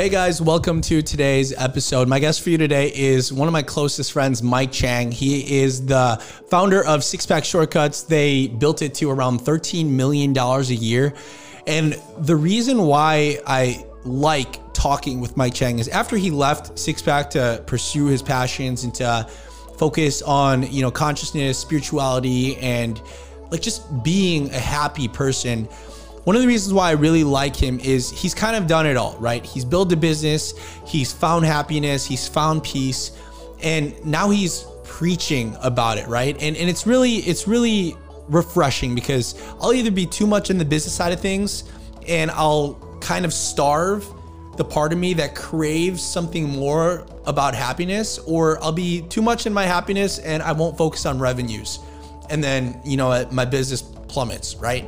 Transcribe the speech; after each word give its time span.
Hey 0.00 0.08
guys, 0.08 0.40
welcome 0.40 0.80
to 0.80 1.02
today's 1.02 1.52
episode. 1.52 2.08
My 2.08 2.18
guest 2.20 2.40
for 2.40 2.48
you 2.48 2.56
today 2.56 2.90
is 2.94 3.34
one 3.34 3.48
of 3.48 3.52
my 3.52 3.60
closest 3.60 4.12
friends, 4.12 4.42
Mike 4.42 4.72
Chang. 4.72 5.12
He 5.12 5.60
is 5.60 5.84
the 5.84 6.16
founder 6.48 6.82
of 6.82 7.04
Six 7.04 7.26
Pack 7.26 7.44
Shortcuts. 7.44 8.04
They 8.04 8.46
built 8.46 8.80
it 8.80 8.94
to 8.94 9.10
around 9.10 9.40
$13 9.40 9.90
million 9.90 10.34
a 10.34 10.62
year. 10.62 11.12
And 11.66 12.00
the 12.16 12.34
reason 12.34 12.84
why 12.84 13.40
I 13.46 13.84
like 14.04 14.72
talking 14.72 15.20
with 15.20 15.36
Mike 15.36 15.52
Chang 15.52 15.78
is 15.78 15.88
after 15.88 16.16
he 16.16 16.30
left 16.30 16.78
Six 16.78 17.02
Pack 17.02 17.28
to 17.32 17.62
pursue 17.66 18.06
his 18.06 18.22
passions 18.22 18.84
and 18.84 18.94
to 18.94 19.28
focus 19.76 20.22
on, 20.22 20.62
you 20.72 20.80
know, 20.80 20.90
consciousness, 20.90 21.58
spirituality, 21.58 22.56
and 22.56 23.02
like 23.50 23.60
just 23.60 24.02
being 24.02 24.48
a 24.50 24.58
happy 24.58 25.08
person 25.08 25.68
one 26.24 26.36
of 26.36 26.42
the 26.42 26.48
reasons 26.48 26.74
why 26.74 26.88
I 26.88 26.92
really 26.92 27.24
like 27.24 27.56
him 27.56 27.80
is 27.80 28.10
he's 28.10 28.34
kind 28.34 28.54
of 28.54 28.66
done 28.66 28.86
it 28.86 28.96
all, 28.96 29.16
right? 29.18 29.44
He's 29.44 29.64
built 29.64 29.92
a 29.92 29.96
business, 29.96 30.54
he's 30.86 31.12
found 31.12 31.46
happiness, 31.46 32.04
he's 32.04 32.28
found 32.28 32.62
peace, 32.62 33.12
and 33.62 33.94
now 34.04 34.28
he's 34.30 34.66
preaching 34.84 35.56
about 35.62 35.96
it, 35.98 36.06
right? 36.08 36.36
And 36.40 36.56
and 36.56 36.68
it's 36.68 36.86
really 36.86 37.16
it's 37.16 37.48
really 37.48 37.96
refreshing 38.28 38.94
because 38.94 39.34
I'll 39.60 39.72
either 39.72 39.90
be 39.90 40.06
too 40.06 40.26
much 40.26 40.50
in 40.50 40.58
the 40.58 40.64
business 40.64 40.94
side 40.94 41.12
of 41.12 41.20
things 41.20 41.64
and 42.06 42.30
I'll 42.30 42.74
kind 43.00 43.24
of 43.24 43.32
starve 43.32 44.06
the 44.56 44.64
part 44.64 44.92
of 44.92 44.98
me 44.98 45.14
that 45.14 45.34
craves 45.34 46.02
something 46.02 46.48
more 46.48 47.06
about 47.26 47.54
happiness 47.54 48.18
or 48.18 48.62
I'll 48.62 48.72
be 48.72 49.02
too 49.02 49.22
much 49.22 49.46
in 49.46 49.54
my 49.54 49.64
happiness 49.64 50.18
and 50.18 50.42
I 50.42 50.52
won't 50.52 50.76
focus 50.76 51.06
on 51.06 51.18
revenues. 51.18 51.80
And 52.28 52.44
then, 52.44 52.80
you 52.84 52.96
know, 52.96 53.26
my 53.32 53.44
business 53.44 53.82
plummets, 53.82 54.54
right? 54.56 54.86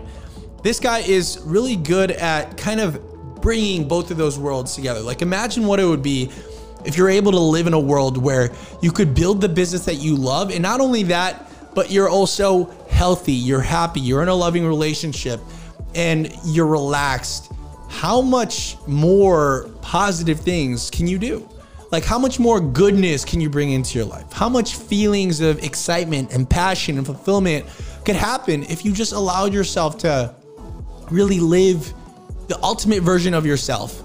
This 0.62 0.78
guy 0.78 1.00
is 1.00 1.40
really 1.44 1.74
good 1.74 2.12
at 2.12 2.56
kind 2.56 2.80
of 2.80 3.40
bringing 3.40 3.88
both 3.88 4.12
of 4.12 4.16
those 4.16 4.38
worlds 4.38 4.74
together. 4.76 5.00
Like 5.00 5.20
imagine 5.20 5.66
what 5.66 5.80
it 5.80 5.84
would 5.84 6.02
be 6.02 6.30
if 6.84 6.96
you're 6.96 7.10
able 7.10 7.32
to 7.32 7.38
live 7.38 7.66
in 7.66 7.74
a 7.74 7.80
world 7.80 8.16
where 8.16 8.50
you 8.80 8.92
could 8.92 9.14
build 9.14 9.40
the 9.40 9.48
business 9.48 9.84
that 9.86 9.96
you 9.96 10.16
love 10.16 10.50
and 10.50 10.62
not 10.62 10.80
only 10.80 11.02
that, 11.04 11.48
but 11.74 11.90
you're 11.90 12.08
also 12.08 12.66
healthy, 12.88 13.32
you're 13.32 13.60
happy, 13.60 14.00
you're 14.00 14.22
in 14.22 14.28
a 14.28 14.34
loving 14.34 14.64
relationship 14.64 15.40
and 15.94 16.32
you're 16.44 16.66
relaxed. 16.66 17.52
How 17.88 18.20
much 18.20 18.76
more 18.86 19.68
positive 19.82 20.40
things 20.40 20.90
can 20.90 21.08
you 21.08 21.18
do? 21.18 21.48
Like, 21.90 22.04
how 22.04 22.18
much 22.18 22.38
more 22.38 22.58
goodness 22.58 23.24
can 23.24 23.40
you 23.40 23.50
bring 23.50 23.72
into 23.72 23.98
your 23.98 24.06
life? 24.06 24.32
How 24.32 24.48
much 24.48 24.76
feelings 24.76 25.40
of 25.40 25.62
excitement 25.62 26.32
and 26.32 26.48
passion 26.48 26.96
and 26.96 27.04
fulfillment 27.04 27.66
could 28.04 28.16
happen 28.16 28.62
if 28.64 28.84
you 28.84 28.92
just 28.92 29.12
allowed 29.12 29.52
yourself 29.52 29.98
to 29.98 30.34
really 31.10 31.40
live 31.40 31.92
the 32.48 32.58
ultimate 32.62 33.02
version 33.02 33.34
of 33.34 33.46
yourself 33.46 34.02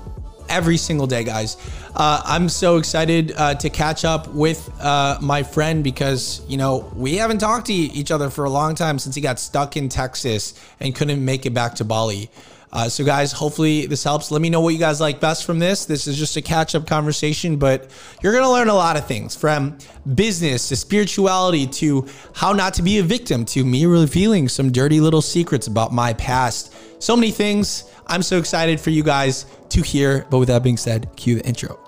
every 0.49 0.77
single 0.77 1.07
day, 1.07 1.23
guys. 1.23 1.57
Uh, 1.95 2.21
I'm 2.25 2.47
so 2.47 2.77
excited 2.77 3.33
uh, 3.35 3.55
to 3.55 3.69
catch 3.69 4.05
up 4.05 4.27
with 4.33 4.69
uh, 4.79 5.17
my 5.21 5.43
friend 5.43 5.83
because, 5.83 6.41
you 6.47 6.57
know, 6.57 6.91
we 6.95 7.15
haven't 7.15 7.39
talked 7.39 7.67
to 7.67 7.73
each 7.73 8.11
other 8.11 8.29
for 8.29 8.45
a 8.45 8.49
long 8.49 8.75
time 8.75 8.99
since 8.99 9.15
he 9.15 9.21
got 9.21 9.39
stuck 9.39 9.77
in 9.77 9.89
Texas 9.89 10.53
and 10.79 10.93
couldn't 10.95 11.23
make 11.23 11.45
it 11.45 11.53
back 11.53 11.75
to 11.75 11.83
Bali. 11.83 12.29
Uh, 12.71 12.89
so, 12.89 13.03
guys, 13.03 13.31
hopefully 13.31 13.85
this 13.85 14.03
helps. 14.03 14.29
Let 14.29 14.41
me 14.41 14.49
know 14.49 14.59
what 14.59 14.73
you 14.73 14.79
guys 14.79 14.99
like 14.99 15.21
best 15.21 15.45
from 15.45 15.57
this. 15.57 15.85
This 15.85 16.05
is 16.05 16.17
just 16.17 16.35
a 16.35 16.41
catch 16.41 16.75
up 16.75 16.85
conversation, 16.85 17.55
but 17.55 17.89
you're 18.21 18.33
going 18.33 18.43
to 18.43 18.51
learn 18.51 18.67
a 18.67 18.73
lot 18.73 18.97
of 18.97 19.07
things 19.07 19.35
from 19.35 19.77
business 20.15 20.67
to 20.69 20.75
spirituality 20.75 21.65
to 21.65 22.05
how 22.33 22.51
not 22.51 22.73
to 22.75 22.83
be 22.83 22.99
a 22.99 23.03
victim 23.03 23.45
to 23.45 23.63
me 23.63 23.85
revealing 23.85 24.49
some 24.49 24.71
dirty 24.71 24.99
little 24.99 25.21
secrets 25.21 25.67
about 25.67 25.93
my 25.93 26.13
past. 26.13 26.73
So 26.99 27.15
many 27.15 27.31
things. 27.31 27.83
I'm 28.07 28.23
so 28.23 28.37
excited 28.37 28.79
for 28.79 28.89
you 28.89 29.03
guys 29.03 29.45
to 29.69 29.81
hear. 29.81 30.25
But 30.29 30.39
with 30.39 30.47
that 30.47 30.63
being 30.63 30.77
said, 30.77 31.09
cue 31.15 31.35
the 31.35 31.45
intro. 31.45 31.79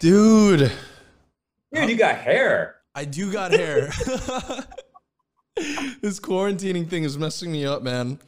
Dude. 0.00 0.72
Dude, 1.72 1.90
you 1.90 1.96
got 1.96 2.16
hair. 2.16 2.76
I 2.94 3.04
do 3.04 3.32
got 3.32 3.52
hair. 3.52 3.86
this 6.00 6.18
quarantining 6.18 6.88
thing 6.88 7.04
is 7.04 7.16
messing 7.16 7.52
me 7.52 7.64
up, 7.64 7.82
man. 7.82 8.18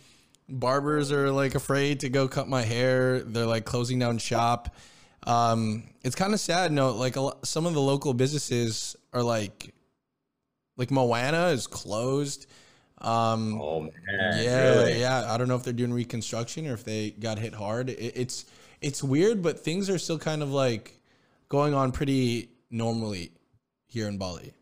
Barbers 0.48 1.10
are 1.12 1.30
like 1.30 1.54
afraid 1.54 2.00
to 2.00 2.08
go 2.08 2.28
cut 2.28 2.48
my 2.48 2.62
hair. 2.62 3.20
They're 3.20 3.44
like 3.46 3.64
closing 3.64 3.98
down 3.98 4.18
shop. 4.18 4.74
Um, 5.28 5.84
it's 6.02 6.16
kind 6.16 6.32
of 6.32 6.40
sad. 6.40 6.72
No, 6.72 6.92
like 6.92 7.16
a, 7.16 7.32
some 7.44 7.66
of 7.66 7.74
the 7.74 7.80
local 7.80 8.14
businesses 8.14 8.96
are 9.12 9.22
like, 9.22 9.74
like 10.78 10.90
Moana 10.90 11.48
is 11.48 11.66
closed. 11.66 12.46
Um, 13.00 13.60
oh 13.60 13.82
man, 13.82 13.92
yeah, 14.42 14.70
really? 14.70 15.00
yeah. 15.00 15.32
I 15.32 15.36
don't 15.36 15.46
know 15.46 15.54
if 15.54 15.62
they're 15.62 15.72
doing 15.72 15.92
reconstruction 15.92 16.66
or 16.66 16.72
if 16.72 16.82
they 16.82 17.10
got 17.10 17.38
hit 17.38 17.54
hard. 17.54 17.90
It, 17.90 18.14
it's 18.16 18.46
it's 18.80 19.04
weird, 19.04 19.42
but 19.42 19.60
things 19.60 19.90
are 19.90 19.98
still 19.98 20.18
kind 20.18 20.42
of 20.42 20.50
like 20.50 20.98
going 21.48 21.74
on 21.74 21.92
pretty 21.92 22.48
normally 22.70 23.30
here 23.86 24.08
in 24.08 24.18
Bali. 24.18 24.52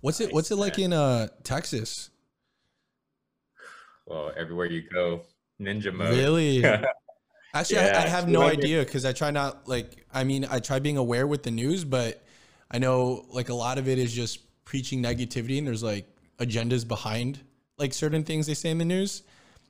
What's 0.00 0.20
nice, 0.20 0.28
it 0.28 0.34
What's 0.34 0.50
it 0.50 0.56
like 0.56 0.78
in 0.78 0.92
uh 0.92 1.28
Texas? 1.44 2.10
Well, 4.06 4.32
everywhere 4.36 4.66
you 4.66 4.82
go, 4.88 5.22
ninja 5.60 5.92
mode. 5.92 6.14
Really? 6.16 6.64
Actually, 7.56 7.76
yeah, 7.76 8.00
I, 8.00 8.04
I, 8.04 8.08
have 8.08 8.28
no 8.28 8.42
idea 8.42 8.84
because 8.84 9.04
I 9.04 9.12
try 9.12 9.30
not 9.30 9.66
like. 9.66 10.04
I 10.12 10.24
mean, 10.24 10.46
I 10.50 10.60
try 10.60 10.78
being 10.78 10.96
aware 10.96 11.26
with 11.26 11.42
the 11.42 11.50
news, 11.50 11.84
but 11.84 12.22
I 12.70 12.78
know 12.78 13.24
like 13.30 13.48
a 13.48 13.54
lot 13.54 13.78
of 13.78 13.88
it 13.88 13.98
is 13.98 14.12
just 14.12 14.40
preaching 14.64 15.02
negativity, 15.02 15.58
and 15.58 15.66
there's 15.66 15.82
like 15.82 16.06
agendas 16.38 16.86
behind 16.86 17.40
like 17.78 17.94
certain 17.94 18.24
things 18.24 18.46
they 18.46 18.54
say 18.54 18.70
in 18.70 18.78
the 18.78 18.84
news. 18.84 19.22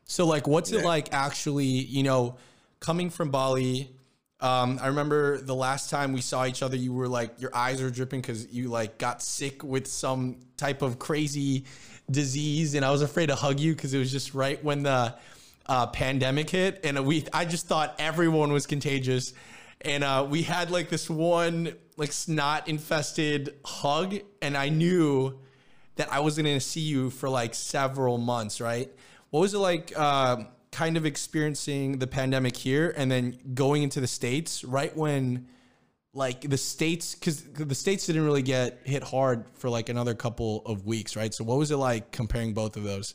So 0.04 0.26
like, 0.26 0.46
what's 0.46 0.72
yeah. 0.72 0.80
it 0.80 0.84
like 0.84 1.12
actually? 1.12 1.64
You 1.64 2.02
know, 2.02 2.36
coming 2.80 3.10
from 3.10 3.30
Bali. 3.30 3.92
Um, 4.38 4.78
I 4.82 4.88
remember 4.88 5.40
the 5.40 5.54
last 5.54 5.88
time 5.88 6.12
we 6.12 6.20
saw 6.20 6.44
each 6.44 6.62
other, 6.62 6.76
you 6.76 6.92
were 6.92 7.08
like 7.08 7.40
your 7.40 7.54
eyes 7.54 7.80
were 7.80 7.90
dripping 7.90 8.20
because 8.20 8.52
you 8.52 8.68
like 8.68 8.98
got 8.98 9.22
sick 9.22 9.62
with 9.62 9.86
some 9.86 10.40
type 10.56 10.82
of 10.82 10.98
crazy 10.98 11.64
disease, 12.10 12.74
and 12.74 12.84
I 12.84 12.90
was 12.90 13.02
afraid 13.02 13.26
to 13.26 13.34
hug 13.34 13.60
you 13.60 13.74
because 13.74 13.94
it 13.94 13.98
was 13.98 14.10
just 14.10 14.34
right 14.34 14.62
when 14.62 14.82
the 14.82 15.14
uh, 15.68 15.86
pandemic 15.88 16.50
hit, 16.50 16.80
and 16.84 17.04
we 17.06 17.24
I 17.32 17.44
just 17.44 17.66
thought 17.66 17.94
everyone 17.98 18.52
was 18.52 18.66
contagious, 18.66 19.34
and 19.80 20.04
uh, 20.04 20.26
we 20.28 20.42
had 20.42 20.70
like 20.70 20.88
this 20.88 21.08
one 21.10 21.74
like 21.96 22.12
snot 22.12 22.68
infested 22.68 23.54
hug, 23.64 24.16
and 24.42 24.56
I 24.56 24.68
knew 24.68 25.38
that 25.96 26.12
I 26.12 26.20
was 26.20 26.36
gonna 26.36 26.60
see 26.60 26.80
you 26.80 27.10
for 27.10 27.28
like 27.28 27.54
several 27.54 28.18
months, 28.18 28.60
right? 28.60 28.90
What 29.30 29.40
was 29.40 29.54
it 29.54 29.58
like? 29.58 29.92
Uh, 29.96 30.44
kind 30.76 30.98
of 30.98 31.06
experiencing 31.06 31.98
the 31.98 32.06
pandemic 32.06 32.54
here 32.54 32.92
and 32.98 33.10
then 33.10 33.34
going 33.54 33.82
into 33.82 33.98
the 33.98 34.06
states 34.06 34.62
right 34.62 34.94
when 34.94 35.46
like 36.12 36.42
the 36.42 36.58
states 36.58 37.14
because 37.14 37.44
the 37.44 37.74
states 37.74 38.06
didn't 38.06 38.26
really 38.26 38.42
get 38.42 38.80
hit 38.84 39.02
hard 39.02 39.46
for 39.54 39.70
like 39.70 39.88
another 39.88 40.14
couple 40.14 40.60
of 40.66 40.84
weeks 40.84 41.16
right 41.16 41.32
so 41.32 41.44
what 41.44 41.56
was 41.56 41.70
it 41.70 41.78
like 41.78 42.12
comparing 42.12 42.52
both 42.52 42.76
of 42.76 42.82
those 42.82 43.14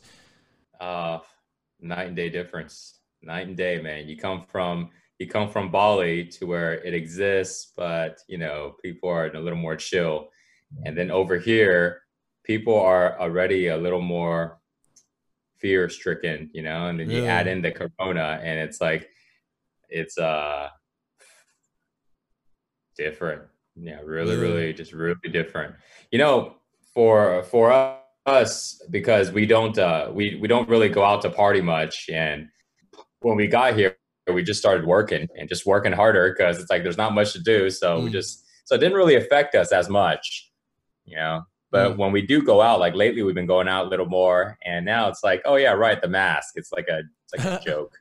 uh 0.80 1.20
night 1.82 2.08
and 2.08 2.16
day 2.16 2.30
difference. 2.30 3.00
Night 3.22 3.46
and 3.46 3.56
day, 3.56 3.80
man. 3.80 4.08
You 4.08 4.16
come 4.16 4.42
from 4.42 4.90
you 5.18 5.28
come 5.28 5.48
from 5.48 5.70
Bali 5.70 6.24
to 6.26 6.46
where 6.46 6.74
it 6.74 6.94
exists, 6.94 7.72
but 7.76 8.18
you 8.26 8.38
know 8.38 8.74
people 8.82 9.08
are 9.08 9.26
a 9.26 9.40
little 9.40 9.58
more 9.58 9.76
chill, 9.76 10.28
and 10.84 10.96
then 10.96 11.10
over 11.10 11.38
here, 11.38 12.02
people 12.44 12.78
are 12.78 13.20
already 13.20 13.68
a 13.68 13.76
little 13.76 14.00
more 14.00 14.58
fear 15.58 15.88
stricken, 15.88 16.50
you 16.52 16.62
know. 16.62 16.88
And 16.88 16.98
then 16.98 17.10
you 17.10 17.24
add 17.24 17.46
in 17.46 17.62
the 17.62 17.70
corona, 17.70 18.40
and 18.42 18.58
it's 18.58 18.80
like 18.80 19.08
it's 19.88 20.18
uh 20.18 20.68
different. 22.96 23.42
Yeah, 23.76 24.00
really, 24.04 24.36
really, 24.36 24.72
just 24.72 24.92
really 24.92 25.28
different. 25.30 25.76
You 26.10 26.18
know, 26.18 26.56
for 26.92 27.42
for 27.44 27.70
us 27.70 28.01
us 28.26 28.80
because 28.90 29.32
we 29.32 29.46
don't 29.46 29.76
uh, 29.78 30.10
we 30.12 30.38
we 30.40 30.48
don't 30.48 30.68
really 30.68 30.88
go 30.88 31.04
out 31.04 31.22
to 31.22 31.30
party 31.30 31.60
much, 31.60 32.08
and 32.12 32.48
when 33.20 33.36
we 33.36 33.46
got 33.46 33.74
here, 33.74 33.96
we 34.32 34.42
just 34.42 34.60
started 34.60 34.86
working 34.86 35.26
and 35.36 35.48
just 35.48 35.66
working 35.66 35.92
harder 35.92 36.32
because 36.32 36.58
it's 36.58 36.70
like 36.70 36.82
there's 36.82 36.96
not 36.96 37.14
much 37.14 37.32
to 37.32 37.40
do. 37.40 37.70
So 37.70 37.98
mm. 37.98 38.04
we 38.04 38.10
just 38.10 38.44
so 38.64 38.74
it 38.74 38.78
didn't 38.78 38.96
really 38.96 39.16
affect 39.16 39.54
us 39.54 39.72
as 39.72 39.88
much, 39.88 40.50
you 41.04 41.16
know. 41.16 41.42
But 41.70 41.92
mm. 41.92 41.96
when 41.96 42.12
we 42.12 42.22
do 42.22 42.42
go 42.42 42.60
out, 42.60 42.80
like 42.80 42.94
lately, 42.94 43.22
we've 43.22 43.34
been 43.34 43.46
going 43.46 43.68
out 43.68 43.86
a 43.86 43.88
little 43.88 44.06
more, 44.06 44.58
and 44.64 44.84
now 44.84 45.08
it's 45.08 45.24
like, 45.24 45.42
oh 45.44 45.56
yeah, 45.56 45.72
right, 45.72 46.00
the 46.00 46.08
mask. 46.08 46.52
It's 46.56 46.72
like 46.72 46.86
a 46.88 47.00
it's 47.24 47.44
like 47.44 47.60
a 47.60 47.64
joke. 47.66 47.92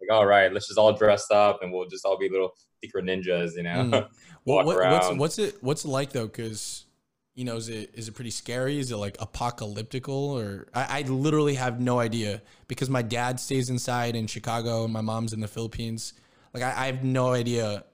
Like, 0.00 0.14
all 0.14 0.26
right, 0.26 0.52
let's 0.52 0.66
just 0.66 0.78
all 0.78 0.92
dress 0.92 1.30
up, 1.30 1.62
and 1.62 1.72
we'll 1.72 1.88
just 1.88 2.04
all 2.04 2.18
be 2.18 2.28
little 2.28 2.52
secret 2.82 3.04
ninjas, 3.04 3.56
you 3.56 3.62
know. 3.62 3.84
Mm. 3.84 4.08
Walk 4.44 4.66
what, 4.66 4.76
around. 4.76 5.18
What's, 5.18 5.18
what's 5.18 5.38
it 5.38 5.62
what's 5.62 5.84
it 5.84 5.88
like 5.88 6.10
though? 6.10 6.26
Because 6.26 6.84
you 7.34 7.44
know, 7.44 7.56
is 7.56 7.68
it 7.68 7.90
is 7.94 8.08
it 8.08 8.12
pretty 8.14 8.30
scary? 8.30 8.78
Is 8.78 8.90
it 8.90 8.96
like 8.96 9.16
apocalyptical 9.18 10.08
or 10.08 10.68
I, 10.74 11.00
I 11.00 11.02
literally 11.02 11.54
have 11.54 11.80
no 11.80 11.98
idea 11.98 12.42
because 12.68 12.90
my 12.90 13.02
dad 13.02 13.40
stays 13.40 13.70
inside 13.70 14.16
in 14.16 14.26
Chicago 14.26 14.84
and 14.84 14.92
my 14.92 15.00
mom's 15.00 15.32
in 15.32 15.40
the 15.40 15.48
Philippines. 15.48 16.14
Like 16.52 16.62
I, 16.62 16.84
I 16.84 16.86
have 16.86 17.04
no 17.04 17.32
idea 17.32 17.84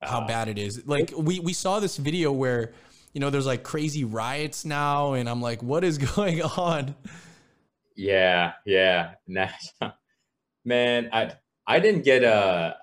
how 0.00 0.20
uh, 0.20 0.26
bad 0.26 0.48
it 0.48 0.58
is. 0.58 0.86
Like 0.86 1.12
we 1.16 1.40
we 1.40 1.52
saw 1.52 1.80
this 1.80 1.96
video 1.96 2.30
where 2.30 2.72
you 3.14 3.20
know, 3.20 3.30
there's 3.30 3.46
like 3.46 3.62
crazy 3.62 4.04
riots 4.04 4.64
now, 4.64 5.14
and 5.14 5.28
I'm 5.28 5.40
like, 5.40 5.62
what 5.62 5.84
is 5.84 5.98
going 6.16 6.42
on? 6.42 6.94
Yeah, 7.96 8.52
yeah. 8.66 9.14
Man, 10.64 11.08
I 11.12 11.32
I 11.66 11.78
didn't 11.78 12.04
get 12.04 12.24
a. 12.24 12.76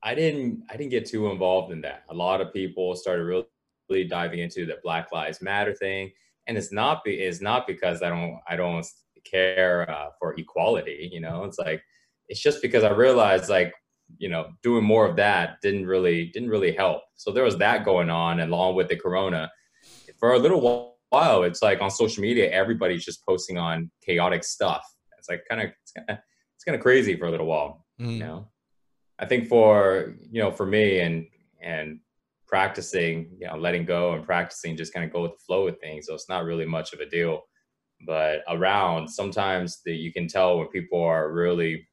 I 0.00 0.14
didn't 0.14 0.62
I 0.70 0.76
didn't 0.76 0.90
get 0.90 1.06
too 1.06 1.28
involved 1.28 1.72
in 1.72 1.80
that. 1.80 2.04
A 2.08 2.14
lot 2.14 2.40
of 2.40 2.52
people 2.52 2.94
started 2.94 3.24
really 3.24 3.46
diving 3.88 4.40
into 4.40 4.66
the 4.66 4.76
Black 4.82 5.12
Lives 5.12 5.42
Matter 5.42 5.74
thing, 5.74 6.10
and 6.46 6.56
it's 6.56 6.72
not 6.72 7.04
be 7.04 7.14
it's 7.14 7.40
not 7.40 7.66
because 7.66 8.02
I 8.02 8.08
don't 8.08 8.38
I 8.48 8.56
don't 8.56 8.86
care 9.24 9.90
uh, 9.90 10.10
for 10.18 10.34
equality. 10.38 11.08
You 11.12 11.20
know, 11.20 11.44
it's 11.44 11.58
like 11.58 11.82
it's 12.28 12.40
just 12.40 12.62
because 12.62 12.84
I 12.84 12.90
realized 12.90 13.48
like 13.48 13.72
you 14.16 14.28
know 14.28 14.48
doing 14.62 14.84
more 14.84 15.06
of 15.06 15.16
that 15.16 15.60
didn't 15.62 15.86
really 15.86 16.26
didn't 16.26 16.50
really 16.50 16.72
help. 16.72 17.02
So 17.16 17.30
there 17.30 17.44
was 17.44 17.58
that 17.58 17.84
going 17.84 18.10
on 18.10 18.40
along 18.40 18.74
with 18.74 18.88
the 18.88 18.96
Corona 18.96 19.50
for 20.18 20.34
a 20.34 20.38
little 20.38 20.96
while. 21.10 21.42
It's 21.42 21.62
like 21.62 21.80
on 21.80 21.90
social 21.90 22.22
media, 22.22 22.50
everybody's 22.50 23.04
just 23.04 23.24
posting 23.24 23.58
on 23.58 23.90
chaotic 24.04 24.44
stuff. 24.44 24.84
It's 25.18 25.28
like 25.28 25.42
kind 25.48 25.62
of 25.62 25.70
it's 25.82 25.92
kind 25.92 26.10
of 26.10 26.18
it's 26.56 26.64
kind 26.64 26.76
of 26.76 26.82
crazy 26.82 27.16
for 27.16 27.26
a 27.26 27.30
little 27.30 27.46
while. 27.46 27.84
Mm. 28.00 28.12
You 28.12 28.18
know, 28.18 28.48
I 29.18 29.26
think 29.26 29.48
for 29.48 30.14
you 30.30 30.40
know 30.40 30.50
for 30.50 30.66
me 30.66 31.00
and 31.00 31.26
and 31.60 32.00
practicing, 32.48 33.30
you 33.38 33.46
know, 33.46 33.56
letting 33.56 33.84
go 33.84 34.14
and 34.14 34.24
practicing, 34.24 34.76
just 34.76 34.94
kind 34.94 35.04
of 35.04 35.12
go 35.12 35.22
with 35.22 35.32
the 35.32 35.44
flow 35.46 35.68
of 35.68 35.78
things. 35.78 36.06
So 36.06 36.14
it's 36.14 36.28
not 36.28 36.44
really 36.44 36.64
much 36.64 36.92
of 36.92 37.00
a 37.00 37.08
deal. 37.08 37.42
But 38.06 38.42
around, 38.48 39.08
sometimes 39.08 39.80
that 39.84 39.96
you 39.96 40.12
can 40.12 40.28
tell 40.28 40.58
when 40.58 40.68
people 40.68 41.02
are 41.02 41.32
really, 41.32 41.86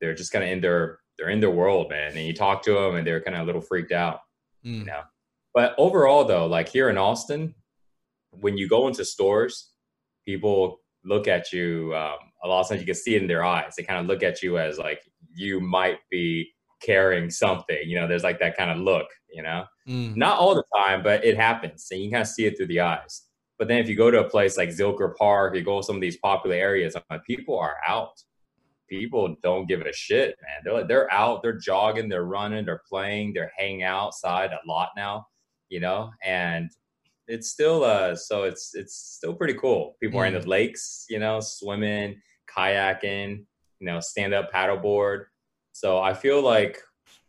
they're 0.00 0.14
just 0.14 0.32
kind 0.32 0.44
of 0.44 0.50
in 0.50 0.60
their, 0.60 0.98
they're 1.18 1.30
in 1.30 1.40
their 1.40 1.50
world, 1.50 1.88
man. 1.88 2.16
And 2.16 2.26
you 2.26 2.34
talk 2.34 2.62
to 2.64 2.74
them 2.74 2.96
and 2.96 3.06
they're 3.06 3.20
kind 3.20 3.36
of 3.36 3.42
a 3.42 3.46
little 3.46 3.60
freaked 3.60 3.92
out, 3.92 4.20
mm. 4.64 4.80
you 4.80 4.84
know. 4.84 5.02
But 5.54 5.74
overall, 5.78 6.24
though, 6.24 6.46
like 6.46 6.68
here 6.68 6.90
in 6.90 6.98
Austin, 6.98 7.54
when 8.32 8.58
you 8.58 8.68
go 8.68 8.88
into 8.88 9.04
stores, 9.04 9.70
people 10.24 10.80
look 11.04 11.28
at 11.28 11.52
you. 11.52 11.94
Um, 11.94 12.18
a 12.42 12.48
lot 12.48 12.60
of 12.60 12.68
times 12.68 12.80
you 12.80 12.86
can 12.86 12.94
see 12.96 13.14
it 13.14 13.22
in 13.22 13.28
their 13.28 13.44
eyes. 13.44 13.74
They 13.76 13.84
kind 13.84 14.00
of 14.00 14.06
look 14.06 14.22
at 14.22 14.42
you 14.42 14.58
as 14.58 14.78
like 14.78 15.00
you 15.32 15.60
might 15.60 15.98
be 16.10 16.50
carrying 16.82 17.30
something. 17.30 17.78
You 17.84 18.00
know, 18.00 18.08
there's 18.08 18.24
like 18.24 18.40
that 18.40 18.56
kind 18.56 18.70
of 18.70 18.78
look, 18.78 19.06
you 19.32 19.42
know, 19.42 19.64
mm. 19.88 20.16
not 20.16 20.38
all 20.38 20.54
the 20.54 20.64
time, 20.76 21.02
but 21.02 21.24
it 21.24 21.36
happens. 21.36 21.88
And 21.90 22.00
you 22.00 22.10
kind 22.10 22.22
of 22.22 22.28
see 22.28 22.46
it 22.46 22.56
through 22.56 22.68
the 22.68 22.80
eyes. 22.80 23.22
But 23.58 23.68
then 23.68 23.78
if 23.78 23.88
you 23.88 23.96
go 23.96 24.10
to 24.10 24.24
a 24.24 24.28
place 24.28 24.56
like 24.56 24.70
Zilker 24.70 25.14
Park, 25.16 25.54
you 25.54 25.62
go 25.62 25.80
to 25.80 25.86
some 25.86 25.96
of 25.96 26.02
these 26.02 26.16
popular 26.16 26.56
areas, 26.56 26.96
like, 27.08 27.24
people 27.24 27.58
are 27.58 27.76
out. 27.86 28.20
People 28.88 29.36
don't 29.42 29.66
give 29.66 29.80
a 29.80 29.92
shit, 29.92 30.36
man. 30.42 30.60
They're 30.62 30.74
like, 30.74 30.88
they're 30.88 31.12
out, 31.12 31.42
they're 31.42 31.58
jogging, 31.58 32.08
they're 32.08 32.24
running, 32.24 32.66
they're 32.66 32.82
playing, 32.88 33.32
they're 33.32 33.52
hanging 33.56 33.82
outside 33.82 34.50
a 34.52 34.58
lot 34.68 34.90
now, 34.96 35.26
you 35.68 35.80
know, 35.80 36.10
and 36.22 36.70
it's 37.26 37.48
still 37.48 37.82
uh 37.84 38.14
so 38.14 38.42
it's 38.42 38.74
it's 38.74 38.94
still 38.94 39.32
pretty 39.32 39.54
cool. 39.54 39.96
People 40.02 40.20
mm. 40.20 40.22
are 40.22 40.26
in 40.26 40.34
the 40.34 40.40
mm. 40.40 40.46
lakes, 40.48 41.06
you 41.08 41.18
know, 41.18 41.40
swimming, 41.40 42.20
kayaking, 42.54 43.46
you 43.80 43.86
know, 43.86 44.00
stand 44.00 44.34
up 44.34 44.52
paddleboard 44.52 45.24
so 45.74 45.98
I 45.98 46.14
feel 46.14 46.40
like 46.40 46.80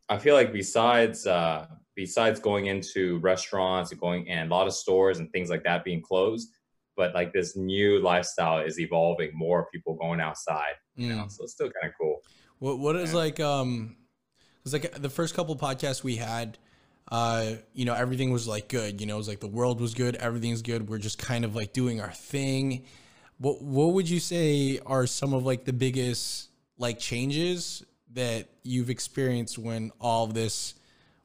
I 0.08 0.20
feel 0.20 0.36
like 0.36 0.54
besides 0.54 1.26
uh, 1.26 1.66
besides 1.96 2.40
going 2.40 2.68
into 2.68 3.18
restaurants 3.18 3.92
and 3.92 4.00
going 4.00 4.30
and 4.30 4.52
a 4.52 4.56
lot 4.56 4.68
of 4.68 4.74
stores 4.74 5.18
and 5.18 5.32
things 5.32 5.50
like 5.50 5.64
that 5.64 5.84
being 5.84 6.00
closed, 6.00 6.50
but 6.96 7.16
like 7.16 7.34
this 7.34 7.58
new 7.58 8.00
lifestyle 8.00 8.60
is 8.60 8.80
evolving. 8.80 9.32
More 9.34 9.68
people 9.74 9.96
going 9.96 10.22
outside, 10.22 10.76
you 10.96 11.10
mm. 11.10 11.18
know. 11.18 11.26
So 11.28 11.44
it's 11.44 11.54
still 11.54 11.72
kind 11.72 11.92
of 11.92 11.94
cool. 12.00 12.22
What 12.60 12.78
what 12.78 12.96
is 12.96 13.14
yeah. 13.14 13.18
like 13.18 13.40
um, 13.40 13.98
it's 14.64 14.74
like 14.74 14.92
the 15.02 15.10
first 15.10 15.34
couple 15.34 15.56
podcasts 15.56 16.04
we 16.04 16.18
had. 16.18 16.60
Uh, 17.12 17.54
you 17.74 17.86
know, 17.86 17.96
everything 17.96 18.32
was 18.32 18.48
like 18.48 18.68
good. 18.68 19.02
You 19.02 19.08
know, 19.08 19.16
it 19.16 19.18
was 19.18 19.28
like 19.28 19.40
the 19.40 19.48
world 19.48 19.82
was 19.82 19.96
good, 19.96 20.16
everything's 20.18 20.62
good. 20.62 20.88
We're 20.88 21.00
just 21.00 21.18
kind 21.18 21.46
of 21.46 21.56
like 21.56 21.74
doing 21.74 22.00
our 22.00 22.12
thing. 22.12 22.86
What 23.40 23.64
what 23.64 23.94
would 23.94 24.08
you 24.08 24.20
say 24.20 24.80
are 24.86 25.08
some 25.08 25.34
of 25.34 25.44
like 25.48 25.66
the 25.66 25.74
biggest 25.74 26.52
like 26.78 27.00
changes 27.00 27.84
that 28.16 28.50
you've 28.64 28.90
experienced 28.90 29.58
when 29.58 29.92
all 30.02 30.28
this 30.28 30.74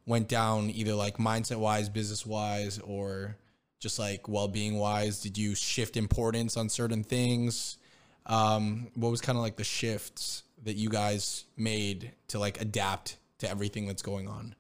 went 0.07 0.29
down, 0.29 0.71
either 0.71 0.95
like 0.95 1.17
mindset 1.17 1.57
wise, 1.57 1.89
business 1.89 2.27
wise, 2.27 2.79
or 2.81 3.37
just 3.79 3.99
like 3.99 4.29
well 4.29 4.49
being 4.49 4.79
wise? 4.79 5.21
Did 5.21 5.39
you 5.39 5.55
shift 5.55 5.97
importance 5.97 6.57
on 6.57 6.69
certain 6.69 7.03
things? 7.03 7.79
Um, 8.27 8.89
what 8.95 9.11
was 9.11 9.21
kind 9.21 9.39
of 9.39 9.43
like 9.43 9.57
the 9.57 9.65
shifts 9.65 10.43
that 10.65 10.77
you 10.77 10.91
guys 10.91 11.47
made 11.57 12.13
to 12.29 12.39
like 12.39 12.61
adapt 12.61 13.17
to 13.39 13.49
everything 13.49 13.87
that's 13.87 14.03
going 14.03 14.29
on? 14.29 14.55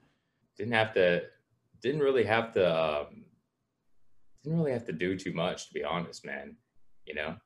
Didn't 0.57 0.73
have 0.73 0.95
to, 0.95 1.23
didn't 1.83 2.01
really 2.01 2.25
have 2.25 2.53
to, 2.55 3.01
um, 3.01 3.25
didn't 4.43 4.59
really 4.59 4.73
have 4.73 4.87
to 4.87 4.93
do 4.93 5.19
too 5.19 5.33
much 5.33 5.69
to 5.69 5.75
be 5.75 5.85
honest, 5.85 6.25
man. 6.25 6.57
You 7.07 7.15
know, 7.15 7.37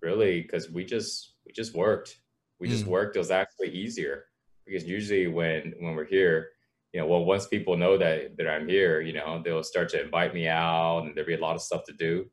really, 0.00 0.40
because 0.40 0.70
we 0.70 0.84
just 0.84 1.34
we 1.46 1.52
just 1.52 1.74
worked 1.74 2.18
we 2.62 2.68
just 2.68 2.84
mm. 2.84 2.90
worked. 2.90 3.16
It 3.16 3.18
was 3.18 3.32
actually 3.32 3.70
easier 3.70 4.26
because 4.64 4.84
usually 4.84 5.26
when 5.26 5.74
when 5.80 5.96
we're 5.96 6.04
here, 6.04 6.50
you 6.92 7.00
know, 7.00 7.06
well, 7.08 7.24
once 7.24 7.48
people 7.48 7.76
know 7.76 7.98
that 7.98 8.36
that 8.36 8.48
I'm 8.48 8.68
here, 8.68 9.00
you 9.00 9.12
know, 9.12 9.42
they'll 9.44 9.64
start 9.64 9.88
to 9.90 10.02
invite 10.02 10.32
me 10.32 10.46
out, 10.46 11.00
and 11.00 11.12
there'll 11.12 11.26
be 11.26 11.34
a 11.34 11.40
lot 11.40 11.56
of 11.56 11.62
stuff 11.62 11.82
to 11.86 11.92
do. 11.92 12.30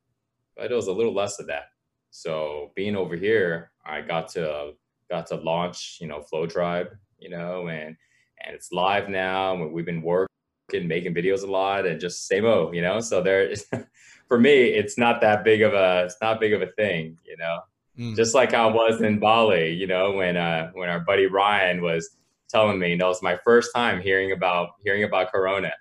But 0.56 0.72
it 0.72 0.76
was 0.76 0.86
a 0.86 0.94
little 0.94 1.16
less 1.16 1.40
of 1.40 1.48
that. 1.48 1.70
So 2.12 2.72
being 2.76 2.96
over 2.96 3.16
here, 3.16 3.72
I 3.84 4.02
got 4.02 4.28
to 4.34 4.74
got 5.10 5.26
to 5.28 5.36
launch, 5.38 5.98
you 6.00 6.06
know, 6.06 6.22
Flow 6.22 6.46
Tribe, 6.46 6.90
you 7.18 7.32
know, 7.32 7.68
and 7.68 7.98
and 8.46 8.56
it's 8.56 8.72
live 8.72 9.10
now. 9.10 9.56
We've 9.66 9.84
been 9.84 10.04
working, 10.04 10.88
making 10.88 11.16
videos 11.16 11.42
a 11.42 11.48
lot, 11.48 11.88
and 11.88 12.00
just 12.00 12.28
same 12.28 12.46
old, 12.46 12.76
you 12.76 12.84
know. 12.84 13.00
So 13.00 13.24
there, 13.24 13.52
for 14.28 14.40
me, 14.40 14.66
it's 14.66 14.96
not 14.96 15.22
that 15.22 15.44
big 15.44 15.64
of 15.64 15.74
a 15.74 16.04
it's 16.06 16.18
not 16.22 16.40
big 16.40 16.54
of 16.54 16.62
a 16.62 16.72
thing, 16.78 17.18
you 17.26 17.36
know. 17.36 17.62
Mm. 18.00 18.16
Just 18.16 18.34
like 18.34 18.54
I 18.54 18.66
was 18.66 19.02
in 19.02 19.20
Bali, 19.20 19.74
you 19.74 19.86
know, 19.86 20.14
when 20.14 20.38
uh, 20.38 20.72
when 20.74 20.88
our 20.88 21.02
buddy 21.02 21.26
Ryan 21.26 21.82
was 21.82 22.10
telling 22.48 22.80
me, 22.80 22.96
that 22.96 23.06
was 23.06 23.22
my 23.22 23.38
first 23.44 23.72
time 23.76 24.02
hearing 24.02 24.32
about 24.32 24.70
hearing 24.84 25.04
about 25.04 25.32
Corona. 25.32 25.72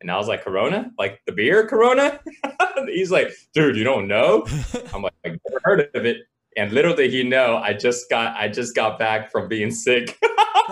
And 0.00 0.10
I 0.10 0.16
was 0.16 0.26
like, 0.26 0.42
Corona? 0.42 0.90
Like 0.98 1.20
the 1.26 1.32
beer 1.32 1.66
Corona? 1.66 2.20
He's 2.86 3.12
like, 3.12 3.30
dude, 3.52 3.76
you 3.76 3.84
don't 3.84 4.08
know? 4.08 4.44
I'm 4.94 5.02
like, 5.02 5.14
I've 5.24 5.38
never 5.48 5.60
heard 5.62 5.90
of 5.94 6.04
it. 6.04 6.18
And 6.56 6.72
little 6.72 6.94
did 6.94 7.12
he 7.12 7.22
know, 7.22 7.56
I 7.58 7.74
just 7.74 8.10
got 8.10 8.36
I 8.36 8.48
just 8.48 8.74
got 8.74 8.98
back 8.98 9.30
from 9.30 9.46
being 9.46 9.70
sick. 9.70 10.18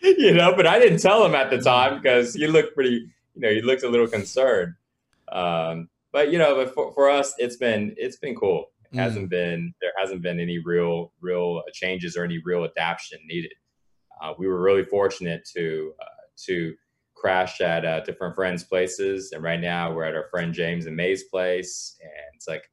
you 0.00 0.32
know, 0.32 0.54
but 0.56 0.66
I 0.66 0.78
didn't 0.78 1.00
tell 1.00 1.26
him 1.26 1.34
at 1.34 1.50
the 1.50 1.60
time 1.60 2.00
because 2.00 2.34
he 2.34 2.46
looked 2.46 2.74
pretty, 2.74 3.06
you 3.34 3.40
know, 3.40 3.50
he 3.50 3.60
looked 3.60 3.82
a 3.82 3.88
little 3.90 4.08
concerned. 4.08 4.74
Um, 5.30 5.90
but 6.10 6.32
you 6.32 6.38
know, 6.38 6.54
but 6.54 6.72
for, 6.72 6.94
for 6.94 7.10
us, 7.10 7.34
it's 7.36 7.56
been 7.56 7.94
it's 7.98 8.16
been 8.16 8.34
cool 8.34 8.71
mm. 8.92 8.98
hasn't 8.98 9.30
been 9.30 9.72
there 9.80 9.92
hasn't 10.00 10.22
been 10.22 10.40
any 10.40 10.58
real 10.58 11.12
real 11.20 11.62
changes 11.72 12.16
or 12.16 12.24
any 12.24 12.40
real 12.44 12.64
adaptation 12.64 13.18
needed. 13.26 13.52
Uh, 14.20 14.34
we 14.38 14.46
were 14.46 14.60
really 14.60 14.84
fortunate 14.84 15.48
to 15.56 15.92
uh, 16.00 16.04
to 16.46 16.74
crash 17.14 17.60
at 17.60 17.84
uh, 17.84 18.00
different 18.00 18.34
friends' 18.34 18.64
places, 18.64 19.32
and 19.32 19.42
right 19.42 19.60
now 19.60 19.92
we're 19.92 20.04
at 20.04 20.14
our 20.14 20.28
friend 20.30 20.52
James 20.52 20.86
and 20.86 20.96
May's 20.96 21.24
place, 21.24 21.96
and 22.00 22.34
it's 22.34 22.48
like 22.48 22.64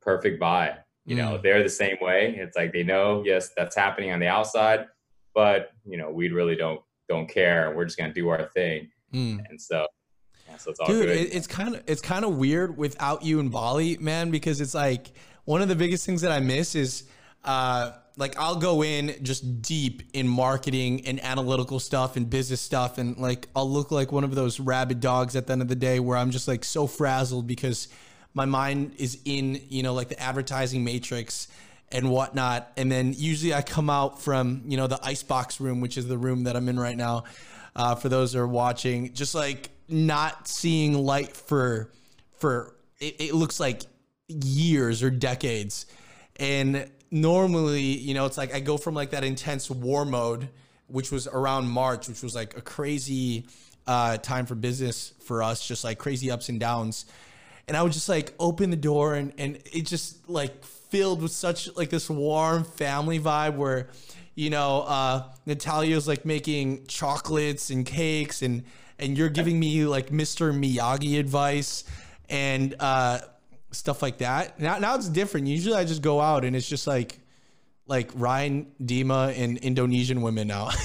perfect 0.00 0.40
vibe. 0.40 0.78
You 1.06 1.16
know, 1.16 1.36
mm. 1.36 1.42
they're 1.42 1.62
the 1.62 1.68
same 1.68 1.96
way. 2.00 2.34
It's 2.38 2.56
like 2.56 2.72
they 2.72 2.82
know, 2.82 3.22
yes, 3.26 3.50
that's 3.56 3.76
happening 3.76 4.10
on 4.10 4.20
the 4.20 4.26
outside, 4.26 4.86
but 5.34 5.70
you 5.84 5.98
know, 5.98 6.10
we 6.10 6.30
really 6.30 6.56
don't 6.56 6.80
don't 7.08 7.28
care. 7.28 7.74
We're 7.76 7.84
just 7.84 7.98
gonna 7.98 8.14
do 8.14 8.28
our 8.28 8.48
thing, 8.54 8.88
mm. 9.12 9.38
and 9.48 9.60
so 9.60 9.86
so 10.58 10.70
it's 10.70 10.80
Dude, 10.86 11.06
good. 11.06 11.16
it's 11.16 11.46
kind 11.46 11.74
of 11.74 11.82
it's 11.86 12.00
kind 12.00 12.24
of 12.24 12.36
weird 12.36 12.76
without 12.76 13.24
you 13.24 13.40
in 13.40 13.48
Bali, 13.48 13.96
man, 13.98 14.30
because 14.30 14.60
it's 14.60 14.74
like 14.74 15.12
one 15.44 15.62
of 15.62 15.68
the 15.68 15.76
biggest 15.76 16.06
things 16.06 16.22
that 16.22 16.32
I 16.32 16.40
miss 16.40 16.74
is 16.74 17.04
uh, 17.44 17.92
like 18.16 18.38
I'll 18.38 18.56
go 18.56 18.82
in 18.82 19.14
just 19.22 19.62
deep 19.62 20.02
in 20.12 20.28
marketing 20.28 21.06
and 21.06 21.22
analytical 21.22 21.80
stuff 21.80 22.16
and 22.16 22.28
business 22.28 22.60
stuff, 22.60 22.98
and 22.98 23.16
like 23.18 23.48
I'll 23.54 23.70
look 23.70 23.90
like 23.90 24.12
one 24.12 24.24
of 24.24 24.34
those 24.34 24.60
rabid 24.60 25.00
dogs 25.00 25.36
at 25.36 25.46
the 25.46 25.52
end 25.52 25.62
of 25.62 25.68
the 25.68 25.74
day 25.74 26.00
where 26.00 26.16
I'm 26.16 26.30
just 26.30 26.48
like 26.48 26.64
so 26.64 26.86
frazzled 26.86 27.46
because 27.46 27.88
my 28.32 28.44
mind 28.44 28.94
is 28.98 29.18
in 29.24 29.60
you 29.68 29.82
know 29.82 29.94
like 29.94 30.08
the 30.08 30.20
advertising 30.20 30.84
matrix 30.84 31.48
and 31.92 32.10
whatnot. 32.10 32.72
And 32.76 32.90
then 32.90 33.14
usually 33.16 33.54
I 33.54 33.62
come 33.62 33.90
out 33.90 34.22
from 34.22 34.62
you 34.66 34.76
know 34.76 34.86
the 34.86 35.00
icebox 35.02 35.60
room, 35.60 35.80
which 35.80 35.98
is 35.98 36.06
the 36.06 36.18
room 36.18 36.44
that 36.44 36.56
I'm 36.56 36.68
in 36.68 36.78
right 36.78 36.96
now. 36.96 37.24
Uh, 37.76 37.96
for 37.96 38.08
those 38.08 38.32
that 38.32 38.38
are 38.38 38.46
watching, 38.46 39.12
just 39.14 39.34
like 39.34 39.70
not 39.88 40.46
seeing 40.46 40.94
light 40.94 41.36
for 41.36 41.90
for 42.36 42.76
it, 43.00 43.16
it 43.18 43.34
looks 43.34 43.58
like 43.58 43.82
years 44.28 45.02
or 45.02 45.10
decades. 45.10 45.86
And 46.36 46.90
normally, 47.10 47.82
you 47.82 48.14
know, 48.14 48.26
it's 48.26 48.38
like 48.38 48.54
I 48.54 48.60
go 48.60 48.76
from 48.76 48.94
like 48.94 49.10
that 49.10 49.24
intense 49.24 49.70
war 49.70 50.04
mode, 50.04 50.48
which 50.86 51.12
was 51.12 51.26
around 51.26 51.68
March, 51.68 52.08
which 52.08 52.22
was 52.22 52.34
like 52.34 52.56
a 52.56 52.60
crazy 52.60 53.46
uh, 53.86 54.16
time 54.18 54.46
for 54.46 54.54
business 54.54 55.12
for 55.24 55.42
us, 55.42 55.66
just 55.66 55.84
like 55.84 55.98
crazy 55.98 56.30
ups 56.30 56.48
and 56.48 56.58
downs. 56.58 57.06
And 57.66 57.76
I 57.76 57.82
would 57.82 57.92
just 57.92 58.08
like 58.08 58.34
open 58.38 58.70
the 58.70 58.76
door 58.76 59.14
and, 59.14 59.32
and 59.38 59.56
it 59.72 59.86
just 59.86 60.28
like 60.28 60.64
filled 60.64 61.22
with 61.22 61.32
such 61.32 61.74
like 61.76 61.90
this 61.90 62.10
warm 62.10 62.64
family 62.64 63.18
vibe 63.18 63.56
where, 63.56 63.88
you 64.34 64.50
know, 64.50 64.82
uh, 64.82 65.30
Natalia's 65.46 66.06
like 66.06 66.24
making 66.24 66.86
chocolates 66.86 67.70
and 67.70 67.86
cakes 67.86 68.42
and 68.42 68.64
and 68.98 69.18
you're 69.18 69.28
giving 69.28 69.58
me 69.58 69.86
like 69.86 70.10
Mr. 70.10 70.52
Miyagi 70.52 71.18
advice 71.18 71.84
and 72.28 72.74
uh, 72.78 73.18
stuff 73.74 74.02
like 74.02 74.18
that. 74.18 74.58
Now, 74.60 74.78
now 74.78 74.94
it's 74.94 75.08
different. 75.08 75.46
Usually, 75.46 75.76
I 75.76 75.84
just 75.84 76.02
go 76.02 76.20
out 76.20 76.44
and 76.44 76.54
it's 76.56 76.68
just 76.68 76.86
like 76.86 77.18
like 77.86 78.10
Ryan 78.14 78.72
Dima 78.82 79.36
and 79.38 79.58
Indonesian 79.58 80.22
women 80.22 80.48
now. 80.48 80.70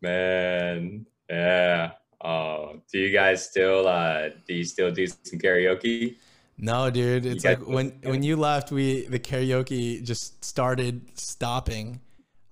Man, 0.00 1.06
yeah. 1.28 1.92
Oh, 2.22 2.80
do 2.92 2.98
you 2.98 3.12
guys 3.12 3.44
still 3.44 3.86
uh 3.86 4.28
do 4.46 4.54
you 4.54 4.64
still 4.64 4.90
do 4.90 5.06
some 5.06 5.38
karaoke? 5.38 6.16
No, 6.58 6.90
dude. 6.90 7.24
It's 7.26 7.44
like 7.44 7.66
when 7.66 7.90
when 8.02 8.22
you 8.22 8.36
left, 8.36 8.70
we 8.72 9.06
the 9.06 9.18
karaoke 9.18 10.02
just 10.02 10.44
started 10.44 11.18
stopping. 11.18 12.00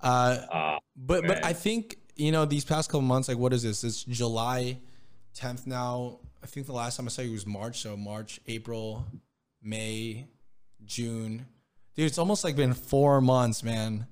Uh, 0.00 0.38
uh 0.50 0.78
but 0.96 1.22
man. 1.22 1.28
but 1.28 1.44
I 1.44 1.52
think 1.52 1.98
you 2.16 2.32
know 2.32 2.44
these 2.44 2.64
past 2.64 2.88
couple 2.90 3.02
months, 3.02 3.28
like 3.28 3.38
what 3.38 3.52
is 3.52 3.62
this? 3.62 3.84
It's 3.84 4.02
July 4.04 4.78
10th 5.36 5.66
now. 5.66 6.18
I 6.42 6.46
think 6.46 6.66
the 6.66 6.72
last 6.72 6.96
time 6.96 7.06
I 7.06 7.10
saw 7.10 7.22
you 7.22 7.32
was 7.32 7.46
March, 7.46 7.80
so 7.80 7.96
March, 7.96 8.40
April, 8.46 9.06
May, 9.62 10.26
June. 10.84 11.46
Dude, 11.94 12.06
it's 12.06 12.18
almost 12.18 12.44
like 12.44 12.56
been 12.56 12.74
four 12.74 13.20
months, 13.20 13.62
man. 13.62 14.06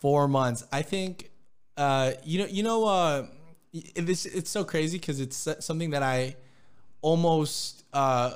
Four 0.00 0.28
months. 0.28 0.64
I 0.70 0.82
think 0.82 1.30
uh, 1.78 2.12
you 2.24 2.40
know, 2.40 2.46
you 2.46 2.62
know, 2.64 2.84
uh, 2.84 3.26
this 3.94 4.26
it's 4.26 4.50
so 4.50 4.64
crazy 4.64 4.98
because 4.98 5.20
it's 5.20 5.48
something 5.60 5.90
that 5.90 6.02
I 6.02 6.34
almost 7.00 7.84
uh, 7.92 8.34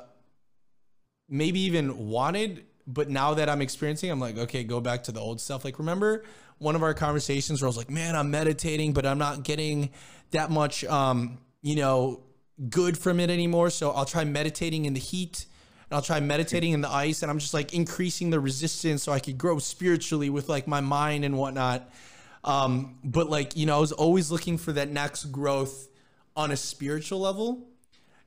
maybe 1.27 1.59
even 1.61 2.07
wanted, 2.07 2.63
but 2.87 3.09
now 3.09 3.33
that 3.33 3.49
I'm 3.49 3.61
experiencing, 3.61 4.09
I'm 4.09 4.19
like, 4.21 4.37
okay, 4.37 4.63
go 4.63 4.79
back 4.79 5.03
to 5.03 5.11
the 5.11 5.19
old 5.19 5.41
stuff. 5.41 5.65
Like, 5.65 5.77
remember 5.77 6.23
one 6.57 6.75
of 6.75 6.83
our 6.83 6.93
conversations 6.93 7.61
where 7.61 7.67
I 7.67 7.69
was 7.69 7.75
like, 7.75 7.89
man, 7.89 8.15
I'm 8.15 8.31
meditating, 8.31 8.93
but 8.93 9.05
I'm 9.05 9.17
not 9.17 9.43
getting 9.43 9.89
that 10.31 10.49
much, 10.49 10.85
um, 10.85 11.39
you 11.63 11.75
know, 11.75 12.21
good 12.69 12.95
from 12.95 13.19
it 13.19 13.31
anymore. 13.31 13.71
So 13.71 13.89
I'll 13.89 14.05
try 14.05 14.23
meditating 14.23 14.85
in 14.85 14.93
the 14.93 14.99
heat. 14.99 15.47
And 15.89 15.97
I'll 15.97 16.03
try 16.03 16.19
meditating 16.19 16.71
in 16.71 16.81
the 16.81 16.89
ice, 16.89 17.21
and 17.21 17.29
I'm 17.29 17.39
just 17.39 17.53
like 17.53 17.73
increasing 17.73 18.29
the 18.29 18.39
resistance 18.39 19.03
so 19.03 19.11
I 19.11 19.19
could 19.19 19.37
grow 19.37 19.59
spiritually 19.59 20.29
with 20.29 20.49
like 20.49 20.65
my 20.65 20.81
mind 20.81 21.25
and 21.25 21.37
whatnot. 21.37 21.91
Um, 22.43 22.97
but 23.03 23.29
like, 23.29 23.55
you 23.55 23.65
know, 23.65 23.77
I 23.77 23.79
was 23.79 23.91
always 23.91 24.31
looking 24.31 24.57
for 24.57 24.71
that 24.73 24.89
next 24.89 25.25
growth 25.25 25.87
on 26.35 26.51
a 26.51 26.57
spiritual 26.57 27.19
level. 27.19 27.67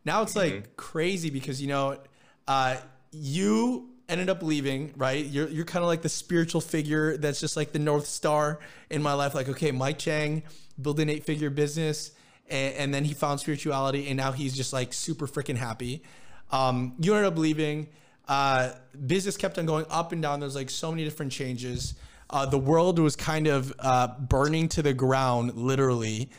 Now 0.04 0.22
it's 0.22 0.36
like 0.36 0.52
mm-hmm. 0.52 0.72
crazy 0.76 1.30
because, 1.30 1.60
you 1.60 1.68
know, 1.68 1.98
uh, 2.46 2.76
you 3.10 3.90
ended 4.08 4.30
up 4.30 4.42
leaving, 4.42 4.92
right? 4.96 5.24
You're, 5.24 5.48
you're 5.48 5.64
kind 5.64 5.82
of 5.82 5.88
like 5.88 6.02
the 6.02 6.08
spiritual 6.08 6.60
figure 6.60 7.16
that's 7.16 7.40
just 7.40 7.56
like 7.56 7.72
the 7.72 7.78
North 7.80 8.06
Star 8.06 8.60
in 8.90 9.02
my 9.02 9.14
life. 9.14 9.34
Like, 9.34 9.48
okay, 9.48 9.72
Mike 9.72 9.98
Chang 9.98 10.44
built 10.80 11.00
an 11.00 11.08
eight 11.08 11.24
figure 11.24 11.50
business 11.50 12.12
and, 12.48 12.74
and, 12.74 12.94
then 12.94 13.04
he 13.04 13.14
found 13.14 13.40
spirituality 13.40 14.08
and 14.08 14.16
now 14.16 14.32
he's 14.32 14.56
just 14.56 14.72
like 14.72 14.92
super 14.92 15.26
freaking 15.26 15.56
happy. 15.56 16.02
Um, 16.50 16.94
you 16.98 17.14
ended 17.14 17.32
up 17.32 17.38
leaving. 17.38 17.88
Uh, 18.28 18.72
business 19.06 19.36
kept 19.36 19.58
on 19.58 19.66
going 19.66 19.86
up 19.90 20.12
and 20.12 20.22
down. 20.22 20.40
There's 20.40 20.54
like 20.54 20.70
so 20.70 20.90
many 20.90 21.04
different 21.04 21.32
changes. 21.32 21.94
Uh, 22.28 22.46
the 22.46 22.58
world 22.58 22.98
was 22.98 23.14
kind 23.14 23.46
of 23.46 23.72
uh, 23.78 24.08
burning 24.18 24.68
to 24.70 24.82
the 24.82 24.92
ground, 24.92 25.54
literally. 25.54 26.30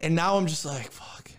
And 0.00 0.14
now 0.14 0.36
I'm 0.36 0.46
just 0.46 0.64
like, 0.64 0.90
fuck. 0.90 1.30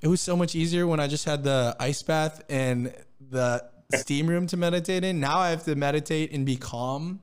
It 0.00 0.08
was 0.08 0.20
so 0.20 0.36
much 0.36 0.54
easier 0.54 0.86
when 0.86 0.98
I 0.98 1.06
just 1.08 1.24
had 1.24 1.44
the 1.44 1.76
ice 1.78 2.02
bath 2.02 2.42
and 2.48 2.94
the 3.30 3.64
steam 3.94 4.26
room 4.26 4.46
to 4.48 4.56
meditate 4.56 5.04
in. 5.04 5.20
Now 5.20 5.38
I 5.38 5.50
have 5.50 5.64
to 5.64 5.74
meditate 5.74 6.32
and 6.32 6.46
be 6.46 6.56
calm 6.56 7.20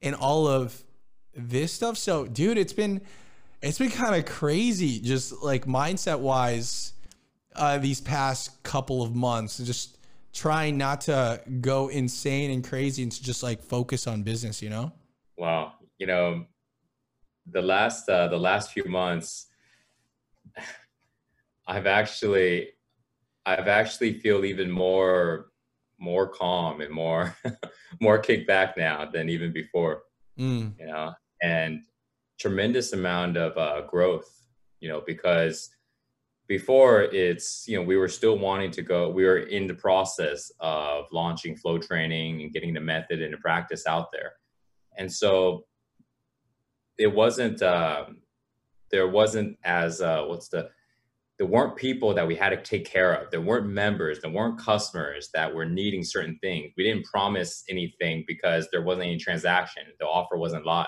and 0.00 0.14
all 0.14 0.46
of 0.46 0.84
this 1.34 1.72
stuff. 1.72 1.98
So, 1.98 2.26
dude, 2.26 2.58
it's 2.58 2.72
been 2.72 3.00
it's 3.62 3.78
been 3.78 3.90
kind 3.90 4.14
of 4.14 4.24
crazy, 4.24 5.00
just 5.00 5.42
like 5.42 5.66
mindset 5.66 6.20
wise, 6.20 6.92
uh, 7.56 7.78
these 7.78 8.00
past 8.00 8.62
couple 8.62 9.02
of 9.02 9.14
months. 9.14 9.58
Just 9.58 9.98
trying 10.32 10.78
not 10.78 11.00
to 11.02 11.40
go 11.60 11.88
insane 11.88 12.50
and 12.50 12.62
crazy 12.62 13.02
and 13.02 13.10
to 13.10 13.22
just 13.22 13.42
like 13.42 13.62
focus 13.62 14.06
on 14.06 14.22
business, 14.22 14.62
you 14.62 14.70
know. 14.70 14.92
Wow, 15.36 15.74
you 15.98 16.06
know, 16.06 16.46
the 17.50 17.62
last 17.62 18.08
uh, 18.08 18.28
the 18.28 18.38
last 18.38 18.72
few 18.72 18.84
months, 18.84 19.46
I've 21.66 21.86
actually, 21.86 22.70
I've 23.44 23.68
actually 23.68 24.20
feel 24.20 24.44
even 24.44 24.70
more 24.70 25.46
more 26.00 26.28
calm 26.28 26.80
and 26.80 26.92
more 26.94 27.36
more 28.00 28.18
kicked 28.18 28.46
back 28.46 28.76
now 28.76 29.04
than 29.10 29.28
even 29.28 29.52
before. 29.52 30.02
Mm. 30.38 30.78
You 30.78 30.86
know, 30.86 31.12
and 31.42 31.82
tremendous 32.38 32.92
amount 32.92 33.36
of 33.36 33.56
uh, 33.56 33.86
growth. 33.86 34.46
You 34.80 34.88
know, 34.88 35.02
because 35.04 35.70
before 36.48 37.02
it's 37.02 37.66
you 37.68 37.76
know 37.76 37.84
we 37.84 37.96
were 37.96 38.08
still 38.08 38.38
wanting 38.38 38.70
to 38.70 38.82
go 38.82 39.10
we 39.10 39.24
were 39.24 39.38
in 39.38 39.66
the 39.66 39.74
process 39.74 40.50
of 40.60 41.04
launching 41.12 41.54
flow 41.54 41.78
training 41.78 42.40
and 42.40 42.52
getting 42.52 42.72
the 42.72 42.80
method 42.80 43.20
into 43.20 43.36
practice 43.36 43.86
out 43.86 44.10
there. 44.10 44.32
And 44.96 45.12
so 45.12 45.66
it 46.96 47.14
wasn't 47.14 47.62
um, 47.62 48.18
there 48.90 49.08
wasn't 49.08 49.58
as 49.62 50.00
uh, 50.00 50.24
what's 50.24 50.48
the 50.48 50.70
there 51.38 51.46
weren't 51.46 51.76
people 51.76 52.14
that 52.14 52.26
we 52.26 52.34
had 52.34 52.48
to 52.48 52.60
take 52.60 52.84
care 52.84 53.12
of. 53.12 53.30
There 53.30 53.40
weren't 53.40 53.68
members 53.68 54.20
there 54.20 54.30
weren't 54.30 54.58
customers 54.58 55.28
that 55.34 55.54
were 55.54 55.66
needing 55.66 56.02
certain 56.02 56.38
things. 56.40 56.72
We 56.76 56.84
didn't 56.84 57.04
promise 57.04 57.62
anything 57.68 58.24
because 58.26 58.68
there 58.72 58.82
wasn't 58.82 59.06
any 59.06 59.18
transaction. 59.18 59.82
The 60.00 60.06
offer 60.06 60.38
wasn't 60.38 60.64
live 60.64 60.86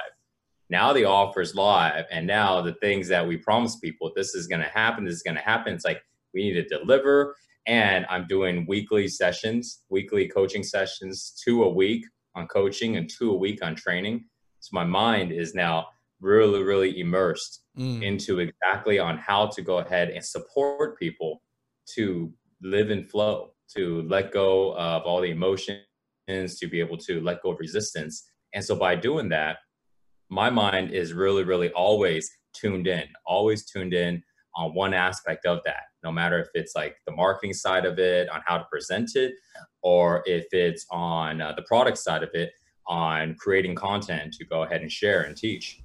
now 0.70 0.92
the 0.92 1.04
offer 1.04 1.40
is 1.40 1.54
live 1.54 2.04
and 2.10 2.26
now 2.26 2.60
the 2.60 2.74
things 2.74 3.08
that 3.08 3.26
we 3.26 3.36
promised 3.36 3.82
people 3.82 4.10
this 4.14 4.34
is 4.34 4.46
going 4.46 4.62
to 4.62 4.68
happen 4.68 5.04
this 5.04 5.14
is 5.14 5.22
going 5.22 5.36
to 5.36 5.42
happen 5.42 5.74
it's 5.74 5.84
like 5.84 6.02
we 6.34 6.42
need 6.42 6.54
to 6.54 6.78
deliver 6.78 7.34
and 7.66 8.06
i'm 8.08 8.26
doing 8.26 8.64
weekly 8.68 9.08
sessions 9.08 9.82
weekly 9.90 10.28
coaching 10.28 10.62
sessions 10.62 11.34
two 11.44 11.62
a 11.64 11.68
week 11.68 12.04
on 12.34 12.46
coaching 12.46 12.96
and 12.96 13.08
two 13.08 13.30
a 13.30 13.36
week 13.36 13.62
on 13.64 13.74
training. 13.74 14.24
So 14.60 14.70
my 14.72 14.84
mind 14.84 15.32
is 15.32 15.54
now 15.54 15.88
really, 16.20 16.62
really 16.62 17.00
immersed 17.00 17.62
mm. 17.78 18.02
into 18.02 18.40
exactly 18.40 18.98
on 18.98 19.18
how 19.18 19.46
to 19.46 19.62
go 19.62 19.78
ahead 19.78 20.10
and 20.10 20.24
support 20.24 20.98
people 20.98 21.42
to 21.94 22.32
live 22.62 22.90
in 22.90 23.04
flow, 23.04 23.52
to 23.76 24.02
let 24.02 24.32
go 24.32 24.74
of 24.76 25.02
all 25.02 25.20
the 25.20 25.30
emotions, 25.30 25.78
to 26.28 26.66
be 26.68 26.80
able 26.80 26.98
to 26.98 27.20
let 27.20 27.42
go 27.42 27.52
of 27.52 27.58
resistance. 27.58 28.28
And 28.52 28.64
so 28.64 28.76
by 28.76 28.96
doing 28.96 29.30
that, 29.30 29.58
my 30.30 30.48
mind 30.48 30.92
is 30.92 31.12
really, 31.12 31.44
really 31.44 31.70
always 31.72 32.30
tuned 32.52 32.86
in, 32.86 33.04
always 33.26 33.64
tuned 33.64 33.94
in 33.94 34.22
on 34.56 34.74
one 34.74 34.94
aspect 34.94 35.46
of 35.46 35.60
that, 35.64 35.82
no 36.02 36.10
matter 36.10 36.38
if 36.38 36.48
it's 36.54 36.74
like 36.74 36.96
the 37.06 37.12
marketing 37.12 37.52
side 37.52 37.84
of 37.84 37.98
it, 37.98 38.28
on 38.28 38.40
how 38.46 38.58
to 38.58 38.64
present 38.70 39.10
it, 39.14 39.32
or 39.82 40.22
if 40.26 40.46
it's 40.52 40.86
on 40.90 41.40
uh, 41.40 41.52
the 41.52 41.62
product 41.62 41.98
side 41.98 42.22
of 42.22 42.30
it, 42.34 42.52
on 42.86 43.34
creating 43.38 43.74
content 43.74 44.32
to 44.32 44.44
go 44.44 44.62
ahead 44.62 44.80
and 44.80 44.90
share 44.90 45.22
and 45.22 45.36
teach. 45.36 45.80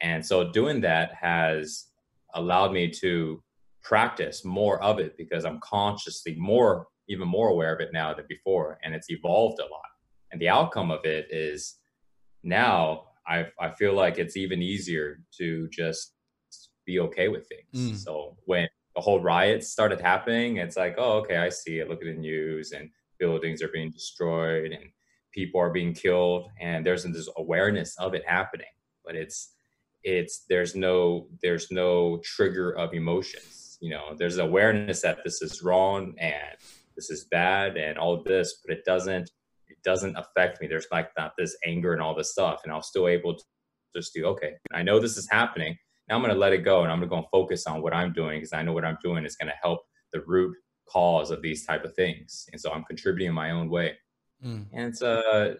And 0.00 0.24
so 0.24 0.50
doing 0.50 0.80
that 0.82 1.14
has 1.14 1.86
allowed 2.34 2.72
me 2.72 2.90
to 2.90 3.42
practice 3.82 4.44
more 4.44 4.82
of 4.82 4.98
it 4.98 5.16
because 5.16 5.44
I'm 5.44 5.60
consciously 5.60 6.34
more, 6.36 6.86
even 7.08 7.28
more 7.28 7.48
aware 7.48 7.74
of 7.74 7.80
it 7.80 7.90
now 7.92 8.12
than 8.14 8.26
before. 8.28 8.78
And 8.82 8.94
it's 8.94 9.10
evolved 9.10 9.58
a 9.58 9.62
lot. 9.62 9.82
And 10.32 10.40
the 10.40 10.48
outcome 10.48 10.90
of 10.90 11.04
it 11.04 11.28
is 11.30 11.76
now 12.42 13.04
I, 13.28 13.46
I 13.60 13.70
feel 13.70 13.94
like 13.94 14.18
it's 14.18 14.36
even 14.36 14.62
easier 14.62 15.20
to 15.38 15.68
just 15.68 16.14
be 16.84 17.00
okay 17.00 17.28
with 17.28 17.48
things. 17.48 17.92
Mm. 17.92 18.04
So 18.04 18.36
when 18.44 18.68
the 18.94 19.00
whole 19.00 19.20
riots 19.20 19.68
started 19.68 20.00
happening, 20.00 20.56
it's 20.56 20.76
like, 20.76 20.94
oh, 20.98 21.18
okay, 21.18 21.36
I 21.36 21.48
see 21.48 21.78
it. 21.78 21.88
Look 21.88 22.00
at 22.00 22.06
the 22.06 22.20
news, 22.20 22.72
and 22.72 22.90
buildings 23.18 23.62
are 23.62 23.68
being 23.68 23.90
destroyed, 23.90 24.72
and 24.72 24.84
people 25.32 25.60
are 25.60 25.70
being 25.70 25.92
killed, 25.92 26.48
and 26.60 26.84
there's 26.84 27.04
this 27.04 27.28
awareness 27.36 27.96
of 27.98 28.14
it 28.14 28.22
happening. 28.26 28.66
But 29.04 29.16
it's 29.16 29.52
it's 30.02 30.44
there's 30.48 30.74
no 30.74 31.28
there's 31.42 31.70
no 31.70 32.20
trigger 32.24 32.70
of 32.70 32.94
emotions. 32.94 33.76
You 33.80 33.90
know, 33.90 34.14
there's 34.16 34.38
awareness 34.38 35.02
that 35.02 35.18
this 35.24 35.42
is 35.42 35.62
wrong 35.62 36.14
and 36.18 36.56
this 36.96 37.10
is 37.10 37.24
bad 37.24 37.76
and 37.76 37.98
all 37.98 38.14
of 38.14 38.24
this, 38.24 38.60
but 38.64 38.74
it 38.74 38.84
doesn't 38.86 39.30
doesn't 39.86 40.16
affect 40.16 40.60
me. 40.60 40.66
There's 40.66 40.88
like 40.92 41.08
not 41.16 41.32
this 41.38 41.56
anger 41.64 41.94
and 41.94 42.02
all 42.02 42.14
this 42.14 42.32
stuff, 42.32 42.60
and 42.64 42.72
I'm 42.72 42.82
still 42.82 43.08
able 43.08 43.34
to 43.36 43.44
just 43.96 44.12
do 44.12 44.26
okay. 44.26 44.52
I 44.74 44.82
know 44.82 45.00
this 45.00 45.16
is 45.16 45.26
happening 45.30 45.78
now 46.08 46.16
I'm 46.16 46.22
going 46.22 46.32
to 46.32 46.38
let 46.38 46.52
it 46.52 46.64
go 46.64 46.82
and 46.82 46.92
I'm 46.92 46.98
going 46.98 47.08
to 47.08 47.14
go 47.14 47.18
and 47.18 47.26
focus 47.32 47.66
on 47.66 47.82
what 47.82 47.92
I'm 47.92 48.12
doing 48.12 48.38
because 48.38 48.52
I 48.52 48.62
know 48.62 48.72
what 48.72 48.84
I'm 48.84 48.98
doing 49.02 49.24
is 49.24 49.36
going 49.36 49.48
to 49.48 49.56
help 49.60 49.80
the 50.12 50.20
root 50.26 50.56
cause 50.88 51.30
of 51.30 51.42
these 51.42 51.66
type 51.66 51.84
of 51.84 51.94
things. 51.94 52.46
And 52.52 52.60
so 52.60 52.70
I'm 52.70 52.84
contributing 52.84 53.28
in 53.28 53.34
my 53.34 53.50
own 53.50 53.68
way. 53.68 53.96
Mm. 54.44 54.66
And 54.72 54.86
it's 54.86 55.02
uh 55.02 55.54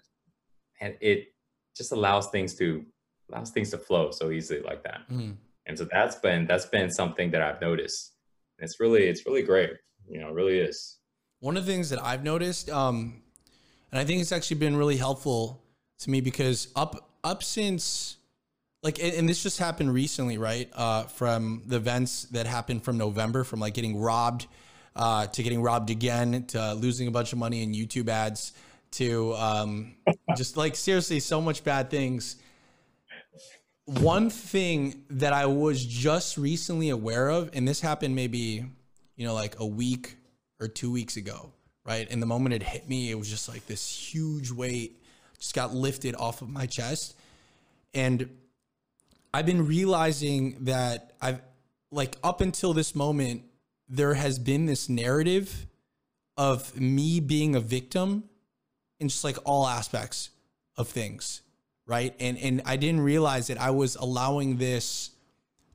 and 0.80 0.96
it 1.00 1.28
just 1.74 1.92
allows 1.92 2.28
things 2.28 2.54
to 2.56 2.84
allows 3.30 3.50
things 3.50 3.70
to 3.70 3.78
flow 3.78 4.10
so 4.10 4.30
easily 4.30 4.60
like 4.60 4.84
that. 4.84 5.00
Mm. 5.10 5.36
And 5.66 5.76
so 5.76 5.88
that's 5.90 6.16
been 6.16 6.46
that's 6.46 6.66
been 6.66 6.90
something 6.90 7.30
that 7.32 7.42
I've 7.42 7.60
noticed. 7.60 8.12
And 8.58 8.66
it's 8.66 8.78
really 8.78 9.04
it's 9.04 9.26
really 9.26 9.42
great. 9.42 9.70
You 10.08 10.20
know, 10.20 10.28
it 10.28 10.34
really 10.34 10.58
is. 10.58 10.98
One 11.40 11.56
of 11.56 11.66
the 11.66 11.72
things 11.72 11.90
that 11.90 12.02
I've 12.02 12.22
noticed, 12.22 12.70
um, 12.70 13.22
and 13.90 14.00
I 14.00 14.04
think 14.04 14.20
it's 14.20 14.32
actually 14.32 14.58
been 14.58 14.76
really 14.76 14.96
helpful 14.96 15.62
to 16.00 16.10
me 16.10 16.20
because 16.20 16.68
up 16.76 17.10
up 17.24 17.42
since 17.42 18.16
like 18.82 18.98
and, 18.98 19.14
and 19.14 19.28
this 19.28 19.42
just 19.42 19.58
happened 19.58 19.92
recently, 19.92 20.38
right? 20.38 20.70
Uh, 20.72 21.04
from 21.04 21.62
the 21.66 21.76
events 21.76 22.24
that 22.26 22.46
happened 22.46 22.84
from 22.84 22.98
November, 22.98 23.44
from 23.44 23.60
like 23.60 23.74
getting 23.74 23.98
robbed 23.98 24.46
uh, 24.94 25.26
to 25.26 25.42
getting 25.42 25.62
robbed 25.62 25.90
again 25.90 26.44
to 26.46 26.74
losing 26.74 27.08
a 27.08 27.10
bunch 27.10 27.32
of 27.32 27.38
money 27.38 27.62
in 27.62 27.72
YouTube 27.72 28.08
ads 28.08 28.52
to 28.92 29.34
um, 29.34 29.94
just 30.36 30.56
like 30.56 30.74
seriously 30.74 31.20
so 31.20 31.40
much 31.40 31.64
bad 31.64 31.90
things. 31.90 32.36
One 33.84 34.30
thing 34.30 35.04
that 35.10 35.32
I 35.32 35.46
was 35.46 35.84
just 35.84 36.36
recently 36.36 36.88
aware 36.88 37.28
of, 37.28 37.50
and 37.52 37.68
this 37.68 37.80
happened 37.80 38.16
maybe 38.16 38.64
you 39.16 39.26
know 39.26 39.34
like 39.34 39.60
a 39.60 39.66
week 39.66 40.16
or 40.60 40.68
two 40.68 40.90
weeks 40.90 41.16
ago, 41.16 41.52
right? 41.86 42.06
And 42.10 42.20
the 42.20 42.26
moment 42.26 42.54
it 42.54 42.62
hit 42.62 42.88
me, 42.88 43.10
it 43.10 43.18
was 43.18 43.30
just 43.30 43.48
like 43.48 43.66
this 43.66 43.88
huge 43.88 44.50
weight 44.50 45.00
just 45.38 45.54
got 45.54 45.74
lifted 45.74 46.14
off 46.16 46.42
of 46.42 46.48
my 46.48 46.66
chest, 46.66 47.14
and 47.94 48.28
I've 49.32 49.46
been 49.46 49.66
realizing 49.66 50.64
that 50.64 51.12
I've 51.20 51.40
like 51.90 52.16
up 52.24 52.40
until 52.40 52.72
this 52.72 52.94
moment, 52.94 53.42
there 53.88 54.14
has 54.14 54.38
been 54.38 54.66
this 54.66 54.88
narrative 54.88 55.66
of 56.36 56.78
me 56.78 57.20
being 57.20 57.54
a 57.54 57.60
victim 57.60 58.24
in 58.98 59.08
just 59.08 59.24
like 59.24 59.36
all 59.44 59.66
aspects 59.66 60.30
of 60.76 60.88
things, 60.88 61.42
right? 61.86 62.14
And 62.18 62.38
and 62.38 62.62
I 62.64 62.76
didn't 62.76 63.00
realize 63.00 63.48
that 63.48 63.60
I 63.60 63.70
was 63.70 63.96
allowing 63.96 64.56
this 64.56 65.10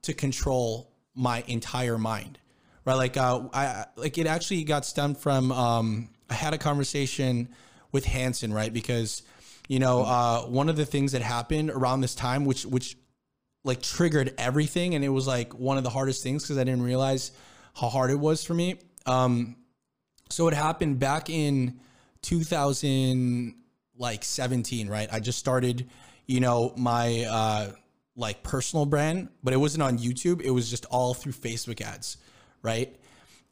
to 0.04 0.14
control 0.14 0.92
my 1.14 1.44
entire 1.48 1.98
mind, 1.98 2.40
right? 2.86 2.96
Like 2.96 3.18
uh, 3.18 3.48
I 3.54 3.86
like 3.96 4.18
it 4.18 4.28
actually 4.28 4.64
got 4.64 4.86
stemmed 4.86 5.18
from 5.18 5.52
um, 5.52 6.10
I 6.30 6.34
had 6.34 6.54
a 6.54 6.58
conversation 6.58 7.50
with 7.92 8.06
Hanson, 8.06 8.54
right? 8.54 8.72
Because 8.72 9.24
you 9.68 9.80
know 9.80 10.04
uh, 10.04 10.42
one 10.42 10.70
of 10.70 10.76
the 10.78 10.86
things 10.86 11.12
that 11.14 11.22
happened 11.22 11.70
around 11.72 12.02
this 12.02 12.16
time, 12.16 12.46
which 12.46 12.66
which 12.66 12.98
like 13.64 13.82
triggered 13.82 14.34
everything 14.38 14.96
and 14.96 15.04
it 15.04 15.10
was 15.10 15.28
like 15.28 15.54
one 15.54 15.78
of 15.78 15.84
the 15.84 15.90
hardest 15.90 16.24
things 16.24 16.44
because 16.44 16.58
I 16.58 16.64
didn't 16.64 16.82
realize 16.82 17.32
how 17.76 17.90
hard 17.90 18.10
it 18.12 18.20
was 18.20 18.44
for 18.44 18.54
me. 18.54 18.80
Um, 19.06 19.56
so 20.30 20.48
it 20.48 20.54
happened 20.54 21.00
back 21.00 21.30
in 21.30 21.80
2000 22.24 23.56
like 23.98 24.24
17, 24.24 24.90
right? 24.90 25.08
I 25.12 25.20
just 25.20 25.38
started, 25.38 25.90
you 26.26 26.40
know, 26.40 26.74
my 26.76 27.26
uh 27.30 27.72
like 28.16 28.44
personal 28.44 28.86
brand, 28.86 29.30
but 29.44 29.54
it 29.54 29.58
wasn't 29.58 29.84
on 29.84 29.98
YouTube. 29.98 30.42
It 30.42 30.52
was 30.52 30.70
just 30.70 30.86
all 30.86 31.14
through 31.14 31.32
Facebook 31.32 31.82
ads, 31.82 32.18
right? 32.62 32.96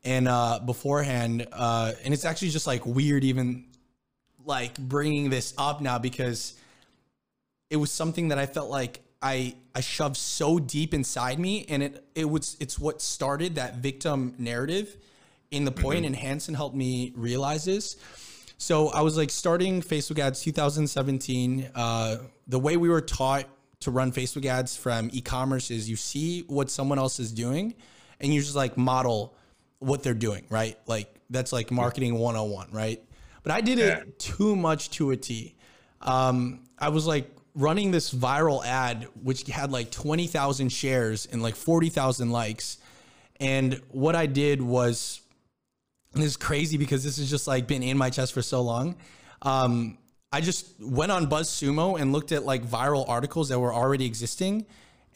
And 0.04 0.28
uh 0.28 0.60
beforehand, 0.66 1.48
uh 1.52 1.94
and 2.04 2.14
it's 2.14 2.26
actually 2.26 2.50
just 2.50 2.68
like 2.68 2.86
weird 2.86 3.24
even 3.24 3.66
like 4.46 4.78
bringing 4.78 5.30
this 5.30 5.54
up 5.58 5.82
now 5.82 6.00
because 6.00 6.56
it 7.70 7.78
was 7.78 7.92
something 7.92 8.30
that 8.30 8.40
I 8.40 8.46
felt 8.46 8.70
like 8.70 9.02
I 9.22 9.56
I 9.76 9.82
shoved 9.82 10.18
so 10.18 10.60
deep 10.60 10.94
inside 10.94 11.40
me, 11.40 11.66
and 11.70 11.84
it 11.84 12.04
it 12.16 12.30
was 12.30 12.58
it's 12.60 12.80
what 12.80 13.02
started 13.02 13.56
that 13.56 13.76
victim 13.76 14.34
narrative 14.38 14.96
in 15.52 15.66
the 15.66 15.72
point, 15.72 16.00
mm-hmm. 16.00 16.06
and 16.08 16.16
Hanson 16.16 16.54
helped 16.54 16.76
me 16.76 17.14
realize 17.16 17.66
this. 17.66 17.98
So 18.58 18.90
I 18.90 19.02
was 19.02 19.18
like 19.18 19.30
starting 19.30 19.82
Facebook 19.82 20.20
ads 20.20 20.42
2017. 20.42 21.70
Uh, 21.74 22.18
the 22.48 22.60
way 22.60 22.76
we 22.78 22.90
were 22.90 23.02
taught 23.02 23.46
to 23.82 23.92
run 23.92 24.12
Facebook 24.12 24.46
ads 24.46 24.76
from 24.76 25.10
e-commerce 25.14 25.72
is 25.72 25.90
you 25.90 25.96
see 25.96 26.42
what 26.42 26.70
someone 26.70 27.00
else 27.00 27.20
is 27.20 27.32
doing, 27.32 27.74
and 28.20 28.34
you 28.34 28.42
just 28.42 28.56
like 28.56 28.78
model 28.78 29.36
what 29.80 30.04
they're 30.04 30.14
doing, 30.14 30.46
right? 30.50 30.78
Like 30.88 31.14
that's 31.30 31.54
like 31.54 31.72
marketing 31.72 32.16
101, 32.16 32.70
right? 32.72 33.02
But 33.44 33.54
I 33.54 33.62
did 33.62 33.80
it 33.80 34.20
too 34.20 34.56
much 34.56 34.92
to 34.92 35.12
a 35.12 35.18
T. 35.18 35.56
Um, 36.02 36.66
I 36.78 36.90
was 36.90 37.08
like 37.08 37.30
running 37.56 37.92
this 37.92 38.14
viral 38.14 38.66
ad, 38.66 39.08
which 39.24 39.48
had 39.48 39.72
like 39.72 39.92
20,000 39.92 40.70
shares 40.70 41.26
and 41.26 41.42
like 41.42 41.56
40,000 41.56 42.32
likes. 42.32 42.78
And 43.40 43.82
what 43.90 44.16
I 44.16 44.26
did 44.26 44.62
was, 44.62 45.22
this 46.14 46.26
is 46.26 46.38
crazy 46.38 46.78
because 46.78 47.04
this 47.04 47.18
has 47.18 47.30
just 47.30 47.48
like 47.48 47.68
been 47.68 47.84
in 47.84 47.98
my 47.98 48.10
chest 48.10 48.34
for 48.34 48.42
so 48.42 48.62
long. 48.62 48.96
Um, 49.42 49.98
I 50.32 50.42
just 50.42 50.80
went 50.80 51.12
on 51.12 51.28
BuzzSumo 51.28 52.00
and 52.00 52.12
looked 52.12 52.32
at 52.32 52.46
like 52.46 52.64
viral 52.64 53.08
articles 53.08 53.50
that 53.50 53.60
were 53.60 53.74
already 53.74 54.06
existing, 54.06 54.66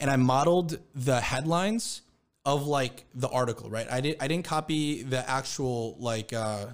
and 0.00 0.10
I 0.10 0.16
modeled 0.16 0.78
the 0.94 1.20
headlines 1.20 2.02
of 2.44 2.66
like 2.66 3.04
the 3.14 3.28
article. 3.28 3.70
Right, 3.70 3.90
I 3.90 4.00
did. 4.00 4.16
I 4.20 4.28
didn't 4.28 4.44
copy 4.44 5.02
the 5.02 5.28
actual 5.28 5.96
like 5.98 6.32
uh, 6.32 6.66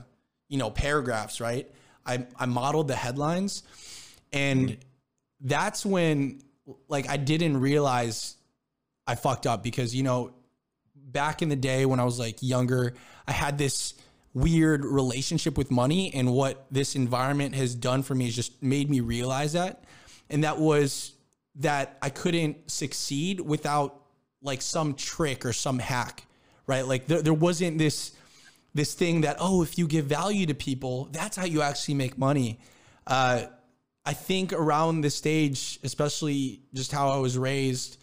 you 0.49 0.59
know 0.59 0.71
paragraphs. 0.71 1.41
Right, 1.41 1.71
I 2.05 2.27
I 2.37 2.47
modeled 2.47 2.89
the 2.89 2.97
headlines, 2.97 3.63
and 4.33 4.77
that's 5.41 5.85
when 5.85 6.41
like 6.89 7.09
I 7.09 7.17
didn't 7.17 7.59
realize 7.61 8.37
I 9.07 9.15
fucked 9.15 9.47
up 9.47 9.63
because 9.63 9.95
you 9.95 10.03
know 10.03 10.35
back 10.95 11.43
in 11.43 11.49
the 11.49 11.57
day 11.57 11.87
when 11.87 12.01
I 12.01 12.05
was 12.05 12.19
like 12.19 12.43
younger, 12.43 12.95
I 13.27 13.33
had 13.33 13.59
this 13.59 13.95
weird 14.33 14.85
relationship 14.85 15.59
with 15.59 15.71
money 15.73 16.15
and 16.15 16.33
what 16.33 16.67
this 16.71 16.95
environment 16.95 17.55
has 17.55 17.75
done 17.75 18.03
for 18.03 18.15
me 18.15 18.27
has 18.27 18.37
just 18.37 18.63
made 18.63 18.89
me 18.89 19.01
realize 19.01 19.55
that 19.55 19.83
and 20.31 20.45
that 20.45 20.59
was 20.59 21.13
that 21.57 21.99
I 22.01 22.11
couldn't 22.11 22.71
succeed 22.71 23.41
without 23.41 24.00
like 24.43 24.63
some 24.63 24.95
trick 24.95 25.45
or 25.45 25.53
some 25.53 25.79
hack, 25.79 26.27
right? 26.67 26.87
Like 26.87 27.07
there, 27.07 27.23
there 27.23 27.35
wasn't 27.35 27.79
this 27.79 28.13
this 28.73 28.95
thing 28.95 29.23
that 29.23 29.37
oh 29.41 29.63
if 29.63 29.79
you 29.79 29.89
give 29.89 30.05
value 30.05 30.47
to 30.47 30.55
people 30.55 31.09
that's 31.11 31.37
how 31.37 31.45
you 31.45 31.63
actually 31.63 31.95
make 31.95 32.17
money. 32.17 32.61
Uh, 33.07 33.43
I 34.05 34.13
think 34.13 34.53
around 34.53 35.03
this 35.03 35.15
stage, 35.15 35.79
especially 35.83 36.63
just 36.73 36.91
how 36.91 37.11
I 37.11 37.19
was 37.19 37.37
raised, 37.37 37.99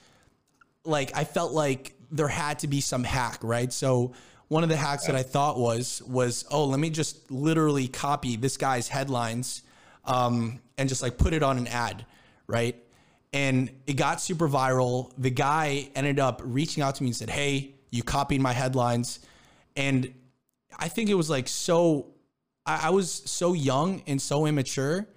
like 0.84 1.16
I 1.16 1.24
felt 1.24 1.54
like 1.54 1.96
there 2.12 2.28
had 2.28 2.60
to 2.60 2.68
be 2.68 2.82
some 2.82 3.04
hack, 3.04 3.40
right? 3.42 3.72
So 3.74 4.14
one 4.48 4.64
of 4.64 4.70
the 4.70 4.78
hacks 4.78 5.08
that 5.08 5.16
I 5.16 5.24
thought 5.24 5.60
was 5.60 6.02
was 6.04 6.46
oh, 6.52 6.66
let 6.66 6.80
me 6.80 6.90
just 6.90 7.32
literally 7.32 7.88
copy 7.88 8.36
this 8.36 8.58
guy's 8.58 8.88
headlines 8.88 9.64
um, 10.06 10.62
and 10.78 10.88
just 10.88 11.02
like 11.02 11.18
put 11.18 11.34
it 11.34 11.44
on 11.44 11.58
an 11.58 11.68
ad, 11.68 12.06
right? 12.48 12.76
And 13.34 13.70
it 13.86 13.94
got 13.94 14.22
super 14.22 14.48
viral. 14.48 15.12
The 15.18 15.30
guy 15.30 15.90
ended 15.96 16.20
up 16.20 16.42
reaching 16.44 16.82
out 16.82 16.96
to 16.96 17.04
me 17.04 17.10
and 17.10 17.16
said, 17.16 17.30
"Hey, 17.30 17.76
you 17.92 18.04
copied 18.04 18.42
my 18.42 18.54
headlines," 18.54 19.20
and 19.76 20.14
I 20.80 20.88
think 20.88 21.10
it 21.10 21.16
was 21.16 21.30
like 21.30 21.48
so. 21.48 22.08
I, 22.66 22.88
I 22.88 22.90
was 22.92 23.12
so 23.12 23.54
young 23.54 24.02
and 24.08 24.22
so 24.22 24.46
immature 24.46 25.08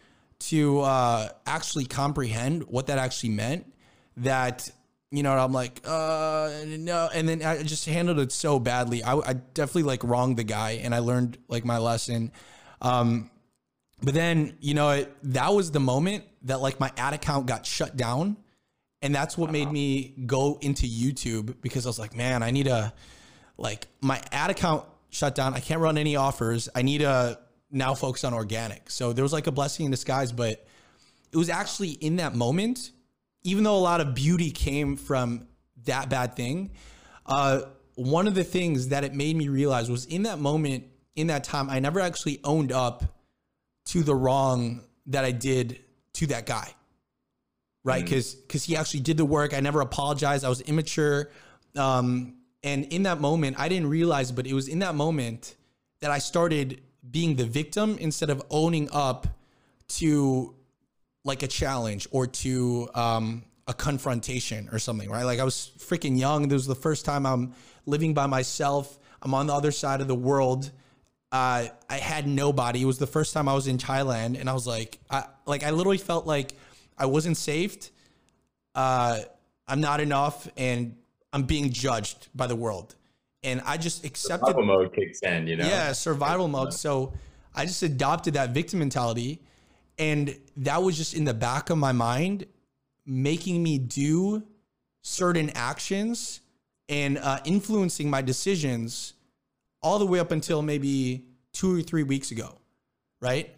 to 0.40 0.80
uh, 0.80 1.28
actually 1.46 1.84
comprehend 1.84 2.64
what 2.64 2.86
that 2.88 2.98
actually 2.98 3.30
meant 3.30 3.72
that 4.16 4.70
you 5.10 5.22
know 5.22 5.32
i'm 5.32 5.52
like 5.52 5.80
uh 5.84 6.50
no 6.66 7.08
and 7.12 7.28
then 7.28 7.42
i 7.42 7.62
just 7.62 7.86
handled 7.86 8.18
it 8.18 8.30
so 8.30 8.58
badly 8.58 9.02
i, 9.02 9.14
I 9.14 9.32
definitely 9.32 9.84
like 9.84 10.04
wronged 10.04 10.36
the 10.36 10.44
guy 10.44 10.80
and 10.82 10.94
i 10.94 10.98
learned 10.98 11.38
like 11.48 11.64
my 11.64 11.78
lesson 11.78 12.32
um 12.80 13.30
but 14.02 14.14
then 14.14 14.56
you 14.60 14.74
know 14.74 14.90
it, 14.90 15.14
that 15.24 15.52
was 15.52 15.70
the 15.70 15.80
moment 15.80 16.24
that 16.42 16.60
like 16.60 16.80
my 16.80 16.90
ad 16.96 17.14
account 17.14 17.46
got 17.46 17.66
shut 17.66 17.96
down 17.96 18.36
and 19.02 19.14
that's 19.14 19.36
what 19.36 19.50
made 19.50 19.70
me 19.70 20.14
go 20.26 20.58
into 20.60 20.86
youtube 20.86 21.60
because 21.60 21.86
i 21.86 21.88
was 21.88 21.98
like 21.98 22.16
man 22.16 22.42
i 22.42 22.50
need 22.50 22.66
a 22.66 22.92
like 23.56 23.86
my 24.00 24.20
ad 24.32 24.50
account 24.50 24.84
shut 25.10 25.34
down. 25.34 25.54
I 25.54 25.60
can't 25.60 25.80
run 25.80 25.98
any 25.98 26.16
offers. 26.16 26.68
I 26.74 26.82
need 26.82 27.02
a 27.02 27.38
now 27.70 27.94
focus 27.94 28.24
on 28.24 28.32
organic. 28.32 28.90
So 28.90 29.12
there 29.12 29.22
was 29.22 29.32
like 29.32 29.46
a 29.46 29.52
blessing 29.52 29.84
in 29.84 29.90
disguise, 29.90 30.32
but 30.32 30.66
it 31.30 31.36
was 31.36 31.50
actually 31.50 31.90
in 31.90 32.16
that 32.16 32.34
moment, 32.34 32.90
even 33.42 33.62
though 33.64 33.76
a 33.76 33.78
lot 33.78 34.00
of 34.00 34.14
beauty 34.14 34.50
came 34.50 34.96
from 34.96 35.46
that 35.84 36.08
bad 36.08 36.34
thing, 36.34 36.70
uh, 37.26 37.62
one 37.94 38.26
of 38.26 38.34
the 38.34 38.44
things 38.44 38.88
that 38.88 39.04
it 39.04 39.14
made 39.14 39.36
me 39.36 39.48
realize 39.48 39.90
was 39.90 40.06
in 40.06 40.24
that 40.24 40.38
moment, 40.38 40.84
in 41.14 41.26
that 41.28 41.44
time, 41.44 41.68
I 41.68 41.80
never 41.80 42.00
actually 42.00 42.40
owned 42.44 42.72
up 42.72 43.04
to 43.86 44.02
the 44.02 44.14
wrong 44.14 44.82
that 45.06 45.24
I 45.24 45.32
did 45.32 45.80
to 46.14 46.26
that 46.28 46.46
guy. 46.46 46.68
Right. 47.82 48.04
Mm. 48.04 48.10
Cause, 48.10 48.36
cause 48.48 48.64
he 48.64 48.76
actually 48.76 49.00
did 49.00 49.16
the 49.16 49.24
work. 49.24 49.54
I 49.54 49.60
never 49.60 49.80
apologized. 49.80 50.44
I 50.44 50.48
was 50.48 50.60
immature. 50.60 51.30
Um, 51.76 52.34
and 52.62 52.84
in 52.86 53.04
that 53.04 53.20
moment, 53.20 53.58
I 53.58 53.68
didn't 53.68 53.88
realize, 53.88 54.32
but 54.32 54.46
it 54.46 54.52
was 54.52 54.68
in 54.68 54.80
that 54.80 54.94
moment 54.94 55.56
that 56.00 56.10
I 56.10 56.18
started 56.18 56.82
being 57.08 57.36
the 57.36 57.46
victim 57.46 57.96
instead 57.98 58.28
of 58.28 58.42
owning 58.50 58.88
up 58.92 59.26
to 59.88 60.54
like 61.24 61.42
a 61.42 61.46
challenge 61.46 62.06
or 62.10 62.26
to 62.26 62.88
um, 62.94 63.44
a 63.66 63.74
confrontation 63.74 64.68
or 64.72 64.78
something, 64.78 65.10
right? 65.10 65.24
Like 65.24 65.38
I 65.38 65.44
was 65.44 65.72
freaking 65.78 66.18
young. 66.18 66.48
This 66.48 66.56
was 66.56 66.66
the 66.66 66.74
first 66.74 67.04
time 67.04 67.24
I'm 67.24 67.54
living 67.86 68.14
by 68.14 68.26
myself. 68.26 68.98
I'm 69.22 69.34
on 69.34 69.46
the 69.46 69.54
other 69.54 69.70
side 69.70 70.00
of 70.00 70.08
the 70.08 70.14
world. 70.14 70.70
Uh, 71.32 71.68
I 71.88 71.96
had 71.96 72.26
nobody. 72.26 72.82
It 72.82 72.86
was 72.86 72.98
the 72.98 73.06
first 73.06 73.32
time 73.34 73.48
I 73.48 73.54
was 73.54 73.66
in 73.66 73.78
Thailand, 73.78 74.38
and 74.38 74.50
I 74.50 74.52
was 74.52 74.66
like, 74.66 74.98
I 75.10 75.24
like 75.46 75.62
I 75.62 75.70
literally 75.70 75.98
felt 75.98 76.26
like 76.26 76.54
I 76.98 77.06
wasn't 77.06 77.36
saved. 77.36 77.90
Uh, 78.74 79.20
I'm 79.68 79.80
not 79.80 80.00
enough, 80.00 80.48
and 80.56 80.96
I'm 81.32 81.44
being 81.44 81.70
judged 81.70 82.28
by 82.34 82.46
the 82.46 82.56
world 82.56 82.96
and 83.42 83.62
I 83.64 83.76
just 83.76 84.04
accepted 84.04 84.48
survival 84.48 84.64
mode 84.64 84.94
kicks 84.94 85.20
in, 85.22 85.46
you 85.46 85.56
know. 85.56 85.66
Yeah, 85.66 85.92
survival 85.92 86.48
mode. 86.48 86.72
So 86.72 87.12
I 87.54 87.64
just 87.66 87.82
adopted 87.82 88.34
that 88.34 88.50
victim 88.50 88.80
mentality, 88.80 89.40
and 89.98 90.36
that 90.58 90.82
was 90.82 90.96
just 90.96 91.14
in 91.14 91.24
the 91.24 91.34
back 91.34 91.70
of 91.70 91.78
my 91.78 91.92
mind, 91.92 92.46
making 93.06 93.62
me 93.62 93.78
do 93.78 94.42
certain 95.02 95.50
actions 95.54 96.40
and 96.88 97.18
uh, 97.18 97.38
influencing 97.44 98.10
my 98.10 98.20
decisions 98.20 99.14
all 99.82 99.98
the 99.98 100.06
way 100.06 100.18
up 100.18 100.30
until 100.30 100.62
maybe 100.62 101.24
two 101.52 101.78
or 101.78 101.82
three 101.82 102.02
weeks 102.02 102.30
ago, 102.30 102.58
right? 103.20 103.54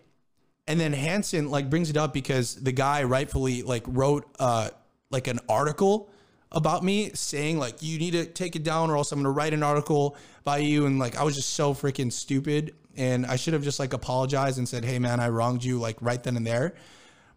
And 0.67 0.79
then 0.79 0.93
Hanson 0.93 1.51
like 1.51 1.69
brings 1.69 1.91
it 1.91 1.97
up 1.97 2.13
because 2.13 2.55
the 2.55 2.73
guy 2.73 3.03
rightfully 3.05 3.63
like 3.63 3.85
wrote 3.87 4.25
uh 4.39 4.71
like 5.11 5.27
an 5.27 5.41
article 5.49 6.11
about 6.53 6.85
me 6.85 7.11
saying 7.15 7.59
like 7.59 7.83
you 7.83 7.99
need 7.99 8.13
to 8.13 8.25
take 8.27 8.57
it 8.57 8.63
down 8.63 8.91
or 8.91 8.97
else 8.97 9.11
I'm 9.11 9.19
gonna 9.19 9.31
write 9.31 9.55
an 9.55 9.63
article 9.63 10.17
by 10.45 10.59
you 10.59 10.87
and 10.87 10.99
like 10.99 11.17
I 11.17 11.25
was 11.25 11.35
just 11.35 11.51
so 11.51 11.75
freaking 11.75 12.13
stupid 12.13 12.75
and 12.97 13.27
I 13.27 13.37
should 13.37 13.55
have 13.55 13.63
just 13.63 13.79
like 13.79 13.93
apologized 13.93 14.59
and 14.59 14.69
said 14.69 14.85
hey 14.85 14.99
man 14.99 15.19
I 15.19 15.29
wronged 15.29 15.65
you 15.65 15.79
like 15.81 15.97
right 16.01 16.23
then 16.23 16.37
and 16.37 16.47
there. 16.47 16.75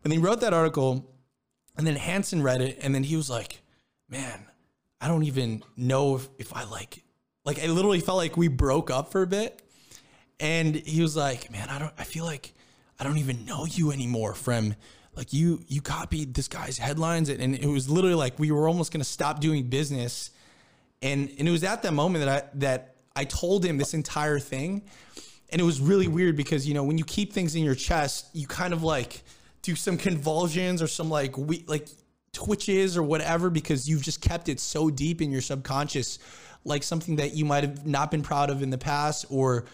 And 0.04 0.13
he 0.13 0.19
wrote 0.19 0.41
that 0.41 0.54
article 0.54 1.12
and 1.78 1.88
then 1.88 1.95
Hanson 1.95 2.43
read 2.43 2.62
it 2.62 2.78
and 2.82 2.93
then 2.93 3.04
he 3.04 3.15
was 3.15 3.30
like 3.30 3.62
man 4.08 4.45
I 5.02 5.08
don't 5.08 5.24
even 5.24 5.63
know 5.76 6.15
if, 6.15 6.30
if 6.38 6.56
I 6.56 6.63
like 6.63 7.05
like 7.45 7.63
I 7.63 7.67
literally 7.67 7.99
felt 8.01 8.17
like 8.17 8.36
we 8.36 8.47
broke 8.47 8.91
up 8.91 9.12
for 9.12 9.21
a 9.21 9.27
bit. 9.27 9.62
And 10.39 10.75
he 10.75 11.01
was 11.01 11.15
like 11.15 11.49
man 11.51 11.69
I 11.69 11.79
don't 11.79 11.93
I 11.97 12.03
feel 12.03 12.25
like 12.25 12.53
I 12.99 13.03
don't 13.03 13.17
even 13.17 13.45
know 13.45 13.65
you 13.65 13.91
anymore 13.91 14.34
from 14.34 14.75
like 15.15 15.31
you 15.31 15.63
you 15.67 15.81
copied 15.81 16.34
this 16.34 16.47
guy's 16.47 16.77
headlines. 16.77 17.29
And 17.29 17.55
it 17.55 17.67
was 17.67 17.89
literally 17.89 18.15
like 18.15 18.38
we 18.38 18.51
were 18.51 18.67
almost 18.67 18.91
to 18.91 19.10
stop 19.10 19.39
doing 19.39 19.63
business. 19.67 20.31
And 21.01 21.31
and 21.39 21.47
it 21.47 21.51
was 21.51 21.63
at 21.63 21.84
that 21.84 21.93
moment 21.93 22.25
that 22.25 22.43
I 22.43 22.49
that 22.55 22.95
I 23.15 23.23
told 23.23 23.63
him 23.63 23.77
this 23.77 23.93
entire 23.93 24.39
thing. 24.39 24.81
And 25.51 25.62
it 25.62 25.63
was 25.63 25.79
really 25.79 26.08
weird 26.08 26.36
because 26.36 26.67
you 26.67 26.73
know 26.73 26.84
when 26.84 26.97
you 26.97 27.05
keep 27.05 27.31
things 27.31 27.55
in 27.55 27.63
your 27.63 27.75
chest 27.75 28.27
you 28.34 28.47
kind 28.47 28.73
of 28.73 28.84
like 28.84 29.23
do 29.62 29.75
some 29.75 29.97
convulsions 29.97 30.81
or 30.81 30.88
some 30.88 31.10
like 31.10 31.38
we 31.38 31.63
like 31.67 31.88
twitches 32.34 32.97
or 32.97 33.03
whatever 33.03 33.49
because 33.49 33.88
you've 33.88 34.03
just 34.03 34.21
kept 34.21 34.49
it 34.49 34.60
so 34.60 34.89
deep 34.89 35.21
in 35.21 35.31
your 35.31 35.41
subconscious 35.41 36.19
like 36.65 36.84
something 36.84 37.15
that 37.17 37.34
you 37.34 37.45
might 37.45 37.63
have 37.63 37.86
not 37.86 38.12
been 38.12 38.21
proud 38.21 38.49
of 38.49 38.62
in 38.62 38.69
the 38.69 38.78
past 38.78 39.25
or 39.30 39.65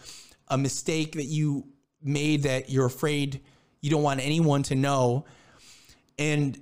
a 0.49 0.57
mistake 0.57 1.13
that 1.13 1.25
you 1.25 1.65
made 2.03 2.43
that 2.43 2.69
you're 2.69 2.85
afraid 2.85 3.41
you 3.81 3.89
don't 3.89 4.03
want 4.03 4.19
anyone 4.19 4.63
to 4.63 4.75
know. 4.75 5.25
And 6.17 6.59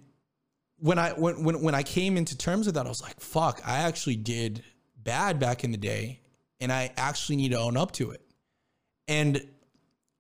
when 0.77 0.97
I 0.97 1.11
when 1.11 1.43
when 1.43 1.61
when 1.61 1.75
I 1.75 1.83
came 1.83 2.15
into 2.15 2.37
terms 2.37 2.65
with 2.65 2.75
that, 2.75 2.85
I 2.85 2.89
was 2.89 3.01
like, 3.01 3.19
fuck, 3.19 3.61
I 3.65 3.79
actually 3.79 4.15
did 4.15 4.63
bad 4.97 5.39
back 5.39 5.63
in 5.63 5.71
the 5.71 5.77
day 5.77 6.21
and 6.61 6.71
I 6.71 6.91
actually 6.97 7.35
need 7.35 7.51
to 7.51 7.59
own 7.59 7.77
up 7.77 7.91
to 7.93 8.11
it. 8.11 8.21
And 9.07 9.41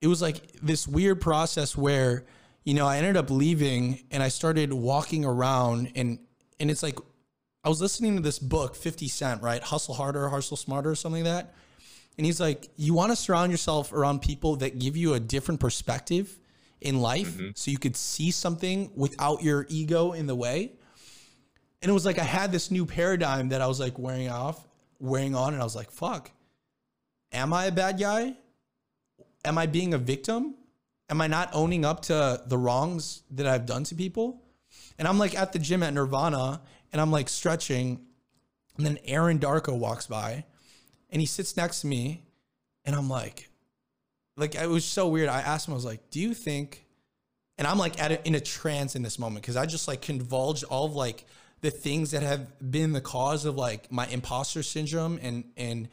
it 0.01 0.07
was 0.07 0.21
like 0.21 0.51
this 0.61 0.87
weird 0.87 1.21
process 1.21 1.77
where, 1.77 2.25
you 2.63 2.73
know, 2.73 2.87
I 2.87 2.97
ended 2.97 3.17
up 3.17 3.29
leaving 3.29 4.03
and 4.11 4.21
I 4.21 4.29
started 4.29 4.73
walking 4.73 5.25
around 5.25 5.91
and 5.95 6.19
and 6.59 6.69
it's 6.69 6.83
like 6.83 6.99
I 7.63 7.69
was 7.69 7.81
listening 7.81 8.15
to 8.15 8.21
this 8.21 8.39
book, 8.39 8.75
50 8.75 9.07
Cent, 9.07 9.41
right? 9.41 9.61
Hustle 9.61 9.93
Harder, 9.93 10.29
Hustle 10.29 10.57
Smarter, 10.57 10.91
or 10.91 10.95
something 10.95 11.23
like 11.23 11.33
that. 11.33 11.53
And 12.17 12.25
he's 12.25 12.39
like, 12.39 12.69
you 12.75 12.93
want 12.93 13.11
to 13.11 13.15
surround 13.15 13.51
yourself 13.51 13.93
around 13.93 14.21
people 14.21 14.57
that 14.57 14.79
give 14.79 14.97
you 14.97 15.13
a 15.13 15.19
different 15.19 15.59
perspective 15.59 16.37
in 16.81 17.01
life 17.01 17.35
mm-hmm. 17.35 17.49
so 17.55 17.71
you 17.71 17.77
could 17.77 17.95
see 17.95 18.31
something 18.31 18.91
without 18.95 19.43
your 19.43 19.65
ego 19.69 20.13
in 20.13 20.27
the 20.27 20.35
way. 20.35 20.73
And 21.81 21.89
it 21.89 21.93
was 21.93 22.05
like 22.05 22.19
I 22.19 22.23
had 22.23 22.51
this 22.51 22.71
new 22.71 22.85
paradigm 22.85 23.49
that 23.49 23.61
I 23.61 23.67
was 23.67 23.79
like 23.79 23.97
wearing 23.97 24.29
off, 24.29 24.65
wearing 24.99 25.35
on, 25.35 25.53
and 25.53 25.61
I 25.61 25.65
was 25.65 25.75
like, 25.75 25.91
fuck, 25.91 26.31
am 27.31 27.53
I 27.53 27.65
a 27.65 27.71
bad 27.71 27.99
guy? 27.99 28.35
Am 29.45 29.57
I 29.57 29.65
being 29.65 29.93
a 29.93 29.97
victim? 29.97 30.55
Am 31.09 31.21
I 31.21 31.27
not 31.27 31.49
owning 31.53 31.85
up 31.85 32.01
to 32.03 32.41
the 32.45 32.57
wrongs 32.57 33.23
that 33.31 33.47
I've 33.47 33.65
done 33.65 33.83
to 33.85 33.95
people? 33.95 34.43
And 34.97 35.07
I'm 35.07 35.17
like 35.17 35.37
at 35.37 35.53
the 35.53 35.59
gym 35.59 35.83
at 35.83 35.93
Nirvana 35.93 36.61
and 36.91 37.01
I'm 37.01 37.11
like 37.11 37.29
stretching. 37.29 38.01
And 38.77 38.85
then 38.85 38.97
Aaron 39.05 39.39
Darko 39.39 39.77
walks 39.77 40.07
by 40.07 40.45
and 41.09 41.21
he 41.21 41.25
sits 41.25 41.57
next 41.57 41.81
to 41.81 41.87
me 41.87 42.23
and 42.85 42.95
I'm 42.95 43.09
like, 43.09 43.49
like 44.37 44.55
it 44.55 44.69
was 44.69 44.85
so 44.85 45.07
weird. 45.07 45.29
I 45.29 45.41
asked 45.41 45.67
him, 45.67 45.73
I 45.73 45.75
was 45.75 45.85
like, 45.85 46.09
"Do 46.09 46.19
you 46.19 46.33
think?" 46.33 46.85
And 47.57 47.67
I'm 47.67 47.77
like 47.77 48.01
at 48.01 48.11
a, 48.11 48.25
in 48.25 48.35
a 48.35 48.39
trance 48.39 48.95
in 48.95 49.03
this 49.03 49.19
moment 49.19 49.41
because 49.41 49.57
I 49.57 49.65
just 49.65 49.87
like 49.87 50.01
convulged 50.01 50.63
all 50.63 50.85
of 50.85 50.95
like 50.95 51.25
the 51.61 51.71
things 51.71 52.11
that 52.11 52.23
have 52.23 52.71
been 52.71 52.93
the 52.93 53.01
cause 53.01 53.45
of 53.45 53.55
like 53.55 53.91
my 53.91 54.07
imposter 54.07 54.63
syndrome 54.63 55.19
and 55.21 55.43
and 55.57 55.89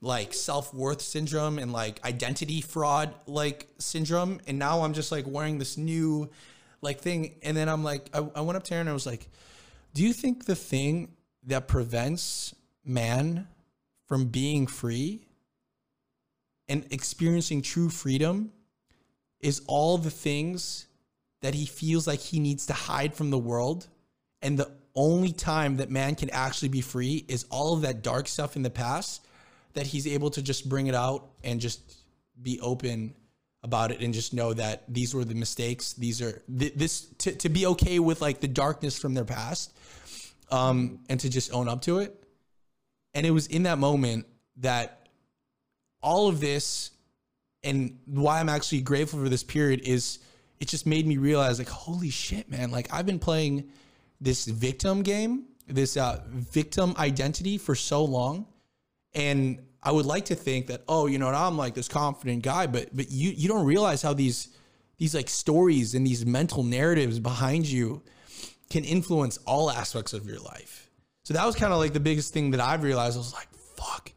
like 0.00 0.32
self-worth 0.32 1.02
syndrome 1.02 1.58
and 1.58 1.72
like 1.72 2.02
identity 2.06 2.62
fraud 2.62 3.14
like 3.26 3.68
syndrome 3.78 4.40
and 4.46 4.58
now 4.58 4.80
i'm 4.80 4.94
just 4.94 5.12
like 5.12 5.26
wearing 5.26 5.58
this 5.58 5.76
new 5.76 6.30
like 6.80 7.00
thing 7.00 7.34
and 7.42 7.54
then 7.54 7.68
i'm 7.68 7.84
like 7.84 8.08
i, 8.14 8.26
I 8.34 8.40
went 8.40 8.56
up 8.56 8.64
to 8.64 8.74
her 8.74 8.80
and 8.80 8.88
i 8.88 8.94
was 8.94 9.04
like 9.04 9.28
do 9.94 10.02
you 10.02 10.12
think 10.12 10.44
the 10.44 10.56
thing 10.56 11.12
that 11.44 11.68
prevents 11.68 12.54
man 12.84 13.48
from 14.06 14.26
being 14.26 14.66
free 14.66 15.26
and 16.68 16.86
experiencing 16.90 17.62
true 17.62 17.88
freedom 17.88 18.52
is 19.40 19.62
all 19.66 19.98
the 19.98 20.10
things 20.10 20.86
that 21.40 21.54
he 21.54 21.66
feels 21.66 22.06
like 22.06 22.20
he 22.20 22.38
needs 22.38 22.66
to 22.66 22.72
hide 22.72 23.14
from 23.14 23.30
the 23.30 23.38
world. 23.38 23.88
And 24.42 24.58
the 24.58 24.70
only 24.94 25.32
time 25.32 25.78
that 25.78 25.90
man 25.90 26.14
can 26.14 26.30
actually 26.30 26.68
be 26.68 26.80
free 26.80 27.24
is 27.28 27.44
all 27.50 27.74
of 27.74 27.82
that 27.82 28.02
dark 28.02 28.28
stuff 28.28 28.56
in 28.56 28.62
the 28.62 28.70
past 28.70 29.26
that 29.74 29.86
he's 29.86 30.06
able 30.06 30.30
to 30.30 30.42
just 30.42 30.68
bring 30.68 30.86
it 30.86 30.94
out 30.94 31.30
and 31.44 31.60
just 31.60 31.80
be 32.42 32.60
open 32.60 33.14
about 33.62 33.90
it 33.90 34.00
and 34.00 34.14
just 34.14 34.32
know 34.32 34.54
that 34.54 34.84
these 34.88 35.14
were 35.14 35.24
the 35.24 35.34
mistakes. 35.34 35.92
These 35.92 36.22
are 36.22 36.42
th- 36.58 36.74
this 36.74 37.06
to, 37.18 37.32
to 37.32 37.48
be 37.48 37.66
okay 37.66 37.98
with 37.98 38.20
like 38.20 38.40
the 38.40 38.48
darkness 38.48 38.98
from 38.98 39.14
their 39.14 39.24
past 39.24 39.72
um, 40.50 41.00
and 41.08 41.20
to 41.20 41.28
just 41.28 41.52
own 41.52 41.68
up 41.68 41.82
to 41.82 41.98
it. 41.98 42.16
And 43.14 43.26
it 43.26 43.30
was 43.30 43.46
in 43.48 43.64
that 43.64 43.78
moment 43.78 44.26
that 44.58 45.08
all 46.02 46.28
of 46.28 46.40
this 46.40 46.90
and 47.62 47.98
why 48.06 48.40
I'm 48.40 48.48
actually 48.48 48.80
grateful 48.80 49.22
for 49.22 49.28
this 49.28 49.42
period 49.42 49.80
is 49.84 50.20
it 50.60 50.68
just 50.68 50.86
made 50.86 51.06
me 51.06 51.18
realize 51.18 51.58
like 51.58 51.68
holy 51.68 52.10
shit 52.10 52.50
man 52.50 52.70
like 52.70 52.92
I've 52.92 53.04
been 53.04 53.18
playing 53.18 53.70
this 54.20 54.46
victim 54.46 55.02
game 55.02 55.44
this 55.66 55.96
uh, 55.96 56.22
victim 56.26 56.94
identity 56.98 57.58
for 57.58 57.74
so 57.74 58.04
long 58.04 58.46
and 59.14 59.58
I 59.82 59.92
would 59.92 60.06
like 60.06 60.26
to 60.26 60.34
think 60.34 60.66
that 60.68 60.82
oh 60.88 61.06
you 61.06 61.18
know 61.18 61.28
I'm 61.28 61.56
like 61.56 61.74
this 61.74 61.88
confident 61.88 62.42
guy 62.42 62.66
but 62.66 62.94
but 62.94 63.10
you 63.10 63.30
you 63.30 63.48
don't 63.48 63.64
realize 63.64 64.02
how 64.02 64.12
these 64.12 64.48
these 64.98 65.14
like 65.14 65.28
stories 65.28 65.94
and 65.94 66.06
these 66.06 66.26
mental 66.26 66.62
narratives 66.62 67.18
behind 67.18 67.66
you 67.66 68.02
can 68.68 68.84
influence 68.84 69.38
all 69.46 69.70
aspects 69.70 70.12
of 70.12 70.26
your 70.26 70.38
life 70.38 70.90
so 71.22 71.34
that 71.34 71.44
was 71.44 71.56
kind 71.56 71.72
of 71.72 71.78
like 71.78 71.92
the 71.92 72.00
biggest 72.00 72.32
thing 72.32 72.50
that 72.52 72.60
I've 72.60 72.82
realized 72.82 73.16
I 73.16 73.18
was 73.18 73.32
like 73.32 73.48
fuck 73.76 74.12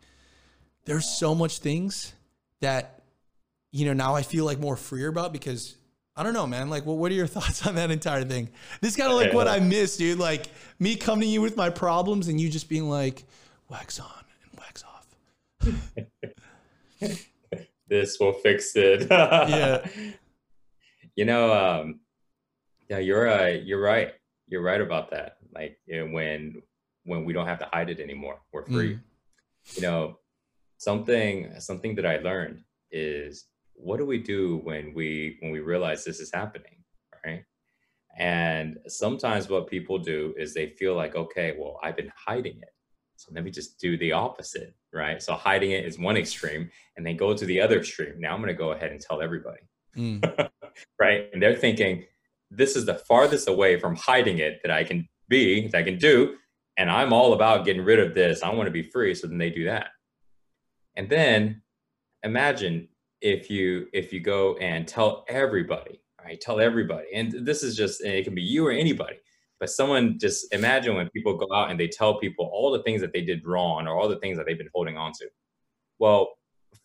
there's 0.86 1.08
so 1.08 1.34
much 1.34 1.60
things 1.60 2.14
that 2.60 3.02
you 3.72 3.86
know 3.86 3.94
now 3.94 4.16
I 4.16 4.22
feel 4.22 4.46
like 4.46 4.60
more 4.60 4.76
freer 4.76 5.08
about 5.08 5.34
because 5.34 5.76
I 6.16 6.22
don't 6.22 6.34
know, 6.34 6.46
man. 6.46 6.70
Like, 6.70 6.86
well, 6.86 6.98
what 6.98 7.12
are 7.12 7.16
your 7.16 7.28
thoughts 7.36 7.66
on 7.66 7.76
that 7.76 7.92
entire 7.92 8.24
thing? 8.24 8.50
This 8.82 8.92
is 8.92 8.98
kind 8.98 9.12
of 9.12 9.18
like 9.18 9.34
what 9.34 9.48
I 9.48 9.60
miss, 9.60 9.98
dude. 9.98 10.20
Like 10.20 10.48
me 10.80 10.96
coming 10.96 11.22
to 11.22 11.28
you 11.28 11.42
with 11.42 11.58
my 11.58 11.70
problems 11.70 12.28
and 12.28 12.40
you 12.40 12.50
just 12.50 12.70
being 12.70 12.90
like, 12.90 13.24
wax 13.70 14.00
on 14.00 14.12
and 14.44 14.60
wax 14.60 14.84
off. 14.84 15.03
this 17.88 18.18
will 18.20 18.34
fix 18.34 18.76
it. 18.76 19.08
yeah. 19.12 19.86
You 21.16 21.26
know, 21.26 21.54
um, 21.54 22.00
yeah, 22.90 23.00
you're 23.00 23.28
uh, 23.30 23.48
you're 23.48 23.82
right. 23.82 24.14
You're 24.48 24.64
right 24.64 24.82
about 24.82 25.12
that. 25.12 25.38
Like 25.54 25.80
you 25.86 26.00
know, 26.00 26.12
when 26.12 26.62
when 27.06 27.26
we 27.26 27.34
don't 27.34 27.48
have 27.48 27.60
to 27.60 27.70
hide 27.72 27.90
it 27.90 28.00
anymore, 28.00 28.40
we're 28.52 28.66
free. 28.66 28.96
Mm. 28.96 29.02
You 29.76 29.82
know, 29.82 30.20
something 30.78 31.54
something 31.60 31.96
that 31.96 32.06
I 32.06 32.18
learned 32.18 32.64
is 32.92 33.46
what 33.74 33.98
do 33.98 34.06
we 34.06 34.20
do 34.20 34.62
when 34.64 34.94
we 34.94 35.38
when 35.42 35.52
we 35.52 35.60
realize 35.60 36.04
this 36.04 36.20
is 36.20 36.32
happening, 36.34 36.84
right? 37.26 37.44
And 38.18 38.78
sometimes 38.88 39.50
what 39.50 39.68
people 39.68 39.98
do 39.98 40.36
is 40.38 40.54
they 40.54 40.68
feel 40.68 40.96
like, 40.96 41.16
okay, 41.16 41.56
well, 41.58 41.80
I've 41.84 41.98
been 41.98 42.12
hiding 42.16 42.58
it. 42.62 42.73
So 43.16 43.32
let 43.34 43.44
me 43.44 43.52
just 43.52 43.80
do 43.80 43.98
the 43.98 44.12
opposite, 44.12 44.76
right? 44.92 45.22
So 45.22 45.34
hiding 45.34 45.72
it 45.72 45.86
is 45.86 46.00
one 46.00 46.18
extreme, 46.18 46.70
and 46.98 47.06
they 47.06 47.14
go 47.14 47.34
to 47.34 47.46
the 47.46 47.62
other 47.62 47.80
extreme. 47.80 48.20
Now 48.20 48.34
I'm 48.34 48.42
going 48.42 48.48
to 48.48 48.54
go 48.54 48.72
ahead 48.72 48.92
and 48.92 49.00
tell 49.00 49.22
everybody, 49.22 49.62
mm. 49.96 50.50
right? 51.00 51.30
And 51.32 51.42
they're 51.42 51.56
thinking, 51.56 52.06
this 52.52 52.76
is 52.76 52.86
the 52.86 52.96
farthest 52.96 53.48
away 53.48 53.80
from 53.80 53.96
hiding 53.96 54.40
it 54.40 54.60
that 54.64 54.72
I 54.72 54.84
can 54.84 55.08
be, 55.28 55.68
that 55.68 55.78
I 55.78 55.84
can 55.84 55.98
do, 55.98 56.36
and 56.78 56.90
I'm 56.90 57.14
all 57.14 57.34
about 57.34 57.66
getting 57.66 57.84
rid 57.84 58.00
of 58.00 58.14
this. 58.14 58.44
I 58.44 58.54
want 58.54 58.68
to 58.68 58.72
be 58.72 58.84
free. 58.84 59.14
So 59.14 59.28
then 59.28 59.38
they 59.38 59.50
do 59.50 59.66
that. 59.66 59.88
And 60.96 61.10
then 61.10 61.62
imagine 62.24 62.88
if 63.22 63.50
you 63.50 63.88
if 63.94 64.12
you 64.12 64.20
go 64.20 64.56
and 64.58 64.88
tell 64.88 65.26
everybody, 65.28 66.02
right? 66.24 66.40
Tell 66.40 66.60
everybody. 66.60 67.08
And 67.14 67.46
this 67.46 67.64
is 67.64 67.76
just 67.76 68.04
it 68.04 68.24
can 68.24 68.36
be 68.36 68.42
you 68.42 68.68
or 68.68 68.72
anybody. 68.72 69.16
But 69.64 69.70
someone 69.70 70.20
just 70.20 70.54
imagine 70.54 70.94
when 70.98 71.08
people 71.12 71.38
go 71.38 71.48
out 71.56 71.72
and 71.72 71.80
they 71.80 71.88
tell 71.88 72.20
people 72.20 72.50
all 72.52 72.70
the 72.70 72.84
things 72.84 73.00
that 73.00 73.14
they 73.14 73.22
did 73.22 73.48
wrong 73.48 73.88
or 73.88 73.98
all 73.98 74.10
the 74.10 74.20
things 74.20 74.36
that 74.36 74.46
they've 74.46 74.58
been 74.58 74.68
holding 74.76 74.98
on 74.98 75.14
to. 75.14 75.30
Well, 76.00 76.34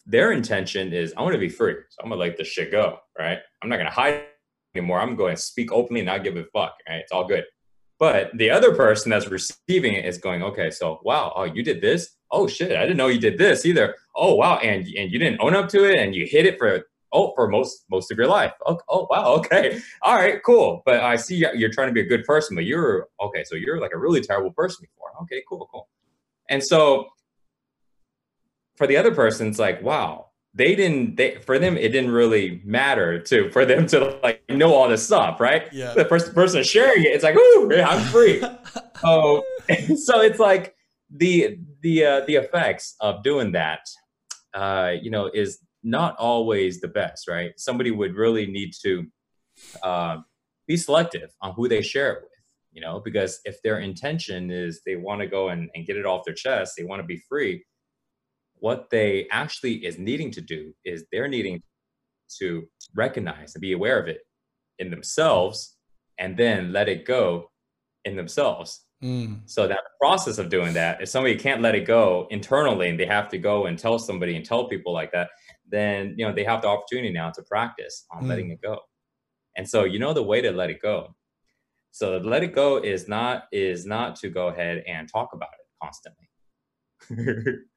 their 0.07 0.31
intention 0.31 0.93
is 0.93 1.13
I 1.17 1.23
want 1.23 1.33
to 1.33 1.41
be 1.41 1.49
free. 1.49 1.75
So 1.89 2.05
I'm 2.05 2.11
gonna 2.11 2.21
let 2.21 2.37
this 2.37 2.47
shit 2.47 2.71
go, 2.71 3.01
right? 3.19 3.41
I'm 3.61 3.69
not 3.69 3.79
gonna 3.79 3.91
hide 3.91 4.27
anymore. 4.77 5.01
I'm 5.01 5.17
going 5.17 5.35
to 5.35 5.43
speak 5.43 5.73
openly 5.73 6.03
and 6.03 6.07
not 6.07 6.23
give 6.23 6.37
a 6.37 6.45
fuck. 6.53 6.77
Right? 6.89 6.99
It's 6.99 7.11
all 7.11 7.27
good. 7.27 7.47
But 7.99 8.31
the 8.39 8.49
other 8.49 8.73
person 8.77 9.11
that's 9.11 9.27
receiving 9.27 9.95
it 9.95 10.05
is 10.05 10.19
going, 10.19 10.45
okay, 10.45 10.71
so 10.71 11.01
wow, 11.03 11.33
oh, 11.35 11.43
you 11.43 11.65
did 11.65 11.81
this? 11.81 12.11
Oh 12.31 12.47
shit, 12.47 12.77
I 12.77 12.83
didn't 12.83 12.97
know 12.97 13.09
you 13.09 13.19
did 13.19 13.39
this 13.39 13.67
either. 13.67 13.97
Oh 14.15 14.37
wow, 14.37 14.59
and 14.59 14.87
and 14.87 15.11
you 15.11 15.19
didn't 15.19 15.41
own 15.41 15.57
up 15.57 15.69
to 15.71 15.83
it, 15.83 15.99
and 15.99 16.15
you 16.15 16.29
hid 16.31 16.47
it 16.47 16.61
for 16.61 16.85
oh 17.13 17.33
for 17.35 17.49
most 17.49 17.85
most 17.91 18.11
of 18.11 18.19
your 18.19 18.27
life. 18.27 18.53
Oh, 18.67 18.79
oh 18.89 19.07
wow, 19.11 19.35
okay, 19.37 19.81
all 20.03 20.17
right, 20.17 20.43
cool. 20.45 20.83
But 20.85 21.01
I 21.01 21.17
see 21.17 21.37
you're 21.37 21.71
trying 21.71 21.89
to 21.89 21.95
be 21.95 22.01
a 22.01 22.07
good 22.07 22.25
person, 22.25 22.55
but 22.55 22.65
you're 22.65 23.09
okay. 23.21 23.45
So 23.45 23.57
you're 23.57 23.81
like 23.81 23.93
a 23.95 23.99
really 23.99 24.21
terrible 24.21 24.53
person 24.53 24.83
before. 24.83 25.11
Okay, 25.23 25.43
cool, 25.49 25.69
cool. 25.71 25.89
And 26.49 26.63
so 26.63 27.07
for 28.77 28.87
the 28.87 28.97
other 28.97 29.15
person, 29.15 29.49
it's 29.49 29.59
like, 29.59 29.83
wow, 29.83 30.29
they 30.55 30.75
didn't 30.75 31.17
they 31.17 31.37
for 31.37 31.59
them 31.59 31.77
it 31.77 31.91
didn't 31.91 32.11
really 32.11 32.61
matter 32.65 33.21
to 33.21 33.51
for 33.51 33.65
them 33.65 33.87
to 33.87 34.19
like 34.23 34.43
know 34.49 34.75
all 34.75 34.89
this 34.89 35.05
stuff 35.05 35.41
right 35.41 35.69
yeah 35.73 35.95
the 35.95 36.05
first 36.05 36.35
person 36.35 36.63
sharing 36.63 37.03
it 37.05 37.09
it's 37.09 37.23
like 37.23 37.37
ooh 37.37 37.73
i'm 37.83 38.03
free 38.09 38.43
oh 39.05 39.43
so 39.97 40.21
it's 40.21 40.39
like 40.39 40.75
the 41.11 41.59
the 41.83 42.05
uh, 42.05 42.21
the 42.27 42.35
effects 42.35 42.97
of 43.01 43.23
doing 43.23 43.53
that 43.53 43.81
uh 44.55 44.93
you 45.01 45.11
know 45.11 45.31
is 45.33 45.61
not 45.89 46.17
always 46.17 46.81
the 46.81 46.89
best 46.89 47.29
right 47.29 47.53
somebody 47.57 47.91
would 47.91 48.15
really 48.15 48.47
need 48.47 48.73
to 48.83 49.07
uh, 49.83 50.17
be 50.67 50.77
selective 50.77 51.31
on 51.41 51.53
who 51.55 51.69
they 51.69 51.83
share 51.83 52.13
it 52.13 52.23
with 52.23 52.39
you 52.73 52.81
know 52.81 53.01
because 53.01 53.41
if 53.45 53.61
their 53.63 53.79
intention 53.81 54.51
is 54.51 54.81
they 54.85 54.97
want 54.97 55.21
to 55.21 55.27
go 55.27 55.49
and, 55.49 55.71
and 55.75 55.87
get 55.87 55.97
it 55.97 56.07
off 56.07 56.25
their 56.25 56.35
chest 56.35 56.75
they 56.77 56.85
want 56.85 57.01
to 57.01 57.07
be 57.07 57.23
free 57.29 57.65
what 58.61 58.91
they 58.91 59.27
actually 59.31 59.75
is 59.87 59.99
needing 59.99 60.31
to 60.31 60.41
do 60.41 60.73
is 60.85 61.05
they're 61.11 61.29
needing 61.29 61.63
to 62.39 62.69
recognize 62.95 63.55
and 63.55 63.63
be 63.63 63.73
aware 63.73 63.99
of 63.99 64.09
it 64.09 64.21
in 64.79 64.91
themselves 64.91 65.77
and 66.19 66.37
then 66.37 66.73
let 66.73 66.89
it 66.89 67.07
go 67.07 67.51
in 68.05 68.17
themselves 68.17 68.85
mm. 69.03 69.41
so 69.47 69.67
that 69.67 69.81
process 70.01 70.39
of 70.39 70.49
doing 70.49 70.75
that 70.75 71.01
if 71.01 71.09
somebody 71.09 71.37
can't 71.37 71.63
let 71.63 71.75
it 71.75 71.87
go 71.87 72.27
internally 72.31 72.89
and 72.89 73.01
they 73.01 73.07
have 73.07 73.29
to 73.29 73.39
go 73.39 73.67
and 73.67 73.79
tell 73.79 73.99
somebody 73.99 74.37
and 74.37 74.45
tell 74.45 74.69
people 74.69 74.93
like 74.93 75.13
that 75.13 75.31
then 75.71 76.15
you 76.17 76.27
know 76.27 76.33
they 76.33 76.45
have 76.45 76.63
the 76.63 76.69
opportunity 76.69 77.13
now 77.13 77.31
to 77.31 77.43
practice 77.43 78.07
on 78.11 78.25
mm. 78.25 78.29
letting 78.29 78.51
it 78.51 78.61
go 78.61 78.79
and 79.57 79.69
so 79.69 79.85
you 79.85 79.99
know 79.99 80.13
the 80.13 80.23
way 80.23 80.41
to 80.41 80.51
let 80.51 80.71
it 80.71 80.81
go 80.81 81.15
so 81.91 82.19
let 82.19 82.43
it 82.43 82.55
go 82.55 82.77
is 82.77 83.09
not 83.09 83.45
is 83.53 83.87
not 83.87 84.17
to 84.17 84.29
go 84.29 84.49
ahead 84.49 84.83
and 84.87 85.09
talk 85.11 85.31
about 85.33 85.51
it 85.59 85.67
constantly 85.83 86.29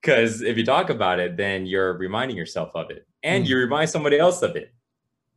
Because 0.00 0.42
if 0.42 0.56
you 0.56 0.64
talk 0.64 0.90
about 0.90 1.18
it, 1.18 1.36
then 1.36 1.66
you're 1.66 1.94
reminding 1.94 2.36
yourself 2.36 2.70
of 2.74 2.90
it 2.90 3.06
and 3.22 3.44
mm. 3.44 3.48
you 3.48 3.56
remind 3.56 3.90
somebody 3.90 4.18
else 4.18 4.42
of 4.42 4.56
it. 4.56 4.72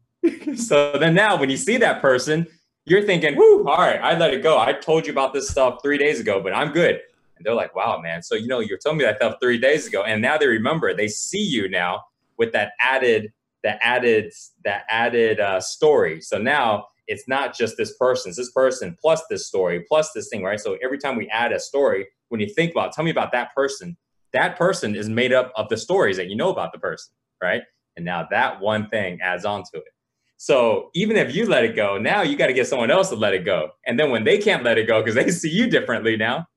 so 0.57 0.97
then 0.99 1.15
now 1.15 1.35
when 1.37 1.49
you 1.49 1.57
see 1.57 1.77
that 1.77 2.01
person, 2.01 2.45
you're 2.85 3.03
thinking, 3.03 3.35
whoo, 3.35 3.67
all 3.67 3.77
right, 3.77 3.99
I 4.01 4.17
let 4.17 4.33
it 4.33 4.43
go. 4.43 4.59
I 4.59 4.73
told 4.73 5.05
you 5.05 5.11
about 5.11 5.33
this 5.33 5.49
stuff 5.49 5.79
three 5.83 5.97
days 5.97 6.19
ago, 6.19 6.41
but 6.41 6.53
I'm 6.53 6.71
good. 6.71 6.99
And 7.41 7.45
they're 7.47 7.55
like, 7.55 7.75
wow, 7.75 7.99
man. 7.99 8.21
So, 8.21 8.35
you 8.35 8.47
know, 8.47 8.59
you're 8.59 8.77
telling 8.77 8.99
me 8.99 9.03
that 9.05 9.17
stuff 9.17 9.37
three 9.41 9.57
days 9.57 9.87
ago. 9.87 10.03
And 10.03 10.21
now 10.21 10.37
they 10.37 10.45
remember, 10.45 10.93
they 10.93 11.07
see 11.07 11.41
you 11.41 11.67
now 11.67 12.03
with 12.37 12.51
that 12.53 12.73
added, 12.79 13.33
that 13.63 13.79
added, 13.81 14.31
that 14.63 14.83
added 14.89 15.39
uh, 15.39 15.59
story. 15.59 16.21
So 16.21 16.37
now 16.37 16.85
it's 17.07 17.27
not 17.27 17.57
just 17.57 17.77
this 17.77 17.97
person, 17.97 18.29
it's 18.29 18.37
this 18.37 18.51
person 18.51 18.95
plus 19.01 19.23
this 19.27 19.47
story, 19.47 19.83
plus 19.87 20.11
this 20.13 20.29
thing, 20.29 20.43
right? 20.43 20.59
So 20.59 20.77
every 20.83 20.99
time 20.99 21.17
we 21.17 21.27
add 21.29 21.51
a 21.51 21.59
story, 21.59 22.07
when 22.29 22.39
you 22.39 22.47
think 22.47 22.73
about, 22.73 22.93
tell 22.93 23.03
me 23.03 23.09
about 23.09 23.31
that 23.31 23.55
person, 23.55 23.97
that 24.33 24.55
person 24.55 24.95
is 24.95 25.09
made 25.09 25.33
up 25.33 25.51
of 25.55 25.67
the 25.69 25.77
stories 25.77 26.17
that 26.17 26.27
you 26.27 26.35
know 26.35 26.51
about 26.51 26.73
the 26.73 26.79
person, 26.79 27.11
right? 27.41 27.63
And 27.97 28.05
now 28.05 28.27
that 28.29 28.61
one 28.61 28.87
thing 28.89 29.19
adds 29.19 29.45
on 29.45 29.63
to 29.73 29.79
it. 29.79 29.93
So 30.37 30.89
even 30.95 31.17
if 31.17 31.35
you 31.35 31.47
let 31.47 31.65
it 31.65 31.75
go, 31.75 31.97
now 31.97 32.21
you 32.21 32.35
got 32.35 32.47
to 32.47 32.53
get 32.53 32.65
someone 32.67 32.89
else 32.89 33.09
to 33.09 33.15
let 33.15 33.33
it 33.33 33.45
go. 33.45 33.69
And 33.85 33.99
then 33.99 34.09
when 34.09 34.23
they 34.23 34.37
can't 34.37 34.63
let 34.63 34.77
it 34.77 34.87
go 34.87 35.01
because 35.01 35.15
they 35.15 35.29
see 35.29 35.49
you 35.49 35.67
differently 35.69 36.17
now, 36.17 36.47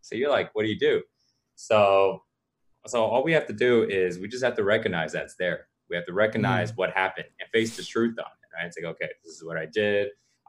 so 0.00 0.14
you're 0.14 0.30
like, 0.30 0.50
what 0.54 0.62
do 0.62 0.68
you 0.68 0.78
do? 0.78 1.02
So, 1.54 2.22
so 2.86 3.04
all 3.04 3.22
we 3.22 3.32
have 3.32 3.46
to 3.46 3.52
do 3.52 3.84
is 3.84 4.18
we 4.18 4.28
just 4.28 4.44
have 4.44 4.56
to 4.56 4.64
recognize 4.64 5.12
that's 5.12 5.36
there. 5.38 5.66
We 5.88 5.96
have 5.96 6.06
to 6.06 6.12
recognize 6.12 6.72
mm. 6.72 6.76
what 6.76 6.90
happened 6.90 7.26
and 7.40 7.48
face 7.50 7.76
the 7.76 7.82
truth 7.82 8.16
on 8.18 8.24
it, 8.24 8.56
right? 8.56 8.66
It's 8.66 8.76
like, 8.78 8.86
okay, 8.94 9.08
this 9.24 9.34
is 9.34 9.44
what 9.44 9.56
I 9.56 9.66
did. 9.66 10.08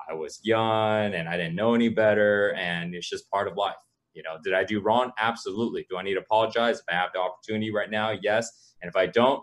I 0.10 0.14
was 0.14 0.40
young 0.44 1.14
and 1.14 1.28
I 1.28 1.38
didn't 1.38 1.56
know 1.56 1.76
any 1.76 1.90
better, 1.90 2.54
and 2.56 2.96
it's 2.96 3.10
just 3.10 3.30
part 3.30 3.48
of 3.48 3.56
life. 3.58 3.76
You 4.14 4.24
know, 4.24 4.38
did 4.44 4.54
I 4.54 4.64
do 4.64 4.82
wrong? 4.82 5.12
Absolutely. 5.20 5.86
Do 5.90 5.98
I 5.98 6.04
need 6.04 6.16
to 6.16 6.20
apologize 6.20 6.80
if 6.80 6.86
I 6.90 6.96
have 6.96 7.12
the 7.14 7.20
opportunity 7.20 7.72
right 7.72 7.90
now? 7.90 8.12
Yes. 8.22 8.74
And 8.82 8.90
if 8.90 8.96
I 8.96 9.06
don't, 9.06 9.42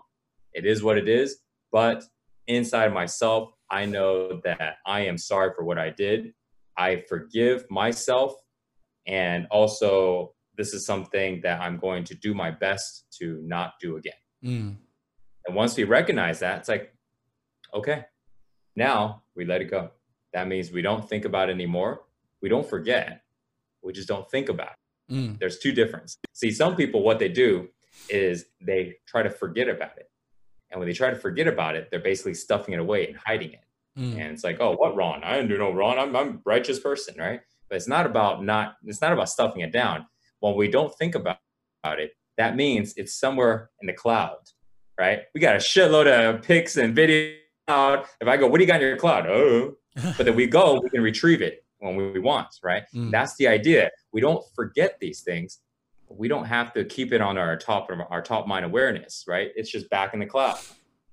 it 0.53 0.65
is 0.65 0.83
what 0.83 0.97
it 0.97 1.07
is. 1.07 1.37
But 1.71 2.03
inside 2.47 2.93
myself, 2.93 3.51
I 3.71 3.85
know 3.85 4.41
that 4.43 4.77
I 4.85 5.01
am 5.01 5.17
sorry 5.17 5.51
for 5.55 5.63
what 5.63 5.77
I 5.77 5.89
did. 5.89 6.33
I 6.77 7.03
forgive 7.07 7.65
myself. 7.69 8.33
And 9.07 9.47
also, 9.49 10.33
this 10.57 10.73
is 10.73 10.85
something 10.85 11.41
that 11.41 11.61
I'm 11.61 11.77
going 11.77 12.03
to 12.05 12.15
do 12.15 12.33
my 12.33 12.51
best 12.51 13.05
to 13.19 13.41
not 13.43 13.73
do 13.79 13.97
again. 13.97 14.13
Mm. 14.43 14.75
And 15.47 15.55
once 15.55 15.75
we 15.75 15.83
recognize 15.83 16.39
that, 16.39 16.59
it's 16.59 16.69
like, 16.69 16.93
okay, 17.73 18.05
now 18.75 19.23
we 19.35 19.45
let 19.45 19.61
it 19.61 19.71
go. 19.71 19.91
That 20.33 20.47
means 20.47 20.71
we 20.71 20.81
don't 20.81 21.07
think 21.07 21.25
about 21.25 21.49
it 21.49 21.53
anymore. 21.53 22.01
We 22.41 22.49
don't 22.49 22.67
forget 22.67 23.23
we 23.83 23.93
just 23.93 24.07
don't 24.07 24.29
think 24.29 24.49
about 24.49 24.71
it. 25.09 25.13
Mm. 25.13 25.39
There's 25.39 25.59
two 25.59 25.71
differences. 25.71 26.17
See, 26.33 26.51
some 26.51 26.75
people, 26.75 27.01
what 27.01 27.19
they 27.19 27.29
do 27.29 27.69
is 28.09 28.45
they 28.61 28.95
try 29.07 29.23
to 29.23 29.29
forget 29.29 29.67
about 29.67 29.97
it. 29.97 30.09
And 30.71 30.79
when 30.79 30.87
they 30.87 30.93
try 30.93 31.09
to 31.09 31.15
forget 31.15 31.47
about 31.47 31.75
it, 31.75 31.89
they're 31.89 31.99
basically 31.99 32.35
stuffing 32.35 32.73
it 32.73 32.79
away 32.79 33.07
and 33.07 33.17
hiding 33.17 33.53
it. 33.53 33.63
Mm. 33.97 34.13
And 34.13 34.31
it's 34.33 34.43
like, 34.43 34.57
oh, 34.59 34.75
what 34.75 34.95
wrong? 34.95 35.21
I 35.23 35.35
didn't 35.35 35.49
do 35.49 35.57
no 35.57 35.71
wrong. 35.73 35.97
I'm, 35.97 36.15
I'm 36.15 36.29
a 36.29 36.39
righteous 36.45 36.79
person, 36.79 37.15
right? 37.17 37.41
But 37.69 37.75
it's 37.75 37.87
not 37.87 38.05
about 38.05 38.43
not, 38.43 38.75
it's 38.85 39.01
not 39.01 39.13
about 39.13 39.29
stuffing 39.29 39.61
it 39.61 39.71
down. 39.71 40.05
When 40.39 40.55
we 40.55 40.69
don't 40.69 40.93
think 40.97 41.15
about, 41.15 41.37
about 41.83 41.99
it, 41.99 42.11
that 42.37 42.55
means 42.55 42.93
it's 42.97 43.19
somewhere 43.19 43.69
in 43.81 43.87
the 43.87 43.93
cloud, 43.93 44.37
right? 44.97 45.21
We 45.33 45.41
got 45.41 45.55
a 45.55 45.59
shitload 45.59 46.07
of 46.07 46.41
pics 46.41 46.77
and 46.77 46.95
videos. 46.95 47.35
If 47.67 48.27
I 48.27 48.37
go, 48.37 48.47
what 48.47 48.57
do 48.57 48.63
you 48.63 48.67
got 48.67 48.81
in 48.81 48.87
your 48.87 48.97
cloud? 48.97 49.27
Oh, 49.27 49.75
but 50.17 50.25
then 50.25 50.35
we 50.35 50.47
go, 50.47 50.79
we 50.81 50.89
can 50.89 51.01
retrieve 51.01 51.41
it 51.41 51.65
when 51.79 51.95
we 51.95 52.19
want, 52.19 52.47
right? 52.63 52.83
Mm. 52.93 53.11
That's 53.11 53.35
the 53.35 53.47
idea. 53.47 53.89
We 54.11 54.21
don't 54.21 54.43
forget 54.55 54.97
these 54.99 55.21
things. 55.21 55.59
We 56.07 56.27
don't 56.27 56.45
have 56.45 56.73
to 56.73 56.85
keep 56.85 57.13
it 57.13 57.21
on 57.21 57.37
our 57.37 57.57
top 57.57 57.91
of 57.91 57.99
our 58.09 58.21
top 58.21 58.47
mind 58.47 58.65
awareness, 58.65 59.25
right? 59.27 59.51
It's 59.55 59.69
just 59.69 59.89
back 59.89 60.13
in 60.13 60.19
the 60.19 60.25
cloud. 60.25 60.57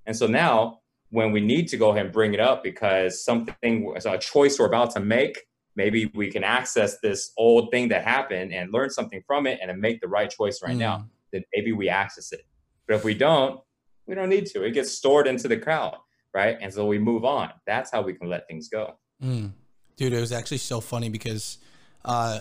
And 0.07 0.17
so 0.17 0.27
now 0.27 0.81
when 1.11 1.33
we 1.33 1.41
need 1.41 1.69
to 1.69 1.77
go 1.77 1.91
ahead 1.91 2.07
and 2.07 2.13
bring 2.13 2.35
it 2.35 2.41
up 2.41 2.63
because 2.63 3.25
something 3.25 3.95
a 4.05 4.19
choice 4.19 4.59
we're 4.59 4.67
about 4.67 4.91
to 4.93 5.01
make, 5.01 5.43
maybe 5.77 6.11
we 6.15 6.31
can 6.31 6.43
access 6.43 6.99
this 7.01 7.33
old 7.37 7.71
thing 7.71 7.89
that 7.89 8.05
happened 8.05 8.53
and 8.53 8.73
learn 8.73 8.91
something 8.91 9.23
from 9.27 9.47
it 9.47 9.59
and 9.61 9.71
then 9.71 9.81
make 9.81 10.01
the 10.01 10.09
right 10.09 10.31
choice 10.31 10.61
right 10.63 10.75
mm. 10.75 10.81
now, 10.81 11.07
then 11.33 11.45
maybe 11.55 11.73
we 11.73 11.89
access 11.89 12.33
it. 12.33 12.47
But 12.89 12.97
if 12.97 13.05
we 13.05 13.15
don't, 13.15 13.61
we 14.07 14.15
don't 14.15 14.29
need 14.29 14.47
to. 14.47 14.65
It 14.65 14.73
gets 14.73 14.93
stored 14.93 15.27
into 15.27 15.49
the 15.49 15.57
crowd 15.57 15.97
right? 16.37 16.59
And 16.61 16.73
so 16.73 16.85
we 16.85 16.99
move 16.99 17.25
on. 17.25 17.51
That's 17.67 17.91
how 17.91 18.03
we 18.03 18.13
can 18.13 18.29
let 18.29 18.47
things 18.47 18.69
go. 18.69 18.95
Mm. 19.25 19.53
Dude, 19.97 20.13
it 20.13 20.21
was 20.21 20.33
actually 20.33 20.59
so 20.59 20.83
funny 20.83 21.09
because 21.09 21.57
uh, 22.05 22.41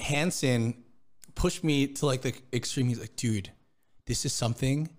Hanson 0.00 0.82
pushed 1.36 1.62
me 1.62 1.86
to 1.86 2.06
like 2.06 2.22
the 2.22 2.34
extreme. 2.52 2.88
He's 2.88 2.98
like, 2.98 3.14
dude, 3.14 3.52
this 4.06 4.24
is 4.24 4.32
something 4.32 4.90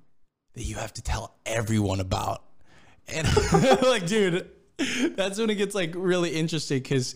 that 0.54 0.64
you 0.64 0.76
have 0.76 0.94
to 0.94 1.02
tell 1.02 1.36
everyone 1.46 2.00
about. 2.00 2.42
And 3.10 3.28
like, 3.82 4.08
dude, 4.08 4.50
that's 5.18 5.38
when 5.38 5.50
it 5.50 5.56
gets 5.56 5.76
like 5.76 5.92
really 5.94 6.30
interesting 6.30 6.80
because 6.80 7.16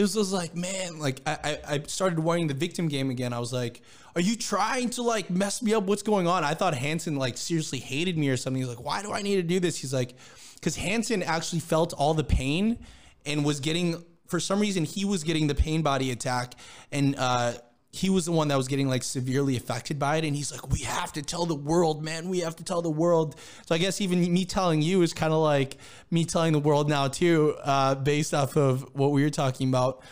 this 0.00 0.14
was 0.14 0.32
like, 0.32 0.54
man, 0.54 0.98
like 0.98 1.20
I, 1.26 1.58
I 1.66 1.82
started 1.86 2.18
wanting 2.18 2.46
the 2.48 2.54
victim 2.54 2.88
game 2.88 3.10
again. 3.10 3.32
I 3.32 3.38
was 3.38 3.52
like, 3.52 3.82
are 4.14 4.20
you 4.20 4.36
trying 4.36 4.90
to 4.90 5.02
like 5.02 5.30
mess 5.30 5.62
me 5.62 5.74
up? 5.74 5.84
What's 5.84 6.02
going 6.02 6.26
on? 6.26 6.44
I 6.44 6.54
thought 6.54 6.74
Hanson 6.74 7.16
like 7.16 7.36
seriously 7.36 7.78
hated 7.78 8.16
me 8.16 8.28
or 8.28 8.36
something. 8.36 8.60
He's 8.60 8.68
like, 8.68 8.84
why 8.84 9.02
do 9.02 9.12
I 9.12 9.22
need 9.22 9.36
to 9.36 9.42
do 9.42 9.60
this? 9.60 9.76
He's 9.78 9.94
like, 9.94 10.14
because 10.54 10.76
Hanson 10.76 11.22
actually 11.22 11.60
felt 11.60 11.92
all 11.92 12.14
the 12.14 12.24
pain 12.24 12.78
and 13.24 13.44
was 13.44 13.60
getting 13.60 14.04
for 14.26 14.40
some 14.40 14.60
reason 14.60 14.84
he 14.84 15.04
was 15.04 15.22
getting 15.22 15.46
the 15.46 15.54
pain 15.54 15.82
body 15.82 16.10
attack 16.10 16.54
and 16.92 17.14
uh, 17.16 17.52
he 17.96 18.10
was 18.10 18.26
the 18.26 18.32
one 18.32 18.48
that 18.48 18.56
was 18.56 18.68
getting 18.68 18.88
like 18.88 19.02
severely 19.02 19.56
affected 19.56 19.98
by 19.98 20.16
it 20.16 20.24
and 20.24 20.36
he's 20.36 20.52
like 20.52 20.68
we 20.70 20.80
have 20.80 21.12
to 21.14 21.22
tell 21.22 21.46
the 21.46 21.54
world 21.54 22.04
man. 22.04 22.28
We 22.28 22.40
have 22.40 22.54
to 22.56 22.64
tell 22.64 22.82
the 22.82 22.90
world. 22.90 23.36
So 23.66 23.74
i 23.74 23.78
guess 23.78 24.00
even 24.00 24.20
me 24.32 24.44
telling 24.44 24.82
you 24.82 25.02
is 25.02 25.14
kind 25.14 25.32
of 25.32 25.40
like 25.40 25.78
me 26.10 26.24
telling 26.24 26.52
the 26.52 26.58
world 26.58 26.88
now 26.88 27.08
too 27.08 27.56
uh, 27.62 27.94
based 27.94 28.34
off 28.34 28.56
of 28.56 28.82
what 28.94 29.12
we 29.12 29.22
were 29.22 29.30
talking 29.30 29.68
about. 29.68 30.02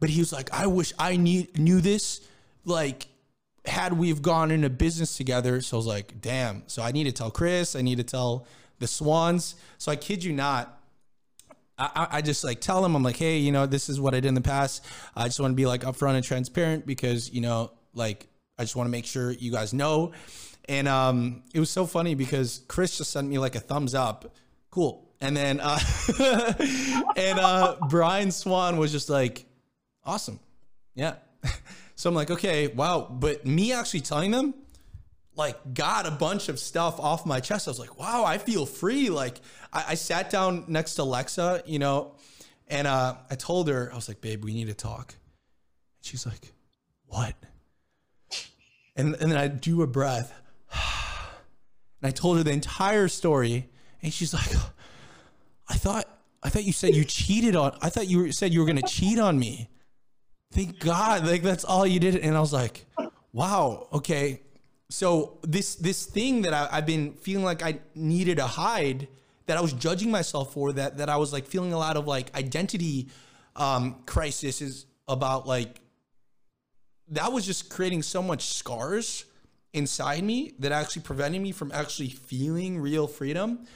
But 0.00 0.08
he 0.08 0.20
was 0.20 0.32
like 0.32 0.52
i 0.52 0.66
wish 0.66 0.92
i 0.98 1.16
need, 1.16 1.58
knew 1.58 1.80
this 1.80 2.26
like 2.64 3.06
had 3.66 3.92
we've 3.92 4.22
gone 4.22 4.50
into 4.50 4.70
business 4.70 5.16
together. 5.16 5.60
So 5.60 5.76
i 5.76 5.78
was 5.78 5.86
like 5.86 6.20
damn. 6.20 6.62
So 6.68 6.82
i 6.82 6.90
need 6.90 7.04
to 7.04 7.12
tell 7.12 7.30
chris. 7.30 7.76
I 7.76 7.82
need 7.82 7.98
to 7.98 8.04
tell 8.04 8.46
the 8.78 8.86
swans. 8.86 9.56
So 9.76 9.92
i 9.92 9.96
kid 9.96 10.24
you 10.24 10.32
not 10.32 10.79
I, 11.80 12.20
just 12.22 12.44
like 12.44 12.60
tell 12.60 12.82
them 12.82 12.94
I'm 12.94 13.02
like, 13.02 13.16
hey, 13.16 13.38
you 13.38 13.52
know, 13.52 13.66
this 13.66 13.88
is 13.88 14.00
what 14.00 14.14
I 14.14 14.20
did 14.20 14.28
in 14.28 14.34
the 14.34 14.40
past. 14.40 14.84
I 15.16 15.24
just 15.24 15.40
want 15.40 15.52
to 15.52 15.56
be 15.56 15.66
like 15.66 15.82
upfront 15.82 16.14
and 16.14 16.24
transparent 16.24 16.86
because 16.86 17.32
you 17.32 17.40
know, 17.40 17.72
like 17.94 18.28
I 18.58 18.62
just 18.62 18.76
want 18.76 18.86
to 18.86 18.90
make 18.90 19.06
sure 19.06 19.30
you 19.30 19.50
guys 19.50 19.72
know. 19.72 20.12
And 20.68 20.86
um, 20.86 21.42
it 21.54 21.60
was 21.60 21.70
so 21.70 21.86
funny 21.86 22.14
because 22.14 22.62
Chris 22.68 22.98
just 22.98 23.10
sent 23.10 23.28
me 23.28 23.38
like 23.38 23.54
a 23.54 23.60
thumbs 23.60 23.94
up. 23.94 24.34
Cool. 24.70 25.08
And 25.20 25.36
then 25.36 25.60
uh, 25.60 25.78
and 27.16 27.38
uh, 27.38 27.76
Brian 27.88 28.30
Swan 28.30 28.76
was 28.76 28.92
just 28.92 29.10
like, 29.10 29.46
Awesome. 30.04 30.40
Yeah. 30.94 31.14
so 31.94 32.08
I'm 32.08 32.14
like, 32.14 32.30
okay, 32.30 32.68
wow. 32.68 33.06
But 33.10 33.46
me 33.46 33.72
actually 33.72 34.00
telling 34.00 34.30
them, 34.30 34.54
like, 35.40 35.74
got 35.74 36.06
a 36.06 36.10
bunch 36.10 36.48
of 36.48 36.58
stuff 36.58 37.00
off 37.00 37.26
my 37.26 37.40
chest. 37.40 37.66
I 37.66 37.70
was 37.70 37.80
like, 37.80 37.98
wow, 37.98 38.24
I 38.24 38.38
feel 38.38 38.66
free. 38.66 39.10
Like, 39.10 39.40
I, 39.72 39.84
I 39.88 39.94
sat 39.94 40.30
down 40.30 40.66
next 40.68 40.94
to 40.94 41.02
Alexa, 41.02 41.62
you 41.66 41.78
know, 41.78 42.14
and 42.68 42.86
uh, 42.86 43.16
I 43.30 43.34
told 43.34 43.68
her, 43.68 43.90
I 43.90 43.96
was 43.96 44.06
like, 44.06 44.20
babe, 44.20 44.44
we 44.44 44.54
need 44.54 44.68
to 44.68 44.74
talk. 44.74 45.14
And 45.98 46.06
she's 46.06 46.26
like, 46.26 46.52
what? 47.06 47.34
And, 48.94 49.16
and 49.16 49.32
then 49.32 49.38
I 49.38 49.48
do 49.48 49.82
a 49.82 49.86
breath. 49.86 50.32
And 50.72 52.08
I 52.08 52.12
told 52.12 52.36
her 52.36 52.42
the 52.42 52.52
entire 52.52 53.08
story. 53.08 53.68
And 54.02 54.12
she's 54.12 54.32
like, 54.32 54.54
I 55.68 55.74
thought, 55.74 56.06
I 56.42 56.48
thought 56.48 56.64
you 56.64 56.72
said 56.72 56.94
you 56.94 57.04
cheated 57.04 57.56
on, 57.56 57.76
I 57.82 57.90
thought 57.90 58.08
you 58.08 58.30
said 58.32 58.52
you 58.52 58.60
were 58.60 58.66
going 58.66 58.80
to 58.80 58.88
cheat 58.88 59.18
on 59.18 59.38
me. 59.38 59.68
Thank 60.52 60.80
God. 60.80 61.26
Like 61.26 61.42
that's 61.42 61.64
all 61.64 61.86
you 61.86 61.98
did. 61.98 62.16
And 62.16 62.36
I 62.36 62.40
was 62.40 62.52
like, 62.52 62.86
wow. 63.32 63.88
Okay. 63.92 64.42
So 64.90 65.38
this, 65.42 65.76
this 65.76 66.04
thing 66.04 66.42
that 66.42 66.52
I, 66.52 66.68
I've 66.70 66.86
been 66.86 67.14
feeling 67.14 67.44
like 67.44 67.62
I 67.62 67.78
needed 67.94 68.38
to 68.38 68.46
hide 68.46 69.08
that 69.46 69.56
I 69.56 69.60
was 69.60 69.72
judging 69.72 70.10
myself 70.10 70.52
for 70.52 70.72
that, 70.72 70.98
that 70.98 71.08
I 71.08 71.16
was 71.16 71.32
like 71.32 71.46
feeling 71.46 71.72
a 71.72 71.78
lot 71.78 71.96
of 71.96 72.06
like 72.06 72.34
identity, 72.36 73.08
um, 73.56 74.02
crisis 74.06 74.60
is 74.60 74.86
about 75.08 75.46
like, 75.46 75.80
that 77.08 77.32
was 77.32 77.46
just 77.46 77.70
creating 77.70 78.02
so 78.02 78.22
much 78.22 78.46
scars 78.54 79.24
inside 79.72 80.24
me 80.24 80.54
that 80.58 80.72
actually 80.72 81.02
prevented 81.02 81.40
me 81.40 81.52
from 81.52 81.70
actually 81.72 82.10
feeling 82.10 82.80
real 82.80 83.06
freedom. 83.06 83.66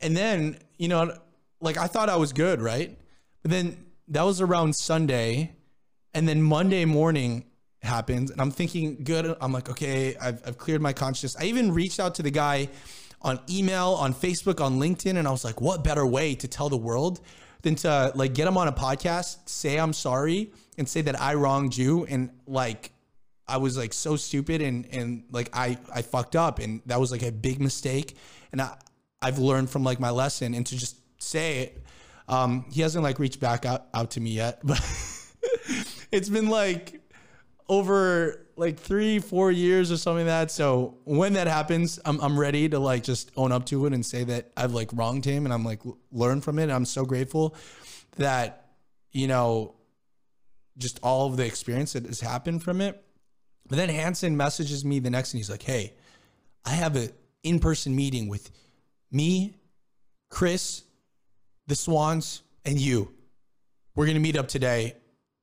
And 0.00 0.16
then, 0.16 0.58
you 0.78 0.88
know, 0.88 1.16
like 1.60 1.78
I 1.78 1.86
thought 1.86 2.08
I 2.10 2.16
was 2.16 2.32
good, 2.32 2.60
right? 2.60 2.96
But 3.42 3.50
then 3.50 3.84
that 4.08 4.22
was 4.22 4.40
around 4.40 4.76
Sunday. 4.76 5.52
And 6.12 6.28
then 6.28 6.42
Monday 6.42 6.84
morning 6.84 7.44
happens, 7.84 8.30
and 8.30 8.40
I'm 8.40 8.50
thinking, 8.50 9.04
good. 9.04 9.36
I'm 9.40 9.52
like, 9.52 9.68
okay, 9.70 10.16
I've, 10.16 10.42
I've 10.46 10.58
cleared 10.58 10.82
my 10.82 10.92
conscience. 10.92 11.36
I 11.38 11.44
even 11.44 11.72
reached 11.72 12.00
out 12.00 12.14
to 12.16 12.22
the 12.22 12.30
guy 12.30 12.68
on 13.22 13.40
email, 13.48 13.90
on 13.92 14.14
Facebook, 14.14 14.60
on 14.60 14.78
LinkedIn, 14.78 15.16
and 15.16 15.26
I 15.26 15.30
was 15.30 15.44
like, 15.44 15.60
what 15.60 15.82
better 15.84 16.06
way 16.06 16.34
to 16.36 16.48
tell 16.48 16.68
the 16.68 16.76
world 16.76 17.20
than 17.62 17.74
to 17.76 18.12
like 18.14 18.34
get 18.34 18.46
him 18.46 18.56
on 18.56 18.68
a 18.68 18.72
podcast, 18.72 19.48
say 19.48 19.78
I'm 19.78 19.92
sorry, 19.92 20.52
and 20.76 20.88
say 20.88 21.00
that 21.02 21.20
I 21.20 21.34
wronged 21.34 21.76
you, 21.76 22.04
and 22.04 22.30
like 22.46 22.92
I 23.46 23.58
was 23.58 23.76
like 23.76 23.92
so 23.92 24.16
stupid 24.16 24.62
and 24.62 24.86
and 24.92 25.24
like 25.30 25.50
I 25.52 25.78
I 25.94 26.02
fucked 26.02 26.36
up. 26.36 26.58
And 26.58 26.80
that 26.86 26.98
was 26.98 27.12
like 27.12 27.22
a 27.22 27.32
big 27.32 27.60
mistake. 27.60 28.16
And 28.52 28.60
I 28.60 28.76
I've 29.20 29.38
learned 29.38 29.70
from 29.70 29.84
like 29.84 30.00
my 30.00 30.10
lesson 30.10 30.54
and 30.54 30.66
to 30.66 30.76
just 30.76 30.96
say 31.22 31.60
it. 31.60 31.84
Um 32.28 32.64
he 32.72 32.80
hasn't 32.80 33.04
like 33.04 33.18
reached 33.18 33.40
back 33.40 33.66
out 33.66 33.86
out 33.92 34.12
to 34.12 34.20
me 34.20 34.30
yet 34.30 34.60
but 34.64 34.80
it's 36.10 36.28
been 36.28 36.48
like 36.48 37.00
over 37.68 38.46
like 38.56 38.78
3 38.78 39.18
4 39.18 39.50
years 39.50 39.90
or 39.90 39.96
something 39.96 40.26
like 40.26 40.46
that 40.48 40.50
so 40.50 40.98
when 41.04 41.32
that 41.32 41.46
happens 41.46 41.98
I'm 42.04 42.20
I'm 42.20 42.38
ready 42.38 42.68
to 42.68 42.78
like 42.78 43.02
just 43.02 43.30
own 43.36 43.52
up 43.52 43.66
to 43.66 43.86
it 43.86 43.92
and 43.92 44.04
say 44.04 44.22
that 44.24 44.52
I've 44.56 44.72
like 44.72 44.90
wronged 44.92 45.24
him 45.24 45.44
and 45.44 45.52
I'm 45.52 45.64
like 45.64 45.80
learn 46.12 46.40
from 46.40 46.58
it 46.58 46.70
I'm 46.70 46.84
so 46.84 47.04
grateful 47.04 47.56
that 48.16 48.68
you 49.12 49.26
know 49.26 49.74
just 50.76 51.00
all 51.02 51.26
of 51.26 51.36
the 51.36 51.46
experience 51.46 51.94
that 51.94 52.04
has 52.06 52.20
happened 52.20 52.62
from 52.62 52.80
it 52.80 53.04
but 53.68 53.76
then 53.76 53.88
Hanson 53.88 54.36
messages 54.36 54.84
me 54.84 54.98
the 54.98 55.10
next 55.10 55.32
and 55.32 55.38
he's 55.38 55.50
like, 55.50 55.62
Hey, 55.62 55.94
I 56.64 56.70
have 56.70 56.96
an 56.96 57.10
in 57.42 57.60
person 57.60 57.94
meeting 57.94 58.28
with 58.28 58.50
me, 59.10 59.58
Chris, 60.28 60.82
the 61.66 61.74
Swans, 61.74 62.42
and 62.64 62.78
you. 62.78 63.12
We're 63.94 64.06
going 64.06 64.16
to 64.16 64.20
meet 64.20 64.36
up 64.36 64.48
today 64.48 64.96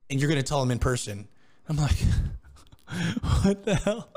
and 0.10 0.20
you're 0.20 0.30
going 0.30 0.42
to 0.42 0.48
tell 0.48 0.60
them 0.60 0.72
in 0.72 0.80
person. 0.80 1.28
I'm 1.72 1.78
like, 1.78 1.98
What 3.44 3.64
the 3.64 3.76
hell? 3.76 4.10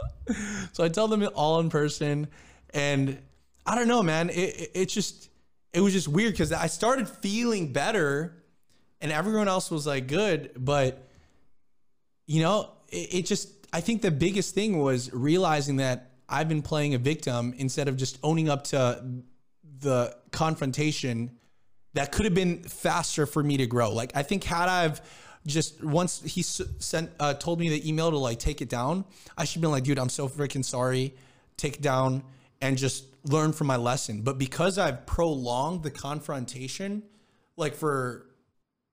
So 0.72 0.82
I 0.82 0.88
tell 0.88 1.06
them 1.08 1.26
all 1.34 1.60
in 1.60 1.70
person. 1.70 2.26
And 2.72 3.18
I 3.64 3.76
don't 3.76 3.86
know, 3.86 4.02
man. 4.02 4.30
It, 4.30 4.34
it, 4.34 4.70
it 4.74 4.86
just, 4.86 5.30
it 5.72 5.80
was 5.80 5.92
just 5.92 6.08
weird 6.08 6.32
because 6.32 6.52
I 6.52 6.66
started 6.66 7.08
feeling 7.08 7.72
better 7.72 8.42
and 9.00 9.12
everyone 9.12 9.46
else 9.46 9.70
was 9.70 9.86
like 9.86 10.08
good. 10.08 10.50
But, 10.56 11.08
you 12.26 12.42
know, 12.42 12.72
it, 12.88 13.14
it 13.14 13.26
just, 13.26 13.50
I 13.72 13.80
think 13.80 14.02
the 14.02 14.10
biggest 14.10 14.54
thing 14.54 14.80
was 14.80 15.12
realizing 15.12 15.76
that 15.76 16.10
I've 16.28 16.48
been 16.48 16.62
playing 16.62 16.94
a 16.94 16.98
victim 16.98 17.54
instead 17.56 17.86
of 17.86 17.96
just 17.96 18.18
owning 18.24 18.48
up 18.48 18.64
to 18.64 19.22
the 19.78 20.16
confrontation 20.32 21.38
that 21.92 22.10
could 22.10 22.24
have 22.24 22.34
been 22.34 22.64
faster 22.64 23.26
for 23.26 23.42
me 23.42 23.58
to 23.58 23.66
grow. 23.68 23.92
Like 23.92 24.10
I 24.16 24.24
think 24.24 24.42
had 24.42 24.68
I've 24.68 25.00
just 25.46 25.83
once 25.85 26.22
he 26.22 26.42
sent 26.42 27.11
uh, 27.20 27.35
told 27.35 27.61
me 27.61 27.68
the 27.68 27.87
email 27.88 28.11
to 28.11 28.18
like 28.18 28.38
take 28.38 28.62
it 28.62 28.68
down, 28.68 29.04
I 29.37 29.44
should 29.44 29.61
be 29.62 29.68
like, 29.68 29.85
dude, 29.85 29.98
I'm 29.98 30.09
so 30.09 30.28
freaking 30.28 30.64
sorry. 30.64 31.14
Take 31.57 31.80
down 31.80 32.24
and 32.61 32.76
just 32.76 33.04
learn 33.24 33.52
from 33.52 33.66
my 33.66 33.76
lesson. 33.76 34.22
But 34.22 34.38
because 34.38 34.78
I've 34.78 35.07
prolonged 35.07 35.83
the 35.83 35.90
confrontation, 35.90 37.02
like 37.57 37.74
for 37.74 38.26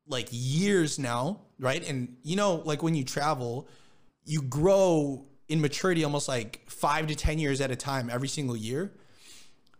like 0.07 0.27
years 0.31 0.99
now, 0.99 1.41
right? 1.59 1.87
And 1.87 2.17
you 2.23 2.35
know, 2.35 2.55
like 2.65 2.83
when 2.83 2.95
you 2.95 3.03
travel, 3.03 3.67
you 4.25 4.41
grow 4.41 5.25
in 5.47 5.61
maturity 5.61 6.03
almost 6.03 6.27
like 6.27 6.61
five 6.69 7.07
to 7.07 7.15
10 7.15 7.39
years 7.39 7.61
at 7.61 7.71
a 7.71 7.75
time 7.75 8.09
every 8.09 8.27
single 8.27 8.55
year. 8.55 8.91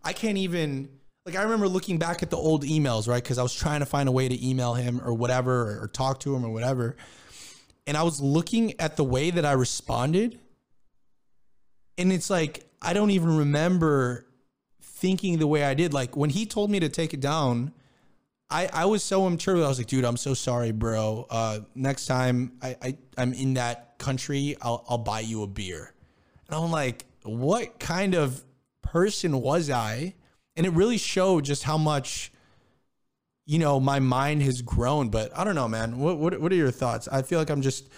I 0.04 0.12
can't 0.12 0.38
even, 0.38 0.88
like, 1.24 1.36
I 1.36 1.42
remember 1.42 1.68
looking 1.68 1.98
back 1.98 2.22
at 2.22 2.30
the 2.30 2.36
old 2.36 2.64
emails, 2.64 3.06
right? 3.06 3.22
Because 3.22 3.38
I 3.38 3.42
was 3.42 3.54
trying 3.54 3.80
to 3.80 3.86
find 3.86 4.08
a 4.08 4.12
way 4.12 4.28
to 4.28 4.46
email 4.46 4.74
him 4.74 5.00
or 5.04 5.14
whatever, 5.14 5.62
or, 5.62 5.84
or 5.84 5.88
talk 5.88 6.20
to 6.20 6.34
him 6.34 6.44
or 6.44 6.50
whatever. 6.50 6.96
And 7.86 7.96
I 7.96 8.02
was 8.02 8.20
looking 8.20 8.78
at 8.80 8.96
the 8.96 9.04
way 9.04 9.30
that 9.30 9.44
I 9.44 9.52
responded. 9.52 10.38
And 11.96 12.12
it's 12.12 12.30
like, 12.30 12.64
I 12.80 12.92
don't 12.92 13.10
even 13.10 13.36
remember 13.36 14.26
thinking 14.80 15.38
the 15.38 15.46
way 15.46 15.64
I 15.64 15.74
did. 15.74 15.92
Like, 15.92 16.16
when 16.16 16.30
he 16.30 16.46
told 16.46 16.70
me 16.70 16.80
to 16.80 16.88
take 16.88 17.14
it 17.14 17.20
down, 17.20 17.72
I, 18.50 18.68
I 18.72 18.84
was 18.86 19.02
so 19.02 19.26
immature. 19.26 19.56
I 19.56 19.68
was 19.68 19.78
like, 19.78 19.86
dude, 19.86 20.04
I'm 20.04 20.16
so 20.16 20.34
sorry, 20.34 20.72
bro. 20.72 21.26
Uh, 21.30 21.60
next 21.74 22.06
time 22.06 22.52
I, 22.60 22.76
I, 22.82 22.96
I'm 23.16 23.32
in 23.32 23.54
that 23.54 23.98
country, 23.98 24.56
I'll, 24.60 24.84
I'll 24.88 24.98
buy 24.98 25.20
you 25.20 25.42
a 25.42 25.46
beer. 25.46 25.94
And 26.48 26.56
I'm 26.56 26.70
like, 26.70 27.04
what 27.22 27.78
kind 27.78 28.14
of 28.14 28.42
person 28.82 29.40
was 29.40 29.70
I? 29.70 30.14
And 30.56 30.66
it 30.66 30.70
really 30.70 30.98
showed 30.98 31.44
just 31.44 31.64
how 31.64 31.78
much, 31.78 32.32
you 33.46 33.58
know, 33.58 33.80
my 33.80 34.00
mind 34.00 34.42
has 34.42 34.62
grown. 34.62 35.08
But 35.08 35.36
I 35.36 35.44
don't 35.44 35.54
know, 35.54 35.68
man. 35.68 35.98
What, 35.98 36.18
what, 36.18 36.40
what 36.40 36.52
are 36.52 36.56
your 36.56 36.70
thoughts? 36.70 37.08
I 37.08 37.22
feel 37.22 37.38
like 37.38 37.50
I'm 37.50 37.62
just 37.62 37.88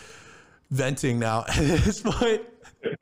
venting 0.70 1.18
now 1.18 1.40
at 1.48 1.56
this 1.56 2.00
point. 2.00 2.42
you 2.82 2.92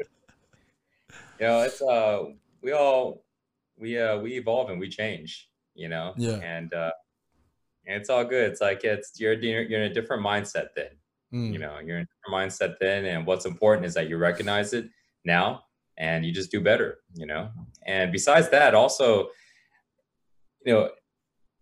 know, 1.41 1.61
it's, 1.63 1.83
uh, 1.83 2.25
we 2.63 2.73
all, 2.73 3.25
we, 3.79 3.99
uh, 3.99 4.19
we 4.19 4.35
evolve 4.35 4.71
and 4.71 4.81
we 4.81 4.89
change, 4.89 5.49
you 5.75 5.89
know? 5.89 6.15
Yeah. 6.17 6.37
And, 6.37 6.73
uh, 6.73 6.93
and 7.87 7.97
it's 7.97 8.11
all 8.11 8.25
good. 8.25 8.51
It's 8.51 8.61
like, 8.61 8.85
it's, 8.85 9.19
you're, 9.21 9.35
you're 9.35 9.83
in 9.83 9.91
a 9.91 9.95
different 9.95 10.25
mindset 10.25 10.69
then 10.77 10.91
Mm. 11.33 11.53
You 11.53 11.59
know, 11.59 11.79
you're 11.79 11.99
in 11.99 12.07
your 12.27 12.39
mindset 12.39 12.77
then, 12.79 13.07
and 13.07 13.27
what's 13.27 13.47
important 13.47 13.87
is 13.87 13.95
that 13.95 14.09
you 14.09 14.19
recognize 14.19 14.73
it 14.75 14.89
now 15.25 15.65
and 15.97 16.25
you 16.25 16.33
just 16.33 16.51
do 16.51 16.61
better. 16.61 16.99
You 17.15 17.27
know, 17.27 17.51
and 17.87 18.13
besides 18.13 18.51
that, 18.51 18.75
also, 18.75 19.29
you 20.65 20.73
know, 20.73 20.91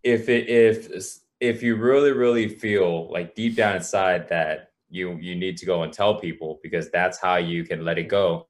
if 0.03 0.29
it 0.29 0.49
if 0.49 1.19
if 1.39 1.63
you 1.63 1.75
really 1.75 2.11
really 2.11 2.47
feel 2.47 3.11
like 3.11 3.35
deep 3.35 3.55
down 3.55 3.75
inside 3.75 4.29
that 4.29 4.71
you 4.89 5.17
you 5.19 5.35
need 5.35 5.57
to 5.57 5.65
go 5.65 5.83
and 5.83 5.93
tell 5.93 6.19
people 6.19 6.59
because 6.61 6.91
that's 6.91 7.19
how 7.19 7.37
you 7.37 7.63
can 7.63 7.83
let 7.83 7.97
it 7.97 8.07
go, 8.07 8.47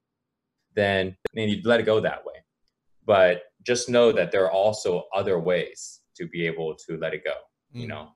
then 0.74 1.16
then 1.34 1.48
you 1.48 1.60
let 1.64 1.80
it 1.80 1.84
go 1.84 2.00
that 2.00 2.24
way. 2.24 2.34
But 3.04 3.42
just 3.64 3.88
know 3.88 4.12
that 4.12 4.32
there 4.32 4.44
are 4.44 4.52
also 4.52 5.04
other 5.14 5.38
ways 5.38 6.00
to 6.16 6.26
be 6.26 6.46
able 6.46 6.74
to 6.86 6.96
let 6.98 7.14
it 7.14 7.24
go. 7.24 7.34
Mm. 7.74 7.80
You 7.80 7.88
know, 7.88 8.08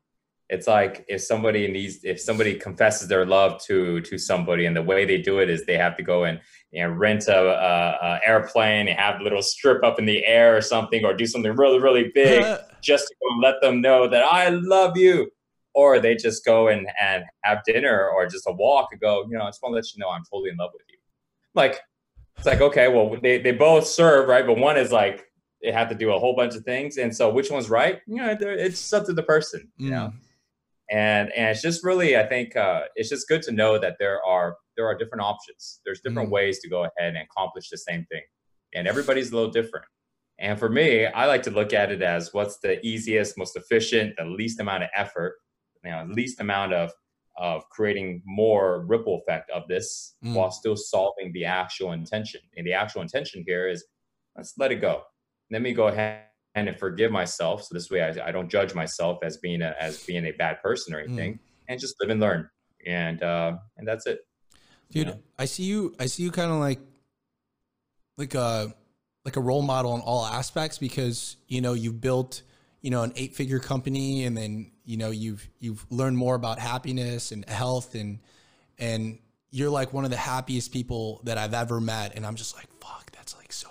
it's 0.48 0.66
like 0.66 1.04
if 1.09 1.20
somebody 1.22 1.66
needs 1.68 2.05
if 2.05 2.20
somebody 2.20 2.55
confesses 2.55 3.09
their 3.09 3.26
love 3.26 3.61
to 3.64 4.01
to 4.03 4.16
somebody 4.16 4.66
and 4.66 4.76
the 4.76 4.82
way 4.82 5.05
they 5.05 5.18
do 5.18 5.40
it 5.40 5.51
is 5.51 5.64
they 5.66 5.76
have 5.76 5.97
to 5.97 6.03
go 6.03 6.24
and 6.24 6.40
you 6.70 6.82
know, 6.82 6.90
rent 6.90 7.26
a, 7.26 7.36
a, 7.36 7.99
a 8.03 8.20
airplane 8.24 8.88
and 8.88 8.99
have 8.99 9.20
a 9.20 9.24
little 9.24 9.42
strip 9.42 9.82
up 9.82 9.99
in 9.99 10.07
the 10.07 10.24
air 10.24 10.57
or 10.57 10.61
something 10.61 11.05
or 11.05 11.14
do 11.14 11.26
something 11.26 11.53
really 11.57 11.80
really 11.80 12.11
big 12.14 12.42
just 12.82 13.09
to 13.09 13.40
let 13.42 13.61
them 13.61 13.80
know 13.80 14.09
that 14.09 14.24
i 14.24 14.49
love 14.49 14.97
you. 14.97 15.30
Or 15.74 16.01
they 16.01 16.14
just 16.14 16.42
go 16.42 16.68
and 16.68 16.86
and 17.03 17.24
have 17.42 17.59
dinner 17.66 18.09
or 18.09 18.26
just 18.26 18.47
a 18.47 18.53
walk 18.53 18.88
and 18.92 19.01
go 19.01 19.26
you 19.28 19.36
know 19.36 19.44
i 19.44 19.49
just 19.49 19.62
want 19.62 19.72
to 19.72 19.76
let 19.76 19.84
you 19.92 20.01
know 20.01 20.09
i'm 20.09 20.22
totally 20.30 20.51
in 20.51 20.57
love 20.57 20.70
with 20.72 20.82
you. 20.88 20.97
Like 21.55 21.80
it's 22.36 22.47
like 22.47 22.61
okay 22.61 22.88
well 22.88 23.18
they, 23.22 23.38
they 23.38 23.53
both 23.53 23.86
serve 23.86 24.28
right? 24.28 24.47
But 24.47 24.59
one 24.59 24.78
is 24.78 24.92
like 24.92 25.26
they 25.62 25.72
have 25.72 25.88
to 25.88 25.94
do 25.94 26.12
a 26.12 26.18
whole 26.18 26.36
bunch 26.36 26.55
of 26.55 26.64
things. 26.64 26.97
And 26.99 27.14
so 27.14 27.28
which 27.30 27.51
one's 27.51 27.68
right? 27.68 28.01
You 28.07 28.16
know 28.16 28.36
it's 28.40 28.92
up 28.92 29.05
to 29.07 29.12
the 29.12 29.22
person 29.22 29.70
you 29.76 29.90
know? 29.90 30.12
Mm 30.14 30.26
and 30.91 31.32
and 31.32 31.49
it's 31.49 31.62
just 31.62 31.84
really 31.84 32.16
i 32.16 32.26
think 32.26 32.55
uh, 32.57 32.82
it's 32.95 33.09
just 33.09 33.28
good 33.28 33.43
to 33.43 33.53
know 33.53 33.78
that 33.78 33.97
there 33.99 34.24
are 34.24 34.57
there 34.76 34.87
are 34.87 34.97
different 34.97 35.22
options 35.22 35.80
there's 35.84 36.01
different 36.01 36.28
mm. 36.28 36.32
ways 36.32 36.61
to 36.61 36.68
go 36.68 36.84
ahead 36.84 37.14
and 37.14 37.18
accomplish 37.18 37.68
the 37.68 37.78
same 37.78 38.07
thing 38.11 38.22
and 38.74 38.87
everybody's 38.87 39.32
a 39.32 39.34
little 39.34 39.51
different 39.51 39.84
and 40.39 40.59
for 40.59 40.68
me 40.68 41.07
i 41.07 41.26
like 41.26 41.43
to 41.43 41.51
look 41.51 41.72
at 41.72 41.91
it 41.91 42.03
as 42.03 42.32
what's 42.32 42.59
the 42.59 42.84
easiest 42.87 43.37
most 43.37 43.57
efficient 43.57 44.14
the 44.16 44.24
least 44.24 44.61
amount 44.61 44.82
of 44.82 44.89
effort 44.95 45.34
you 45.84 45.91
know 45.91 46.07
least 46.11 46.41
amount 46.41 46.72
of 46.72 46.91
of 47.39 47.68
creating 47.68 48.22
more 48.24 48.84
ripple 48.87 49.20
effect 49.20 49.51
of 49.51 49.68
this 49.68 50.14
mm. 50.24 50.34
while 50.34 50.51
still 50.51 50.76
solving 50.76 51.32
the 51.32 51.45
actual 51.45 51.93
intention. 51.93 52.41
And 52.57 52.66
the 52.66 52.72
actual 52.72 53.03
intention 53.03 53.45
here 53.47 53.68
is 53.68 53.84
let's 54.37 54.55
let 54.59 54.72
it 54.72 54.76
go. 54.76 55.03
Let 55.51 55.62
me 55.62 55.72
go 55.72 55.89
ahead 55.89 56.22
and 56.57 56.78
forgive 56.78 57.12
myself. 57.12 57.64
So 57.64 57.74
this 57.74 57.90
way 57.90 58.02
I, 58.02 58.28
I 58.28 58.32
don't 58.32 58.50
judge 58.50 58.74
myself 58.74 59.18
as 59.22 59.36
being 59.36 59.61
a, 59.62 59.74
as 59.78 60.02
being 60.04 60.24
a 60.24 60.32
bad 60.32 60.62
person 60.62 60.94
or 60.94 61.00
anything 61.00 61.34
mm. 61.34 61.38
and 61.68 61.78
just 61.78 61.94
live 62.00 62.11
and 62.11 62.20
learn. 62.20 62.48
And, 62.86 63.22
uh, 63.22 63.59
and 63.76 63.86
that's 63.86 64.07
it. 64.07 64.20
Dude? 64.90 65.18
I 65.38 65.44
see 65.44 65.64
you, 65.64 65.94
I 66.00 66.07
see 66.07 66.22
you 66.22 66.30
kind 66.30 66.50
of 66.50 66.59
like, 66.59 66.80
like 68.16 68.34
a, 68.34 68.74
like 69.24 69.36
a 69.36 69.40
role 69.40 69.62
model 69.62 69.94
in 69.94 70.00
all 70.00 70.24
aspects 70.24 70.78
because, 70.78 71.36
you 71.46 71.61
know, 71.61 71.74
you've 71.74 72.00
built, 72.00 72.42
you 72.80 72.90
know, 72.90 73.02
an 73.02 73.12
eight 73.16 73.34
figure 73.34 73.59
company 73.59 74.24
and 74.24 74.36
then, 74.36 74.70
you 74.84 74.96
know, 74.96 75.11
you've, 75.11 75.46
you've 75.59 75.84
learned 75.90 76.16
more 76.16 76.36
about 76.36 76.59
happiness 76.59 77.32
and 77.32 77.46
health 77.48 77.94
and, 77.94 78.20
and 78.78 79.18
you're 79.50 79.70
like 79.70 79.92
one 79.92 80.04
of 80.04 80.11
the 80.11 80.16
happiest 80.16 80.72
people 80.72 81.20
that 81.24 81.36
I've 81.36 81.54
ever 81.54 81.80
met. 81.80 82.14
And 82.16 82.24
I'm 82.24 82.36
just 82.36 82.57
like, 82.57 82.68
fuck, 82.80 83.11
that's 83.11 83.36
like 83.36 83.52
so 83.52 83.68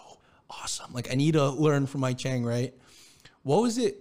awesome. 0.65 0.91
Like 0.93 1.11
I 1.11 1.15
need 1.15 1.33
to 1.33 1.47
learn 1.49 1.85
from 1.85 2.01
Mike 2.01 2.17
Chang, 2.17 2.43
right? 2.43 2.73
What 3.43 3.61
was 3.61 3.77
it? 3.77 3.97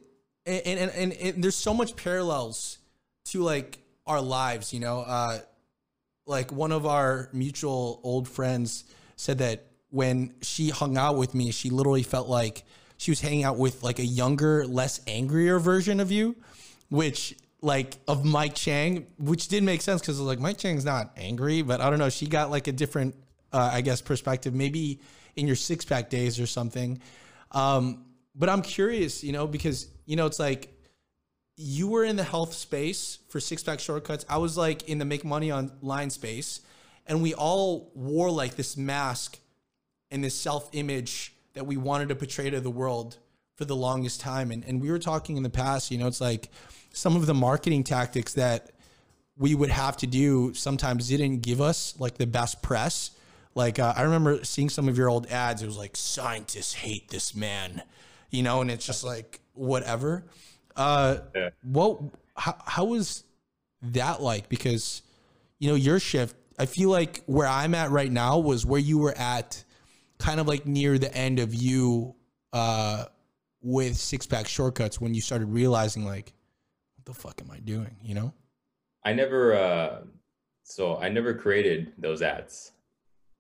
And, 0.47 0.63
and, 0.67 0.91
and, 0.93 1.13
and 1.13 1.45
there's 1.45 1.57
so 1.57 1.75
much 1.75 1.95
parallels 1.95 2.79
to 3.27 3.43
like 3.43 3.81
our 4.07 4.23
lives, 4.23 4.73
you 4.73 4.81
know, 4.81 5.01
uh, 5.01 5.41
like 6.27 6.53
one 6.53 6.73
of 6.73 6.87
our 6.87 7.29
mutual 7.35 8.01
old 8.03 8.27
friends 8.27 8.85
said 9.17 9.39
that 9.39 9.67
when 9.91 10.33
she 10.41 10.71
hung 10.71 10.97
out 10.97 11.19
with 11.19 11.35
me, 11.35 11.51
she 11.51 11.69
literally 11.69 12.03
felt 12.03 12.29
like 12.29 12.65
she 12.97 13.11
was 13.11 13.21
hanging 13.21 13.45
out 13.45 13.59
with 13.59 13.83
like 13.83 13.99
a 13.99 14.05
younger, 14.05 14.67
less 14.67 15.03
angrier 15.07 15.59
version 15.59 16.01
of 16.01 16.11
you, 16.11 16.35
which 16.89 17.37
like 17.61 17.99
of 18.09 18.25
Mike 18.25 18.55
Chang, 18.55 19.07
which 19.19 19.49
did 19.49 19.63
make 19.63 19.83
sense 19.83 20.01
because 20.01 20.19
like 20.19 20.41
Mike 20.41 20.57
Chang's 20.57 20.87
not 20.87 21.13
angry, 21.19 21.61
but 21.61 21.83
I 21.83 21.91
don't 21.91 21.99
know. 21.99 22.09
She 22.09 22.27
got 22.27 22.51
like 22.51 22.69
a 22.69 22.73
different, 22.73 23.17
uh, 23.53 23.71
I 23.71 23.83
guess, 23.83 24.01
perspective. 24.01 24.55
Maybe 24.55 25.01
in 25.37 25.47
your 25.47 25.57
six 25.57 25.85
pack 25.85 26.11
days 26.11 26.41
or 26.41 26.47
something. 26.47 27.01
Um, 27.53 28.05
but 28.35 28.49
I'm 28.49 28.63
curious, 28.63 29.23
you 29.23 29.33
know, 29.33 29.47
because 29.47 29.89
you 30.07 30.17
know 30.17 30.27
it's 30.27 30.39
like 30.39 30.71
you 31.57 31.89
were 31.89 32.05
in 32.05 32.17
the 32.17 32.25
health 32.25 32.53
space 32.55 33.19
for 33.29 33.41
six 33.41 33.63
pack 33.63 33.81
shortcuts. 33.81 34.25
I 34.29 34.39
was 34.39 34.57
like 34.57 34.89
in 34.89 34.99
the 34.99 35.05
make 35.05 35.25
money 35.25 35.53
online 35.53 36.11
space, 36.11 36.61
and 37.07 37.23
we 37.23 37.35
all 37.35 37.93
wore 37.95 38.31
like 38.31 38.57
this 38.57 38.77
mask 38.77 39.39
and 40.11 40.23
this 40.23 40.35
self 40.35 40.69
image 40.73 41.33
that 41.55 41.67
we 41.67 41.77
wanted 41.77 42.09
to 42.09 42.17
portray 42.17 42.51
to 42.51 42.61
the 42.61 42.71
world 42.71 43.19
for 43.57 43.65
the 43.65 43.77
longest 43.77 44.21
time. 44.21 44.51
And 44.51 44.65
and 44.65 44.81
we 44.81 44.91
were 44.91 44.99
talking 44.99 45.37
in 45.37 45.43
the 45.43 45.51
past, 45.51 45.91
you 45.91 45.99
know, 45.99 46.09
it's 46.09 46.21
like 46.21 46.51
some 46.93 47.17
of 47.17 47.27
the 47.27 47.35
marketing 47.35 47.85
tactics 47.85 48.35
that 48.35 48.71
we 49.37 49.55
would 49.55 49.71
have 49.71 49.97
to 49.99 50.07
do 50.07 50.55
sometimes 50.55 51.09
didn't 51.09 51.39
give 51.41 51.61
us 51.61 51.95
like 51.99 52.19
the 52.19 52.27
best 52.27 52.63
press 52.63 53.11
like 53.55 53.79
uh, 53.79 53.95
I 53.97 54.03
remember 54.03 54.45
seeing 54.45 54.69
some 54.69 54.89
of 54.89 54.99
your 54.99 55.09
old 55.09 55.27
ads. 55.29 55.63
It 55.63 55.67
was 55.67 55.79
like 55.79 55.97
scientists 55.97 56.75
hate 56.75 57.09
this 57.09 57.35
man, 57.35 57.83
you 58.31 58.43
know, 58.43 58.61
and 58.61 58.71
it's 58.71 58.85
just 58.85 59.05
like 59.05 59.41
whatever. 59.53 60.25
Uh, 60.77 61.19
yeah. 61.35 61.51
What? 61.63 62.01
How, 62.37 62.57
how 62.65 62.85
was 62.87 63.23
that 63.83 64.21
like? 64.21 64.49
Because 64.49 65.03
you 65.61 65.69
know 65.69 65.77
your 65.77 66.01
shift. 66.01 66.37
I 66.59 66.67
feel 66.67 66.91
like 66.91 67.23
where 67.27 67.47
I'm 67.47 67.75
at 67.75 67.91
right 67.91 68.11
now 68.11 68.39
was 68.39 68.67
where 68.67 68.81
you 68.81 68.99
were 68.99 69.17
at, 69.17 69.65
kind 70.19 70.41
of 70.41 70.49
like 70.49 70.67
near 70.67 70.99
the 70.99 71.13
end 71.15 71.39
of 71.39 71.55
you 71.55 72.15
uh, 72.53 73.07
with 73.61 73.97
six 73.97 74.27
pack 74.27 74.47
shortcuts 74.49 75.01
when 75.01 75.15
you 75.15 75.21
started 75.21 75.47
realizing 75.47 76.05
like, 76.05 76.33
what 76.97 77.05
the 77.07 77.15
fuck 77.15 77.41
am 77.41 77.51
I 77.53 77.59
doing? 77.59 77.97
You 78.03 78.15
know. 78.15 78.35
I 79.05 79.13
never. 79.13 79.55
Uh, 79.55 79.99
so 80.65 80.97
I 80.97 81.09
never 81.09 81.35
created 81.35 81.93
those 81.99 82.23
ads 82.23 82.73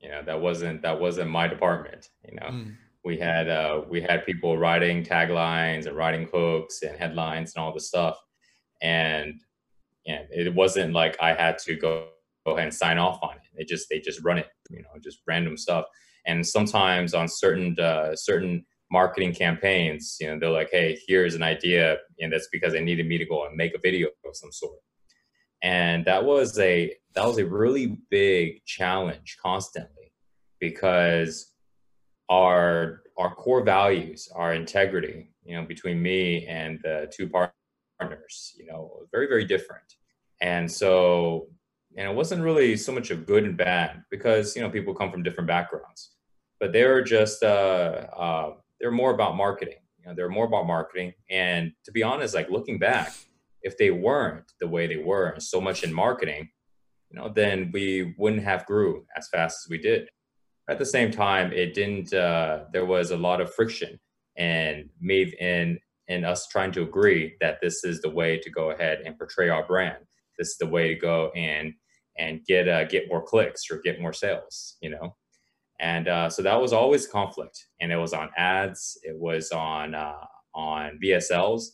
you 0.05 0.11
know 0.11 0.23
that 0.23 0.41
wasn't 0.41 0.83
that 0.83 1.01
wasn't 1.01 1.31
my 1.31 1.49
department 1.49 2.11
you 2.29 2.37
know. 2.39 2.49
Mm. 2.49 2.77
we 3.05 3.19
had 3.19 3.49
uh 3.49 3.81
we 3.89 4.03
had 4.03 4.27
people 4.27 4.59
writing 4.59 5.03
taglines 5.03 5.87
and 5.87 5.97
writing 5.97 6.29
hooks 6.33 6.83
and 6.83 6.97
headlines 6.97 7.55
and 7.55 7.65
all 7.65 7.73
this 7.73 7.89
stuff. 7.89 8.19
And 8.83 9.41
and 10.07 10.27
it 10.31 10.55
wasn't 10.55 10.93
like 10.93 11.17
i 11.21 11.33
had 11.33 11.57
to 11.59 11.75
go 11.75 12.09
go 12.45 12.53
ahead 12.53 12.65
and 12.65 12.75
sign 12.75 12.99
off 12.99 13.19
on 13.23 13.37
it. 13.37 13.43
They 13.57 13.65
just 13.65 13.89
they 13.89 13.99
just 13.99 14.23
run 14.23 14.39
it 14.39 14.49
you 14.71 14.83
know 14.83 14.91
just 15.03 15.21
random 15.27 15.57
stuff. 15.57 15.87
And 16.27 16.47
sometimes 16.47 17.15
on 17.15 17.27
certain 17.29 17.79
uh, 17.81 18.15
certain 18.15 18.67
marketing 18.91 19.35
campaigns 19.35 20.19
you 20.21 20.29
know 20.29 20.39
they're 20.39 20.51
like 20.51 20.69
hey 20.71 20.97
here's 21.09 21.35
an 21.35 21.43
idea 21.43 21.97
and 22.21 22.33
that's 22.33 22.49
because 22.53 22.75
they 22.75 22.85
needed 22.85 23.07
me 23.07 23.17
to 23.17 23.25
go 23.25 23.47
and 23.47 23.57
make 23.57 23.75
a 23.75 23.79
video 23.79 24.09
of 24.27 24.37
some 24.37 24.53
sort 24.53 24.75
and 25.65 26.05
that 26.05 26.23
was 26.23 26.59
a 26.59 26.95
that 27.15 27.27
was 27.27 27.39
a 27.39 27.47
really 27.47 27.99
big 28.11 28.65
challenge 28.67 29.39
constantly 29.43 30.13
because 30.61 31.53
our 32.29 33.03
our 33.19 33.35
core 33.35 33.65
values 33.65 34.29
our 34.35 34.55
integrity 34.55 35.31
you 35.43 35.57
know 35.57 35.65
between 35.65 36.01
me 36.01 36.47
and 36.47 36.79
the 36.85 37.11
two 37.13 37.29
partners 37.29 38.55
you 38.57 38.67
know 38.67 39.01
very 39.11 39.27
very 39.27 39.45
different. 39.45 39.95
And 40.41 40.71
so 40.71 41.49
and 41.97 42.09
it 42.09 42.15
wasn't 42.15 42.43
really 42.43 42.77
so 42.77 42.93
much 42.93 43.11
of 43.11 43.25
good 43.25 43.45
and 43.45 43.57
bad 43.57 44.05
because 44.11 44.55
you 44.55 44.63
know 44.63 44.69
people 44.69 44.95
come 44.95 45.11
from 45.11 45.23
different 45.23 45.49
backgrounds 45.49 46.11
but 46.61 46.73
they 46.73 46.85
were 46.85 47.03
just 47.03 47.43
uh, 47.43 48.07
uh 48.17 48.53
they're 48.81 48.91
more 48.91 49.15
about 49.15 49.35
marketing. 49.37 49.81
You 49.99 50.09
know 50.09 50.15
they're 50.15 50.29
more 50.29 50.45
about 50.45 50.67
marketing. 50.67 51.15
And 51.31 51.73
to 51.85 51.93
be 51.93 52.03
honest 52.03 52.35
like 52.35 52.51
looking 52.51 52.79
back 52.79 53.15
if 53.65 53.77
they 53.79 53.91
weren't 53.91 54.53
the 54.61 54.69
way 54.69 54.87
they 54.87 54.99
were 54.99 55.29
and 55.31 55.43
so 55.43 55.61
much 55.61 55.83
in 55.83 55.93
marketing, 55.93 56.49
you 57.11 57.19
know, 57.19 57.33
then 57.35 57.71
we 57.73 58.15
wouldn't 58.19 58.45
have 58.45 58.67
grew 58.67 59.05
as 59.17 59.29
fast 59.29 59.65
as 59.65 59.71
we 59.71 59.79
did. 59.79 60.09
At 60.69 60.79
the 60.79 60.87
same 60.87 61.11
time, 61.11 61.53
it 61.53 61.75
didn't. 61.75 62.13
Uh, 62.15 62.65
there 62.73 62.87
was 62.87 63.11
a 63.11 63.17
lot 63.17 63.41
of 63.41 63.53
friction 63.53 63.99
and 64.37 64.89
made 65.01 65.35
in 65.35 65.79
in 66.09 66.25
us 66.25 66.47
trying 66.49 66.73
to 66.73 66.83
agree 66.83 67.35
that 67.41 67.59
this 67.63 67.85
is 67.85 68.01
the 68.01 68.11
way 68.11 68.39
to 68.39 68.51
go 68.51 68.71
ahead 68.71 69.01
and 69.05 69.19
portray 69.19 69.49
our 69.49 69.67
brand. 69.67 70.05
This 70.39 70.49
is 70.49 70.59
the 70.59 70.67
way 70.67 70.89
to 70.89 71.01
go 71.01 71.31
and 71.35 71.75
and 72.19 72.45
get 72.47 72.69
uh, 72.69 72.85
get 72.85 73.09
more 73.09 73.23
clicks 73.23 73.71
or 73.71 73.81
get 73.85 74.01
more 74.01 74.13
sales. 74.13 74.77
You 74.81 74.91
know, 74.91 75.17
and 75.81 76.09
uh, 76.09 76.31
so 76.31 76.43
that 76.43 76.61
was 76.61 76.73
always 76.73 77.07
conflict, 77.07 77.67
and 77.81 77.93
it 77.93 77.97
was 77.97 78.13
on 78.13 78.31
ads, 78.37 78.99
it 79.03 79.19
was 79.19 79.51
on 79.53 79.95
uh, 79.95 80.25
on 80.55 80.99
VSLs, 81.03 81.65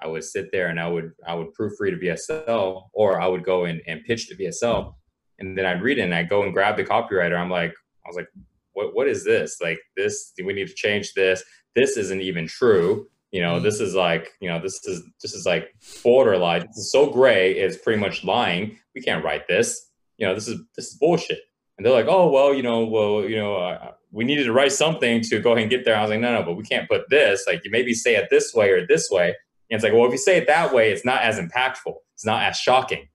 I 0.00 0.06
would 0.06 0.24
sit 0.24 0.50
there 0.52 0.68
and 0.68 0.78
I 0.78 0.88
would 0.88 1.12
I 1.26 1.34
would 1.34 1.48
proofread 1.58 1.94
a 1.94 2.04
VSL 2.04 2.88
or 2.92 3.20
I 3.20 3.26
would 3.26 3.44
go 3.44 3.64
in 3.64 3.80
and 3.86 4.04
pitch 4.04 4.28
the 4.28 4.36
VSL 4.36 4.94
and 5.38 5.56
then 5.56 5.66
I'd 5.66 5.82
read 5.82 5.98
it 5.98 6.02
and 6.02 6.14
I'd 6.14 6.28
go 6.28 6.42
and 6.42 6.52
grab 6.52 6.76
the 6.76 6.84
copywriter. 6.84 7.38
I'm 7.38 7.50
like, 7.50 7.72
I 8.04 8.08
was 8.08 8.16
like, 8.16 8.28
what 8.72 8.94
what 8.94 9.08
is 9.08 9.24
this? 9.24 9.58
Like 9.60 9.78
this, 9.96 10.32
we 10.42 10.52
need 10.52 10.68
to 10.68 10.74
change 10.74 11.14
this. 11.14 11.42
This 11.74 11.96
isn't 11.96 12.20
even 12.20 12.46
true. 12.46 13.08
You 13.32 13.42
know, 13.42 13.56
mm-hmm. 13.56 13.64
this 13.64 13.80
is 13.80 13.94
like, 13.94 14.30
you 14.40 14.48
know, 14.48 14.60
this 14.60 14.84
is 14.86 15.02
this 15.22 15.34
is 15.34 15.46
like 15.46 15.68
borderline. 16.02 16.66
This 16.66 16.78
is 16.78 16.92
so 16.92 17.10
gray, 17.10 17.52
it's 17.52 17.76
pretty 17.76 18.00
much 18.00 18.24
lying. 18.24 18.78
We 18.94 19.02
can't 19.02 19.24
write 19.24 19.48
this. 19.48 19.90
You 20.18 20.26
know, 20.26 20.34
this 20.34 20.48
is 20.48 20.60
this 20.76 20.88
is 20.88 20.94
bullshit. 20.94 21.40
And 21.76 21.84
they're 21.84 21.92
like, 21.92 22.06
oh 22.08 22.30
well, 22.30 22.54
you 22.54 22.62
know, 22.62 22.86
well, 22.86 23.28
you 23.28 23.36
know, 23.36 23.56
uh, 23.56 23.92
we 24.12 24.24
needed 24.24 24.44
to 24.44 24.52
write 24.52 24.72
something 24.72 25.20
to 25.22 25.40
go 25.40 25.52
ahead 25.52 25.62
and 25.62 25.70
get 25.70 25.84
there. 25.84 25.96
I 25.96 26.00
was 26.00 26.10
like, 26.10 26.20
no, 26.20 26.32
no, 26.32 26.42
but 26.42 26.54
we 26.54 26.64
can't 26.64 26.88
put 26.88 27.02
this. 27.10 27.44
Like, 27.46 27.62
you 27.64 27.70
maybe 27.70 27.92
say 27.92 28.16
it 28.16 28.28
this 28.30 28.54
way 28.54 28.70
or 28.70 28.86
this 28.86 29.10
way. 29.10 29.34
And 29.70 29.76
it's 29.76 29.84
like, 29.84 29.92
well, 29.92 30.06
if 30.06 30.12
you 30.12 30.18
say 30.18 30.36
it 30.36 30.46
that 30.46 30.72
way, 30.72 30.92
it's 30.92 31.04
not 31.04 31.22
as 31.22 31.38
impactful. 31.38 31.94
It's 32.14 32.24
not 32.24 32.42
as 32.42 32.56
shocking. 32.56 33.08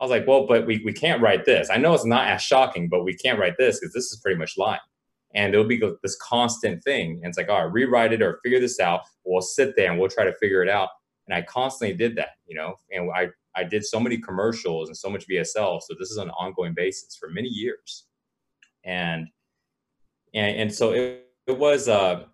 I 0.00 0.04
was 0.04 0.10
like, 0.10 0.26
well, 0.26 0.46
but 0.46 0.66
we, 0.66 0.82
we 0.84 0.92
can't 0.92 1.22
write 1.22 1.44
this. 1.44 1.70
I 1.70 1.78
know 1.78 1.94
it's 1.94 2.04
not 2.04 2.28
as 2.28 2.42
shocking, 2.42 2.88
but 2.88 3.04
we 3.04 3.14
can't 3.14 3.38
write 3.38 3.56
this 3.56 3.80
because 3.80 3.94
this 3.94 4.12
is 4.12 4.20
pretty 4.20 4.38
much 4.38 4.58
lying. 4.58 4.80
And 5.34 5.54
it'll 5.54 5.66
be 5.66 5.80
this 6.02 6.16
constant 6.16 6.82
thing. 6.82 7.20
And 7.22 7.26
it's 7.26 7.38
like, 7.38 7.48
all 7.48 7.64
right, 7.64 7.72
rewrite 7.72 8.12
it 8.12 8.22
or 8.22 8.40
figure 8.42 8.60
this 8.60 8.80
out. 8.80 9.02
We'll 9.24 9.40
sit 9.40 9.74
there 9.76 9.90
and 9.90 9.98
we'll 9.98 10.10
try 10.10 10.24
to 10.24 10.34
figure 10.34 10.62
it 10.62 10.68
out. 10.68 10.88
And 11.26 11.34
I 11.34 11.42
constantly 11.42 11.96
did 11.96 12.16
that, 12.16 12.30
you 12.46 12.56
know, 12.56 12.78
and 12.90 13.10
I, 13.10 13.28
I 13.54 13.64
did 13.64 13.84
so 13.84 13.98
many 13.98 14.18
commercials 14.18 14.88
and 14.88 14.96
so 14.96 15.08
much 15.08 15.26
VSL. 15.28 15.80
So 15.82 15.94
this 15.98 16.10
is 16.10 16.18
on 16.18 16.28
an 16.28 16.34
ongoing 16.38 16.74
basis 16.74 17.16
for 17.16 17.28
many 17.30 17.48
years. 17.48 18.04
And, 18.84 19.28
and, 20.34 20.56
and 20.56 20.74
so 20.74 20.92
it, 20.92 21.26
it 21.46 21.58
was, 21.58 21.88
uh, 21.88 22.24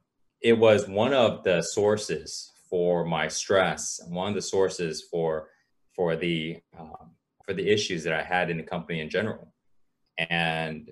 it 0.40 0.58
was 0.58 0.88
one 0.88 1.14
of 1.14 1.44
the 1.44 1.62
sources 1.62 2.51
for 2.72 3.04
my 3.04 3.28
stress 3.28 4.00
and 4.02 4.14
one 4.16 4.30
of 4.30 4.34
the 4.34 4.40
sources 4.40 5.04
for 5.10 5.48
for 5.94 6.16
the 6.16 6.56
um, 6.80 7.10
for 7.44 7.52
the 7.52 7.68
issues 7.68 8.02
that 8.02 8.14
I 8.14 8.22
had 8.22 8.48
in 8.48 8.56
the 8.56 8.62
company 8.62 9.00
in 9.00 9.10
general. 9.10 9.52
And 10.16 10.90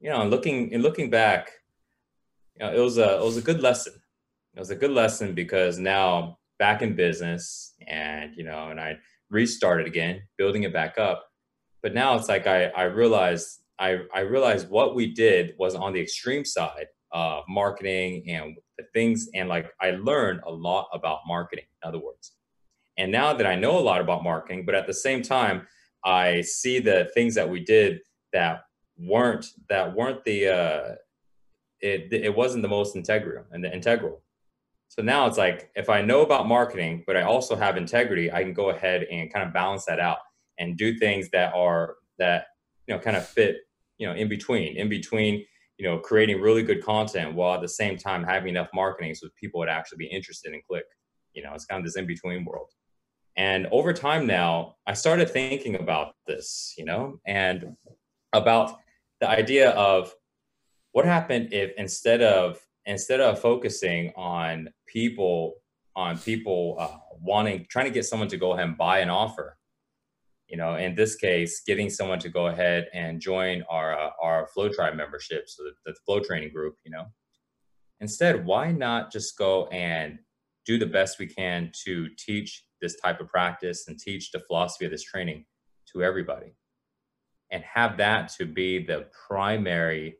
you 0.00 0.08
know, 0.08 0.24
looking 0.24 0.70
in 0.70 0.80
looking 0.80 1.10
back, 1.10 1.50
you 2.58 2.64
know, 2.64 2.72
it 2.72 2.78
was 2.78 2.96
a 2.96 3.16
it 3.16 3.24
was 3.24 3.36
a 3.36 3.42
good 3.42 3.60
lesson. 3.60 3.92
It 4.54 4.58
was 4.58 4.70
a 4.70 4.74
good 4.74 4.90
lesson 4.90 5.34
because 5.34 5.78
now 5.78 6.38
back 6.58 6.80
in 6.80 6.96
business 6.96 7.74
and 7.86 8.32
you 8.34 8.44
know, 8.44 8.70
and 8.70 8.80
I 8.80 8.96
restarted 9.28 9.86
again, 9.86 10.22
building 10.38 10.62
it 10.62 10.72
back 10.72 10.96
up. 10.96 11.28
But 11.82 11.92
now 11.92 12.16
it's 12.16 12.30
like 12.30 12.46
I 12.46 12.68
I 12.68 12.84
realized 12.84 13.60
I 13.78 13.98
I 14.14 14.20
realized 14.20 14.70
what 14.70 14.94
we 14.94 15.12
did 15.12 15.56
was 15.58 15.74
on 15.74 15.92
the 15.92 16.00
extreme 16.00 16.46
side 16.46 16.86
of 17.10 17.44
marketing 17.50 18.24
and 18.30 18.56
things 18.92 19.28
and 19.34 19.48
like 19.48 19.70
I 19.80 19.92
learned 19.92 20.40
a 20.46 20.50
lot 20.50 20.88
about 20.92 21.20
marketing 21.26 21.64
in 21.82 21.88
other 21.88 21.98
words. 21.98 22.32
And 22.98 23.10
now 23.10 23.32
that 23.32 23.46
I 23.46 23.54
know 23.54 23.78
a 23.78 23.80
lot 23.80 24.00
about 24.00 24.22
marketing, 24.22 24.64
but 24.66 24.74
at 24.74 24.86
the 24.86 24.94
same 24.94 25.22
time, 25.22 25.66
I 26.04 26.42
see 26.42 26.78
the 26.78 27.10
things 27.14 27.34
that 27.34 27.48
we 27.48 27.60
did 27.60 28.00
that 28.32 28.62
weren't 28.98 29.46
that 29.68 29.94
weren't 29.94 30.24
the 30.24 30.48
uh, 30.48 30.94
it 31.80 32.12
it 32.12 32.34
wasn't 32.34 32.62
the 32.62 32.68
most 32.68 32.96
integral 32.96 33.44
and 33.50 33.64
the 33.64 33.72
integral. 33.72 34.22
So 34.88 35.02
now 35.02 35.26
it's 35.26 35.38
like 35.38 35.70
if 35.74 35.88
I 35.88 36.02
know 36.02 36.20
about 36.20 36.46
marketing, 36.46 37.04
but 37.06 37.16
I 37.16 37.22
also 37.22 37.56
have 37.56 37.76
integrity, 37.76 38.30
I 38.30 38.42
can 38.42 38.52
go 38.52 38.70
ahead 38.70 39.04
and 39.04 39.32
kind 39.32 39.46
of 39.46 39.54
balance 39.54 39.86
that 39.86 39.98
out 39.98 40.18
and 40.58 40.76
do 40.76 40.98
things 40.98 41.30
that 41.30 41.54
are 41.54 41.96
that 42.18 42.46
you 42.86 42.94
know 42.94 43.00
kind 43.00 43.16
of 43.16 43.26
fit 43.26 43.56
you 43.98 44.06
know 44.06 44.14
in 44.14 44.28
between 44.28 44.76
in 44.76 44.88
between 44.88 45.44
you 45.82 45.88
know 45.88 45.98
creating 45.98 46.40
really 46.40 46.62
good 46.62 46.84
content 46.84 47.34
while 47.34 47.54
at 47.56 47.60
the 47.60 47.68
same 47.68 47.96
time 47.96 48.22
having 48.22 48.50
enough 48.50 48.68
marketing 48.72 49.16
so 49.16 49.26
people 49.38 49.58
would 49.58 49.68
actually 49.68 49.98
be 49.98 50.06
interested 50.06 50.52
and 50.52 50.62
click. 50.64 50.84
You 51.34 51.42
know 51.42 51.52
it's 51.54 51.64
kind 51.64 51.80
of 51.80 51.84
this 51.84 51.96
in 51.96 52.06
between 52.06 52.44
world. 52.44 52.70
And 53.36 53.66
over 53.72 53.92
time 53.92 54.26
now 54.26 54.76
i 54.86 54.92
started 54.92 55.28
thinking 55.28 55.74
about 55.76 56.14
this 56.26 56.74
you 56.78 56.84
know 56.84 57.18
and 57.26 57.76
about 58.32 58.78
the 59.20 59.28
idea 59.28 59.70
of 59.70 60.14
what 60.92 61.04
happened 61.04 61.52
if 61.52 61.72
instead 61.76 62.20
of 62.22 62.60
instead 62.84 63.20
of 63.20 63.40
focusing 63.40 64.12
on 64.14 64.68
people 64.86 65.54
on 65.96 66.18
people 66.18 66.76
uh, 66.78 66.98
wanting 67.20 67.66
trying 67.70 67.86
to 67.86 67.96
get 67.98 68.04
someone 68.04 68.28
to 68.28 68.36
go 68.36 68.52
ahead 68.52 68.68
and 68.68 68.78
buy 68.78 68.98
an 69.00 69.10
offer 69.10 69.56
you 70.52 70.58
know 70.58 70.76
in 70.76 70.94
this 70.94 71.16
case 71.16 71.62
getting 71.66 71.88
someone 71.88 72.18
to 72.20 72.28
go 72.28 72.48
ahead 72.48 72.86
and 72.92 73.20
join 73.20 73.64
our 73.70 73.98
uh, 73.98 74.10
our 74.22 74.46
flow 74.48 74.68
tribe 74.68 74.94
membership 74.94 75.48
so 75.48 75.64
the, 75.64 75.72
the 75.86 75.96
flow 76.04 76.20
training 76.20 76.52
group 76.52 76.76
you 76.84 76.92
know. 76.92 77.06
Instead 78.00 78.44
why 78.44 78.70
not 78.70 79.10
just 79.10 79.38
go 79.38 79.66
and 79.68 80.18
do 80.66 80.78
the 80.78 80.86
best 80.86 81.18
we 81.18 81.26
can 81.26 81.72
to 81.84 82.08
teach 82.18 82.64
this 82.80 83.00
type 83.00 83.20
of 83.20 83.28
practice 83.28 83.88
and 83.88 83.98
teach 83.98 84.30
the 84.30 84.40
philosophy 84.40 84.84
of 84.84 84.90
this 84.90 85.02
training 85.02 85.44
to 85.92 86.02
everybody 86.02 86.54
and 87.50 87.62
have 87.64 87.96
that 87.96 88.28
to 88.28 88.44
be 88.44 88.84
the 88.84 89.06
primary 89.26 90.16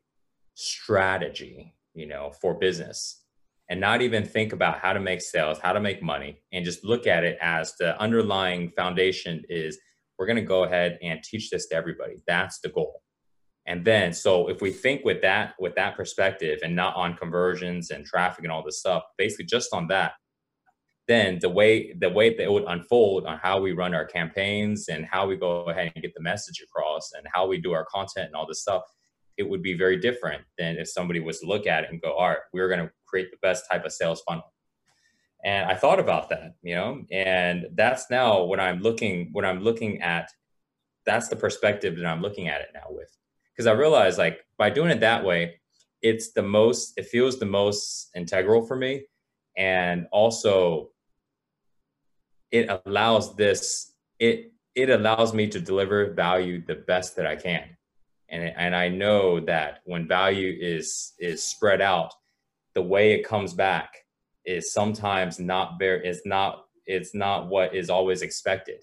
strategy 0.54 1.74
you 1.94 2.06
know 2.06 2.32
for 2.40 2.54
business 2.54 3.24
and 3.68 3.80
not 3.80 4.02
even 4.02 4.24
think 4.24 4.52
about 4.52 4.78
how 4.78 4.92
to 4.92 5.00
make 5.00 5.20
sales 5.20 5.58
how 5.58 5.72
to 5.72 5.80
make 5.80 6.02
money 6.02 6.40
and 6.52 6.64
just 6.64 6.84
look 6.84 7.06
at 7.06 7.24
it 7.24 7.36
as 7.42 7.74
the 7.78 8.00
underlying 8.00 8.70
foundation 8.70 9.42
is 9.48 9.78
we're 10.22 10.26
going 10.26 10.36
to 10.36 10.42
go 10.42 10.62
ahead 10.62 11.00
and 11.02 11.20
teach 11.20 11.50
this 11.50 11.66
to 11.66 11.74
everybody. 11.74 12.22
That's 12.28 12.60
the 12.60 12.68
goal. 12.68 13.02
And 13.66 13.84
then, 13.84 14.12
so 14.12 14.46
if 14.48 14.62
we 14.62 14.70
think 14.70 15.04
with 15.04 15.20
that, 15.22 15.54
with 15.58 15.74
that 15.74 15.96
perspective 15.96 16.60
and 16.62 16.76
not 16.76 16.94
on 16.94 17.16
conversions 17.16 17.90
and 17.90 18.06
traffic 18.06 18.44
and 18.44 18.52
all 18.52 18.62
this 18.62 18.78
stuff, 18.78 19.02
basically 19.18 19.46
just 19.46 19.74
on 19.74 19.88
that, 19.88 20.12
then 21.08 21.40
the 21.40 21.48
way, 21.48 21.92
the 21.98 22.08
way 22.08 22.36
that 22.36 22.44
it 22.44 22.52
would 22.52 22.66
unfold 22.68 23.26
on 23.26 23.36
how 23.38 23.60
we 23.60 23.72
run 23.72 23.94
our 23.94 24.04
campaigns 24.04 24.86
and 24.86 25.04
how 25.06 25.26
we 25.26 25.34
go 25.34 25.64
ahead 25.64 25.90
and 25.92 26.04
get 26.04 26.14
the 26.14 26.22
message 26.22 26.62
across 26.62 27.10
and 27.18 27.26
how 27.34 27.48
we 27.48 27.60
do 27.60 27.72
our 27.72 27.86
content 27.86 28.26
and 28.26 28.36
all 28.36 28.46
this 28.46 28.62
stuff, 28.62 28.82
it 29.38 29.48
would 29.48 29.60
be 29.60 29.76
very 29.76 29.96
different 29.96 30.42
than 30.56 30.76
if 30.76 30.88
somebody 30.88 31.18
was 31.18 31.40
to 31.40 31.46
look 31.46 31.66
at 31.66 31.82
it 31.82 31.90
and 31.90 32.00
go, 32.00 32.12
all 32.12 32.28
right, 32.28 32.38
we're 32.52 32.68
going 32.68 32.86
to 32.86 32.92
create 33.08 33.32
the 33.32 33.38
best 33.42 33.64
type 33.68 33.84
of 33.84 33.92
sales 33.92 34.22
funnel 34.28 34.51
and 35.44 35.70
i 35.70 35.74
thought 35.74 36.00
about 36.00 36.28
that 36.28 36.54
you 36.62 36.74
know 36.74 37.02
and 37.10 37.66
that's 37.74 38.10
now 38.10 38.42
what 38.42 38.60
i'm 38.60 38.80
looking 38.80 39.28
what 39.32 39.44
i'm 39.44 39.60
looking 39.60 40.00
at 40.02 40.30
that's 41.04 41.28
the 41.28 41.36
perspective 41.36 41.96
that 41.96 42.06
i'm 42.06 42.22
looking 42.22 42.48
at 42.48 42.60
it 42.60 42.68
now 42.74 42.86
with. 42.88 43.10
Because 43.52 43.66
i 43.66 43.72
realize 43.72 44.18
like 44.18 44.44
by 44.56 44.70
doing 44.70 44.90
it 44.90 45.00
that 45.00 45.24
way 45.24 45.54
it's 46.02 46.32
the 46.32 46.42
most 46.42 46.94
it 46.96 47.06
feels 47.06 47.38
the 47.38 47.46
most 47.46 48.10
integral 48.14 48.66
for 48.66 48.76
me. 48.76 49.04
And 49.56 50.06
also 50.10 50.90
it 52.50 52.68
allows 52.84 53.34
this 53.36 53.92
it 54.18 54.52
it 54.74 54.90
allows 54.90 55.32
me 55.32 55.46
to 55.48 55.60
deliver 55.60 56.12
value 56.12 56.64
the 56.64 56.74
best 56.74 57.16
that 57.16 57.26
i 57.26 57.36
can. 57.36 57.64
And 58.28 58.52
and 58.56 58.74
i 58.74 58.88
know 58.88 59.40
that 59.40 59.80
when 59.84 60.08
value 60.08 60.56
is 60.60 61.12
is 61.18 61.42
spread 61.44 61.80
out 61.80 62.12
the 62.74 62.82
way 62.82 63.12
it 63.12 63.26
comes 63.26 63.54
back 63.54 64.01
is 64.44 64.72
sometimes 64.72 65.38
not 65.38 65.78
very 65.78 66.06
is 66.06 66.22
not 66.24 66.64
it's 66.86 67.14
not 67.14 67.48
what 67.48 67.74
is 67.74 67.90
always 67.90 68.22
expected. 68.22 68.82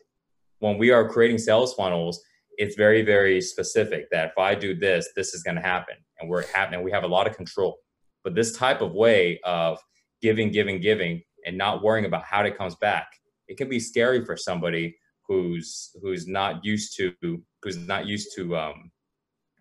When 0.60 0.78
we 0.78 0.92
are 0.92 1.08
creating 1.08 1.38
sales 1.38 1.74
funnels 1.74 2.22
it's 2.58 2.76
very 2.76 3.04
very 3.04 3.40
specific 3.40 4.10
that 4.12 4.28
if 4.28 4.38
i 4.38 4.54
do 4.54 4.76
this 4.76 5.08
this 5.16 5.34
is 5.34 5.42
going 5.44 5.56
to 5.56 5.62
happen 5.62 5.96
and 6.20 6.30
we're 6.30 6.46
happening 6.48 6.84
we 6.84 6.92
have 6.92 7.04
a 7.04 7.08
lot 7.08 7.28
of 7.28 7.36
control. 7.36 7.78
But 8.24 8.36
this 8.36 8.58
type 8.58 8.82
of 8.82 8.92
way 8.92 9.40
of 9.46 9.80
giving 10.22 10.52
giving 10.52 10.82
giving 10.82 11.22
and 11.46 11.58
not 11.58 11.82
worrying 11.82 12.06
about 12.06 12.26
how 12.26 12.44
it 12.44 12.58
comes 12.58 12.76
back 12.76 13.08
it 13.50 13.58
can 13.58 13.68
be 13.68 13.80
scary 13.80 14.24
for 14.24 14.38
somebody 14.38 14.96
who's 15.28 15.92
who's 16.02 16.28
not 16.28 16.64
used 16.64 16.96
to 16.98 17.14
who's 17.62 17.78
not 17.78 18.06
used 18.06 18.30
to 18.36 18.56
um, 18.56 18.92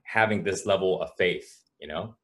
having 0.05 0.45
this 0.45 0.67
level 0.67 1.01
of 1.03 1.11
faith 1.19 1.49
you 1.81 1.89
know 1.89 2.15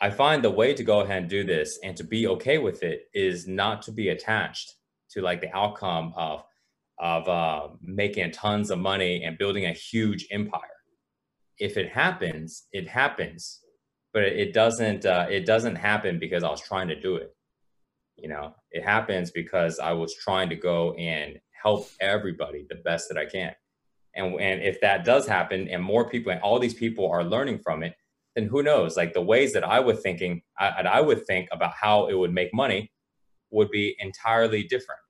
I 0.00 0.10
find 0.10 0.44
the 0.44 0.50
way 0.50 0.74
to 0.74 0.84
go 0.84 1.00
ahead 1.00 1.22
and 1.22 1.30
do 1.30 1.44
this 1.44 1.78
and 1.82 1.96
to 1.96 2.04
be 2.04 2.26
okay 2.28 2.58
with 2.58 2.82
it 2.82 3.08
is 3.12 3.48
not 3.48 3.82
to 3.82 3.92
be 3.92 4.10
attached 4.10 4.74
to 5.10 5.22
like 5.22 5.40
the 5.40 5.54
outcome 5.56 6.12
of 6.16 6.44
of 7.00 7.28
uh, 7.28 7.68
making 7.80 8.32
tons 8.32 8.70
of 8.70 8.78
money 8.78 9.22
and 9.22 9.38
building 9.38 9.66
a 9.66 9.72
huge 9.72 10.26
empire. 10.32 10.60
If 11.58 11.76
it 11.76 11.90
happens, 11.90 12.64
it 12.72 12.88
happens, 12.88 13.60
but 14.12 14.24
it 14.24 14.52
doesn't. 14.52 15.04
Uh, 15.04 15.26
it 15.30 15.46
doesn't 15.46 15.76
happen 15.76 16.18
because 16.18 16.44
I 16.44 16.50
was 16.50 16.60
trying 16.60 16.88
to 16.88 17.00
do 17.00 17.16
it. 17.16 17.34
You 18.16 18.28
know, 18.28 18.54
it 18.70 18.84
happens 18.84 19.30
because 19.30 19.78
I 19.78 19.92
was 19.92 20.14
trying 20.14 20.48
to 20.50 20.56
go 20.56 20.92
and 20.94 21.38
help 21.62 21.88
everybody 22.00 22.66
the 22.68 22.76
best 22.76 23.08
that 23.08 23.18
I 23.18 23.26
can. 23.26 23.54
And 24.14 24.40
and 24.40 24.62
if 24.62 24.80
that 24.80 25.04
does 25.04 25.26
happen, 25.26 25.68
and 25.68 25.82
more 25.82 26.08
people, 26.08 26.32
and 26.32 26.40
all 26.40 26.58
these 26.58 26.74
people 26.74 27.10
are 27.10 27.24
learning 27.24 27.60
from 27.60 27.82
it, 27.82 27.94
then 28.38 28.48
who 28.48 28.62
knows? 28.62 28.96
Like 28.96 29.14
the 29.14 29.20
ways 29.20 29.52
that 29.52 29.64
I 29.64 29.80
would 29.80 30.00
thinking, 30.00 30.42
I, 30.58 30.68
I 30.68 31.00
would 31.00 31.26
think 31.26 31.48
about 31.50 31.72
how 31.72 32.06
it 32.06 32.14
would 32.14 32.32
make 32.32 32.54
money 32.54 32.92
would 33.50 33.70
be 33.70 33.96
entirely 33.98 34.62
different. 34.62 35.00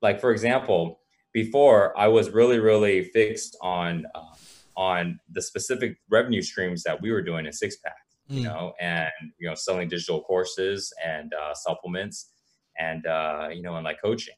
Like 0.00 0.20
for 0.20 0.30
example, 0.32 1.00
before 1.34 1.96
I 1.98 2.08
was 2.08 2.30
really, 2.30 2.58
really 2.58 3.04
fixed 3.04 3.56
on 3.60 4.06
uh, 4.14 4.34
on 4.76 5.18
the 5.30 5.42
specific 5.42 5.98
revenue 6.08 6.40
streams 6.40 6.82
that 6.84 7.02
we 7.02 7.10
were 7.10 7.20
doing 7.20 7.44
in 7.44 7.52
Six 7.52 7.76
Pack, 7.76 7.96
you 8.28 8.44
know, 8.44 8.72
and 8.80 9.10
you 9.38 9.48
know, 9.48 9.54
selling 9.54 9.88
digital 9.88 10.22
courses 10.22 10.90
and 11.04 11.34
uh, 11.34 11.52
supplements, 11.52 12.30
and 12.78 13.06
uh, 13.06 13.48
you 13.52 13.60
know, 13.60 13.76
and 13.76 13.84
like 13.84 14.00
coaching. 14.00 14.34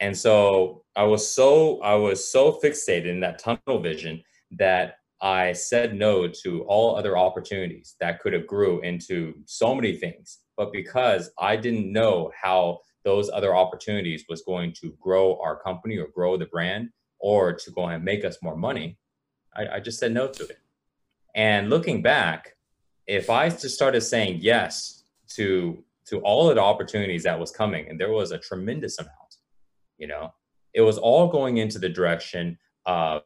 And 0.00 0.14
so 0.16 0.82
I 0.96 1.04
was 1.04 1.26
so 1.26 1.80
I 1.80 1.94
was 1.94 2.30
so 2.30 2.60
fixated 2.62 3.06
in 3.06 3.20
that 3.20 3.38
tunnel 3.38 3.80
vision 3.80 4.22
that 4.58 4.96
I 5.22 5.52
said 5.52 5.94
no 5.94 6.26
to 6.42 6.62
all 6.64 6.96
other 6.96 7.16
opportunities 7.16 7.94
that 8.00 8.18
could 8.20 8.32
have 8.32 8.46
grew 8.46 8.80
into 8.80 9.34
so 9.46 9.72
many 9.72 9.96
things. 9.96 10.40
But 10.56 10.72
because 10.72 11.30
I 11.38 11.54
didn't 11.54 11.92
know 11.92 12.32
how 12.40 12.80
those 13.04 13.30
other 13.30 13.54
opportunities 13.54 14.24
was 14.28 14.42
going 14.42 14.74
to 14.80 14.96
grow 15.00 15.38
our 15.40 15.56
company 15.56 15.96
or 15.96 16.08
grow 16.08 16.36
the 16.36 16.46
brand 16.46 16.90
or 17.20 17.52
to 17.52 17.70
go 17.70 17.86
and 17.86 18.04
make 18.04 18.24
us 18.24 18.38
more 18.42 18.56
money, 18.56 18.98
I, 19.54 19.76
I 19.76 19.80
just 19.80 20.00
said 20.00 20.12
no 20.12 20.26
to 20.26 20.42
it. 20.44 20.58
And 21.36 21.70
looking 21.70 22.02
back, 22.02 22.56
if 23.06 23.30
I 23.30 23.48
just 23.48 23.70
started 23.70 24.00
saying 24.00 24.38
yes 24.40 25.04
to 25.36 25.84
to 26.08 26.18
all 26.22 26.48
of 26.48 26.56
the 26.56 26.60
opportunities 26.60 27.22
that 27.22 27.38
was 27.38 27.52
coming, 27.52 27.88
and 27.88 27.98
there 27.98 28.10
was 28.10 28.32
a 28.32 28.38
tremendous 28.38 28.98
amount, 28.98 29.36
you 29.98 30.08
know, 30.08 30.34
it 30.74 30.80
was 30.80 30.98
all 30.98 31.28
going 31.28 31.58
into 31.58 31.78
the 31.78 31.88
direction 31.88 32.58
of 32.86 33.22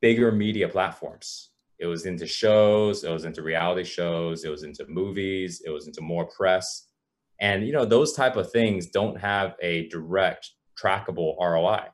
bigger 0.00 0.32
media 0.32 0.68
platforms. 0.68 1.50
It 1.78 1.86
was 1.86 2.06
into 2.06 2.26
shows, 2.26 3.04
it 3.04 3.10
was 3.10 3.24
into 3.24 3.42
reality 3.42 3.84
shows, 3.84 4.44
it 4.44 4.50
was 4.50 4.64
into 4.64 4.84
movies, 4.88 5.62
it 5.64 5.70
was 5.70 5.86
into 5.86 6.00
more 6.00 6.26
press. 6.26 6.88
And 7.40 7.66
you 7.66 7.72
know, 7.72 7.84
those 7.84 8.14
type 8.14 8.36
of 8.36 8.50
things 8.50 8.88
don't 8.88 9.18
have 9.20 9.54
a 9.62 9.88
direct 9.88 10.50
trackable 10.80 11.36
ROI. 11.40 11.86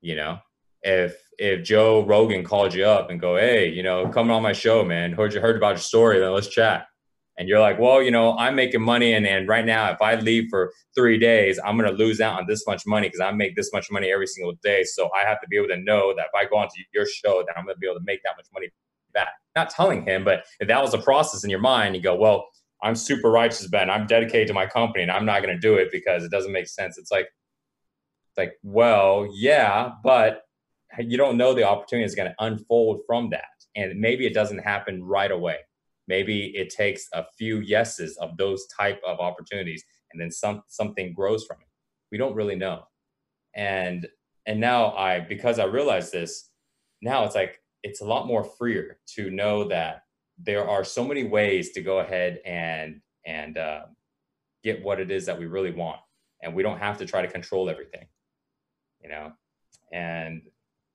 You 0.00 0.16
know, 0.16 0.38
if 0.82 1.20
if 1.38 1.62
Joe 1.64 2.04
Rogan 2.06 2.44
called 2.44 2.72
you 2.72 2.86
up 2.86 3.10
and 3.10 3.20
go, 3.20 3.36
hey, 3.36 3.68
you 3.68 3.82
know, 3.82 4.08
come 4.08 4.30
on 4.30 4.42
my 4.42 4.52
show, 4.52 4.84
man, 4.84 5.12
heard 5.12 5.34
you 5.34 5.40
heard 5.40 5.56
about 5.56 5.70
your 5.70 5.78
story, 5.78 6.18
then 6.18 6.32
let's 6.32 6.48
chat 6.48 6.86
and 7.40 7.48
you're 7.48 7.58
like, 7.58 7.78
well, 7.78 8.02
you 8.02 8.10
know, 8.10 8.36
I'm 8.36 8.54
making 8.54 8.82
money, 8.82 9.14
and, 9.14 9.26
and 9.26 9.48
right 9.48 9.64
now, 9.64 9.90
if 9.90 10.02
I 10.02 10.14
leave 10.16 10.48
for 10.50 10.74
three 10.94 11.18
days, 11.18 11.58
I'm 11.64 11.78
to 11.90 11.96
lose 11.96 12.20
out 12.20 12.38
on 12.38 12.46
this 12.46 12.66
much 12.66 12.82
money 12.86 13.08
because 13.08 13.20
I 13.20 13.30
make 13.30 13.56
this 13.56 13.72
much 13.72 13.90
money 13.90 14.12
every 14.12 14.26
single 14.26 14.52
day. 14.62 14.84
So 14.84 15.08
I 15.18 15.26
have 15.26 15.40
to 15.40 15.48
be 15.48 15.56
able 15.56 15.68
to 15.68 15.78
know 15.78 16.14
that 16.14 16.26
if 16.26 16.34
I 16.34 16.44
go 16.44 16.58
onto 16.58 16.74
your 16.92 17.06
show, 17.06 17.42
that 17.46 17.56
I'm 17.56 17.64
to 17.76 17.80
be 17.80 17.86
able 17.86 17.98
to 17.98 18.04
make 18.04 18.22
that 18.24 18.34
much 18.36 18.44
money 18.52 18.68
back. 19.14 19.28
Not 19.56 19.70
telling 19.70 20.04
him, 20.04 20.22
but 20.22 20.44
if 20.60 20.68
that 20.68 20.82
was 20.82 20.92
a 20.92 20.98
process 20.98 21.42
in 21.42 21.48
your 21.48 21.60
mind, 21.60 21.96
you 21.96 22.02
go, 22.02 22.14
well, 22.14 22.46
I'm 22.82 22.94
super 22.94 23.30
righteous, 23.30 23.66
Ben. 23.68 23.88
I'm 23.88 24.06
dedicated 24.06 24.48
to 24.48 24.54
my 24.54 24.66
company, 24.66 25.02
and 25.02 25.10
I'm 25.10 25.24
not 25.24 25.42
to 25.42 25.58
do 25.58 25.76
it 25.76 25.88
because 25.90 26.22
it 26.24 26.30
doesn't 26.30 26.52
make 26.52 26.68
sense. 26.68 26.98
It's 26.98 27.10
like, 27.10 27.24
it's 27.24 28.36
like, 28.36 28.52
well, 28.62 29.26
yeah, 29.32 29.92
but 30.04 30.42
you 30.98 31.16
don't 31.16 31.38
know 31.38 31.54
the 31.54 31.64
opportunity 31.64 32.04
is 32.04 32.14
going 32.14 32.28
to 32.28 32.34
unfold 32.38 33.00
from 33.06 33.30
that, 33.30 33.44
and 33.74 33.98
maybe 33.98 34.26
it 34.26 34.34
doesn't 34.34 34.58
happen 34.58 35.02
right 35.02 35.30
away 35.30 35.56
maybe 36.10 36.52
it 36.56 36.68
takes 36.68 37.06
a 37.14 37.24
few 37.38 37.60
yeses 37.60 38.18
of 38.18 38.36
those 38.36 38.66
type 38.66 39.00
of 39.06 39.20
opportunities 39.20 39.84
and 40.12 40.20
then 40.20 40.30
some 40.30 40.62
something 40.68 41.12
grows 41.14 41.44
from 41.46 41.58
it. 41.60 41.68
We 42.10 42.18
don't 42.18 42.34
really 42.34 42.56
know. 42.56 42.82
And 43.54 44.06
and 44.46 44.60
now 44.60 44.94
I 44.96 45.20
because 45.20 45.58
I 45.58 45.64
realized 45.64 46.12
this, 46.12 46.50
now 47.00 47.24
it's 47.24 47.34
like 47.34 47.60
it's 47.82 48.00
a 48.00 48.06
lot 48.06 48.26
more 48.26 48.44
freer 48.44 48.98
to 49.14 49.30
know 49.30 49.68
that 49.68 50.02
there 50.42 50.68
are 50.68 50.84
so 50.84 51.04
many 51.04 51.24
ways 51.24 51.70
to 51.72 51.80
go 51.80 52.00
ahead 52.00 52.40
and 52.44 53.00
and 53.26 53.58
uh, 53.58 53.82
get 54.64 54.82
what 54.82 55.00
it 55.00 55.10
is 55.10 55.26
that 55.26 55.38
we 55.38 55.46
really 55.46 55.72
want, 55.72 56.00
and 56.42 56.54
we 56.54 56.62
don't 56.62 56.78
have 56.78 56.98
to 56.98 57.06
try 57.06 57.22
to 57.22 57.28
control 57.28 57.70
everything, 57.70 58.06
you 59.02 59.08
know. 59.08 59.32
And 59.92 60.42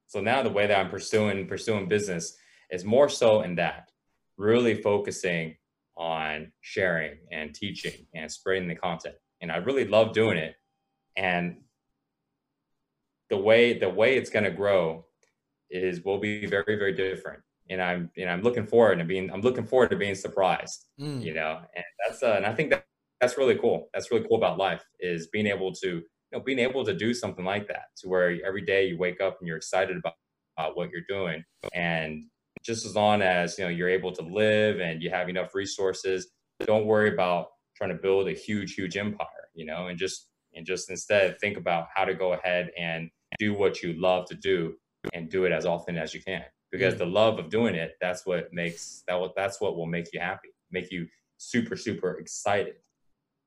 so 0.07 0.21
now 0.21 0.43
the 0.43 0.49
way 0.49 0.67
that 0.67 0.79
I'm 0.79 0.89
pursuing 0.89 1.47
pursuing 1.47 1.87
business 1.87 2.35
is 2.71 2.83
more 2.83 3.09
so 3.09 3.41
in 3.41 3.55
that 3.55 3.89
really 4.37 4.81
focusing 4.81 5.55
on 5.97 6.51
sharing 6.61 7.17
and 7.31 7.53
teaching 7.53 8.05
and 8.13 8.31
spreading 8.31 8.67
the 8.67 8.75
content. 8.75 9.15
And 9.41 9.51
I 9.51 9.57
really 9.57 9.87
love 9.87 10.13
doing 10.13 10.37
it. 10.37 10.55
And 11.17 11.57
the 13.29 13.37
way 13.37 13.77
the 13.77 13.89
way 13.89 14.17
it's 14.17 14.29
going 14.29 14.45
to 14.45 14.51
grow 14.51 15.05
is 15.69 16.03
will 16.03 16.19
be 16.19 16.45
very 16.45 16.75
very 16.75 16.93
different 16.93 17.39
and 17.69 17.81
i'm 17.81 18.09
and 18.17 18.29
i'm 18.29 18.41
looking 18.41 18.65
forward 18.65 18.97
to 18.97 19.03
being 19.03 19.31
i'm 19.31 19.41
looking 19.41 19.65
forward 19.65 19.89
to 19.89 19.95
being 19.95 20.15
surprised 20.15 20.85
mm. 20.99 21.21
you 21.21 21.33
know 21.33 21.59
and 21.75 21.85
that's 22.05 22.21
uh, 22.23 22.33
and 22.37 22.45
i 22.45 22.53
think 22.53 22.69
that 22.69 22.85
that's 23.19 23.37
really 23.37 23.57
cool 23.57 23.89
that's 23.93 24.11
really 24.11 24.25
cool 24.27 24.37
about 24.37 24.57
life 24.57 24.83
is 24.99 25.27
being 25.27 25.47
able 25.47 25.71
to 25.71 25.87
you 25.87 26.03
know 26.31 26.39
being 26.39 26.59
able 26.59 26.85
to 26.85 26.93
do 26.93 27.13
something 27.13 27.45
like 27.45 27.67
that 27.67 27.85
to 27.97 28.07
where 28.07 28.37
every 28.45 28.61
day 28.61 28.87
you 28.87 28.97
wake 28.97 29.21
up 29.21 29.37
and 29.39 29.47
you're 29.47 29.57
excited 29.57 29.97
about, 29.97 30.13
about 30.57 30.77
what 30.77 30.89
you're 30.91 31.01
doing 31.07 31.43
and 31.73 32.25
just 32.65 32.85
as 32.85 32.95
long 32.95 33.21
as 33.21 33.57
you 33.57 33.63
know 33.63 33.69
you're 33.69 33.89
able 33.89 34.11
to 34.11 34.23
live 34.23 34.79
and 34.79 35.01
you 35.01 35.09
have 35.09 35.29
enough 35.29 35.53
resources 35.53 36.27
don't 36.65 36.85
worry 36.85 37.13
about 37.13 37.47
trying 37.75 37.89
to 37.89 37.95
build 37.95 38.27
a 38.27 38.33
huge 38.33 38.73
huge 38.73 38.97
empire 38.97 39.27
you 39.53 39.65
know 39.65 39.87
and 39.87 39.97
just 39.97 40.27
and 40.55 40.65
just 40.65 40.89
instead 40.89 41.39
think 41.39 41.57
about 41.57 41.87
how 41.93 42.05
to 42.05 42.13
go 42.13 42.33
ahead 42.33 42.71
and 42.77 43.09
do 43.39 43.53
what 43.53 43.81
you 43.81 43.93
love 43.93 44.25
to 44.25 44.35
do 44.35 44.73
and 45.13 45.29
do 45.29 45.45
it 45.45 45.51
as 45.51 45.65
often 45.65 45.97
as 45.97 46.13
you 46.13 46.21
can. 46.21 46.43
Because 46.71 46.95
mm. 46.95 46.99
the 46.99 47.05
love 47.05 47.37
of 47.39 47.49
doing 47.49 47.75
it 47.75 47.93
that's 48.01 48.25
what 48.25 48.51
makes 48.51 49.03
that 49.07 49.19
what 49.19 49.35
that's 49.35 49.61
what 49.61 49.75
will 49.75 49.85
make 49.85 50.11
you 50.13 50.19
happy 50.19 50.49
make 50.71 50.91
you 50.91 51.07
super 51.37 51.75
super 51.75 52.17
excited. 52.19 52.75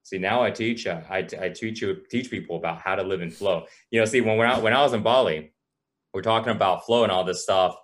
See 0.03 0.19
now 0.19 0.43
i 0.43 0.51
teach 0.51 0.87
uh, 0.87 1.01
I, 1.11 1.27
I 1.41 1.49
teach 1.51 1.83
you 1.83 1.99
teach 2.11 2.31
people 2.31 2.57
about 2.57 2.81
how 2.81 2.95
to 2.95 3.03
live 3.03 3.23
in 3.23 3.31
flow. 3.31 3.65
You 3.91 4.01
know 4.01 4.07
see 4.07 4.21
when, 4.21 4.37
when, 4.39 4.49
I, 4.49 4.59
when 4.59 4.73
i 4.73 4.83
was 4.83 4.93
in 4.93 5.03
bali 5.03 5.53
we're 6.15 6.23
talking 6.23 6.53
about 6.53 6.87
flow 6.87 7.03
and 7.03 7.13
all 7.13 7.25
this 7.25 7.43
stuff 7.43 7.77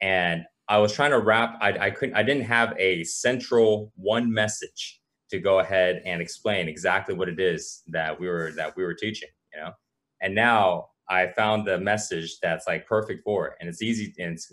and 0.00 0.44
i 0.70 0.78
was 0.78 0.92
trying 0.94 1.10
to 1.10 1.18
wrap 1.18 1.58
I, 1.60 1.86
I 1.86 1.90
couldn't 1.90 2.14
i 2.14 2.22
didn't 2.22 2.44
have 2.44 2.74
a 2.78 3.04
central 3.04 3.92
one 3.96 4.32
message 4.32 5.00
to 5.30 5.38
go 5.38 5.60
ahead 5.60 6.02
and 6.06 6.22
explain 6.22 6.68
exactly 6.68 7.14
what 7.14 7.28
it 7.28 7.38
is 7.38 7.82
that 7.88 8.18
we 8.18 8.26
were 8.26 8.52
that 8.56 8.74
we 8.76 8.82
were 8.82 8.94
teaching 8.94 9.28
you 9.52 9.60
know 9.60 9.72
and 10.22 10.34
now 10.34 10.90
I 11.10 11.26
found 11.26 11.66
the 11.66 11.76
message 11.76 12.38
that's 12.40 12.68
like 12.68 12.86
perfect 12.86 13.24
for 13.24 13.48
it. 13.48 13.54
And 13.60 13.68
it's 13.68 13.82
easy 13.82 14.14
and 14.18 14.34
it's 14.34 14.52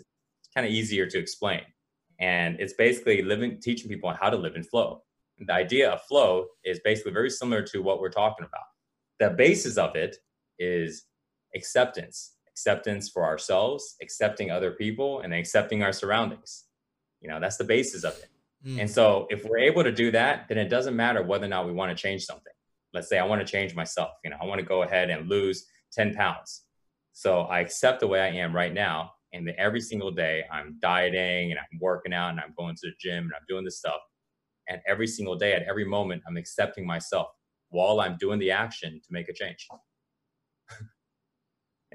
kind 0.54 0.66
of 0.66 0.72
easier 0.72 1.06
to 1.06 1.18
explain. 1.18 1.62
And 2.18 2.58
it's 2.58 2.72
basically 2.72 3.22
living, 3.22 3.60
teaching 3.60 3.88
people 3.88 4.12
how 4.20 4.28
to 4.28 4.36
live 4.36 4.56
in 4.56 4.64
flow. 4.64 5.02
The 5.38 5.52
idea 5.52 5.90
of 5.90 6.02
flow 6.02 6.46
is 6.64 6.80
basically 6.80 7.12
very 7.12 7.30
similar 7.30 7.62
to 7.62 7.80
what 7.80 8.00
we're 8.00 8.10
talking 8.10 8.44
about. 8.44 8.64
The 9.20 9.36
basis 9.36 9.76
of 9.78 9.94
it 9.94 10.16
is 10.58 11.04
acceptance, 11.54 12.34
acceptance 12.58 13.08
for 13.08 13.24
ourselves, 13.24 13.94
accepting 14.02 14.50
other 14.50 14.72
people, 14.72 15.20
and 15.20 15.32
accepting 15.32 15.82
our 15.84 15.92
surroundings. 15.92 16.64
You 17.20 17.28
know, 17.28 17.38
that's 17.38 17.56
the 17.56 17.64
basis 17.64 18.02
of 18.02 18.18
it. 18.18 18.28
Mm. 18.66 18.80
And 18.80 18.90
so 18.90 19.28
if 19.30 19.44
we're 19.44 19.58
able 19.58 19.84
to 19.84 19.92
do 19.92 20.10
that, 20.10 20.48
then 20.48 20.58
it 20.58 20.68
doesn't 20.68 20.96
matter 20.96 21.22
whether 21.22 21.46
or 21.46 21.48
not 21.48 21.66
we 21.66 21.72
want 21.72 21.96
to 21.96 22.00
change 22.00 22.24
something. 22.24 22.52
Let's 22.92 23.08
say 23.08 23.18
I 23.18 23.24
want 23.24 23.46
to 23.46 23.50
change 23.50 23.76
myself. 23.76 24.10
You 24.24 24.30
know, 24.30 24.38
I 24.42 24.46
want 24.46 24.58
to 24.58 24.66
go 24.66 24.82
ahead 24.82 25.08
and 25.10 25.28
lose 25.28 25.66
10 25.92 26.14
pounds. 26.14 26.64
So 27.12 27.42
I 27.42 27.60
accept 27.60 28.00
the 28.00 28.08
way 28.08 28.20
I 28.20 28.28
am 28.28 28.54
right 28.54 28.72
now. 28.72 29.12
And 29.32 29.46
then 29.46 29.54
every 29.56 29.80
single 29.80 30.10
day 30.10 30.44
I'm 30.50 30.78
dieting 30.80 31.52
and 31.52 31.60
I'm 31.60 31.78
working 31.80 32.12
out 32.12 32.30
and 32.30 32.40
I'm 32.40 32.54
going 32.58 32.74
to 32.74 32.88
the 32.88 32.94
gym 32.98 33.24
and 33.24 33.32
I'm 33.34 33.46
doing 33.48 33.64
this 33.64 33.78
stuff. 33.78 34.00
And 34.68 34.80
every 34.86 35.06
single 35.06 35.36
day, 35.36 35.54
at 35.54 35.62
every 35.62 35.84
moment, 35.84 36.22
I'm 36.26 36.36
accepting 36.36 36.86
myself 36.86 37.28
while 37.70 38.00
I'm 38.00 38.16
doing 38.18 38.38
the 38.38 38.50
action 38.50 39.00
to 39.00 39.08
make 39.10 39.28
a 39.28 39.32
change. 39.32 39.66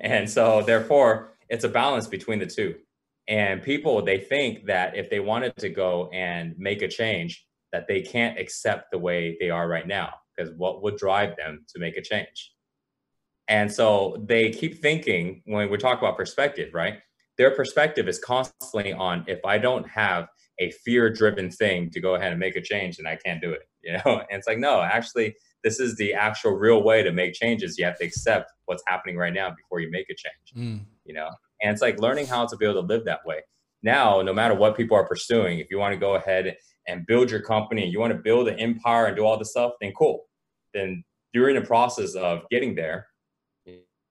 And 0.04 0.30
so, 0.30 0.62
therefore, 0.62 1.34
it's 1.50 1.64
a 1.64 1.70
balance 1.70 2.08
between 2.08 2.40
the 2.40 2.46
two. 2.46 2.76
And 3.28 3.64
people, 3.64 4.02
they 4.02 4.20
think 4.20 4.66
that 4.66 4.96
if 4.96 5.10
they 5.10 5.22
wanted 5.22 5.56
to 5.58 5.70
go 5.70 6.10
and 6.14 6.54
make 6.58 6.82
a 6.82 6.88
change, 6.88 7.46
that 7.72 7.88
they 7.88 8.02
can't 8.02 8.38
accept 8.38 8.92
the 8.92 9.00
way 9.00 9.38
they 9.40 9.50
are 9.50 9.68
right 9.68 9.88
now, 9.88 10.14
because 10.36 10.54
what 10.58 10.84
would 10.84 10.98
drive 10.98 11.36
them 11.38 11.66
to 11.70 11.80
make 11.80 11.98
a 11.98 12.02
change? 12.02 12.54
And 13.48 13.72
so 13.72 14.24
they 14.28 14.52
keep 14.52 14.82
thinking 14.82 15.42
when 15.46 15.70
we 15.70 15.78
talk 15.78 16.00
about 16.00 16.18
perspective, 16.18 16.74
right? 16.74 17.00
Their 17.38 17.52
perspective 17.52 18.08
is 18.08 18.20
constantly 18.20 18.94
on 18.94 19.26
if 19.28 19.44
I 19.46 19.58
don't 19.58 19.88
have 19.88 20.28
a 20.60 20.72
fear 20.72 21.10
driven 21.10 21.50
thing 21.50 21.90
to 21.92 22.00
go 22.00 22.16
ahead 22.16 22.32
and 22.32 22.40
make 22.40 22.56
a 22.56 22.62
change, 22.62 22.98
then 22.98 23.08
I 23.08 23.16
can't 23.16 23.42
do 23.42 23.52
it. 23.52 23.62
You 23.84 23.98
know, 23.98 24.20
and 24.20 24.40
it's 24.40 24.48
like, 24.48 24.60
no, 24.60 24.82
actually, 24.82 25.36
this 25.64 25.80
is 25.80 25.96
the 25.96 26.14
actual 26.14 26.52
real 26.52 26.84
way 26.84 27.04
to 27.04 27.12
make 27.12 27.34
changes. 27.34 27.78
You 27.78 27.86
have 27.86 27.98
to 28.00 28.06
accept 28.06 28.52
what's 28.66 28.84
happening 28.88 29.18
right 29.18 29.34
now 29.34 29.50
before 29.50 29.80
you 29.80 29.90
make 29.90 30.08
a 30.10 30.16
change. 30.16 30.68
Mm. 30.68 30.86
You 31.06 31.14
know, 31.14 31.30
and 31.62 31.72
it's 31.72 31.82
like 31.82 32.00
learning 32.00 32.28
how 32.28 32.46
to 32.46 32.58
be 32.58 32.66
able 32.66 32.82
to 32.82 32.88
live 32.88 33.06
that 33.06 33.26
way. 33.26 33.42
Now, 33.82 34.22
no 34.22 34.34
matter 34.34 34.54
what 34.54 34.78
people 34.78 34.96
are 34.96 35.08
pursuing, 35.08 35.60
if 35.60 35.68
you 35.70 35.78
want 35.78 35.94
to 35.94 36.00
go 36.00 36.16
ahead 36.16 36.56
and 36.88 37.06
build 37.06 37.32
your 37.32 37.42
company, 37.42 37.88
you 37.88 38.00
want 38.00 38.14
to 38.14 38.20
build 38.20 38.48
an 38.48 38.60
empire 38.60 39.08
and 39.08 39.16
do 39.16 39.26
all 39.26 39.38
this 39.38 39.52
stuff, 39.52 39.74
then 39.82 39.92
cool. 39.98 40.26
Then 40.74 41.04
during 41.34 41.56
the 41.56 41.66
process 41.66 42.16
of 42.16 42.44
getting 42.50 42.76
there, 42.76 43.08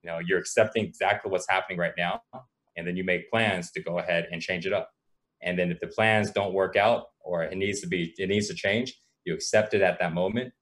you 0.02 0.10
know 0.10 0.18
you're 0.18 0.38
accepting 0.38 0.84
exactly 0.84 1.30
what's 1.30 1.48
happening 1.48 1.78
right 1.78 1.94
now 1.96 2.20
and 2.76 2.86
then 2.86 2.96
you 2.96 3.04
make 3.04 3.30
plans 3.30 3.70
to 3.72 3.82
go 3.82 3.98
ahead 3.98 4.26
and 4.30 4.42
change 4.42 4.66
it 4.66 4.72
up 4.72 4.90
and 5.42 5.58
then 5.58 5.70
if 5.70 5.80
the 5.80 5.86
plans 5.86 6.30
don't 6.30 6.52
work 6.52 6.76
out 6.76 7.06
or 7.24 7.42
it 7.42 7.56
needs 7.56 7.80
to 7.80 7.86
be 7.86 8.14
it 8.16 8.28
needs 8.28 8.48
to 8.48 8.54
change 8.54 8.94
you 9.24 9.34
accept 9.34 9.74
it 9.74 9.82
at 9.82 9.98
that 9.98 10.12
moment 10.12 10.52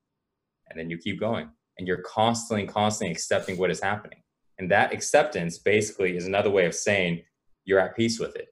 and 0.70 0.78
then 0.78 0.88
you 0.90 0.98
keep 0.98 1.18
going 1.20 1.48
and 1.78 1.88
you're 1.88 2.02
constantly 2.02 2.66
constantly 2.66 3.12
accepting 3.12 3.58
what 3.58 3.70
is 3.70 3.80
happening 3.80 4.22
and 4.58 4.70
that 4.70 4.92
acceptance 4.92 5.58
basically 5.58 6.16
is 6.16 6.26
another 6.26 6.50
way 6.50 6.66
of 6.66 6.74
saying 6.74 7.22
you're 7.64 7.80
at 7.80 7.96
peace 7.96 8.18
with 8.18 8.36
it 8.36 8.48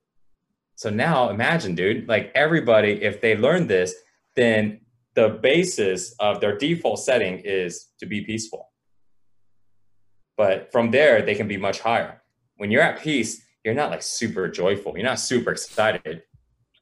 so 0.74 0.90
now 0.90 1.30
imagine 1.30 1.74
dude 1.74 2.08
like 2.08 2.30
everybody 2.34 3.02
if 3.02 3.20
they 3.20 3.36
learn 3.36 3.66
this 3.66 3.94
then 4.36 4.80
the 5.14 5.28
basis 5.28 6.14
of 6.20 6.40
their 6.40 6.56
default 6.56 7.00
setting 7.00 7.38
is 7.40 7.88
to 7.98 8.06
be 8.06 8.20
peaceful 8.22 8.68
but 10.38 10.70
from 10.70 10.92
there, 10.92 11.20
they 11.20 11.34
can 11.34 11.48
be 11.48 11.56
much 11.56 11.80
higher. 11.80 12.22
When 12.56 12.70
you're 12.70 12.80
at 12.80 13.02
peace, 13.02 13.42
you're 13.64 13.74
not 13.74 13.90
like 13.90 14.02
super 14.02 14.48
joyful. 14.48 14.96
You're 14.96 15.04
not 15.04 15.18
super 15.18 15.50
excited. 15.50 16.22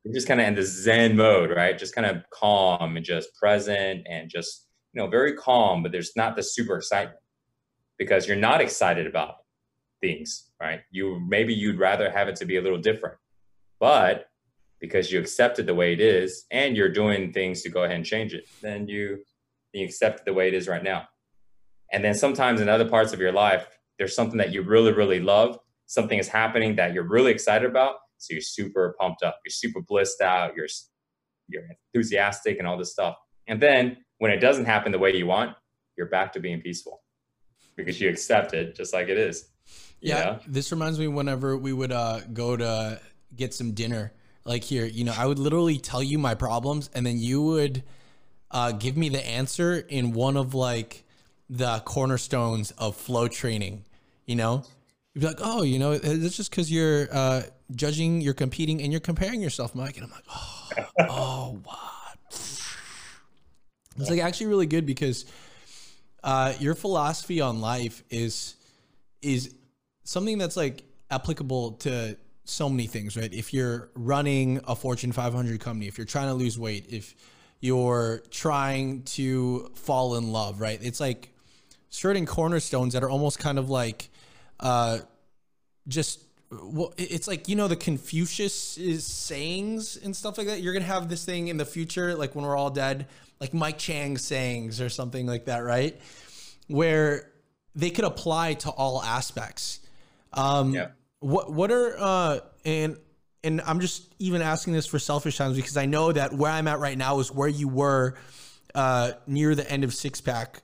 You're 0.04 0.14
just 0.14 0.28
kind 0.28 0.40
of 0.40 0.46
in 0.46 0.54
the 0.54 0.62
Zen 0.62 1.16
mode, 1.16 1.50
right? 1.50 1.76
Just 1.76 1.94
kind 1.94 2.06
of 2.06 2.22
calm 2.30 2.96
and 2.96 3.04
just 3.04 3.34
present 3.34 4.06
and 4.08 4.30
just, 4.30 4.65
you 4.96 5.02
know, 5.02 5.08
very 5.08 5.34
calm, 5.34 5.82
but 5.82 5.92
there's 5.92 6.16
not 6.16 6.36
the 6.36 6.42
super 6.42 6.78
excitement 6.78 7.18
because 7.98 8.26
you're 8.26 8.36
not 8.36 8.62
excited 8.62 9.06
about 9.06 9.34
things, 10.00 10.50
right? 10.58 10.80
You 10.90 11.20
maybe 11.28 11.52
you'd 11.52 11.78
rather 11.78 12.10
have 12.10 12.28
it 12.28 12.36
to 12.36 12.46
be 12.46 12.56
a 12.56 12.62
little 12.62 12.78
different. 12.78 13.16
But 13.78 14.30
because 14.80 15.12
you 15.12 15.20
accept 15.20 15.58
it 15.58 15.66
the 15.66 15.74
way 15.74 15.92
it 15.92 16.00
is 16.00 16.46
and 16.50 16.74
you're 16.74 16.88
doing 16.88 17.30
things 17.30 17.60
to 17.62 17.68
go 17.68 17.84
ahead 17.84 17.96
and 17.96 18.06
change 18.06 18.32
it, 18.32 18.46
then 18.62 18.88
you 18.88 19.18
you 19.74 19.84
accept 19.84 20.20
it 20.20 20.24
the 20.24 20.32
way 20.32 20.48
it 20.48 20.54
is 20.54 20.66
right 20.66 20.82
now. 20.82 21.06
And 21.92 22.02
then 22.02 22.14
sometimes 22.14 22.62
in 22.62 22.70
other 22.70 22.88
parts 22.88 23.12
of 23.12 23.20
your 23.20 23.32
life, 23.32 23.68
there's 23.98 24.16
something 24.16 24.38
that 24.38 24.50
you 24.50 24.62
really, 24.62 24.92
really 24.92 25.20
love. 25.20 25.58
Something 25.84 26.18
is 26.18 26.28
happening 26.28 26.76
that 26.76 26.94
you're 26.94 27.06
really 27.06 27.32
excited 27.32 27.68
about. 27.68 27.96
So 28.16 28.32
you're 28.32 28.40
super 28.40 28.96
pumped 28.98 29.22
up. 29.22 29.40
You're 29.44 29.50
super 29.50 29.82
blissed 29.82 30.22
out. 30.22 30.56
You're 30.56 30.68
you're 31.48 31.64
enthusiastic 31.94 32.58
and 32.58 32.66
all 32.66 32.78
this 32.78 32.92
stuff. 32.92 33.16
And 33.46 33.60
then 33.60 33.98
when 34.18 34.30
it 34.30 34.38
doesn't 34.38 34.64
happen 34.64 34.92
the 34.92 34.98
way 34.98 35.14
you 35.14 35.26
want, 35.26 35.56
you're 35.96 36.08
back 36.08 36.32
to 36.34 36.40
being 36.40 36.60
peaceful 36.60 37.02
because 37.76 38.00
you 38.00 38.08
accept 38.08 38.54
it 38.54 38.74
just 38.74 38.92
like 38.92 39.08
it 39.08 39.18
is. 39.18 39.48
Yeah. 40.00 40.24
Know? 40.24 40.38
This 40.46 40.70
reminds 40.72 40.98
me 40.98 41.08
whenever 41.08 41.56
we 41.56 41.72
would 41.72 41.92
uh, 41.92 42.20
go 42.32 42.56
to 42.56 43.00
get 43.34 43.54
some 43.54 43.72
dinner, 43.72 44.12
like 44.44 44.64
here, 44.64 44.86
you 44.86 45.04
know, 45.04 45.14
I 45.16 45.26
would 45.26 45.38
literally 45.38 45.78
tell 45.78 46.02
you 46.02 46.18
my 46.18 46.34
problems 46.34 46.90
and 46.94 47.04
then 47.04 47.18
you 47.18 47.42
would 47.42 47.82
uh, 48.50 48.72
give 48.72 48.96
me 48.96 49.08
the 49.08 49.24
answer 49.26 49.78
in 49.88 50.12
one 50.12 50.36
of 50.36 50.54
like 50.54 51.04
the 51.50 51.80
cornerstones 51.84 52.70
of 52.72 52.96
flow 52.96 53.28
training. 53.28 53.84
You 54.24 54.36
know, 54.36 54.64
you'd 55.14 55.20
be 55.20 55.26
like, 55.26 55.38
oh, 55.40 55.62
you 55.62 55.78
know, 55.78 55.92
it's 55.92 56.36
just 56.36 56.50
because 56.50 56.70
you're 56.70 57.08
uh, 57.12 57.42
judging, 57.74 58.20
you're 58.20 58.34
competing, 58.34 58.82
and 58.82 58.92
you're 58.92 59.00
comparing 59.00 59.40
yourself, 59.40 59.74
Mike. 59.74 59.96
And 59.96 60.04
I'm 60.06 60.10
like, 60.10 60.24
oh, 60.28 60.68
oh, 61.08 61.60
what? 61.64 62.65
It's 63.98 64.10
like 64.10 64.20
actually 64.20 64.46
really 64.46 64.66
good 64.66 64.86
because 64.86 65.24
uh, 66.22 66.54
your 66.58 66.74
philosophy 66.74 67.40
on 67.40 67.60
life 67.60 68.02
is 68.10 68.54
is 69.22 69.54
something 70.04 70.38
that's 70.38 70.56
like 70.56 70.82
applicable 71.10 71.72
to 71.72 72.16
so 72.44 72.68
many 72.68 72.86
things, 72.86 73.16
right? 73.16 73.32
If 73.32 73.52
you're 73.52 73.90
running 73.94 74.60
a 74.66 74.76
Fortune 74.76 75.12
500 75.12 75.60
company, 75.60 75.88
if 75.88 75.98
you're 75.98 76.04
trying 76.04 76.28
to 76.28 76.34
lose 76.34 76.58
weight, 76.58 76.86
if 76.88 77.14
you're 77.60 78.22
trying 78.30 79.02
to 79.02 79.70
fall 79.74 80.16
in 80.16 80.30
love, 80.32 80.60
right? 80.60 80.78
It's 80.82 81.00
like 81.00 81.32
certain 81.90 82.26
cornerstones 82.26 82.92
that 82.92 83.02
are 83.02 83.10
almost 83.10 83.38
kind 83.38 83.58
of 83.58 83.68
like 83.68 84.10
uh, 84.60 84.98
just 85.88 86.20
well, 86.50 86.94
it's 86.96 87.26
like 87.26 87.48
you 87.48 87.56
know 87.56 87.66
the 87.66 87.76
Confucius 87.76 88.54
sayings 89.04 89.96
and 89.96 90.14
stuff 90.14 90.38
like 90.38 90.46
that. 90.46 90.60
You're 90.60 90.72
gonna 90.72 90.84
have 90.84 91.08
this 91.08 91.24
thing 91.24 91.48
in 91.48 91.56
the 91.56 91.64
future, 91.64 92.14
like 92.14 92.34
when 92.34 92.44
we're 92.44 92.56
all 92.56 92.70
dead, 92.70 93.06
like 93.40 93.54
Mike 93.54 93.78
Chang 93.78 94.18
sayings 94.18 94.80
or 94.80 94.88
something 94.88 95.26
like 95.26 95.46
that, 95.46 95.58
right? 95.58 96.00
Where 96.68 97.30
they 97.74 97.90
could 97.90 98.04
apply 98.04 98.54
to 98.54 98.70
all 98.70 99.02
aspects. 99.02 99.80
Um, 100.32 100.74
yeah. 100.74 100.88
What 101.20 101.52
what 101.52 101.70
are 101.70 101.94
uh, 101.98 102.40
and 102.64 102.98
and 103.42 103.60
I'm 103.62 103.80
just 103.80 104.14
even 104.18 104.42
asking 104.42 104.72
this 104.72 104.86
for 104.86 104.98
selfish 104.98 105.36
times 105.36 105.56
because 105.56 105.76
I 105.76 105.86
know 105.86 106.12
that 106.12 106.32
where 106.32 106.50
I'm 106.50 106.68
at 106.68 106.78
right 106.78 106.98
now 106.98 107.20
is 107.20 107.32
where 107.32 107.48
you 107.48 107.68
were 107.68 108.16
uh, 108.74 109.12
near 109.26 109.54
the 109.54 109.70
end 109.70 109.84
of 109.84 109.94
six 109.94 110.20
pack. 110.20 110.62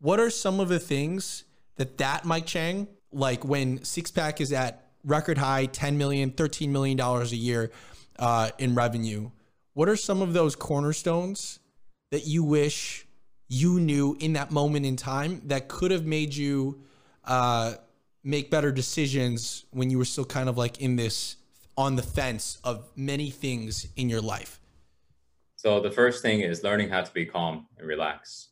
What 0.00 0.20
are 0.20 0.30
some 0.30 0.60
of 0.60 0.68
the 0.68 0.80
things 0.80 1.44
that 1.76 1.98
that 1.98 2.24
Mike 2.24 2.46
Chang 2.46 2.88
like 3.14 3.44
when 3.44 3.82
six 3.84 4.10
pack 4.10 4.40
is 4.40 4.52
at 4.52 4.90
record 5.04 5.38
high 5.38 5.66
10 5.66 5.96
million 5.96 6.30
13 6.30 6.72
million 6.72 6.96
dollars 6.96 7.32
a 7.32 7.36
year 7.36 7.70
uh, 8.18 8.50
in 8.58 8.74
revenue 8.74 9.30
what 9.72 9.88
are 9.88 9.96
some 9.96 10.20
of 10.20 10.32
those 10.32 10.56
cornerstones 10.56 11.60
that 12.10 12.26
you 12.26 12.44
wish 12.44 13.06
you 13.48 13.80
knew 13.80 14.16
in 14.20 14.32
that 14.34 14.50
moment 14.50 14.86
in 14.86 14.96
time 14.96 15.42
that 15.46 15.68
could 15.68 15.90
have 15.90 16.04
made 16.04 16.34
you 16.34 16.82
uh, 17.24 17.74
make 18.22 18.50
better 18.50 18.72
decisions 18.72 19.64
when 19.70 19.90
you 19.90 19.98
were 19.98 20.04
still 20.04 20.24
kind 20.24 20.48
of 20.48 20.56
like 20.56 20.80
in 20.80 20.96
this 20.96 21.36
on 21.76 21.96
the 21.96 22.02
fence 22.02 22.58
of 22.64 22.88
many 22.96 23.30
things 23.30 23.88
in 23.96 24.08
your 24.08 24.20
life 24.20 24.60
so 25.56 25.80
the 25.80 25.90
first 25.90 26.22
thing 26.22 26.40
is 26.40 26.62
learning 26.62 26.88
how 26.88 27.02
to 27.02 27.12
be 27.12 27.26
calm 27.26 27.66
and 27.78 27.86
relax 27.86 28.48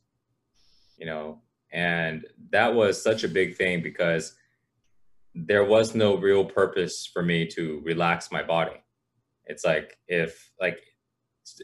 you 0.99 1.07
know 1.07 1.41
and 1.73 2.27
that 2.51 2.75
was 2.75 3.01
such 3.01 3.25
a 3.25 3.29
big 3.29 3.57
thing 3.57 3.83
because 3.83 4.35
there 5.35 5.65
was 5.65 5.95
no 5.95 6.17
real 6.17 6.45
purpose 6.45 7.07
for 7.11 7.23
me 7.23 7.47
to 7.47 7.81
relax 7.85 8.31
my 8.31 8.43
body. 8.43 8.83
It's 9.47 9.65
like 9.65 9.99
if 10.07 10.51
like 10.61 10.81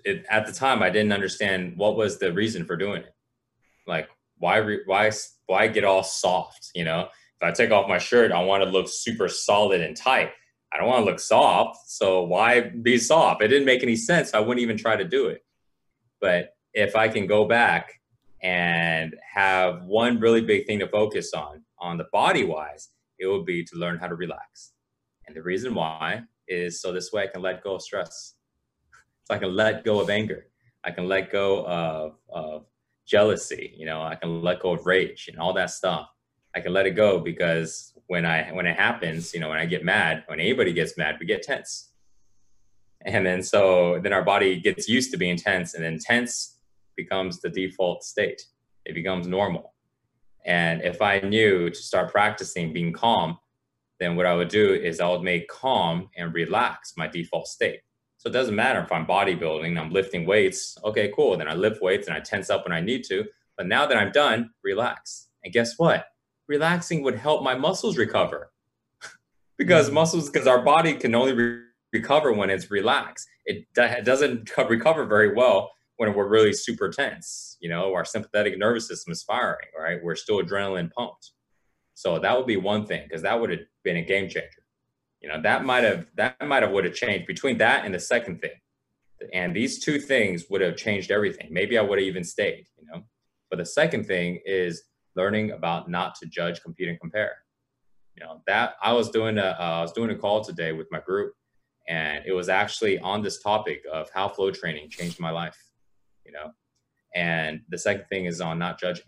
it, 0.04 0.24
at 0.28 0.46
the 0.46 0.52
time 0.52 0.82
I 0.82 0.90
didn't 0.90 1.12
understand 1.12 1.74
what 1.76 1.96
was 1.96 2.18
the 2.18 2.32
reason 2.32 2.64
for 2.64 2.76
doing 2.76 3.02
it. 3.02 3.14
Like 3.86 4.08
why 4.38 4.78
why 4.86 5.10
why 5.46 5.68
get 5.68 5.84
all 5.84 6.02
soft? 6.02 6.70
You 6.74 6.84
know, 6.84 7.08
if 7.40 7.42
I 7.42 7.52
take 7.52 7.70
off 7.70 7.88
my 7.88 7.98
shirt, 7.98 8.32
I 8.32 8.42
want 8.42 8.62
to 8.62 8.68
look 8.68 8.88
super 8.88 9.28
solid 9.28 9.80
and 9.80 9.96
tight. 9.96 10.30
I 10.72 10.76
don't 10.76 10.88
want 10.88 11.04
to 11.04 11.10
look 11.10 11.20
soft, 11.20 11.88
so 11.88 12.24
why 12.24 12.60
be 12.60 12.98
soft? 12.98 13.42
It 13.42 13.48
didn't 13.48 13.64
make 13.64 13.82
any 13.82 13.96
sense. 13.96 14.34
I 14.34 14.40
wouldn't 14.40 14.60
even 14.60 14.76
try 14.76 14.96
to 14.96 15.04
do 15.04 15.28
it. 15.28 15.42
But 16.20 16.50
if 16.74 16.94
I 16.94 17.08
can 17.08 17.26
go 17.26 17.46
back 17.46 18.00
and 18.42 19.16
have 19.34 19.84
one 19.84 20.20
really 20.20 20.42
big 20.42 20.66
thing 20.66 20.78
to 20.80 20.88
focus 20.88 21.32
on 21.32 21.64
on 21.80 21.96
the 21.96 22.06
body 22.12 22.44
wise 22.44 22.90
it 23.18 23.26
would 23.26 23.44
be 23.44 23.64
to 23.64 23.76
learn 23.76 23.98
how 23.98 24.06
to 24.06 24.14
relax. 24.14 24.72
And 25.26 25.36
the 25.36 25.42
reason 25.42 25.74
why 25.74 26.22
is 26.46 26.80
so 26.80 26.92
this 26.92 27.12
way 27.12 27.24
I 27.24 27.26
can 27.26 27.42
let 27.42 27.62
go 27.62 27.74
of 27.74 27.82
stress. 27.82 28.34
So 29.28 29.34
I 29.34 29.38
can 29.38 29.54
let 29.54 29.84
go 29.84 30.00
of 30.00 30.08
anger. 30.08 30.46
I 30.84 30.90
can 30.90 31.06
let 31.06 31.30
go 31.30 31.66
of, 31.66 32.14
of 32.30 32.64
jealousy. 33.06 33.74
You 33.76 33.84
know, 33.84 34.00
I 34.00 34.14
can 34.14 34.40
let 34.40 34.60
go 34.60 34.72
of 34.72 34.86
rage 34.86 35.28
and 35.28 35.38
all 35.38 35.52
that 35.52 35.70
stuff. 35.70 36.08
I 36.56 36.60
can 36.60 36.72
let 36.72 36.86
it 36.86 36.92
go 36.92 37.20
because 37.20 37.92
when 38.06 38.24
I 38.24 38.50
when 38.52 38.64
it 38.64 38.76
happens, 38.76 39.34
you 39.34 39.40
know, 39.40 39.50
when 39.50 39.58
I 39.58 39.66
get 39.66 39.84
mad, 39.84 40.24
when 40.28 40.40
anybody 40.40 40.72
gets 40.72 40.96
mad, 40.96 41.16
we 41.20 41.26
get 41.26 41.42
tense. 41.42 41.90
And 43.02 43.26
then 43.26 43.42
so 43.42 44.00
then 44.02 44.14
our 44.14 44.24
body 44.24 44.58
gets 44.58 44.88
used 44.88 45.10
to 45.10 45.18
being 45.18 45.36
tense, 45.36 45.74
and 45.74 45.84
then 45.84 45.98
tense 45.98 46.56
becomes 46.96 47.40
the 47.40 47.50
default 47.50 48.02
state. 48.04 48.40
It 48.86 48.94
becomes 48.94 49.26
normal. 49.26 49.74
And 50.46 50.80
if 50.80 51.02
I 51.02 51.20
knew 51.20 51.68
to 51.68 51.76
start 51.76 52.10
practicing 52.10 52.72
being 52.72 52.94
calm, 52.94 53.38
then 54.00 54.16
what 54.16 54.24
I 54.24 54.34
would 54.34 54.48
do 54.48 54.72
is 54.72 55.00
I 55.00 55.08
would 55.10 55.22
make 55.22 55.48
calm 55.48 56.08
and 56.16 56.32
relax 56.32 56.94
my 56.96 57.06
default 57.06 57.46
state. 57.46 57.80
So 58.18 58.28
it 58.28 58.32
doesn't 58.32 58.56
matter 58.56 58.80
if 58.80 58.90
I'm 58.90 59.06
bodybuilding, 59.06 59.78
I'm 59.78 59.92
lifting 59.92 60.26
weights. 60.26 60.76
Okay, 60.84 61.12
cool. 61.14 61.36
Then 61.36 61.48
I 61.48 61.54
lift 61.54 61.80
weights 61.80 62.08
and 62.08 62.16
I 62.16 62.20
tense 62.20 62.50
up 62.50 62.64
when 62.64 62.72
I 62.72 62.80
need 62.80 63.04
to. 63.04 63.24
But 63.56 63.66
now 63.66 63.86
that 63.86 63.96
I'm 63.96 64.10
done, 64.10 64.50
relax. 64.62 65.28
And 65.44 65.52
guess 65.52 65.78
what? 65.78 66.04
Relaxing 66.48 67.02
would 67.04 67.14
help 67.14 67.44
my 67.44 67.54
muscles 67.54 67.96
recover. 67.96 68.50
because 69.58 69.86
mm-hmm. 69.86 69.94
muscles, 69.94 70.28
because 70.28 70.48
our 70.48 70.62
body 70.62 70.94
can 70.94 71.14
only 71.14 71.32
re- 71.32 71.62
recover 71.92 72.32
when 72.32 72.50
it's 72.50 72.72
relaxed. 72.72 73.28
It, 73.46 73.66
it 73.76 74.04
doesn't 74.04 74.50
recover 74.68 75.06
very 75.06 75.32
well 75.34 75.70
when 75.96 76.12
we're 76.14 76.28
really 76.28 76.52
super 76.52 76.88
tense. 76.88 77.56
You 77.60 77.68
know, 77.68 77.94
our 77.94 78.04
sympathetic 78.04 78.58
nervous 78.58 78.88
system 78.88 79.12
is 79.12 79.22
firing, 79.22 79.68
right? 79.78 79.98
We're 80.02 80.16
still 80.16 80.42
adrenaline 80.42 80.90
pumped. 80.90 81.32
So 81.94 82.18
that 82.18 82.36
would 82.36 82.46
be 82.46 82.56
one 82.56 82.84
thing 82.86 83.02
because 83.04 83.22
that 83.22 83.40
would 83.40 83.50
have 83.50 83.60
been 83.84 83.96
a 83.96 84.02
game 84.02 84.28
changer. 84.28 84.62
You 85.20 85.28
know, 85.28 85.40
that 85.42 85.64
might 85.64 85.84
have 85.84 86.06
that 86.16 86.40
might 86.46 86.62
have 86.62 86.72
would 86.72 86.84
have 86.84 86.94
changed 86.94 87.26
between 87.26 87.58
that 87.58 87.84
and 87.84 87.94
the 87.94 88.00
second 88.00 88.40
thing. 88.40 88.52
And 89.32 89.54
these 89.54 89.84
two 89.84 89.98
things 89.98 90.44
would 90.48 90.60
have 90.60 90.76
changed 90.76 91.10
everything. 91.10 91.48
Maybe 91.50 91.76
I 91.76 91.82
would 91.82 91.98
have 91.98 92.06
even 92.06 92.22
stayed, 92.22 92.66
you 92.76 92.86
know. 92.86 93.02
But 93.50 93.58
the 93.58 93.66
second 93.66 94.04
thing 94.06 94.40
is 94.44 94.82
learning 95.16 95.50
about 95.50 95.90
not 95.90 96.14
to 96.16 96.26
judge, 96.26 96.62
compete, 96.62 96.88
and 96.88 97.00
compare. 97.00 97.36
You 98.14 98.24
know, 98.24 98.42
that 98.46 98.74
I 98.82 98.92
was 98.92 99.10
doing 99.10 99.38
a 99.38 99.56
uh, 99.58 99.78
I 99.78 99.82
was 99.82 99.92
doing 99.92 100.10
a 100.10 100.16
call 100.16 100.44
today 100.44 100.72
with 100.72 100.86
my 100.92 101.00
group, 101.00 101.34
and 101.88 102.24
it 102.26 102.32
was 102.32 102.48
actually 102.48 102.98
on 103.00 103.22
this 103.22 103.42
topic 103.42 103.82
of 103.92 104.08
how 104.14 104.28
flow 104.28 104.50
training 104.50 104.90
changed 104.90 105.18
my 105.18 105.30
life 105.30 105.58
you 106.28 106.32
know. 106.32 106.52
And 107.14 107.62
the 107.70 107.78
second 107.78 108.04
thing 108.10 108.26
is 108.26 108.40
on 108.40 108.58
not 108.58 108.78
judging. 108.78 109.06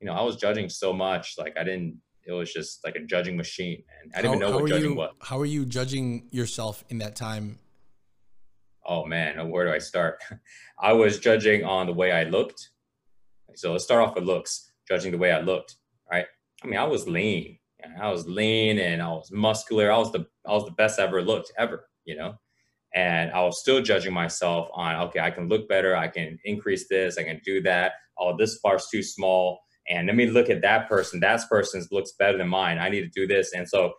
You 0.00 0.06
know, 0.06 0.14
I 0.14 0.22
was 0.22 0.36
judging 0.36 0.70
so 0.70 0.92
much, 0.92 1.34
like 1.36 1.58
I 1.58 1.64
didn't. 1.64 1.98
It 2.30 2.34
was 2.38 2.52
just 2.52 2.84
like 2.84 2.96
a 2.96 3.00
judging 3.00 3.36
machine, 3.36 3.82
and 4.02 4.12
I 4.14 4.22
didn't 4.22 4.40
how, 4.40 4.48
even 4.48 4.50
know 4.50 4.58
what 4.62 4.70
judging 4.70 4.90
you, 4.90 4.96
was. 4.96 5.14
How 5.20 5.38
are 5.40 5.46
you 5.46 5.64
judging 5.66 6.28
yourself 6.30 6.84
in 6.88 6.98
that 6.98 7.16
time? 7.16 7.58
Oh 8.86 9.04
man, 9.04 9.50
where 9.50 9.66
do 9.66 9.72
I 9.72 9.78
start? 9.78 10.22
I 10.80 10.92
was 10.92 11.18
judging 11.18 11.64
on 11.64 11.86
the 11.86 11.92
way 11.92 12.12
I 12.12 12.24
looked. 12.24 12.70
So 13.54 13.72
let's 13.72 13.84
start 13.84 14.06
off 14.06 14.14
with 14.14 14.24
looks. 14.24 14.72
Judging 14.88 15.12
the 15.12 15.18
way 15.18 15.32
I 15.32 15.40
looked, 15.40 15.76
right? 16.10 16.26
I 16.64 16.66
mean, 16.66 16.78
I 16.78 16.84
was 16.84 17.06
lean. 17.06 17.58
I 18.00 18.10
was 18.10 18.26
lean 18.26 18.78
and 18.78 19.00
I 19.00 19.08
was 19.08 19.30
muscular. 19.32 19.90
I 19.90 19.98
was 19.98 20.12
the 20.12 20.26
I 20.46 20.52
was 20.52 20.64
the 20.64 20.72
best 20.72 20.98
I 20.98 21.04
ever 21.04 21.22
looked 21.22 21.52
ever, 21.58 21.86
you 22.04 22.16
know 22.16 22.34
and 22.94 23.30
I 23.30 23.42
was 23.42 23.60
still 23.60 23.82
judging 23.82 24.12
myself 24.12 24.68
on 24.72 24.96
okay, 25.08 25.20
I 25.20 25.30
can 25.30 25.48
look 25.48 25.68
better, 25.68 25.96
I 25.96 26.08
can 26.08 26.38
increase 26.44 26.88
this, 26.88 27.18
I 27.18 27.22
can 27.22 27.40
do 27.44 27.62
that. 27.62 27.92
Oh, 28.18 28.36
this 28.36 28.58
bar's 28.60 28.88
too 28.92 29.02
small, 29.02 29.60
and 29.90 30.06
let 30.06 30.16
me 30.16 30.26
look 30.26 30.48
at 30.48 30.62
that 30.62 30.88
person. 30.88 31.20
That 31.20 31.42
person 31.48 31.84
looks 31.90 32.12
better 32.12 32.38
than 32.38 32.48
mine. 32.48 32.78
I 32.78 32.88
need 32.88 33.02
to 33.02 33.08
do 33.08 33.26
this, 33.26 33.52
and 33.52 33.68
so 33.68 33.92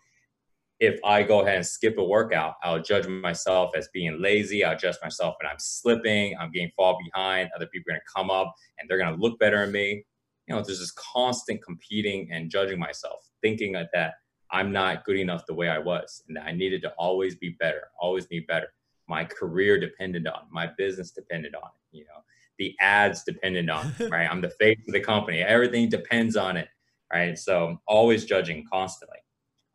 if 0.80 1.00
I 1.06 1.22
go 1.22 1.42
ahead 1.42 1.58
and 1.58 1.66
skip 1.66 2.00
a 2.00 2.04
workout, 2.04 2.56
I'll 2.64 2.82
judge 2.82 3.08
myself 3.08 3.72
as 3.76 3.88
being 3.94 4.20
lazy. 4.20 4.64
I'll 4.64 4.78
judge 4.78 4.96
myself 5.04 5.36
and 5.40 5.48
I'm 5.48 5.60
slipping, 5.60 6.36
I'm 6.40 6.52
getting 6.52 6.72
fall 6.76 6.98
behind. 7.06 7.52
Other 7.56 7.68
people 7.68 7.92
are 7.92 7.98
gonna 7.98 8.02
come 8.12 8.32
up 8.32 8.52
and 8.80 8.90
they're 8.90 8.98
gonna 8.98 9.16
look 9.16 9.38
better 9.38 9.62
than 9.62 9.72
me. 9.72 10.04
You 10.48 10.56
know, 10.56 10.64
there's 10.64 10.80
this 10.80 10.90
constant 10.94 11.64
competing 11.64 12.32
and 12.32 12.50
judging 12.50 12.80
myself, 12.80 13.30
thinking 13.44 13.74
that 13.74 14.16
I'm 14.50 14.72
not 14.72 15.06
good 15.06 15.18
enough 15.18 15.46
the 15.46 15.54
way 15.54 15.70
I 15.70 15.78
was, 15.78 16.24
and 16.28 16.36
that 16.36 16.46
I 16.48 16.52
needed 16.52 16.82
to 16.82 16.94
always 16.98 17.36
be 17.36 17.50
better, 17.60 17.84
always 18.00 18.26
be 18.26 18.40
better 18.40 18.74
my 19.12 19.26
career 19.26 19.78
depended 19.78 20.26
on 20.26 20.44
my 20.50 20.68
business 20.78 21.12
depended 21.12 21.54
on 21.54 21.70
it 21.76 21.98
you 21.98 22.06
know 22.06 22.22
the 22.62 22.76
ads 22.80 23.24
dependent 23.24 23.70
on 23.70 23.94
right? 24.12 24.30
I'm 24.30 24.42
the 24.42 24.52
face 24.52 24.78
of 24.88 24.94
the 24.94 25.00
company. 25.00 25.40
Everything 25.40 25.90
depends 25.90 26.36
on 26.38 26.58
it 26.58 26.68
right? 27.12 27.38
So 27.38 27.82
always 27.88 28.26
judging 28.26 28.66
constantly 28.72 29.18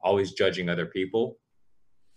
always 0.01 0.33
judging 0.33 0.69
other 0.69 0.87
people 0.87 1.39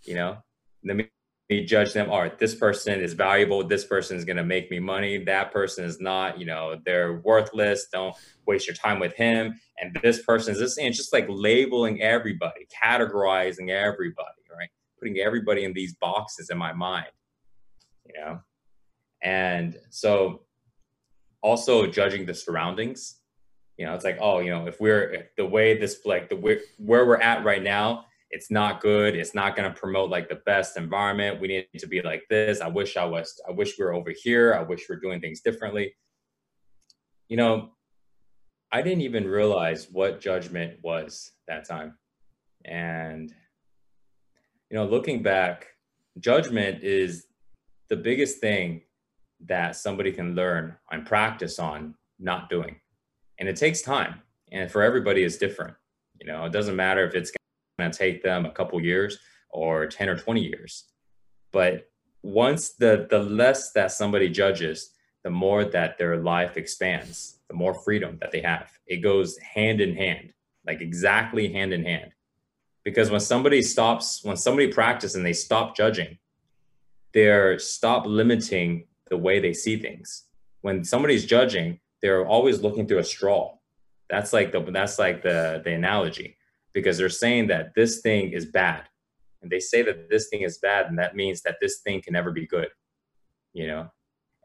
you 0.06 0.14
know? 0.14 0.38
Let 0.86 0.96
me, 0.96 1.10
me 1.50 1.66
judge 1.66 1.92
them. 1.92 2.10
All 2.10 2.22
right 2.22 2.38
this 2.38 2.56
person 2.56 3.02
is 3.02 3.14
valuable. 3.14 3.68
This 3.68 3.84
person 3.84 4.16
is 4.16 4.24
going 4.24 4.38
to 4.38 4.46
make 4.46 4.70
me 4.70 4.80
money. 4.80 5.24
That 5.26 5.52
person 5.52 5.84
is 5.84 6.00
not 6.00 6.40
you 6.40 6.46
know 6.46 6.78
they're 6.86 7.22
worthless. 7.26 7.88
Don't 7.92 8.16
waste 8.46 8.68
your 8.68 8.76
time 8.76 9.00
with 9.00 9.14
him. 9.14 9.60
And 9.82 9.98
this 10.04 10.22
person 10.24 10.54
is 10.54 10.60
this 10.60 10.78
and 10.78 10.94
just 10.94 11.12
like 11.12 11.26
labeling 11.28 12.02
everybody 12.02 12.68
categorizing 12.84 13.70
everybody 13.70 14.40
right? 14.56 14.70
putting 15.00 15.18
everybody 15.18 15.64
in 15.64 15.74
these 15.74 15.96
boxes 15.96 16.50
in 16.50 16.58
my 16.58 16.74
mind, 16.74 17.08
you 18.06 18.20
know? 18.20 18.40
And 19.24 19.78
so 19.90 20.42
also 21.42 21.86
judging 21.88 22.26
the 22.26 22.34
surroundings, 22.34 23.20
you 23.78 23.86
know, 23.86 23.94
it's 23.94 24.04
like, 24.04 24.18
oh, 24.20 24.40
you 24.40 24.50
know, 24.50 24.68
if 24.68 24.82
we're 24.82 25.14
if 25.14 25.36
the 25.38 25.46
way 25.46 25.78
this 25.78 26.02
like 26.06 26.30
the 26.30 26.36
where, 26.36 26.60
we're 27.06 27.22
at 27.22 27.46
right 27.46 27.64
now, 27.64 28.06
it's 28.30 28.52
not 28.52 28.82
good. 28.82 29.16
It's 29.16 29.34
not 29.34 29.56
going 29.56 29.72
to 29.72 29.80
promote 29.80 30.10
like 30.10 30.28
the 30.28 30.42
best 30.46 30.76
environment. 30.76 31.40
We 31.40 31.48
need 31.48 31.68
to 31.80 31.88
be 31.88 32.02
like 32.02 32.24
this. 32.30 32.60
I 32.60 32.68
wish 32.68 32.98
I 32.98 33.06
was, 33.06 33.40
I 33.48 33.52
wish 33.52 33.80
we 33.80 33.86
were 33.86 33.94
over 33.94 34.12
here. 34.12 34.54
I 34.54 34.64
wish 34.64 34.88
we 34.90 34.96
we're 34.96 35.02
doing 35.02 35.22
things 35.22 35.40
differently. 35.40 35.96
You 37.30 37.38
know, 37.38 37.70
I 38.72 38.82
didn't 38.82 39.02
even 39.02 39.26
realize 39.26 39.88
what 39.90 40.20
judgment 40.20 40.80
was 40.84 41.32
that 41.48 41.68
time. 41.68 41.98
And 42.66 43.34
you 44.70 44.78
know, 44.78 44.86
looking 44.86 45.24
back, 45.24 45.68
judgment 46.20 46.84
is 46.84 47.28
the 47.90 47.96
biggest 47.96 48.40
thing 48.40 48.82
that 49.46 49.76
somebody 49.76 50.12
can 50.12 50.36
learn 50.36 50.76
and 50.92 51.06
practice 51.06 51.60
on 51.60 51.96
not 52.20 52.50
doing. 52.50 52.76
And 53.40 53.48
it 53.48 53.56
takes 53.56 53.82
time. 53.82 54.22
And 54.52 54.70
for 54.70 54.82
everybody, 54.82 55.24
it's 55.24 55.38
different. 55.38 55.76
You 56.20 56.28
know, 56.28 56.46
it 56.46 56.52
doesn't 56.52 56.76
matter 56.76 57.06
if 57.06 57.16
it's 57.16 57.32
going 57.78 57.92
to 57.92 57.98
take 57.98 58.22
them 58.22 58.46
a 58.46 58.52
couple 58.52 58.82
years 58.82 59.20
or 59.50 59.88
10 59.88 60.10
or 60.10 60.18
20 60.18 60.42
years. 60.42 60.86
But 61.52 61.90
once 62.22 62.72
the 62.72 63.08
the 63.10 63.20
less 63.20 63.72
that 63.72 63.92
somebody 63.92 64.30
judges, 64.30 64.92
the 65.24 65.30
more 65.30 65.66
that 65.66 65.98
their 65.98 66.18
life 66.18 66.58
expands, 66.58 67.40
the 67.48 67.56
more 67.56 67.74
freedom 67.74 68.18
that 68.22 68.32
they 68.32 68.42
have. 68.42 68.70
It 68.88 68.98
goes 68.98 69.38
hand 69.38 69.82
in 69.82 69.96
hand, 69.96 70.34
like 70.66 70.82
exactly 70.82 71.52
hand 71.52 71.74
in 71.74 71.84
hand. 71.84 72.12
Because 72.84 73.12
when 73.12 73.20
somebody 73.20 73.62
stops, 73.62 74.24
when 74.24 74.38
somebody 74.38 74.72
practices 74.72 75.16
and 75.16 75.26
they 75.26 75.34
stop 75.34 75.76
judging, 75.76 76.18
they're 77.14 77.60
stop 77.60 78.06
limiting 78.06 78.86
the 79.10 79.18
way 79.18 79.40
they 79.40 79.54
see 79.54 79.78
things. 79.78 80.26
When 80.62 80.84
somebody's 80.84 81.26
judging, 81.26 81.80
they're 82.02 82.26
always 82.26 82.62
looking 82.62 82.88
through 82.88 83.00
a 83.00 83.04
straw. 83.04 83.56
That's 84.10 84.34
like 84.34 84.52
the 84.52 84.62
that's 84.62 85.00
like 85.00 85.22
the 85.22 85.62
the 85.64 85.74
analogy 85.74 86.38
because 86.74 86.98
they're 86.98 87.10
saying 87.10 87.48
that 87.48 87.74
this 87.76 88.02
thing 88.02 88.32
is 88.32 88.46
bad. 88.46 88.84
And 89.42 89.52
they 89.52 89.60
say 89.60 89.82
that 89.84 90.10
this 90.10 90.28
thing 90.30 90.42
is 90.42 90.58
bad 90.58 90.88
and 90.88 91.00
that 91.00 91.16
means 91.16 91.42
that 91.44 91.58
this 91.62 91.80
thing 91.80 92.02
can 92.02 92.14
never 92.14 92.32
be 92.32 92.48
good. 92.48 92.70
You 93.54 93.68
know, 93.68 93.92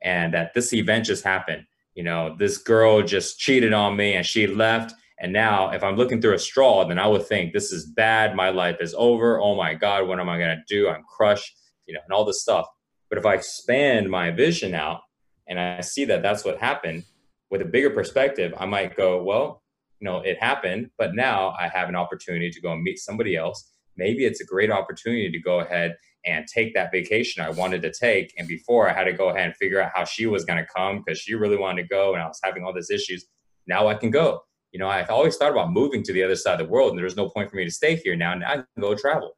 and 0.03 0.35
that 0.35 0.55
this 0.55 0.73
event 0.73 1.07
just 1.07 1.25
happened. 1.25 1.65
You 1.95 2.05
know, 2.05 2.37
this 2.39 2.59
girl 2.59 3.03
just 3.03 3.39
cheated 3.39 3.73
on 3.73 3.97
me 3.97 4.15
and 4.15 4.27
she 4.27 4.47
left 4.47 4.95
and 5.19 5.33
now, 5.33 5.71
if 5.71 5.85
I'm 5.85 5.97
looking 5.97 6.21
through 6.21 6.35
a 6.35 6.39
straw, 6.39 6.85
then 6.85 6.99
I 6.99 7.07
would 7.07 7.27
think 7.27 7.53
this 7.53 7.73
is 7.73 7.87
bad. 7.87 8.35
My 8.35 8.51
life 8.51 8.79
is 8.81 8.95
over. 8.97 9.41
Oh 9.41 9.55
my 9.55 9.75
God, 9.75 10.09
what 10.09 10.19
am 10.19 10.29
I 10.29 10.39
going 10.39 10.57
to 10.57 10.65
do? 10.69 10.89
I'm 10.89 11.05
crushed, 11.05 11.57
you 11.87 11.95
know, 11.95 12.01
and 12.05 12.13
all 12.13 12.25
this 12.25 12.43
stuff. 12.43 12.67
But 13.09 13.19
if 13.19 13.27
I 13.27 13.35
expand 13.35 14.11
my 14.11 14.31
vision 14.31 14.75
out 14.75 15.01
and 15.49 15.61
I 15.61 15.81
see 15.81 16.05
that 16.07 16.23
that's 16.23 16.45
what 16.45 16.59
happened 16.59 17.05
with 17.51 17.63
a 17.63 17.67
bigger 17.67 17.91
perspective, 17.91 18.55
I 18.59 18.67
might 18.67 18.97
go, 18.97 19.23
well, 19.23 19.63
you 20.01 20.07
know, 20.07 20.19
it 20.19 20.39
happened, 20.39 20.91
but 20.99 21.15
now 21.15 21.55
I 21.59 21.69
have 21.69 21.89
an 21.89 21.97
opportunity 21.97 22.51
to 22.51 22.61
go 22.61 22.73
and 22.73 22.83
meet 22.83 22.99
somebody 22.99 23.37
else. 23.37 23.73
Maybe 23.97 24.25
it's 24.25 24.41
a 24.41 24.45
great 24.45 24.71
opportunity 24.71 25.31
to 25.31 25.39
go 25.39 25.61
ahead 25.61 25.97
and 26.27 26.47
take 26.47 26.75
that 26.75 26.91
vacation 26.91 27.45
I 27.45 27.51
wanted 27.51 27.83
to 27.83 27.93
take. 27.93 28.35
And 28.39 28.49
before 28.49 28.89
I 28.89 28.93
had 28.93 29.05
to 29.05 29.13
go 29.13 29.29
ahead 29.29 29.47
and 29.47 29.57
figure 29.57 29.81
out 29.81 29.93
how 29.95 30.05
she 30.05 30.27
was 30.27 30.45
going 30.45 30.59
to 30.59 30.71
come 30.75 31.03
because 31.05 31.19
she 31.19 31.35
really 31.35 31.57
wanted 31.57 31.83
to 31.83 31.89
go 31.89 32.15
and 32.15 32.23
I 32.23 32.27
was 32.27 32.41
having 32.43 32.65
all 32.65 32.75
these 32.75 32.91
issues. 32.91 33.27
Now 33.67 33.89
I 33.89 33.95
can 33.95 34.11
go. 34.11 34.41
You 34.73 34.81
know, 34.81 34.89
I've 34.89 35.11
always 35.11 35.37
thought 35.37 35.53
about 35.53 35.73
moving 35.73 36.03
to 36.03 36.13
the 36.13 36.23
other 36.23 36.35
side 36.35 36.61
of 36.61 36.67
the 36.67 36.73
world 36.73 36.91
and 36.91 36.99
there's 36.99 37.17
no 37.17 37.31
point 37.31 37.51
for 37.51 37.57
me 37.57 37.65
to 37.65 37.71
stay 37.71 37.97
here 37.97 38.17
now. 38.17 38.33
And 38.33 38.45
I 38.45 38.57
can 38.57 38.67
go 38.81 38.95
travel. 38.95 39.37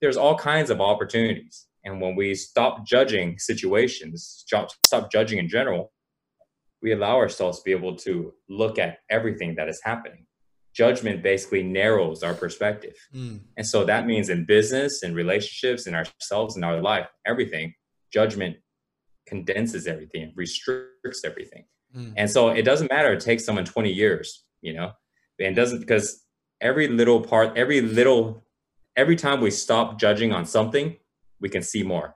There's 0.00 0.16
all 0.16 0.36
kinds 0.36 0.70
of 0.70 0.80
opportunities. 0.80 1.67
And 1.88 2.02
when 2.02 2.14
we 2.14 2.34
stop 2.34 2.86
judging 2.86 3.38
situations, 3.38 4.44
stop, 4.46 5.10
judging 5.10 5.38
in 5.38 5.48
general, 5.48 5.90
we 6.82 6.92
allow 6.92 7.16
ourselves 7.16 7.58
to 7.58 7.64
be 7.64 7.72
able 7.72 7.96
to 7.96 8.34
look 8.48 8.78
at 8.78 8.98
everything 9.10 9.54
that 9.56 9.70
is 9.70 9.80
happening. 9.82 10.26
Judgment 10.74 11.22
basically 11.22 11.62
narrows 11.62 12.22
our 12.22 12.34
perspective. 12.34 12.94
Mm. 13.14 13.40
And 13.56 13.66
so 13.66 13.84
that 13.86 14.06
means 14.06 14.28
in 14.28 14.44
business 14.44 15.02
and 15.02 15.16
relationships 15.16 15.86
and 15.86 15.96
ourselves 15.96 16.56
and 16.56 16.64
our 16.64 16.80
life, 16.82 17.08
everything, 17.26 17.72
judgment 18.12 18.56
condenses 19.26 19.86
everything, 19.86 20.32
restricts 20.36 21.24
everything. 21.24 21.64
Mm. 21.96 22.12
And 22.18 22.30
so 22.30 22.50
it 22.50 22.62
doesn't 22.66 22.90
matter, 22.90 23.14
it 23.14 23.20
takes 23.20 23.46
someone 23.46 23.64
20 23.64 23.90
years, 23.90 24.44
you 24.60 24.74
know, 24.74 24.92
and 25.40 25.56
doesn't 25.56 25.80
because 25.80 26.22
every 26.60 26.86
little 26.86 27.22
part, 27.22 27.56
every 27.56 27.80
little, 27.80 28.44
every 28.94 29.16
time 29.16 29.40
we 29.40 29.50
stop 29.50 29.98
judging 29.98 30.32
on 30.34 30.44
something, 30.44 30.98
we 31.40 31.48
can 31.48 31.62
see 31.62 31.82
more. 31.82 32.14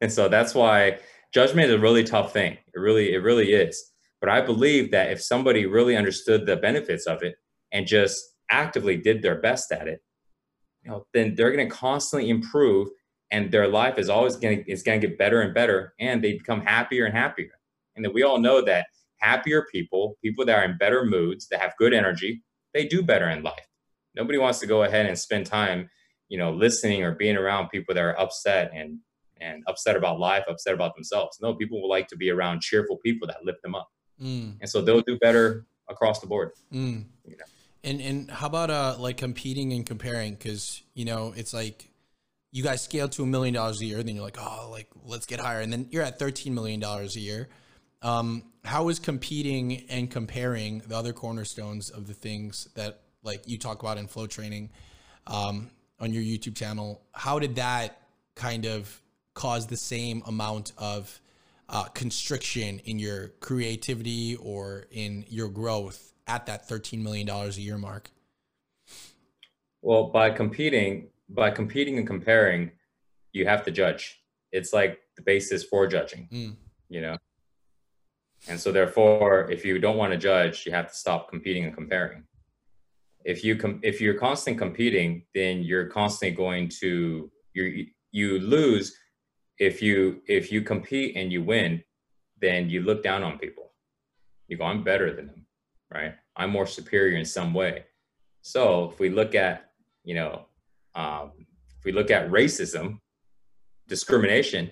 and 0.00 0.12
so 0.12 0.28
that's 0.28 0.54
why 0.54 0.98
judgment 1.32 1.68
is 1.68 1.74
a 1.74 1.78
really 1.78 2.04
tough 2.04 2.32
thing. 2.32 2.52
It 2.52 2.78
really, 2.78 3.12
it 3.12 3.18
really 3.18 3.52
is. 3.52 3.92
But 4.20 4.30
I 4.30 4.40
believe 4.40 4.90
that 4.92 5.10
if 5.10 5.22
somebody 5.22 5.66
really 5.66 5.96
understood 5.96 6.46
the 6.46 6.56
benefits 6.56 7.06
of 7.06 7.22
it 7.22 7.36
and 7.72 7.86
just 7.86 8.22
actively 8.50 8.96
did 8.96 9.22
their 9.22 9.40
best 9.40 9.72
at 9.72 9.88
it, 9.88 10.00
you 10.82 10.90
know, 10.90 11.06
then 11.12 11.34
they're 11.34 11.52
going 11.52 11.68
to 11.68 11.74
constantly 11.74 12.30
improve 12.30 12.88
and 13.30 13.50
their 13.50 13.68
life 13.68 13.98
is 13.98 14.08
always 14.08 14.36
going 14.36 14.64
to 14.64 14.70
is 14.70 14.82
going 14.82 15.00
to 15.00 15.06
get 15.06 15.18
better 15.18 15.40
and 15.40 15.52
better 15.52 15.94
and 15.98 16.22
they 16.22 16.34
become 16.34 16.60
happier 16.60 17.06
and 17.06 17.14
happier. 17.14 17.50
And 17.96 18.04
that 18.04 18.14
we 18.14 18.22
all 18.22 18.38
know 18.38 18.62
that 18.62 18.86
happier 19.18 19.66
people, 19.72 20.16
people 20.22 20.44
that 20.44 20.58
are 20.58 20.64
in 20.64 20.78
better 20.78 21.04
moods, 21.04 21.48
that 21.48 21.60
have 21.60 21.76
good 21.78 21.92
energy, 21.92 22.42
they 22.72 22.86
do 22.86 23.02
better 23.02 23.28
in 23.30 23.42
life. 23.42 23.66
Nobody 24.14 24.38
wants 24.38 24.60
to 24.60 24.66
go 24.66 24.84
ahead 24.84 25.06
and 25.06 25.18
spend 25.18 25.46
time, 25.46 25.90
you 26.28 26.38
know, 26.38 26.52
listening 26.52 27.02
or 27.04 27.14
being 27.14 27.36
around 27.36 27.68
people 27.68 27.94
that 27.94 28.02
are 28.02 28.18
upset 28.18 28.70
and 28.74 28.98
and 29.40 29.62
upset 29.66 29.96
about 29.96 30.18
life, 30.18 30.44
upset 30.48 30.72
about 30.72 30.94
themselves. 30.94 31.38
No, 31.42 31.54
people 31.54 31.80
will 31.80 31.90
like 31.90 32.08
to 32.08 32.16
be 32.16 32.30
around 32.30 32.62
cheerful 32.62 32.96
people 32.96 33.28
that 33.28 33.44
lift 33.44 33.62
them 33.62 33.74
up. 33.74 33.90
Mm. 34.20 34.56
And 34.60 34.68
so 34.68 34.80
they'll 34.80 35.02
do 35.02 35.18
better 35.18 35.66
across 35.90 36.20
the 36.20 36.26
board. 36.26 36.52
Mm. 36.72 37.04
You 37.24 37.36
know? 37.36 37.44
And 37.84 38.00
and 38.00 38.30
how 38.30 38.46
about 38.46 38.70
uh 38.70 38.96
like 38.98 39.16
competing 39.16 39.72
and 39.72 39.86
comparing? 39.86 40.34
Because 40.34 40.82
you 40.94 41.04
know 41.04 41.32
it's 41.36 41.54
like 41.54 41.90
you 42.50 42.62
guys 42.62 42.82
scale 42.82 43.08
to 43.10 43.22
a 43.22 43.26
million 43.26 43.54
dollars 43.54 43.80
a 43.82 43.84
year, 43.84 44.02
then 44.02 44.14
you're 44.14 44.24
like, 44.24 44.38
oh, 44.40 44.68
like 44.70 44.88
let's 45.04 45.26
get 45.26 45.40
higher, 45.40 45.60
and 45.60 45.72
then 45.72 45.88
you're 45.90 46.02
at 46.02 46.18
thirteen 46.18 46.54
million 46.54 46.80
dollars 46.80 47.16
a 47.16 47.20
year. 47.20 47.48
Um, 48.02 48.44
how 48.64 48.88
is 48.88 48.98
competing 48.98 49.84
and 49.88 50.10
comparing 50.10 50.80
the 50.86 50.96
other 50.96 51.12
cornerstones 51.12 51.90
of 51.90 52.06
the 52.06 52.14
things 52.14 52.68
that 52.74 53.02
like 53.22 53.46
you 53.46 53.58
talk 53.58 53.82
about 53.82 53.98
in 53.98 54.06
flow 54.06 54.26
training 54.26 54.70
um, 55.26 55.70
on 55.98 56.12
your 56.12 56.22
YouTube 56.22 56.56
channel? 56.56 57.02
How 57.12 57.38
did 57.38 57.56
that 57.56 58.02
kind 58.34 58.66
of 58.66 59.00
cause 59.34 59.66
the 59.66 59.76
same 59.76 60.22
amount 60.26 60.72
of 60.78 61.20
uh, 61.68 61.84
constriction 61.84 62.80
in 62.80 62.98
your 62.98 63.28
creativity 63.40 64.36
or 64.36 64.86
in 64.90 65.24
your 65.28 65.48
growth 65.48 66.12
at 66.26 66.46
that 66.46 66.68
$13 66.68 67.02
million 67.02 67.28
a 67.28 67.48
year 67.50 67.78
mark? 67.78 68.10
Well, 69.82 70.04
by 70.04 70.30
competing, 70.30 71.08
by 71.28 71.50
competing 71.50 71.98
and 71.98 72.06
comparing, 72.06 72.72
you 73.32 73.46
have 73.46 73.64
to 73.64 73.70
judge. 73.70 74.20
It's 74.52 74.72
like 74.72 75.00
the 75.16 75.22
basis 75.22 75.64
for 75.64 75.86
judging, 75.86 76.28
mm. 76.32 76.56
you 76.88 77.00
know? 77.00 77.16
And 78.48 78.60
so 78.60 78.70
therefore, 78.70 79.50
if 79.50 79.64
you 79.64 79.78
don't 79.78 79.96
want 79.96 80.12
to 80.12 80.18
judge, 80.18 80.66
you 80.66 80.72
have 80.72 80.88
to 80.88 80.94
stop 80.94 81.28
competing 81.28 81.64
and 81.64 81.74
comparing. 81.74 82.24
If 83.26 83.44
you 83.44 83.56
com- 83.56 83.80
if 83.82 84.00
you're 84.00 84.14
constantly 84.14 84.58
competing, 84.58 85.24
then 85.34 85.62
you're 85.62 85.86
constantly 85.86 86.34
going 86.34 86.68
to 86.80 87.30
you 87.54 87.86
you 88.12 88.38
lose 88.38 88.96
if 89.58 89.82
you 89.82 90.22
if 90.26 90.52
you 90.52 90.62
compete 90.62 91.16
and 91.16 91.32
you 91.32 91.42
win, 91.42 91.82
then 92.40 92.70
you 92.70 92.82
look 92.82 93.02
down 93.02 93.22
on 93.22 93.38
people. 93.38 93.72
You 94.48 94.56
go, 94.56 94.64
I'm 94.64 94.84
better 94.84 95.14
than 95.14 95.26
them, 95.26 95.46
right? 95.92 96.14
I'm 96.36 96.50
more 96.50 96.66
superior 96.66 97.18
in 97.18 97.24
some 97.24 97.52
way. 97.52 97.84
So 98.42 98.90
if 98.92 99.00
we 99.00 99.08
look 99.10 99.34
at, 99.34 99.70
you 100.04 100.14
know, 100.14 100.46
um, 100.94 101.32
if 101.78 101.84
we 101.84 101.90
look 101.92 102.12
at 102.12 102.30
racism, 102.30 103.00
discrimination, 103.88 104.70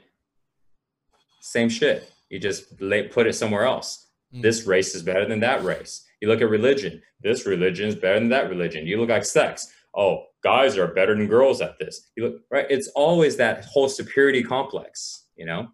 same 1.40 1.68
shit. 1.68 2.10
You 2.30 2.38
just 2.38 2.80
lay, 2.80 3.08
put 3.08 3.26
it 3.26 3.34
somewhere 3.34 3.64
else. 3.64 4.08
Mm. 4.34 4.42
This 4.42 4.66
race 4.66 4.94
is 4.94 5.02
better 5.02 5.26
than 5.26 5.40
that 5.40 5.64
race. 5.64 6.06
You 6.24 6.30
look 6.30 6.40
at 6.40 6.48
religion. 6.48 7.02
This 7.20 7.44
religion 7.44 7.86
is 7.86 7.96
better 7.96 8.18
than 8.18 8.30
that 8.30 8.48
religion. 8.48 8.86
You 8.86 8.98
look 8.98 9.10
at 9.10 9.26
sex. 9.26 9.70
Oh, 9.94 10.24
guys 10.42 10.78
are 10.78 10.86
better 10.86 11.14
than 11.14 11.26
girls 11.26 11.60
at 11.60 11.78
this. 11.78 12.08
You 12.16 12.24
look 12.24 12.36
right. 12.50 12.64
It's 12.70 12.88
always 12.94 13.36
that 13.36 13.66
whole 13.66 13.90
superiority 13.90 14.42
complex, 14.42 15.26
you 15.36 15.44
know, 15.44 15.68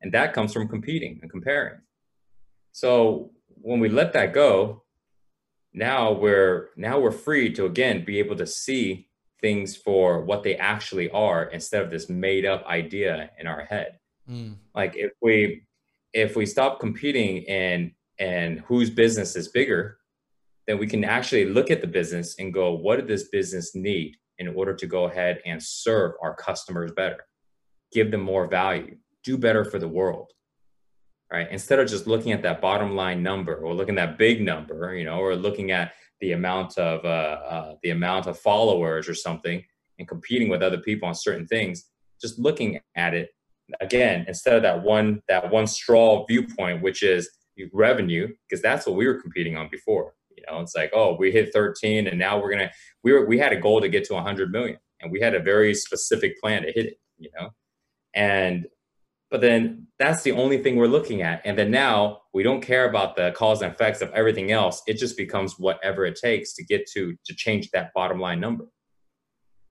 and 0.00 0.14
that 0.14 0.34
comes 0.34 0.52
from 0.52 0.68
competing 0.68 1.18
and 1.20 1.28
comparing. 1.28 1.80
So 2.70 3.32
when 3.48 3.80
we 3.80 3.88
let 3.88 4.12
that 4.12 4.32
go, 4.32 4.84
now 5.72 6.12
we're 6.12 6.68
now 6.76 7.00
we're 7.00 7.10
free 7.10 7.52
to 7.54 7.66
again 7.66 8.04
be 8.04 8.20
able 8.20 8.36
to 8.36 8.46
see 8.46 9.08
things 9.40 9.74
for 9.74 10.22
what 10.22 10.44
they 10.44 10.54
actually 10.54 11.10
are 11.10 11.46
instead 11.46 11.82
of 11.82 11.90
this 11.90 12.08
made 12.08 12.46
up 12.46 12.64
idea 12.66 13.30
in 13.36 13.48
our 13.48 13.64
head. 13.64 13.98
Mm. 14.30 14.58
Like 14.76 14.92
if 14.94 15.10
we 15.20 15.64
if 16.12 16.36
we 16.36 16.46
stop 16.46 16.78
competing 16.78 17.48
and 17.48 17.90
and 18.18 18.60
whose 18.60 18.90
business 18.90 19.36
is 19.36 19.48
bigger, 19.48 19.98
then 20.66 20.78
we 20.78 20.86
can 20.86 21.04
actually 21.04 21.46
look 21.46 21.70
at 21.70 21.80
the 21.80 21.86
business 21.86 22.36
and 22.38 22.52
go, 22.52 22.72
what 22.72 22.96
did 22.96 23.08
this 23.08 23.28
business 23.28 23.74
need 23.74 24.16
in 24.38 24.48
order 24.48 24.74
to 24.74 24.86
go 24.86 25.04
ahead 25.04 25.40
and 25.46 25.62
serve 25.62 26.12
our 26.22 26.34
customers 26.34 26.92
better, 26.92 27.26
give 27.92 28.10
them 28.10 28.20
more 28.20 28.46
value, 28.46 28.96
do 29.24 29.36
better 29.36 29.64
for 29.64 29.78
the 29.78 29.88
world, 29.88 30.30
right? 31.32 31.48
Instead 31.50 31.80
of 31.80 31.88
just 31.88 32.06
looking 32.06 32.32
at 32.32 32.42
that 32.42 32.60
bottom 32.60 32.94
line 32.94 33.22
number 33.22 33.56
or 33.56 33.74
looking 33.74 33.98
at 33.98 34.10
that 34.10 34.18
big 34.18 34.42
number, 34.42 34.94
you 34.94 35.04
know, 35.04 35.18
or 35.18 35.34
looking 35.34 35.70
at 35.70 35.92
the 36.20 36.32
amount 36.32 36.76
of 36.78 37.04
uh, 37.04 37.08
uh, 37.08 37.74
the 37.82 37.90
amount 37.90 38.26
of 38.26 38.38
followers 38.38 39.08
or 39.08 39.14
something 39.14 39.62
and 39.98 40.08
competing 40.08 40.48
with 40.48 40.62
other 40.62 40.78
people 40.78 41.08
on 41.08 41.14
certain 41.14 41.46
things, 41.46 41.84
just 42.20 42.38
looking 42.38 42.80
at 42.94 43.14
it 43.14 43.30
again 43.80 44.24
instead 44.26 44.56
of 44.56 44.62
that 44.62 44.82
one 44.82 45.22
that 45.28 45.50
one 45.50 45.66
straw 45.66 46.24
viewpoint, 46.26 46.82
which 46.82 47.02
is 47.02 47.37
revenue, 47.72 48.28
because 48.48 48.62
that's 48.62 48.86
what 48.86 48.96
we 48.96 49.06
were 49.06 49.20
competing 49.20 49.56
on 49.56 49.68
before 49.70 50.14
you 50.38 50.44
know, 50.48 50.60
it's 50.60 50.76
like, 50.76 50.90
oh, 50.94 51.16
we 51.18 51.32
hit 51.32 51.52
13 51.52 52.06
and 52.06 52.18
now 52.18 52.40
we're 52.40 52.50
gonna 52.50 52.70
we 53.02 53.12
were 53.12 53.26
we 53.26 53.38
had 53.38 53.52
a 53.52 53.60
goal 53.60 53.80
to 53.80 53.88
get 53.88 54.04
to 54.04 54.14
100 54.14 54.52
million 54.52 54.78
and 55.00 55.10
we 55.10 55.20
had 55.20 55.34
a 55.34 55.40
very 55.40 55.74
specific 55.74 56.40
plan 56.40 56.62
to 56.62 56.72
hit 56.72 56.86
it, 56.86 57.00
you 57.18 57.30
know. 57.38 57.50
And 58.14 58.66
but 59.30 59.40
then 59.40 59.88
that's 59.98 60.22
the 60.22 60.32
only 60.32 60.62
thing 60.62 60.76
we're 60.76 60.86
looking 60.86 61.22
at. 61.22 61.42
And 61.44 61.58
then 61.58 61.70
now 61.70 62.22
we 62.32 62.42
don't 62.42 62.62
care 62.62 62.88
about 62.88 63.16
the 63.16 63.32
cause 63.32 63.60
and 63.60 63.72
effects 63.72 64.00
of 64.00 64.10
everything 64.12 64.52
else. 64.52 64.80
It 64.86 64.94
just 64.94 65.16
becomes 65.16 65.58
whatever 65.58 66.06
it 66.06 66.16
takes 66.16 66.54
to 66.54 66.64
get 66.64 66.86
to 66.92 67.14
to 67.24 67.34
change 67.34 67.70
that 67.70 67.92
bottom 67.94 68.20
line 68.20 68.40
number. 68.40 68.66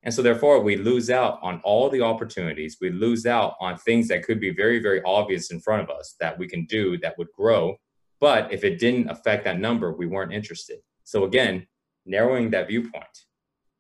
And 0.08 0.14
so, 0.14 0.22
therefore, 0.22 0.62
we 0.62 0.78
lose 0.78 1.10
out 1.10 1.38
on 1.44 1.60
all 1.66 1.90
the 1.90 2.00
opportunities. 2.00 2.78
We 2.80 2.92
lose 2.92 3.26
out 3.26 3.56
on 3.60 3.78
things 3.78 4.08
that 4.08 4.24
could 4.24 4.40
be 4.40 4.52
very, 4.52 4.80
very 4.80 5.02
obvious 5.04 5.52
in 5.52 5.60
front 5.60 5.82
of 5.82 5.90
us 5.90 6.16
that 6.22 6.40
we 6.40 6.48
can 6.48 6.64
do 6.64 6.98
that 7.00 7.18
would 7.18 7.28
grow. 7.34 7.76
But 8.22 8.54
if 8.54 8.64
it 8.64 8.80
didn't 8.80 9.10
affect 9.10 9.44
that 9.44 9.60
number, 9.60 9.92
we 9.92 10.08
weren't 10.08 10.32
interested. 10.32 10.80
So, 11.04 11.26
again, 11.26 11.68
narrowing 12.06 12.52
that 12.52 12.70
viewpoint, 12.70 13.26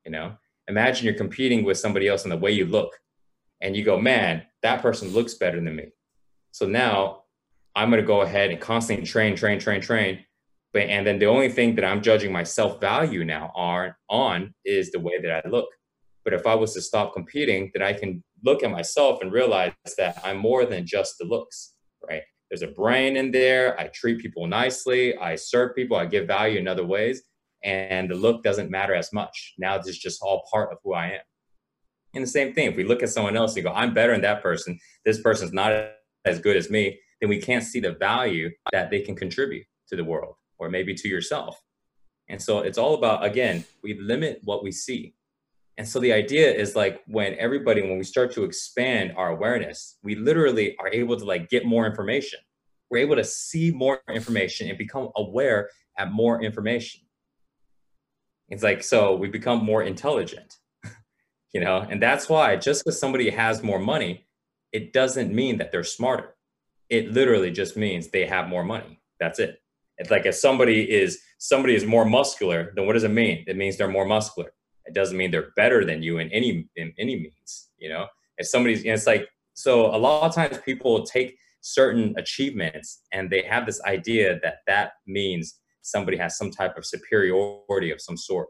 you 0.03 0.11
know, 0.11 0.35
imagine 0.67 1.05
you're 1.05 1.13
competing 1.13 1.63
with 1.63 1.77
somebody 1.77 2.09
else 2.09 2.25
in 2.25 2.29
the 2.29 2.35
way 2.35 2.51
you 2.51 2.65
look, 2.65 2.91
and 3.61 3.73
you 3.73 3.85
go, 3.85 3.97
man, 3.97 4.43
that 4.63 4.81
person 4.81 5.07
looks 5.11 5.35
better 5.35 5.61
than 5.61 5.77
me. 5.77 5.85
So 6.51 6.65
now 6.67 7.23
I'm 7.73 7.89
going 7.89 8.01
to 8.01 8.05
go 8.05 8.23
ahead 8.23 8.51
and 8.51 8.59
constantly 8.59 9.05
train, 9.05 9.37
train, 9.37 9.59
train, 9.59 9.79
train. 9.79 10.25
But, 10.73 10.89
and 10.89 11.07
then 11.07 11.19
the 11.19 11.27
only 11.27 11.47
thing 11.47 11.75
that 11.75 11.85
I'm 11.85 12.01
judging 12.01 12.33
my 12.33 12.43
self 12.43 12.81
value 12.81 13.23
now 13.23 13.49
on, 13.55 13.95
on 14.09 14.53
is 14.65 14.91
the 14.91 14.99
way 14.99 15.21
that 15.21 15.45
I 15.45 15.47
look. 15.47 15.69
But 16.27 16.33
if 16.33 16.45
I 16.45 16.55
was 16.55 16.73
to 16.73 16.81
stop 16.81 17.13
competing, 17.13 17.71
then 17.73 17.81
I 17.81 17.93
can 17.93 18.21
look 18.43 18.61
at 18.61 18.69
myself 18.69 19.21
and 19.21 19.31
realize 19.31 19.71
that 19.97 20.19
I'm 20.25 20.35
more 20.35 20.65
than 20.65 20.85
just 20.85 21.17
the 21.17 21.23
looks, 21.23 21.75
right? 22.05 22.21
There's 22.49 22.63
a 22.63 22.67
brain 22.67 23.15
in 23.15 23.31
there. 23.31 23.79
I 23.79 23.87
treat 23.87 24.19
people 24.19 24.45
nicely. 24.45 25.15
I 25.15 25.37
serve 25.37 25.73
people. 25.73 25.95
I 25.95 26.05
give 26.05 26.27
value 26.27 26.59
in 26.59 26.67
other 26.67 26.85
ways. 26.85 27.21
And 27.63 28.11
the 28.11 28.15
look 28.15 28.43
doesn't 28.43 28.69
matter 28.69 28.93
as 28.93 29.13
much. 29.13 29.53
Now 29.57 29.77
it's 29.77 29.97
just 29.97 30.21
all 30.21 30.45
part 30.51 30.73
of 30.73 30.79
who 30.83 30.93
I 30.93 31.11
am. 31.11 31.21
And 32.13 32.25
the 32.25 32.27
same 32.27 32.53
thing, 32.53 32.69
if 32.69 32.75
we 32.75 32.83
look 32.83 33.03
at 33.03 33.09
someone 33.09 33.37
else 33.37 33.55
and 33.55 33.63
go, 33.63 33.71
I'm 33.71 33.93
better 33.93 34.11
than 34.11 34.19
that 34.23 34.43
person, 34.43 34.77
this 35.05 35.21
person's 35.21 35.53
not 35.53 35.91
as 36.25 36.41
good 36.41 36.57
as 36.57 36.69
me, 36.69 36.99
then 37.21 37.29
we 37.29 37.39
can't 37.39 37.63
see 37.63 37.79
the 37.79 37.93
value 37.93 38.49
that 38.73 38.89
they 38.89 38.99
can 38.99 39.15
contribute 39.15 39.65
to 39.87 39.95
the 39.95 40.03
world 40.03 40.35
or 40.59 40.69
maybe 40.69 40.93
to 40.93 41.07
yourself. 41.07 41.57
And 42.27 42.41
so 42.41 42.59
it's 42.59 42.77
all 42.77 42.95
about, 42.95 43.23
again, 43.23 43.63
we 43.81 43.97
limit 43.97 44.41
what 44.43 44.61
we 44.61 44.73
see. 44.73 45.13
And 45.77 45.87
so 45.87 45.99
the 45.99 46.11
idea 46.11 46.51
is 46.51 46.75
like 46.75 47.01
when 47.05 47.35
everybody, 47.35 47.81
when 47.81 47.97
we 47.99 48.03
start 48.03 48.31
to 48.33 48.43
expand 48.43 49.13
our 49.15 49.29
awareness, 49.29 49.97
we 50.03 50.15
literally 50.15 50.75
are 50.79 50.89
able 50.91 51.17
to 51.17 51.25
like 51.25 51.49
get 51.49 51.65
more 51.65 51.85
information. 51.85 52.39
We're 52.89 52.99
able 52.99 53.17
to 53.17 53.23
see 53.23 53.71
more 53.71 54.01
information 54.11 54.69
and 54.69 54.77
become 54.77 55.09
aware 55.15 55.69
at 55.97 56.11
more 56.11 56.41
information. 56.41 57.01
It's 58.49 58.63
like, 58.63 58.81
so 58.81 59.15
we 59.15 59.27
become 59.27 59.63
more 59.63 59.83
intelligent, 59.83 60.55
you 61.53 61.61
know, 61.61 61.85
and 61.87 62.01
that's 62.01 62.29
why 62.29 62.55
just 62.55 62.83
because 62.83 62.99
somebody 62.99 63.29
has 63.29 63.61
more 63.61 63.79
money, 63.79 64.25
it 64.71 64.93
doesn't 64.93 65.33
mean 65.33 65.57
that 65.57 65.71
they're 65.71 65.83
smarter. 65.83 66.35
It 66.89 67.11
literally 67.11 67.51
just 67.51 67.77
means 67.77 68.07
they 68.07 68.25
have 68.25 68.47
more 68.47 68.63
money. 68.63 69.01
That's 69.19 69.37
it. 69.37 69.61
It's 69.97 70.09
like 70.09 70.25
if 70.25 70.35
somebody 70.35 70.89
is 70.89 71.19
somebody 71.39 71.75
is 71.75 71.85
more 71.85 72.05
muscular, 72.05 72.71
then 72.75 72.87
what 72.87 72.93
does 72.93 73.03
it 73.03 73.11
mean? 73.11 73.43
It 73.47 73.57
means 73.57 73.77
they're 73.77 73.87
more 73.87 74.05
muscular 74.05 74.53
it 74.87 74.93
doesn't 74.93 75.17
mean 75.17 75.31
they're 75.31 75.51
better 75.55 75.85
than 75.85 76.01
you 76.01 76.19
in 76.19 76.31
any 76.31 76.67
in 76.75 76.93
any 76.97 77.15
means 77.15 77.67
you 77.77 77.89
know? 77.89 78.07
If 78.37 78.47
somebody's 78.47 78.83
you 78.83 78.91
know, 78.91 78.95
it's 78.95 79.07
like 79.07 79.27
so 79.53 79.95
a 79.95 79.97
lot 79.97 80.27
of 80.27 80.35
times 80.35 80.57
people 80.59 81.03
take 81.03 81.37
certain 81.61 82.13
achievements 82.17 83.01
and 83.11 83.29
they 83.29 83.41
have 83.41 83.65
this 83.65 83.81
idea 83.83 84.39
that 84.43 84.57
that 84.67 84.91
means 85.05 85.59
somebody 85.81 86.17
has 86.17 86.37
some 86.37 86.51
type 86.51 86.77
of 86.77 86.85
superiority 86.85 87.91
of 87.91 88.01
some 88.01 88.17
sort. 88.17 88.47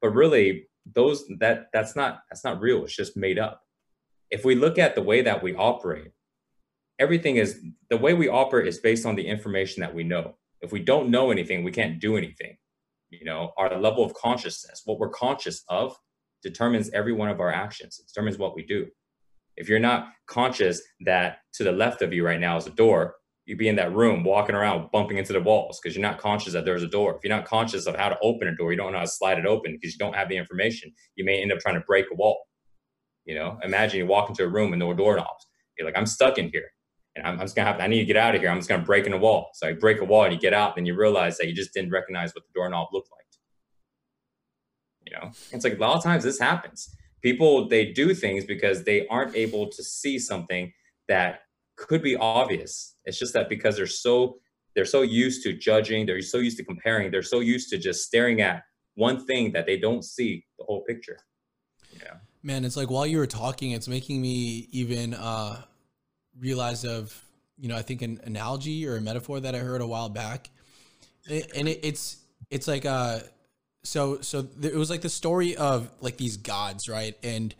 But 0.00 0.10
really 0.10 0.66
those 0.94 1.24
that 1.38 1.66
that's 1.72 1.94
not 1.94 2.20
that's 2.30 2.44
not 2.44 2.60
real. 2.60 2.84
It's 2.84 2.96
just 2.96 3.16
made 3.16 3.38
up. 3.38 3.62
If 4.30 4.44
we 4.44 4.54
look 4.54 4.78
at 4.78 4.94
the 4.94 5.02
way 5.02 5.22
that 5.22 5.42
we 5.42 5.54
operate 5.54 6.12
everything 6.98 7.36
is 7.36 7.60
the 7.88 7.96
way 7.96 8.12
we 8.12 8.28
operate 8.28 8.68
is 8.68 8.78
based 8.78 9.06
on 9.06 9.16
the 9.16 9.26
information 9.26 9.80
that 9.80 9.94
we 9.94 10.04
know. 10.04 10.36
If 10.60 10.70
we 10.72 10.80
don't 10.80 11.10
know 11.10 11.30
anything 11.30 11.64
we 11.64 11.72
can't 11.72 11.98
do 11.98 12.16
anything 12.16 12.56
you 13.10 13.24
know 13.24 13.52
our 13.56 13.78
level 13.78 14.04
of 14.04 14.14
consciousness 14.14 14.82
what 14.84 14.98
we're 14.98 15.10
conscious 15.10 15.62
of 15.68 15.96
determines 16.42 16.90
every 16.90 17.12
one 17.12 17.28
of 17.28 17.40
our 17.40 17.52
actions. 17.52 18.00
It 18.00 18.08
determines 18.08 18.38
what 18.38 18.54
we 18.54 18.64
do. 18.64 18.86
If 19.56 19.68
you're 19.68 19.78
not 19.78 20.08
conscious 20.26 20.80
that 21.04 21.38
to 21.54 21.64
the 21.64 21.72
left 21.72 22.02
of 22.02 22.12
you 22.12 22.24
right 22.24 22.40
now 22.40 22.56
is 22.56 22.66
a 22.66 22.70
door 22.70 23.16
you'd 23.46 23.58
be 23.58 23.68
in 23.68 23.76
that 23.76 23.92
room 23.94 24.22
walking 24.22 24.54
around 24.54 24.90
bumping 24.92 25.18
into 25.18 25.32
the 25.32 25.40
walls 25.40 25.80
because 25.82 25.96
you're 25.96 26.06
not 26.06 26.18
conscious 26.18 26.52
that 26.52 26.64
there's 26.64 26.84
a 26.84 26.88
door. 26.88 27.16
If 27.16 27.24
you're 27.24 27.36
not 27.36 27.46
conscious 27.46 27.86
of 27.86 27.96
how 27.96 28.08
to 28.08 28.18
open 28.22 28.48
a 28.48 28.54
door 28.54 28.70
you 28.70 28.78
don't 28.78 28.92
know 28.92 28.98
how 28.98 29.04
to 29.04 29.10
slide 29.10 29.38
it 29.38 29.46
open 29.46 29.72
because 29.72 29.92
you 29.92 29.98
don't 29.98 30.14
have 30.14 30.28
the 30.28 30.36
information 30.36 30.92
you 31.16 31.24
may 31.24 31.42
end 31.42 31.52
up 31.52 31.58
trying 31.58 31.74
to 31.74 31.84
break 31.86 32.06
a 32.12 32.14
wall. 32.14 32.40
You 33.24 33.34
know 33.34 33.58
imagine 33.62 33.98
you 33.98 34.06
walk 34.06 34.28
into 34.28 34.44
a 34.44 34.48
room 34.48 34.72
and 34.72 34.80
no 34.80 34.92
doorknobs 34.94 35.46
you're 35.78 35.86
like 35.86 35.96
i'm 35.96 36.06
stuck 36.06 36.36
in 36.38 36.50
here 36.52 36.70
and 37.16 37.26
I'm, 37.26 37.34
I'm, 37.34 37.40
just 37.40 37.56
gonna 37.56 37.66
have 37.66 37.78
to, 37.78 37.84
I 37.84 37.86
need 37.86 38.00
to 38.00 38.04
get 38.04 38.16
out 38.16 38.34
of 38.34 38.40
here. 38.40 38.50
I'm 38.50 38.58
just 38.58 38.68
gonna 38.68 38.84
break 38.84 39.06
in 39.06 39.12
a 39.12 39.18
wall. 39.18 39.50
So 39.54 39.68
I 39.68 39.72
break 39.72 40.00
a 40.00 40.04
wall 40.04 40.24
and 40.24 40.32
you 40.32 40.38
get 40.38 40.54
out, 40.54 40.76
then 40.76 40.86
you 40.86 40.94
realize 40.94 41.38
that 41.38 41.46
you 41.46 41.54
just 41.54 41.74
didn't 41.74 41.90
recognize 41.90 42.34
what 42.34 42.44
the 42.44 42.52
doorknob 42.54 42.88
looked 42.92 43.10
like. 43.10 43.20
You 45.10 45.18
know, 45.18 45.32
it's 45.52 45.64
like 45.64 45.74
a 45.74 45.80
lot 45.80 45.96
of 45.96 46.02
times 46.02 46.24
this 46.24 46.38
happens. 46.38 46.94
People 47.22 47.68
they 47.68 47.86
do 47.92 48.14
things 48.14 48.44
because 48.44 48.84
they 48.84 49.06
aren't 49.08 49.34
able 49.34 49.68
to 49.68 49.82
see 49.82 50.18
something 50.18 50.72
that 51.08 51.40
could 51.76 52.02
be 52.02 52.16
obvious. 52.16 52.94
It's 53.04 53.18
just 53.18 53.34
that 53.34 53.48
because 53.48 53.76
they're 53.76 53.86
so 53.86 54.38
they're 54.74 54.84
so 54.84 55.02
used 55.02 55.42
to 55.42 55.52
judging, 55.52 56.06
they're 56.06 56.22
so 56.22 56.38
used 56.38 56.56
to 56.58 56.64
comparing, 56.64 57.10
they're 57.10 57.22
so 57.22 57.40
used 57.40 57.70
to 57.70 57.78
just 57.78 58.04
staring 58.04 58.40
at 58.40 58.62
one 58.94 59.26
thing 59.26 59.52
that 59.52 59.66
they 59.66 59.76
don't 59.78 60.04
see 60.04 60.44
the 60.58 60.64
whole 60.64 60.84
picture. 60.84 61.18
Yeah. 61.92 62.14
Man, 62.42 62.64
it's 62.64 62.76
like 62.76 62.88
while 62.90 63.06
you 63.06 63.18
were 63.18 63.26
talking, 63.26 63.72
it's 63.72 63.88
making 63.88 64.22
me 64.22 64.68
even 64.70 65.14
uh 65.14 65.62
realized 66.40 66.84
of 66.86 67.14
you 67.58 67.68
know 67.68 67.76
I 67.76 67.82
think 67.82 68.02
an 68.02 68.20
analogy 68.24 68.86
or 68.86 68.96
a 68.96 69.00
metaphor 69.00 69.40
that 69.40 69.54
I 69.54 69.58
heard 69.58 69.80
a 69.80 69.86
while 69.86 70.08
back, 70.08 70.50
and 71.28 71.68
it, 71.68 71.80
it's 71.82 72.16
it's 72.50 72.66
like 72.66 72.84
uh 72.84 73.20
so 73.82 74.20
so 74.20 74.46
it 74.62 74.74
was 74.74 74.90
like 74.90 75.02
the 75.02 75.08
story 75.08 75.56
of 75.56 75.90
like 76.00 76.16
these 76.16 76.36
gods 76.36 76.88
right? 76.88 77.16
And 77.22 77.54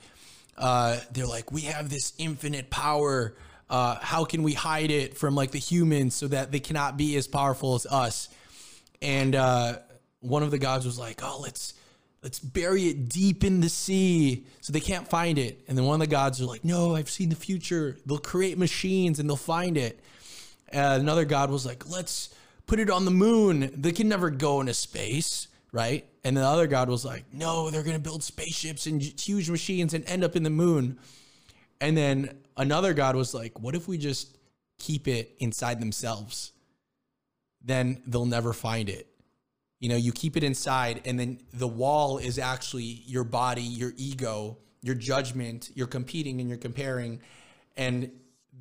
uh 0.59 0.99
they're 1.13 1.27
like 1.27 1.53
we 1.53 1.63
have 1.63 1.89
this 1.89 2.13
infinite 2.19 2.71
power. 2.71 3.35
Uh 3.69 3.97
how 4.01 4.25
can 4.25 4.43
we 4.43 4.55
hide 4.55 4.91
it 4.91 5.17
from 5.17 5.35
like 5.35 5.53
the 5.53 5.59
humans 5.59 6.15
so 6.15 6.29
that 6.29 6.51
they 6.51 6.61
cannot 6.61 6.97
be 6.97 7.17
as 7.17 7.27
powerful 7.27 7.75
as 7.75 7.87
us? 7.87 8.29
And 9.01 9.35
uh 9.35 9.79
one 10.21 10.43
of 10.43 10.51
the 10.51 10.59
gods 10.59 10.85
was 10.85 10.99
like 10.99 11.21
oh 11.23 11.41
let's 11.41 11.75
let's 12.23 12.39
bury 12.39 12.85
it 12.85 13.09
deep 13.09 13.45
in 13.45 13.61
the 13.61 13.69
sea 13.69 14.47
so 14.61 14.73
they 14.73 14.81
can't 14.81 15.09
find 15.09 15.39
it. 15.39 15.65
And 15.69 15.77
then 15.77 15.85
one 15.85 15.95
of 15.95 16.01
the 16.01 16.11
gods 16.11 16.41
are 16.41 16.47
like, 16.47 16.65
no, 16.65 16.95
I've 16.95 17.11
seen 17.11 17.31
the 17.31 17.37
future. 17.37 17.97
They'll 18.05 18.19
create 18.19 18.59
machines 18.59 19.19
and 19.19 19.29
they'll 19.29 19.37
find 19.37 19.77
it. 19.77 20.01
Another 20.73 21.25
god 21.25 21.51
was 21.51 21.65
like, 21.67 21.89
let's 21.89 22.35
put 22.67 22.79
it 22.79 22.91
on 22.91 23.05
the 23.05 23.11
moon. 23.11 23.73
They 23.75 23.93
can 23.93 24.09
never 24.09 24.31
go 24.31 24.61
into 24.61 24.75
space, 24.75 25.49
right? 25.73 26.07
And 26.23 26.37
the 26.37 26.43
other 26.43 26.67
god 26.67 26.89
was 26.89 27.05
like, 27.05 27.25
no, 27.33 27.71
they're 27.71 27.83
going 27.83 27.97
to 27.97 28.03
build 28.03 28.23
spaceships 28.23 28.87
and 28.87 29.03
huge 29.03 29.51
machines 29.51 29.95
and 29.95 30.05
end 30.09 30.23
up 30.23 30.37
in 30.37 30.43
the 30.43 30.51
moon. 30.51 30.99
And 31.81 31.97
then 31.97 32.39
another 32.57 32.93
god 32.93 33.17
was 33.17 33.33
like, 33.33 33.59
what 33.59 33.75
if 33.75 33.89
we 33.89 33.97
just 33.97 34.37
keep 34.79 35.09
it 35.09 35.35
inside 35.39 35.81
themselves? 35.81 36.53
Then 37.63 38.03
they'll 38.07 38.27
never 38.27 38.53
find 38.53 38.89
it 38.89 39.10
you 39.81 39.89
know 39.89 39.97
you 39.97 40.13
keep 40.13 40.37
it 40.37 40.45
inside 40.45 41.01
and 41.05 41.19
then 41.19 41.39
the 41.53 41.67
wall 41.69 42.19
is 42.19 42.39
actually 42.39 43.03
your 43.07 43.25
body 43.25 43.63
your 43.63 43.93
ego 43.97 44.57
your 44.83 44.95
judgment 44.95 45.71
you're 45.75 45.87
competing 45.87 46.41
and 46.41 46.49
you're 46.49 46.59
comparing 46.59 47.21
and 47.77 48.11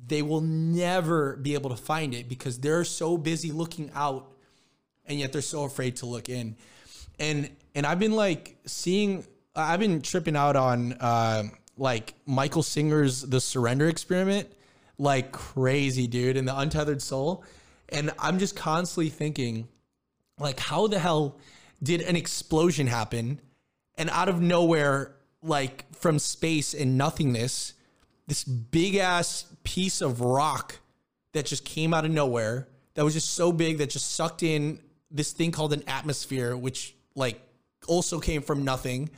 they 0.06 0.22
will 0.22 0.40
never 0.40 1.36
be 1.36 1.54
able 1.54 1.70
to 1.70 1.76
find 1.76 2.14
it 2.14 2.28
because 2.28 2.58
they're 2.58 2.84
so 2.84 3.16
busy 3.16 3.52
looking 3.52 3.90
out 3.94 4.32
and 5.06 5.20
yet 5.20 5.32
they're 5.32 5.42
so 5.42 5.64
afraid 5.64 5.96
to 5.96 6.06
look 6.06 6.28
in. 6.28 6.56
And 7.18 7.50
and 7.74 7.86
i've 7.86 7.98
been 7.98 8.16
like 8.16 8.56
seeing 8.66 9.24
i've 9.54 9.80
been 9.80 10.02
tripping 10.02 10.36
out 10.36 10.56
on 10.56 10.92
uh, 10.94 11.44
like 11.76 12.14
michael 12.26 12.62
singer's 12.62 13.22
the 13.22 13.40
surrender 13.40 13.88
experiment 13.88 14.48
like 14.98 15.32
crazy 15.32 16.06
dude 16.06 16.36
and 16.36 16.46
the 16.46 16.58
untethered 16.58 17.00
soul 17.00 17.44
and 17.88 18.10
i'm 18.18 18.38
just 18.38 18.56
constantly 18.56 19.08
thinking 19.08 19.68
like, 20.40 20.58
how 20.58 20.86
the 20.86 20.98
hell 20.98 21.38
did 21.82 22.00
an 22.00 22.16
explosion 22.16 22.86
happen? 22.86 23.40
And 23.96 24.10
out 24.10 24.28
of 24.28 24.40
nowhere, 24.40 25.14
like 25.42 25.84
from 25.94 26.18
space 26.18 26.74
and 26.74 26.98
nothingness, 26.98 27.74
this 28.26 28.44
big 28.44 28.96
ass 28.96 29.44
piece 29.64 30.00
of 30.00 30.20
rock 30.20 30.78
that 31.32 31.46
just 31.46 31.64
came 31.64 31.94
out 31.94 32.04
of 32.04 32.10
nowhere 32.10 32.68
that 32.94 33.04
was 33.04 33.14
just 33.14 33.32
so 33.32 33.52
big 33.52 33.78
that 33.78 33.90
just 33.90 34.12
sucked 34.14 34.42
in 34.42 34.80
this 35.10 35.32
thing 35.32 35.52
called 35.52 35.72
an 35.72 35.82
atmosphere, 35.86 36.56
which 36.56 36.94
like 37.14 37.40
also 37.86 38.20
came 38.20 38.42
from 38.42 38.64
nothing. 38.64 39.10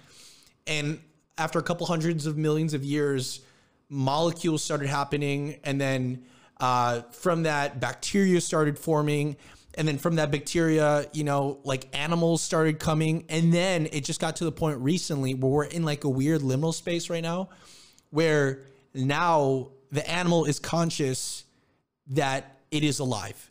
And 0.67 1.01
after 1.39 1.59
a 1.59 1.63
couple 1.63 1.87
hundreds 1.87 2.27
of 2.27 2.37
millions 2.37 2.75
of 2.75 2.85
years, 2.85 3.41
molecules 3.89 4.63
started 4.63 4.89
happening. 4.89 5.57
And 5.65 5.81
then 5.81 6.25
uh, 6.61 7.03
from 7.11 7.43
that, 7.45 7.81
bacteria 7.81 8.41
started 8.41 8.79
forming 8.79 9.37
and 9.75 9.89
then 9.89 9.99
from 9.99 10.17
that 10.17 10.31
bacteria 10.31 11.07
you 11.13 11.25
know 11.25 11.59
like 11.65 11.87
animals 11.97 12.43
started 12.43 12.79
coming 12.79 13.25
and 13.29 13.53
then 13.53 13.87
it 13.93 14.05
just 14.05 14.21
got 14.21 14.37
to 14.37 14.45
the 14.45 14.53
point 14.53 14.79
recently 14.79 15.35
where 15.35 15.51
we're 15.51 15.65
in 15.65 15.85
like 15.85 16.05
a 16.05 16.09
weird 16.09 16.41
liminal 16.41 16.75
space 16.75 17.09
right 17.11 17.23
now 17.23 17.49
where 18.11 18.61
now 18.95 19.69
the 19.91 20.09
animal 20.11 20.45
is 20.45 20.59
conscious 20.59 21.45
that 22.09 22.59
it 22.71 22.85
is 22.85 22.99
alive 22.99 23.51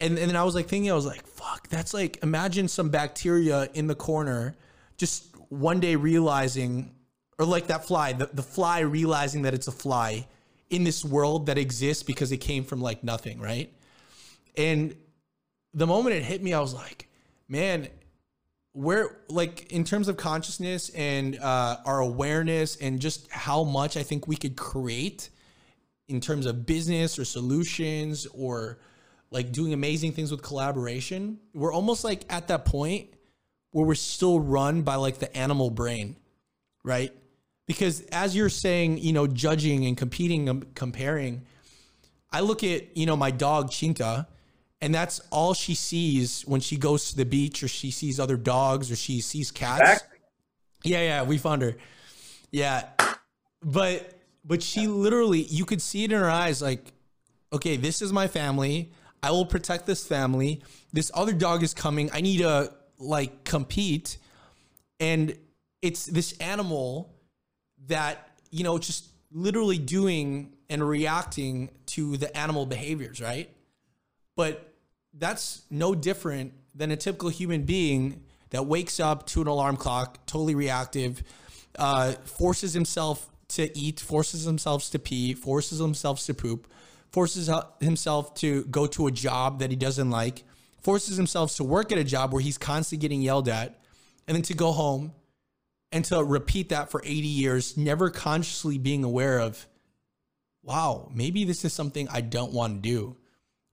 and, 0.00 0.18
and 0.18 0.28
then 0.28 0.36
i 0.36 0.44
was 0.44 0.54
like 0.54 0.68
thinking 0.68 0.90
i 0.90 0.94
was 0.94 1.06
like 1.06 1.26
fuck 1.26 1.68
that's 1.68 1.92
like 1.92 2.18
imagine 2.22 2.68
some 2.68 2.88
bacteria 2.88 3.68
in 3.74 3.86
the 3.86 3.94
corner 3.94 4.54
just 4.96 5.36
one 5.48 5.80
day 5.80 5.96
realizing 5.96 6.94
or 7.42 7.46
like 7.46 7.66
that 7.66 7.84
fly, 7.84 8.12
the, 8.12 8.26
the 8.32 8.42
fly 8.42 8.80
realizing 8.80 9.42
that 9.42 9.54
it's 9.54 9.66
a 9.66 9.72
fly 9.72 10.26
in 10.70 10.84
this 10.84 11.04
world 11.04 11.46
that 11.46 11.58
exists 11.58 12.02
because 12.02 12.32
it 12.32 12.38
came 12.38 12.64
from 12.64 12.80
like 12.80 13.02
nothing, 13.02 13.40
right? 13.40 13.72
And 14.56 14.94
the 15.74 15.86
moment 15.86 16.16
it 16.16 16.22
hit 16.22 16.42
me, 16.42 16.52
I 16.52 16.60
was 16.60 16.74
like, 16.74 17.08
man, 17.48 17.88
where 18.72 19.18
like 19.28 19.70
in 19.72 19.84
terms 19.84 20.08
of 20.08 20.16
consciousness 20.16 20.88
and 20.90 21.38
uh, 21.38 21.78
our 21.84 22.00
awareness 22.00 22.76
and 22.76 23.00
just 23.00 23.30
how 23.30 23.64
much 23.64 23.96
I 23.96 24.02
think 24.02 24.26
we 24.26 24.36
could 24.36 24.56
create 24.56 25.30
in 26.08 26.20
terms 26.20 26.46
of 26.46 26.66
business 26.66 27.18
or 27.18 27.24
solutions 27.24 28.26
or 28.34 28.78
like 29.30 29.52
doing 29.52 29.72
amazing 29.72 30.12
things 30.12 30.30
with 30.30 30.42
collaboration, 30.42 31.38
we're 31.54 31.72
almost 31.72 32.04
like 32.04 32.24
at 32.28 32.48
that 32.48 32.64
point 32.64 33.08
where 33.70 33.86
we're 33.86 33.94
still 33.94 34.38
run 34.38 34.82
by 34.82 34.96
like 34.96 35.18
the 35.18 35.34
animal 35.36 35.70
brain, 35.70 36.16
right? 36.84 37.12
Because 37.66 38.02
as 38.12 38.36
you're 38.36 38.50
saying, 38.50 38.98
you 38.98 39.12
know, 39.12 39.26
judging 39.26 39.86
and 39.86 39.96
competing 39.96 40.48
and 40.48 40.74
comparing, 40.74 41.42
I 42.30 42.40
look 42.40 42.62
at, 42.64 42.96
you 42.96 43.06
know, 43.06 43.16
my 43.16 43.30
dog 43.30 43.70
Chinta, 43.70 44.26
and 44.82 44.92
that's 44.92 45.20
all 45.30 45.54
she 45.54 45.76
sees 45.76 46.42
when 46.42 46.60
she 46.60 46.76
goes 46.76 47.10
to 47.10 47.16
the 47.16 47.24
beach 47.24 47.62
or 47.62 47.68
she 47.68 47.92
sees 47.92 48.18
other 48.18 48.36
dogs 48.36 48.90
or 48.90 48.96
she 48.96 49.20
sees 49.20 49.52
cats. 49.52 49.80
Exactly. 49.80 50.18
Yeah, 50.82 51.02
yeah, 51.02 51.22
we 51.22 51.38
found 51.38 51.62
her. 51.62 51.76
Yeah. 52.50 52.88
But 53.62 54.12
but 54.44 54.60
she 54.60 54.88
literally 54.88 55.42
you 55.42 55.64
could 55.64 55.80
see 55.80 56.02
it 56.02 56.10
in 56.10 56.18
her 56.18 56.28
eyes 56.28 56.60
like 56.60 56.92
okay, 57.52 57.76
this 57.76 58.02
is 58.02 58.12
my 58.12 58.26
family. 58.26 58.90
I 59.22 59.30
will 59.30 59.46
protect 59.46 59.86
this 59.86 60.04
family. 60.04 60.64
This 60.92 61.12
other 61.14 61.32
dog 61.32 61.62
is 61.62 61.74
coming. 61.74 62.10
I 62.12 62.20
need 62.20 62.38
to 62.38 62.72
like 62.98 63.44
compete. 63.44 64.18
And 64.98 65.38
it's 65.80 66.06
this 66.06 66.32
animal 66.38 67.14
that, 67.86 68.30
you 68.50 68.64
know, 68.64 68.78
just 68.78 69.06
literally 69.30 69.78
doing 69.78 70.54
and 70.68 70.86
reacting 70.86 71.70
to 71.86 72.16
the 72.16 72.36
animal 72.36 72.66
behaviors, 72.66 73.20
right? 73.20 73.48
But 74.34 74.71
that's 75.12 75.62
no 75.70 75.94
different 75.94 76.52
than 76.74 76.90
a 76.90 76.96
typical 76.96 77.28
human 77.28 77.62
being 77.62 78.22
that 78.50 78.66
wakes 78.66 79.00
up 79.00 79.26
to 79.26 79.40
an 79.40 79.46
alarm 79.46 79.76
clock, 79.76 80.24
totally 80.26 80.54
reactive, 80.54 81.22
uh, 81.78 82.12
forces 82.24 82.74
himself 82.74 83.30
to 83.48 83.76
eat, 83.76 84.00
forces 84.00 84.44
himself 84.44 84.90
to 84.90 84.98
pee, 84.98 85.34
forces 85.34 85.78
himself 85.78 86.24
to 86.24 86.34
poop, 86.34 86.66
forces 87.10 87.50
himself 87.80 88.34
to 88.34 88.64
go 88.64 88.86
to 88.86 89.06
a 89.06 89.10
job 89.10 89.58
that 89.58 89.70
he 89.70 89.76
doesn't 89.76 90.10
like, 90.10 90.44
forces 90.80 91.16
himself 91.16 91.54
to 91.56 91.64
work 91.64 91.92
at 91.92 91.98
a 91.98 92.04
job 92.04 92.32
where 92.32 92.42
he's 92.42 92.58
constantly 92.58 93.00
getting 93.00 93.22
yelled 93.22 93.48
at, 93.48 93.80
and 94.26 94.34
then 94.34 94.42
to 94.42 94.54
go 94.54 94.72
home 94.72 95.12
and 95.90 96.04
to 96.06 96.22
repeat 96.24 96.70
that 96.70 96.90
for 96.90 97.02
80 97.04 97.12
years, 97.12 97.76
never 97.76 98.08
consciously 98.08 98.78
being 98.78 99.04
aware 99.04 99.38
of, 99.38 99.66
wow, 100.62 101.10
maybe 101.14 101.44
this 101.44 101.64
is 101.64 101.72
something 101.72 102.08
I 102.08 102.22
don't 102.22 102.52
want 102.52 102.82
to 102.82 102.88
do. 102.88 103.16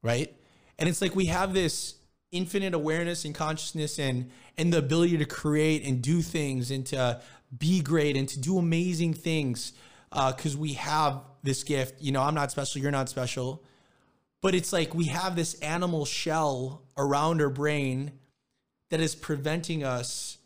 Right. 0.02 0.34
And 0.80 0.89
it's 0.89 1.01
like 1.01 1.15
we 1.15 1.25
have 1.25 1.53
this 1.53 1.95
infinite 2.32 2.73
awareness 2.73 3.25
and 3.25 3.36
consciousness 3.36 3.99
and 3.99 4.32
and 4.57 4.73
the 4.73 4.77
ability 4.77 5.17
to 5.17 5.25
create 5.25 5.84
and 5.86 6.01
do 6.01 6.21
things 6.21 6.71
and 6.71 6.86
to 6.88 7.21
be 7.55 7.82
great 7.82 8.15
and 8.15 8.27
to 8.30 8.39
do 8.39 8.57
amazing 8.57 9.13
things 9.13 9.73
because 10.11 10.55
uh, 10.55 10.59
we 10.59 10.73
have 10.73 11.21
this 11.43 11.63
gift. 11.63 12.01
You 12.01 12.11
know, 12.11 12.21
I'm 12.21 12.34
not 12.34 12.51
special, 12.51 12.82
you're 12.82 12.91
not 12.91 13.09
special. 13.09 13.63
But 14.41 14.55
it's 14.55 14.71
like 14.71 14.95
we 14.95 15.05
have 15.05 15.36
this 15.36 15.55
animal 15.55 16.05
shell 16.05 16.84
around 16.97 17.41
our 17.41 17.49
brain 17.49 18.13
that 18.89 19.01
is 19.01 19.13
preventing 19.13 19.84
us 19.84 20.38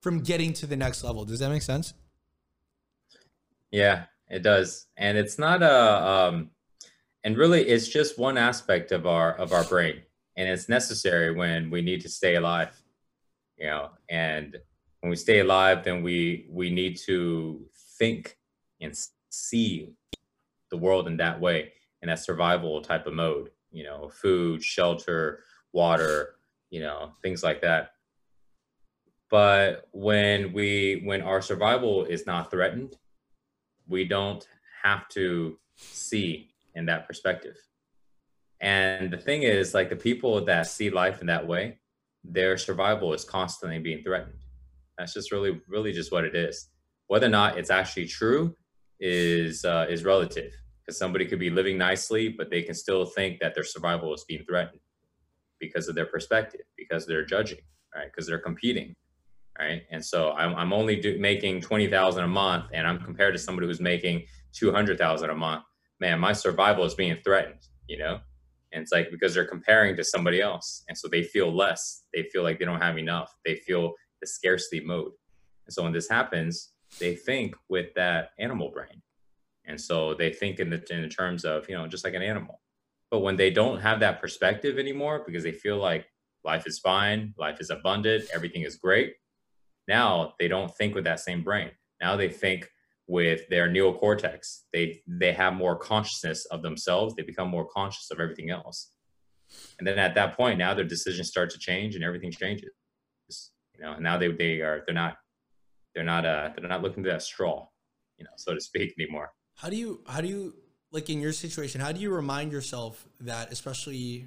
from 0.00 0.20
getting 0.20 0.52
to 0.54 0.66
the 0.66 0.76
next 0.76 1.04
level. 1.04 1.24
Does 1.24 1.38
that 1.38 1.50
make 1.50 1.62
sense? 1.62 1.94
Yeah, 3.70 4.04
it 4.28 4.42
does. 4.42 4.86
And 4.96 5.16
it's 5.16 5.38
not 5.38 5.62
a 5.62 6.06
um 6.06 6.50
and 7.24 7.36
really 7.36 7.62
it's 7.62 7.88
just 7.88 8.18
one 8.18 8.36
aspect 8.36 8.92
of 8.92 9.06
our 9.06 9.32
of 9.34 9.52
our 9.52 9.64
brain 9.64 10.02
and 10.36 10.48
it's 10.48 10.68
necessary 10.68 11.34
when 11.34 11.70
we 11.70 11.82
need 11.82 12.00
to 12.00 12.08
stay 12.08 12.36
alive. 12.36 12.74
You 13.56 13.66
know, 13.66 13.90
and 14.08 14.56
when 15.02 15.10
we 15.10 15.16
stay 15.16 15.40
alive 15.40 15.84
then 15.84 16.02
we 16.02 16.46
we 16.48 16.70
need 16.70 16.96
to 16.96 17.66
think 17.98 18.38
and 18.80 18.96
see 19.30 19.92
the 20.70 20.76
world 20.76 21.06
in 21.06 21.16
that 21.18 21.40
way 21.40 21.72
in 22.02 22.08
that 22.08 22.18
survival 22.18 22.80
type 22.80 23.06
of 23.06 23.14
mode 23.14 23.50
you 23.70 23.84
know 23.84 24.08
food 24.08 24.62
shelter 24.62 25.40
water 25.72 26.36
you 26.70 26.80
know 26.80 27.12
things 27.22 27.42
like 27.42 27.60
that 27.60 27.92
but 29.30 29.88
when 29.92 30.52
we 30.52 31.02
when 31.04 31.20
our 31.20 31.42
survival 31.42 32.04
is 32.04 32.26
not 32.26 32.50
threatened 32.50 32.96
we 33.88 34.04
don't 34.04 34.46
have 34.82 35.08
to 35.08 35.58
see 35.76 36.51
in 36.74 36.86
that 36.86 37.06
perspective 37.06 37.56
and 38.60 39.12
the 39.12 39.18
thing 39.18 39.42
is 39.42 39.74
like 39.74 39.88
the 39.90 39.96
people 39.96 40.44
that 40.44 40.66
see 40.66 40.90
life 40.90 41.20
in 41.20 41.26
that 41.26 41.46
way 41.46 41.78
their 42.24 42.56
survival 42.56 43.12
is 43.12 43.24
constantly 43.24 43.78
being 43.78 44.02
threatened 44.02 44.38
that's 44.98 45.14
just 45.14 45.32
really 45.32 45.60
really 45.68 45.92
just 45.92 46.12
what 46.12 46.24
it 46.24 46.34
is 46.34 46.68
whether 47.08 47.26
or 47.26 47.30
not 47.30 47.58
it's 47.58 47.70
actually 47.70 48.06
true 48.06 48.54
is 49.00 49.64
uh, 49.64 49.86
is 49.90 50.04
relative 50.04 50.52
because 50.82 50.98
somebody 50.98 51.26
could 51.26 51.38
be 51.38 51.50
living 51.50 51.78
nicely, 51.78 52.28
but 52.28 52.50
they 52.50 52.62
can 52.62 52.74
still 52.74 53.04
think 53.04 53.40
that 53.40 53.54
their 53.54 53.64
survival 53.64 54.14
is 54.14 54.24
being 54.24 54.44
threatened 54.44 54.80
because 55.60 55.88
of 55.88 55.94
their 55.94 56.06
perspective, 56.06 56.62
because 56.76 57.06
they're 57.06 57.24
judging, 57.24 57.58
right? 57.94 58.06
Because 58.06 58.26
they're 58.26 58.38
competing, 58.38 58.94
right? 59.58 59.82
And 59.90 60.04
so 60.04 60.32
I'm, 60.32 60.54
I'm 60.56 60.72
only 60.72 60.96
do, 60.96 61.18
making 61.18 61.60
twenty 61.60 61.88
thousand 61.88 62.24
a 62.24 62.28
month, 62.28 62.66
and 62.72 62.86
I'm 62.86 62.98
compared 62.98 63.34
to 63.34 63.38
somebody 63.38 63.66
who's 63.66 63.80
making 63.80 64.24
two 64.52 64.72
hundred 64.72 64.98
thousand 64.98 65.30
a 65.30 65.34
month. 65.34 65.64
Man, 66.02 66.20
my 66.20 66.32
survival 66.32 66.84
is 66.84 66.94
being 66.94 67.16
threatened, 67.24 67.66
you 67.88 67.96
know. 67.96 68.18
And 68.72 68.82
it's 68.82 68.92
like 68.92 69.10
because 69.10 69.34
they're 69.34 69.46
comparing 69.46 69.96
to 69.96 70.04
somebody 70.04 70.40
else, 70.40 70.84
and 70.88 70.98
so 70.98 71.08
they 71.08 71.22
feel 71.22 71.54
less. 71.54 72.04
They 72.12 72.24
feel 72.32 72.42
like 72.42 72.58
they 72.58 72.64
don't 72.64 72.80
have 72.80 72.98
enough. 72.98 73.32
They 73.44 73.54
feel 73.54 73.94
the 74.20 74.26
scarcity 74.26 74.80
mode. 74.84 75.12
And 75.66 75.72
so 75.72 75.82
when 75.84 75.92
this 75.92 76.08
happens, 76.08 76.72
they 76.98 77.14
think 77.14 77.54
with 77.68 77.94
that 77.94 78.30
animal 78.38 78.70
brain 78.70 79.02
and 79.66 79.80
so 79.80 80.14
they 80.14 80.32
think 80.32 80.58
in 80.58 80.70
the 80.70 80.82
in 80.90 81.02
the 81.02 81.08
terms 81.08 81.44
of 81.44 81.68
you 81.68 81.76
know 81.76 81.86
just 81.86 82.04
like 82.04 82.14
an 82.14 82.22
animal 82.22 82.60
but 83.10 83.20
when 83.20 83.36
they 83.36 83.50
don't 83.50 83.80
have 83.80 84.00
that 84.00 84.20
perspective 84.20 84.78
anymore 84.78 85.22
because 85.26 85.42
they 85.42 85.52
feel 85.52 85.78
like 85.78 86.06
life 86.44 86.66
is 86.66 86.78
fine 86.78 87.34
life 87.38 87.60
is 87.60 87.70
abundant 87.70 88.24
everything 88.34 88.62
is 88.62 88.76
great 88.76 89.14
now 89.88 90.34
they 90.38 90.48
don't 90.48 90.74
think 90.76 90.94
with 90.94 91.04
that 91.04 91.20
same 91.20 91.42
brain 91.42 91.70
now 92.00 92.16
they 92.16 92.28
think 92.28 92.68
with 93.12 93.46
their 93.50 93.68
neocortex. 93.68 94.62
They 94.72 95.02
they 95.06 95.32
have 95.32 95.52
more 95.52 95.76
consciousness 95.76 96.46
of 96.46 96.62
themselves. 96.62 97.14
They 97.14 97.22
become 97.22 97.48
more 97.48 97.66
conscious 97.66 98.10
of 98.10 98.18
everything 98.20 98.48
else. 98.48 98.90
And 99.78 99.86
then 99.86 99.98
at 99.98 100.14
that 100.14 100.34
point 100.34 100.58
now 100.58 100.72
their 100.72 100.86
decisions 100.86 101.28
start 101.28 101.50
to 101.50 101.58
change 101.58 101.94
and 101.94 102.02
everything 102.02 102.32
changes. 102.32 102.70
You 103.76 103.84
know 103.84 103.98
now 103.98 104.16
they 104.16 104.28
they 104.32 104.62
are 104.62 104.82
they're 104.86 104.94
not 104.94 105.16
they're 105.94 106.10
not 106.14 106.24
uh 106.24 106.50
they're 106.56 106.74
not 106.74 106.80
looking 106.80 107.02
to 107.02 107.10
that 107.10 107.22
straw 107.22 107.66
you 108.18 108.24
know 108.24 108.30
so 108.36 108.54
to 108.54 108.60
speak 108.60 108.94
anymore. 108.98 109.30
How 109.56 109.68
do 109.68 109.76
you 109.76 110.00
how 110.06 110.22
do 110.22 110.28
you 110.28 110.54
like 110.90 111.10
in 111.10 111.20
your 111.20 111.32
situation, 111.32 111.82
how 111.82 111.92
do 111.92 112.00
you 112.00 112.10
remind 112.10 112.50
yourself 112.50 113.06
that 113.20 113.52
especially 113.52 114.26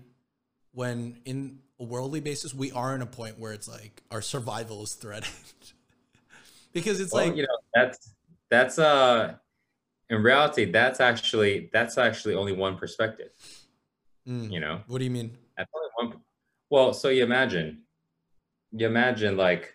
when 0.74 1.22
in 1.26 1.60
a 1.80 1.84
worldly 1.84 2.20
basis 2.20 2.54
we 2.54 2.72
are 2.72 2.94
in 2.94 3.02
a 3.02 3.08
point 3.08 3.40
where 3.40 3.54
it's 3.54 3.68
like 3.68 4.04
our 4.12 4.22
survival 4.22 4.84
is 4.84 4.94
threatened? 4.94 5.34
because 6.74 7.00
it's 7.00 7.14
well, 7.14 7.26
like 7.26 7.36
you 7.36 7.44
know 7.44 7.58
that's 7.74 8.15
that's 8.56 8.80
uh 8.80 9.36
in 10.10 10.24
reality 10.24 10.66
that's 10.66 11.00
actually 11.00 11.70
that's 11.74 11.98
actually 11.98 12.36
only 12.36 12.54
one 12.54 12.78
perspective. 12.78 13.30
Mm, 14.28 14.52
you 14.52 14.60
know. 14.60 14.82
What 14.88 15.00
do 15.00 15.04
you 15.04 15.12
mean? 15.12 15.38
That's 15.58 15.70
only 15.76 15.90
one 15.96 16.22
well, 16.70 16.94
so 16.94 17.10
you 17.10 17.24
imagine 17.24 17.84
you 18.72 18.88
imagine 18.88 19.38
like 19.38 19.74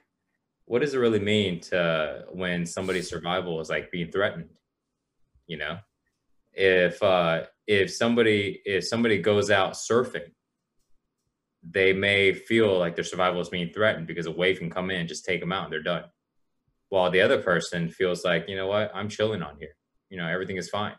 what 0.65 0.81
does 0.83 0.95
it 0.95 0.99
really 0.99 1.21
mean 1.21 1.61
to 1.61 2.25
when 2.33 2.65
somebody's 2.65 3.09
survival 3.09 3.61
is 3.61 3.71
like 3.71 3.91
being 3.91 4.11
threatened? 4.11 4.51
you 5.51 5.57
know 5.57 5.77
if 6.53 7.03
uh 7.03 7.43
if 7.67 7.93
somebody 7.93 8.63
if 8.65 8.87
somebody 8.87 9.19
goes 9.19 9.51
out 9.51 9.73
surfing 9.73 10.31
they 11.63 11.93
may 11.93 12.33
feel 12.33 12.79
like 12.79 12.95
their 12.95 13.05
survival 13.05 13.41
is 13.41 13.49
being 13.49 13.71
threatened 13.73 14.07
because 14.07 14.27
a 14.27 14.31
wave 14.31 14.59
can 14.59 14.71
come 14.71 14.91
in 14.91 15.01
and 15.01 15.09
just 15.09 15.25
take 15.25 15.41
them 15.41 15.53
out 15.53 15.65
and 15.65 15.73
they're 15.73 15.83
done 15.83 16.05
while 16.91 17.11
the 17.11 17.21
other 17.21 17.41
person 17.43 17.89
feels 17.89 18.25
like 18.25 18.49
you 18.49 18.57
know 18.57 18.67
what 18.67 18.91
i'm 18.95 19.09
chilling 19.09 19.43
on 19.43 19.57
here 19.59 19.75
you 20.11 20.17
know 20.17 20.27
everything 20.27 20.57
is 20.57 20.69
fine 20.69 20.95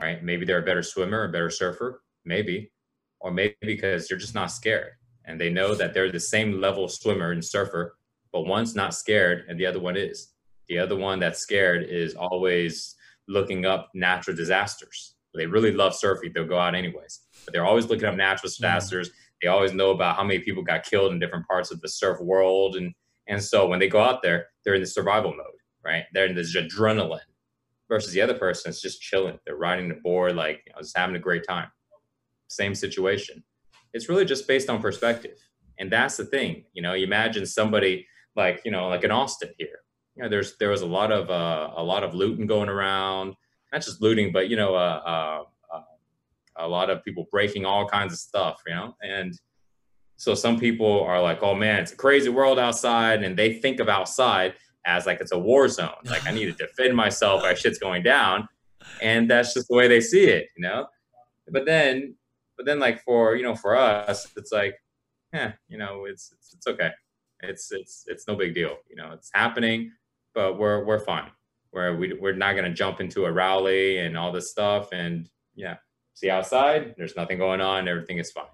right 0.00 0.22
maybe 0.22 0.44
they're 0.44 0.62
a 0.62 0.62
better 0.62 0.82
swimmer 0.82 1.24
a 1.24 1.32
better 1.32 1.50
surfer 1.50 2.02
maybe 2.24 2.70
or 3.20 3.30
maybe 3.30 3.56
because 3.62 4.08
they're 4.08 4.18
just 4.18 4.34
not 4.34 4.50
scared 4.50 4.92
and 5.24 5.40
they 5.40 5.50
know 5.50 5.74
that 5.74 5.92
they're 5.92 6.12
the 6.12 6.20
same 6.20 6.60
level 6.60 6.88
swimmer 6.88 7.32
and 7.32 7.44
surfer 7.44 7.96
but 8.32 8.46
one's 8.46 8.74
not 8.74 8.94
scared 8.94 9.44
and 9.48 9.58
the 9.58 9.66
other 9.66 9.80
one 9.80 9.96
is 9.96 10.34
the 10.68 10.78
other 10.78 10.96
one 10.96 11.18
that's 11.18 11.40
scared 11.40 11.84
is 11.84 12.14
always 12.14 12.96
looking 13.28 13.66
up 13.66 13.90
natural 13.94 14.36
disasters. 14.36 15.14
They 15.34 15.46
really 15.46 15.72
love 15.72 15.92
surfing. 15.92 16.32
They'll 16.32 16.46
go 16.46 16.58
out 16.58 16.74
anyways, 16.74 17.20
but 17.44 17.52
they're 17.52 17.66
always 17.66 17.88
looking 17.88 18.06
up 18.06 18.14
natural 18.14 18.50
mm. 18.50 18.56
disasters. 18.56 19.08
Mm-hmm. 19.08 19.18
They 19.42 19.48
always 19.48 19.72
know 19.72 19.90
about 19.90 20.16
how 20.16 20.24
many 20.24 20.38
people 20.40 20.62
got 20.62 20.84
killed 20.84 21.12
in 21.12 21.18
different 21.18 21.46
parts 21.46 21.70
of 21.70 21.80
the 21.80 21.88
surf 21.88 22.20
world. 22.20 22.76
And, 22.76 22.94
and 23.26 23.42
so 23.42 23.66
when 23.66 23.78
they 23.80 23.88
go 23.88 24.00
out 24.00 24.22
there, 24.22 24.46
they're 24.64 24.74
in 24.74 24.80
the 24.80 24.86
survival 24.86 25.32
mode, 25.32 25.46
right? 25.84 26.04
They're 26.12 26.26
in 26.26 26.34
this 26.34 26.56
adrenaline 26.56 27.20
versus 27.88 28.12
the 28.12 28.20
other 28.20 28.34
person 28.34 28.70
is 28.70 28.80
just 28.80 29.00
chilling. 29.00 29.38
They're 29.46 29.56
riding 29.56 29.88
the 29.88 29.94
board, 29.96 30.36
like 30.36 30.62
you 30.66 30.72
know, 30.72 30.80
just 30.80 30.96
having 30.96 31.16
a 31.16 31.20
great 31.20 31.46
time. 31.46 31.68
Same 32.48 32.74
situation. 32.74 33.42
It's 33.92 34.08
really 34.08 34.24
just 34.24 34.48
based 34.48 34.68
on 34.68 34.80
perspective. 34.80 35.38
And 35.78 35.90
that's 35.90 36.16
the 36.16 36.24
thing. 36.24 36.64
You 36.72 36.82
know, 36.82 36.94
you 36.94 37.04
imagine 37.04 37.46
somebody 37.46 38.06
like, 38.36 38.62
you 38.64 38.70
know, 38.70 38.88
like 38.88 39.04
in 39.04 39.10
Austin 39.10 39.50
here. 39.58 39.80
You 40.16 40.22
know, 40.22 40.28
there's 40.28 40.56
there 40.58 40.70
was 40.70 40.82
a 40.82 40.86
lot 40.86 41.10
of 41.10 41.30
uh, 41.30 41.70
a 41.76 41.82
lot 41.82 42.04
of 42.04 42.14
looting 42.14 42.46
going 42.46 42.68
around. 42.68 43.34
Not 43.72 43.82
just 43.82 44.00
looting, 44.00 44.30
but 44.32 44.48
you 44.48 44.56
know, 44.56 44.76
uh, 44.76 45.02
uh, 45.04 45.42
uh, 45.74 45.82
a 46.56 46.68
lot 46.68 46.90
of 46.90 47.04
people 47.04 47.26
breaking 47.32 47.66
all 47.66 47.88
kinds 47.88 48.12
of 48.12 48.20
stuff, 48.20 48.62
you 48.66 48.74
know, 48.74 48.94
and 49.02 49.34
so 50.16 50.34
some 50.34 50.58
people 50.58 51.02
are 51.02 51.20
like, 51.20 51.42
oh 51.42 51.54
man, 51.54 51.80
it's 51.80 51.92
a 51.92 51.96
crazy 51.96 52.28
world 52.28 52.58
outside. 52.58 53.22
And 53.22 53.36
they 53.36 53.54
think 53.54 53.80
of 53.80 53.88
outside 53.88 54.54
as 54.86 55.06
like 55.06 55.20
it's 55.20 55.32
a 55.32 55.38
war 55.38 55.68
zone. 55.68 55.90
Like 56.04 56.26
I 56.26 56.30
need 56.30 56.46
to 56.46 56.52
defend 56.52 56.94
myself 56.94 57.42
while 57.42 57.54
shit's 57.54 57.78
going 57.78 58.02
down. 58.02 58.48
And 59.00 59.30
that's 59.30 59.54
just 59.54 59.68
the 59.68 59.74
way 59.74 59.88
they 59.88 60.00
see 60.00 60.24
it, 60.26 60.48
you 60.56 60.62
know? 60.62 60.86
But 61.48 61.64
then, 61.66 62.14
but 62.56 62.66
then 62.66 62.78
like 62.78 63.02
for, 63.02 63.34
you 63.34 63.42
know, 63.42 63.54
for 63.54 63.76
us, 63.76 64.30
it's 64.36 64.52
like, 64.52 64.76
yeah, 65.32 65.52
you 65.68 65.78
know, 65.78 66.04
it's, 66.04 66.32
it's, 66.32 66.54
it's 66.54 66.66
okay. 66.66 66.90
It's, 67.40 67.72
it's, 67.72 68.04
it's 68.06 68.28
no 68.28 68.36
big 68.36 68.54
deal. 68.54 68.76
You 68.88 68.96
know, 68.96 69.12
it's 69.12 69.30
happening, 69.34 69.90
but 70.34 70.58
we're, 70.58 70.84
we're 70.84 71.00
fine. 71.00 71.30
Where 71.70 71.96
we, 71.96 72.12
we're 72.12 72.36
not 72.36 72.52
going 72.52 72.66
to 72.66 72.72
jump 72.72 73.00
into 73.00 73.24
a 73.24 73.32
rally 73.32 73.98
and 73.98 74.16
all 74.16 74.30
this 74.30 74.50
stuff. 74.50 74.92
And 74.92 75.28
yeah, 75.56 75.76
see 76.14 76.30
outside, 76.30 76.94
there's 76.96 77.16
nothing 77.16 77.38
going 77.38 77.60
on. 77.60 77.88
Everything 77.88 78.18
is 78.18 78.30
fine. 78.30 78.44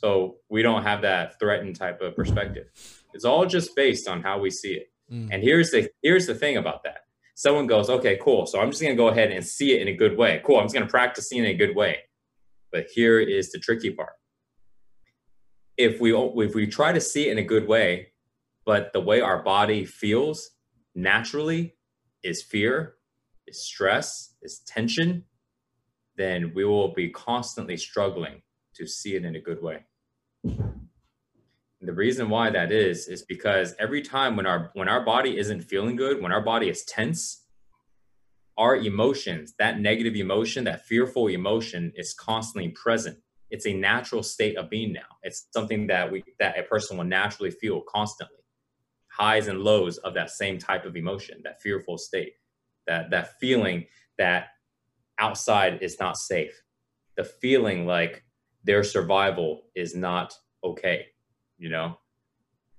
So 0.00 0.36
we 0.48 0.62
don't 0.62 0.82
have 0.82 1.02
that 1.02 1.38
threatened 1.38 1.76
type 1.76 2.00
of 2.00 2.16
perspective. 2.16 2.68
It's 3.12 3.26
all 3.26 3.44
just 3.44 3.76
based 3.76 4.08
on 4.08 4.22
how 4.22 4.38
we 4.38 4.50
see 4.50 4.72
it. 4.72 4.86
Mm. 5.12 5.28
And 5.30 5.42
here's 5.42 5.70
the 5.72 5.90
here's 6.02 6.26
the 6.26 6.34
thing 6.34 6.56
about 6.56 6.82
that. 6.84 7.00
Someone 7.34 7.66
goes, 7.66 7.90
okay, 7.90 8.18
cool. 8.22 8.46
So 8.46 8.60
I'm 8.60 8.70
just 8.70 8.80
gonna 8.80 8.94
go 8.94 9.08
ahead 9.08 9.30
and 9.30 9.44
see 9.44 9.72
it 9.72 9.82
in 9.82 9.88
a 9.88 9.92
good 9.92 10.16
way. 10.16 10.40
Cool. 10.46 10.56
I'm 10.56 10.64
just 10.64 10.74
gonna 10.74 10.86
practice 10.86 11.28
seeing 11.28 11.44
it 11.44 11.50
in 11.50 11.54
a 11.54 11.58
good 11.58 11.76
way. 11.76 11.98
But 12.72 12.86
here 12.94 13.20
is 13.20 13.52
the 13.52 13.58
tricky 13.58 13.90
part. 13.90 14.14
If 15.76 16.00
we 16.00 16.14
if 16.14 16.54
we 16.54 16.66
try 16.66 16.92
to 16.92 17.00
see 17.00 17.28
it 17.28 17.32
in 17.32 17.38
a 17.38 17.42
good 17.42 17.68
way, 17.68 18.12
but 18.64 18.94
the 18.94 19.00
way 19.02 19.20
our 19.20 19.42
body 19.42 19.84
feels 19.84 20.50
naturally 20.94 21.76
is 22.22 22.42
fear, 22.42 22.94
is 23.46 23.62
stress, 23.62 24.34
is 24.40 24.60
tension, 24.60 25.24
then 26.16 26.52
we 26.54 26.64
will 26.64 26.94
be 26.94 27.10
constantly 27.10 27.76
struggling 27.76 28.40
to 28.76 28.86
see 28.86 29.14
it 29.14 29.26
in 29.26 29.36
a 29.36 29.40
good 29.40 29.62
way. 29.62 29.84
The 30.44 31.92
reason 31.92 32.28
why 32.28 32.50
that 32.50 32.72
is 32.72 33.08
is 33.08 33.22
because 33.22 33.74
every 33.78 34.02
time 34.02 34.36
when 34.36 34.46
our 34.46 34.70
when 34.74 34.88
our 34.88 35.04
body 35.04 35.38
isn't 35.38 35.62
feeling 35.62 35.96
good, 35.96 36.22
when 36.22 36.32
our 36.32 36.42
body 36.42 36.68
is 36.68 36.84
tense, 36.84 37.44
our 38.58 38.76
emotions, 38.76 39.54
that 39.58 39.80
negative 39.80 40.14
emotion, 40.14 40.64
that 40.64 40.84
fearful 40.84 41.28
emotion 41.28 41.92
is 41.96 42.14
constantly 42.14 42.70
present. 42.70 43.18
It's 43.50 43.66
a 43.66 43.72
natural 43.72 44.22
state 44.22 44.56
of 44.56 44.70
being 44.70 44.92
now. 44.92 45.16
It's 45.22 45.48
something 45.52 45.86
that 45.88 46.12
we 46.12 46.22
that 46.38 46.58
a 46.58 46.62
person 46.62 46.96
will 46.96 47.04
naturally 47.04 47.50
feel 47.50 47.80
constantly. 47.82 48.36
Highs 49.08 49.48
and 49.48 49.60
lows 49.60 49.98
of 49.98 50.14
that 50.14 50.30
same 50.30 50.58
type 50.58 50.84
of 50.84 50.96
emotion, 50.96 51.40
that 51.44 51.60
fearful 51.62 51.98
state, 51.98 52.34
that 52.86 53.10
that 53.10 53.40
feeling 53.40 53.86
that 54.18 54.48
outside 55.18 55.78
is 55.82 55.98
not 55.98 56.16
safe. 56.16 56.62
The 57.16 57.24
feeling 57.24 57.86
like 57.86 58.24
their 58.64 58.84
survival 58.84 59.62
is 59.74 59.94
not 59.94 60.34
okay, 60.62 61.06
you 61.58 61.68
know? 61.68 61.98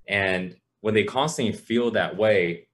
And 0.08 0.58
when 0.82 0.94
they 0.94 1.04
constantly 1.04 1.54
feel 1.54 1.92
that 1.92 2.18
way, 2.18 2.68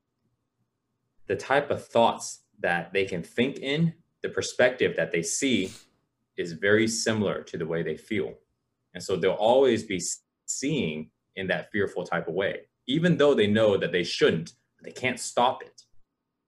the 1.27 1.35
type 1.35 1.69
of 1.69 1.85
thoughts 1.85 2.43
that 2.59 2.93
they 2.93 3.05
can 3.05 3.21
think 3.21 3.57
in, 3.59 3.93
the 4.23 4.29
perspective 4.29 4.95
that 4.95 5.11
they 5.11 5.21
see 5.21 5.71
is 6.37 6.53
very 6.53 6.87
similar 6.87 7.43
to 7.43 7.57
the 7.57 7.65
way 7.65 7.83
they 7.83 7.97
feel. 7.97 8.33
And 8.93 9.03
so 9.03 9.15
they'll 9.15 9.31
always 9.33 9.83
be 9.83 10.01
seeing 10.45 11.11
in 11.35 11.47
that 11.47 11.71
fearful 11.71 12.03
type 12.03 12.27
of 12.27 12.33
way, 12.33 12.61
even 12.87 13.17
though 13.17 13.33
they 13.33 13.47
know 13.47 13.77
that 13.77 13.91
they 13.91 14.03
shouldn't, 14.03 14.53
they 14.83 14.91
can't 14.91 15.19
stop 15.19 15.61
it. 15.61 15.83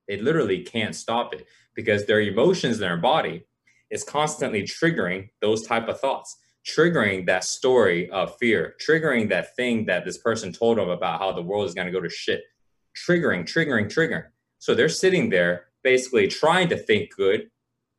They 0.08 0.18
literally 0.18 0.64
can't 0.64 0.96
stop 0.96 1.34
it 1.34 1.46
because 1.76 2.06
their 2.06 2.22
emotions 2.22 2.76
in 2.76 2.82
their 2.82 2.98
body 2.98 3.46
is 3.92 4.04
constantly 4.04 4.64
triggering 4.64 5.30
those 5.42 5.66
type 5.66 5.88
of 5.88 6.00
thoughts 6.00 6.38
triggering 6.66 7.26
that 7.26 7.44
story 7.44 8.10
of 8.10 8.38
fear, 8.38 8.76
triggering 8.86 9.30
that 9.30 9.56
thing 9.56 9.86
that 9.86 10.06
this 10.06 10.18
person 10.18 10.52
told 10.52 10.78
them 10.78 10.90
about 10.90 11.20
how 11.20 11.32
the 11.32 11.42
world 11.42 11.66
is 11.66 11.74
going 11.74 11.88
to 11.88 11.94
go 11.94 12.02
to 12.02 12.10
shit, 12.10 12.44
triggering, 13.08 13.44
triggering, 13.44 13.86
triggering. 13.86 14.26
So 14.60 14.76
they're 14.76 14.90
sitting 14.90 15.30
there 15.30 15.68
basically 15.84 16.28
trying 16.28 16.68
to 16.70 16.78
think 16.78 17.10
good 17.16 17.50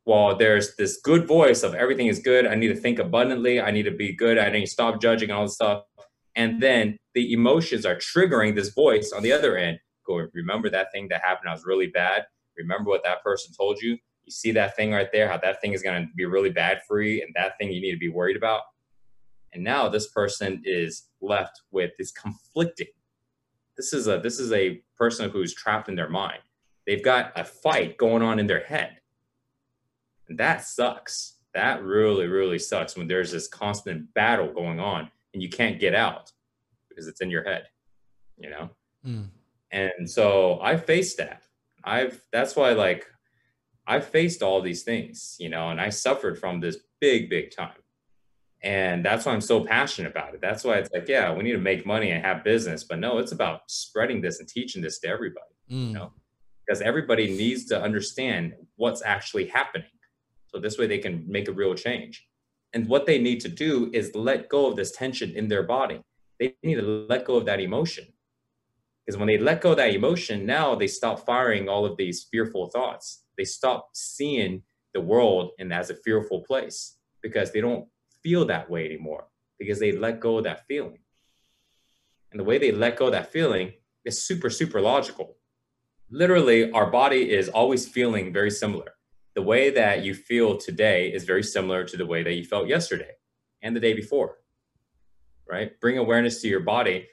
while 0.03 0.35
there's 0.35 0.75
this 0.75 0.99
good 1.03 1.27
voice 1.27 1.63
of 1.63 1.73
everything 1.75 2.07
is 2.07 2.19
good. 2.19 2.45
I 2.47 2.55
need 2.55 2.69
to 2.69 2.75
think 2.75 2.99
abundantly. 2.99 3.61
I 3.61 3.71
need 3.71 3.83
to 3.83 3.91
be 3.91 4.15
good. 4.15 4.37
I 4.37 4.49
need 4.49 4.65
to 4.65 4.71
stop 4.71 5.01
judging 5.01 5.31
all 5.31 5.43
this 5.43 5.55
stuff. 5.55 5.83
And 6.35 6.61
then 6.61 6.97
the 7.13 7.33
emotions 7.33 7.85
are 7.85 7.95
triggering 7.95 8.55
this 8.55 8.69
voice 8.69 9.11
on 9.11 9.21
the 9.23 9.31
other 9.31 9.57
end. 9.57 9.79
Go, 10.07 10.27
remember 10.33 10.69
that 10.69 10.87
thing 10.93 11.07
that 11.09 11.21
happened? 11.23 11.49
I 11.49 11.53
was 11.53 11.65
really 11.65 11.87
bad. 11.87 12.25
Remember 12.57 12.89
what 12.89 13.03
that 13.03 13.23
person 13.23 13.53
told 13.57 13.79
you? 13.81 13.97
You 14.25 14.31
see 14.31 14.51
that 14.51 14.75
thing 14.75 14.91
right 14.91 15.11
there, 15.11 15.27
how 15.27 15.37
that 15.37 15.61
thing 15.61 15.73
is 15.73 15.81
going 15.81 16.07
to 16.07 16.13
be 16.15 16.25
really 16.25 16.49
bad 16.49 16.81
for 16.87 17.01
you, 17.01 17.21
and 17.21 17.33
that 17.35 17.57
thing 17.57 17.71
you 17.71 17.81
need 17.81 17.93
to 17.93 17.99
be 17.99 18.09
worried 18.09 18.37
about. 18.37 18.61
And 19.53 19.63
now 19.63 19.89
this 19.89 20.07
person 20.07 20.61
is 20.63 21.07
left 21.21 21.61
with 21.71 21.91
this 21.97 22.11
conflicting. 22.11 22.87
This 23.75 23.93
is 23.93 24.07
a 24.07 24.19
this 24.19 24.39
is 24.39 24.51
a 24.51 24.81
person 24.97 25.29
who's 25.29 25.53
trapped 25.53 25.89
in 25.89 25.95
their 25.95 26.09
mind. 26.09 26.39
They've 26.87 27.03
got 27.03 27.31
a 27.35 27.43
fight 27.43 27.97
going 27.97 28.23
on 28.23 28.39
in 28.39 28.47
their 28.47 28.63
head. 28.63 28.97
And 30.29 30.37
that 30.37 30.63
sucks. 30.63 31.37
That 31.53 31.83
really, 31.83 32.27
really 32.27 32.59
sucks 32.59 32.95
when 32.95 33.07
there's 33.07 33.31
this 33.31 33.47
constant 33.47 34.13
battle 34.13 34.53
going 34.53 34.79
on 34.79 35.11
and 35.33 35.43
you 35.43 35.49
can't 35.49 35.79
get 35.79 35.93
out 35.93 36.31
because 36.89 37.07
it's 37.07 37.21
in 37.21 37.29
your 37.29 37.43
head, 37.43 37.67
you 38.37 38.49
know? 38.49 38.69
Mm. 39.05 39.27
And 39.71 40.09
so 40.09 40.59
I 40.61 40.77
faced 40.77 41.17
that. 41.17 41.43
I've 41.83 42.21
that's 42.31 42.55
why 42.55 42.73
like 42.73 43.05
I've 43.87 44.05
faced 44.05 44.41
all 44.41 44.61
these 44.61 44.83
things, 44.83 45.35
you 45.39 45.49
know, 45.49 45.69
and 45.69 45.81
I 45.81 45.89
suffered 45.89 46.39
from 46.39 46.59
this 46.59 46.77
big, 46.99 47.29
big 47.29 47.55
time. 47.55 47.75
And 48.63 49.03
that's 49.03 49.25
why 49.25 49.33
I'm 49.33 49.41
so 49.41 49.63
passionate 49.63 50.11
about 50.11 50.35
it. 50.35 50.41
That's 50.41 50.63
why 50.63 50.75
it's 50.75 50.89
like, 50.93 51.07
yeah, 51.07 51.33
we 51.33 51.43
need 51.43 51.53
to 51.53 51.57
make 51.57 51.85
money 51.85 52.11
and 52.11 52.23
have 52.23 52.43
business. 52.43 52.83
But 52.83 52.99
no, 52.99 53.17
it's 53.17 53.31
about 53.31 53.61
spreading 53.67 54.21
this 54.21 54.39
and 54.39 54.47
teaching 54.47 54.83
this 54.83 54.99
to 54.99 55.07
everybody, 55.07 55.55
mm. 55.69 55.87
you 55.87 55.93
know, 55.93 56.13
because 56.63 56.81
everybody 56.81 57.35
needs 57.35 57.65
to 57.65 57.81
understand 57.81 58.53
what's 58.75 59.01
actually 59.01 59.47
happening. 59.47 59.87
So 60.47 60.59
this 60.59 60.77
way 60.77 60.85
they 60.85 60.99
can 60.99 61.25
make 61.27 61.47
a 61.47 61.53
real 61.53 61.73
change. 61.73 62.27
And 62.73 62.87
what 62.87 63.07
they 63.07 63.17
need 63.17 63.39
to 63.41 63.49
do 63.49 63.89
is 63.93 64.13
let 64.13 64.47
go 64.47 64.67
of 64.67 64.75
this 64.75 64.91
tension 64.91 65.31
in 65.31 65.47
their 65.47 65.63
body. 65.63 66.01
They 66.39 66.55
need 66.63 66.75
to 66.75 67.05
let 67.09 67.25
go 67.25 67.35
of 67.35 67.45
that 67.45 67.59
emotion. 67.59 68.05
Because 69.05 69.17
when 69.17 69.27
they 69.27 69.39
let 69.39 69.61
go 69.61 69.71
of 69.71 69.77
that 69.77 69.93
emotion, 69.93 70.45
now 70.45 70.75
they 70.75 70.87
stop 70.87 71.25
firing 71.25 71.67
all 71.67 71.83
of 71.83 71.97
these 71.97 72.27
fearful 72.31 72.69
thoughts 72.69 73.20
they 73.41 73.45
stop 73.45 73.89
seeing 73.93 74.61
the 74.93 75.01
world 75.01 75.49
and 75.57 75.73
as 75.73 75.89
a 75.89 75.95
fearful 75.95 76.41
place 76.41 76.97
because 77.23 77.51
they 77.51 77.59
don't 77.59 77.87
feel 78.21 78.45
that 78.45 78.69
way 78.69 78.85
anymore 78.85 79.25
because 79.57 79.79
they 79.79 79.91
let 79.91 80.19
go 80.19 80.37
of 80.37 80.43
that 80.43 80.67
feeling. 80.67 80.99
And 82.29 82.39
the 82.39 82.43
way 82.43 82.59
they 82.59 82.71
let 82.71 82.97
go 82.97 83.07
of 83.07 83.13
that 83.13 83.31
feeling 83.31 83.73
is 84.05 84.23
super, 84.23 84.51
super 84.51 84.79
logical. 84.79 85.37
Literally, 86.11 86.71
our 86.71 86.91
body 86.91 87.31
is 87.31 87.49
always 87.49 87.87
feeling 87.87 88.31
very 88.31 88.51
similar. 88.51 88.93
The 89.33 89.41
way 89.41 89.71
that 89.71 90.03
you 90.03 90.13
feel 90.13 90.57
today 90.57 91.11
is 91.11 91.23
very 91.23 91.43
similar 91.43 91.83
to 91.85 91.97
the 91.97 92.05
way 92.05 92.21
that 92.21 92.33
you 92.33 92.45
felt 92.45 92.67
yesterday 92.67 93.13
and 93.63 93.75
the 93.75 93.79
day 93.79 93.93
before, 93.93 94.37
right? 95.49 95.79
Bring 95.79 95.97
awareness 95.97 96.41
to 96.41 96.47
your 96.47 96.59
body. 96.59 97.07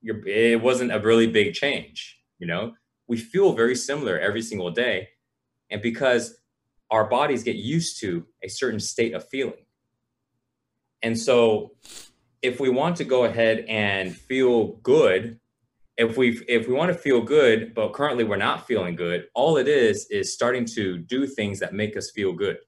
Your, 0.00 0.26
it 0.26 0.60
wasn't 0.60 0.92
a 0.92 0.98
really 0.98 1.28
big 1.28 1.54
change, 1.54 2.18
you 2.40 2.48
know? 2.48 2.72
We 3.06 3.16
feel 3.16 3.52
very 3.52 3.76
similar 3.76 4.18
every 4.18 4.42
single 4.42 4.72
day 4.72 5.10
and 5.70 5.82
because 5.82 6.38
our 6.90 7.08
bodies 7.08 7.42
get 7.42 7.56
used 7.56 8.00
to 8.00 8.26
a 8.42 8.48
certain 8.48 8.80
state 8.80 9.14
of 9.14 9.28
feeling. 9.28 9.66
And 11.02 11.18
so 11.18 11.72
if 12.42 12.60
we 12.60 12.68
want 12.68 12.96
to 12.96 13.04
go 13.04 13.24
ahead 13.24 13.64
and 13.68 14.16
feel 14.16 14.78
good, 14.82 15.38
if 15.96 16.16
we 16.16 16.40
if 16.48 16.68
we 16.68 16.74
want 16.74 16.92
to 16.92 16.98
feel 16.98 17.20
good, 17.20 17.74
but 17.74 17.92
currently 17.92 18.24
we're 18.24 18.36
not 18.36 18.66
feeling 18.66 18.96
good, 18.96 19.26
all 19.34 19.56
it 19.56 19.68
is 19.68 20.06
is 20.10 20.32
starting 20.32 20.64
to 20.76 20.98
do 20.98 21.26
things 21.26 21.58
that 21.60 21.74
make 21.74 21.96
us 21.96 22.10
feel 22.10 22.32
good. 22.32 22.58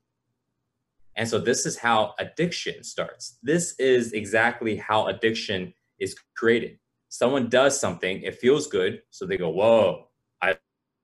And 1.16 1.28
so 1.28 1.38
this 1.38 1.66
is 1.66 1.78
how 1.78 2.14
addiction 2.18 2.82
starts. 2.82 3.38
This 3.42 3.74
is 3.78 4.12
exactly 4.12 4.76
how 4.76 5.06
addiction 5.06 5.74
is 5.98 6.16
created. 6.36 6.78
Someone 7.08 7.48
does 7.48 7.78
something, 7.78 8.22
it 8.22 8.36
feels 8.36 8.66
good, 8.68 9.02
so 9.10 9.26
they 9.26 9.36
go, 9.36 9.50
"Whoa, 9.50 10.09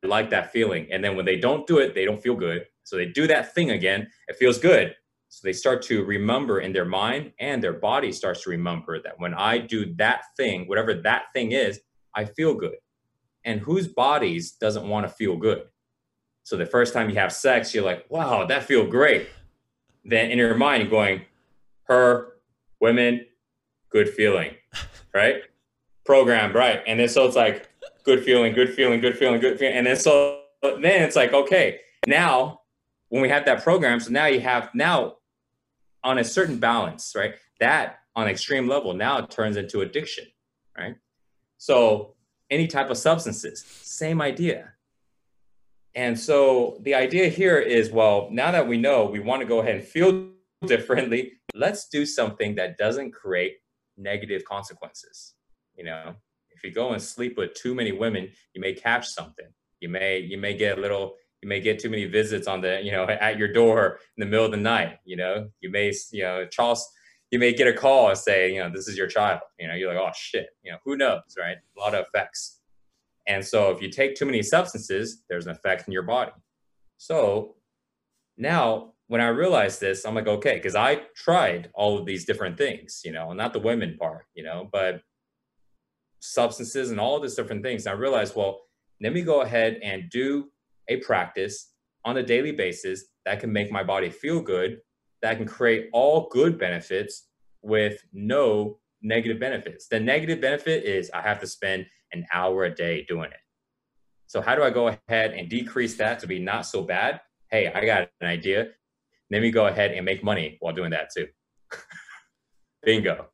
like 0.07 0.31
that 0.31 0.53
feeling. 0.53 0.89
And 0.91 1.05
then 1.05 1.17
when 1.17 1.25
they 1.27 1.37
don't 1.37 1.67
do 1.67 1.79
it, 1.79 1.95
they 1.95 2.05
don't 2.05 2.23
feel 2.23 2.35
good. 2.37 2.67
So 2.85 2.97
they 2.97 3.07
do 3.07 3.27
that 3.27 3.55
thing 3.55 3.71
again, 3.71 4.09
it 4.29 4.37
feels 4.37 4.59
good. 4.59 4.95
So 5.29 5.41
they 5.45 5.53
start 5.53 5.83
to 5.83 6.05
remember 6.05 6.61
in 6.61 6.73
their 6.73 6.85
mind 6.85 7.33
and 7.41 7.63
their 7.63 7.75
body 7.75 8.13
starts 8.13 8.45
to 8.45 8.51
remember 8.51 9.03
that 9.03 9.19
when 9.19 9.35
I 9.35 9.59
do 9.59 9.95
that 9.97 10.23
thing, 10.37 10.67
whatever 10.69 10.95
that 11.03 11.25
thing 11.35 11.53
is, 11.53 11.81
I 12.15 12.25
feel 12.25 12.55
good. 12.55 12.77
and 13.47 13.61
whose 13.61 13.87
bodies 13.89 14.53
doesn't 14.53 14.87
want 14.87 15.07
to 15.07 15.13
feel 15.13 15.37
good? 15.37 15.63
So 16.43 16.57
the 16.57 16.67
first 16.67 16.93
time 16.93 17.09
you 17.09 17.17
have 17.17 17.33
sex, 17.33 17.75
you're 17.75 17.85
like, 17.85 18.05
wow, 18.11 18.45
that 18.45 18.65
feel 18.65 18.87
great. 18.87 19.29
Then 20.05 20.31
in 20.31 20.39
your 20.39 20.55
mind, 20.57 20.83
you're 20.83 20.91
going, 20.91 21.23
her, 21.85 22.35
women, 22.81 23.25
good 23.91 24.09
feeling, 24.09 24.55
right? 25.15 25.43
Programmed, 26.05 26.55
right? 26.55 26.83
And 26.87 27.01
then 27.01 27.09
so 27.09 27.25
it's 27.25 27.37
like, 27.37 27.69
good 28.07 28.25
feeling, 28.25 28.55
good 28.55 28.73
feeling, 28.73 29.01
good 29.01 29.19
feeling, 29.19 29.41
good 29.41 29.59
feeling. 29.59 29.75
And 29.75 29.87
then 29.87 29.97
so 29.97 30.41
then 30.63 31.03
it's 31.03 31.17
like, 31.17 31.35
okay, 31.35 31.81
now 32.07 32.61
when 33.09 33.21
we 33.21 33.29
have 33.29 33.45
that 33.45 33.63
program, 33.63 34.01
so 34.01 34.11
now 34.11 34.27
you 34.27 34.41
have 34.41 34.71
now 34.75 35.17
on 36.03 36.19
a 36.19 36.25
certain 36.25 36.59
balance, 36.59 37.13
right? 37.15 37.35
That 37.61 37.99
on 38.15 38.29
extreme 38.29 38.67
level 38.67 38.95
now 38.95 39.19
it 39.19 39.31
turns 39.31 39.57
into 39.57 39.81
addiction, 39.83 40.25
right? 40.79 40.95
So 41.59 42.15
any 42.49 42.69
type 42.69 42.91
of 42.91 42.97
substances, 42.97 43.65
same 43.83 44.23
idea. 44.23 44.73
And 45.95 46.19
so 46.19 46.79
the 46.83 46.95
idea 46.95 47.29
here 47.29 47.59
is 47.59 47.91
well, 47.91 48.29
now 48.31 48.53
that 48.53 48.69
we 48.69 48.79
know 48.79 49.07
we 49.07 49.19
want 49.19 49.43
to 49.43 49.49
go 49.49 49.61
ahead 49.61 49.75
and 49.77 49.85
feel 49.85 50.29
differently, 50.67 51.33
let's 51.55 51.89
do 51.89 52.07
something 52.07 52.55
that 52.55 52.79
doesn't 52.79 53.11
create 53.11 53.57
negative 53.97 54.45
consequences. 54.45 55.35
You 55.77 55.85
know, 55.85 56.15
if 56.57 56.65
you 56.65 56.73
go 56.73 56.93
and 56.93 57.03
sleep 57.03 57.37
with 57.37 57.55
too 57.55 57.75
many 57.75 57.93
women, 57.93 58.29
you 58.55 58.61
may 58.61 58.73
catch 58.73 59.09
something. 59.09 59.47
You 59.81 59.89
may 59.89 60.19
you 60.19 60.39
may 60.39 60.57
get 60.57 60.79
a 60.79 60.81
little 60.81 61.15
you 61.43 61.49
may 61.49 61.61
get 61.61 61.79
too 61.79 61.91
many 61.91 62.07
visits 62.07 62.49
on 62.49 62.61
the 62.61 62.81
you 62.83 62.93
know 62.93 63.05
at 63.09 63.39
your 63.39 63.53
door 63.53 63.99
in 64.17 64.21
the 64.21 64.27
middle 64.27 64.47
of 64.47 64.51
the 64.51 64.57
night. 64.57 64.99
You 65.05 65.17
know, 65.17 65.49
you 65.61 65.71
may 65.71 65.93
you 66.13 66.23
know 66.23 66.47
Charles 66.47 66.89
you 67.31 67.39
may 67.39 67.53
get 67.53 67.67
a 67.67 67.73
call 67.73 68.09
and 68.09 68.19
say, 68.19 68.53
you 68.55 68.63
know, 68.63 68.71
this 68.71 68.87
is 68.89 68.97
your 68.97 69.09
child. 69.09 69.41
You 69.59 69.69
know, 69.69 69.75
you're 69.75 69.93
like, 69.93 70.01
oh 70.01 70.13
shit, 70.15 70.47
you 70.63 70.71
know, 70.71 70.79
who 70.85 70.97
knows, 70.97 71.23
right? 71.39 71.57
A 71.77 71.81
lot 71.81 71.95
of 71.95 72.07
effects. 72.07 72.61
And 73.27 73.45
so 73.45 73.71
if 73.71 73.83
you 73.83 73.91
take 73.91 74.15
too 74.15 74.27
many 74.27 74.43
substances, 74.43 75.25
there's 75.29 75.47
an 75.47 75.53
effect 75.53 75.89
in 75.89 75.93
your 75.93 76.05
body. 76.05 76.31
So 76.99 77.57
now 78.37 78.95
when 79.09 79.21
I 79.21 79.29
realized 79.29 79.81
this, 79.81 80.05
I'm 80.05 80.15
like, 80.15 80.27
okay, 80.27 80.55
because 80.55 80.75
I 80.75 81.03
tried 81.15 81.71
all 81.75 81.99
of 81.99 82.07
these 82.07 82.25
different 82.25 82.59
things, 82.59 83.03
you 83.05 83.13
know, 83.13 83.33
not 83.33 83.53
the 83.53 83.61
women 83.61 83.97
part, 83.99 84.27
you 84.35 84.43
know, 84.43 84.69
but 84.73 85.03
substances 86.21 86.91
and 86.91 87.01
all 87.01 87.21
these 87.21 87.35
different 87.35 87.63
things. 87.63 87.87
And 87.87 87.95
I 87.95 87.99
realized, 87.99 88.35
well, 88.37 88.63
let 89.01 89.13
me 89.13 89.23
go 89.23 89.43
ahead 89.43 89.79
and 89.83 90.11
do 90.11 90.47
a 90.89 90.97
practice 90.99 91.73
on 92.05 92.17
a 92.17 92.23
daily 92.23 92.53
basis 92.53 93.05
that 93.25 93.41
can 93.41 93.53
make 93.53 93.71
my 93.71 93.83
body 93.83 94.11
feel 94.11 94.41
good 94.41 94.79
that 95.23 95.37
can 95.37 95.47
create 95.47 95.89
all 95.93 96.29
good 96.31 96.59
benefits 96.59 97.29
with 97.63 98.03
no 98.13 98.79
negative 99.03 99.41
benefits. 99.41 99.89
The 99.89 100.01
negative 100.01 100.41
benefit 100.41 100.85
is 100.85 101.11
I 101.13 101.21
have 101.21 101.41
to 101.41 101.47
spend 101.47 101.87
an 102.13 102.27
hour 102.33 102.65
a 102.65 102.75
day 102.75 103.05
doing 103.09 103.31
it. 103.31 103.41
So 104.27 104.41
how 104.41 104.55
do 104.55 104.63
I 104.63 104.71
go 104.71 104.89
ahead 104.89 105.33
and 105.33 105.49
decrease 105.49 105.97
that 105.97 106.19
to 106.21 106.27
be 106.27 106.39
not 106.39 106.67
so 106.67 106.83
bad? 106.83 107.21
Hey, 107.51 107.73
I 107.73 107.85
got 107.85 108.09
an 108.21 108.29
idea. 108.29 108.69
Let 109.31 109.43
me 109.43 109.51
go 109.51 109.67
ahead 109.67 109.93
and 109.93 110.05
make 110.05 110.23
money 110.23 110.59
while 110.61 110.75
doing 110.75 110.91
that 110.91 111.11
too. 111.13 111.27
Bingo. 112.85 113.27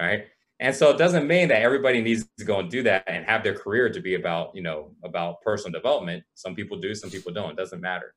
All 0.00 0.06
right. 0.06 0.26
And 0.60 0.74
so 0.74 0.90
it 0.90 0.98
doesn't 0.98 1.28
mean 1.28 1.48
that 1.48 1.62
everybody 1.62 2.00
needs 2.00 2.26
to 2.38 2.44
go 2.44 2.58
and 2.58 2.68
do 2.68 2.82
that 2.82 3.04
and 3.06 3.24
have 3.24 3.44
their 3.44 3.54
career 3.54 3.90
to 3.90 4.00
be 4.00 4.16
about, 4.16 4.54
you 4.54 4.62
know, 4.62 4.90
about 5.04 5.40
personal 5.42 5.78
development. 5.78 6.24
Some 6.34 6.54
people 6.56 6.80
do, 6.80 6.94
some 6.94 7.10
people 7.10 7.32
don't. 7.32 7.50
It 7.50 7.56
doesn't 7.56 7.80
matter. 7.80 8.14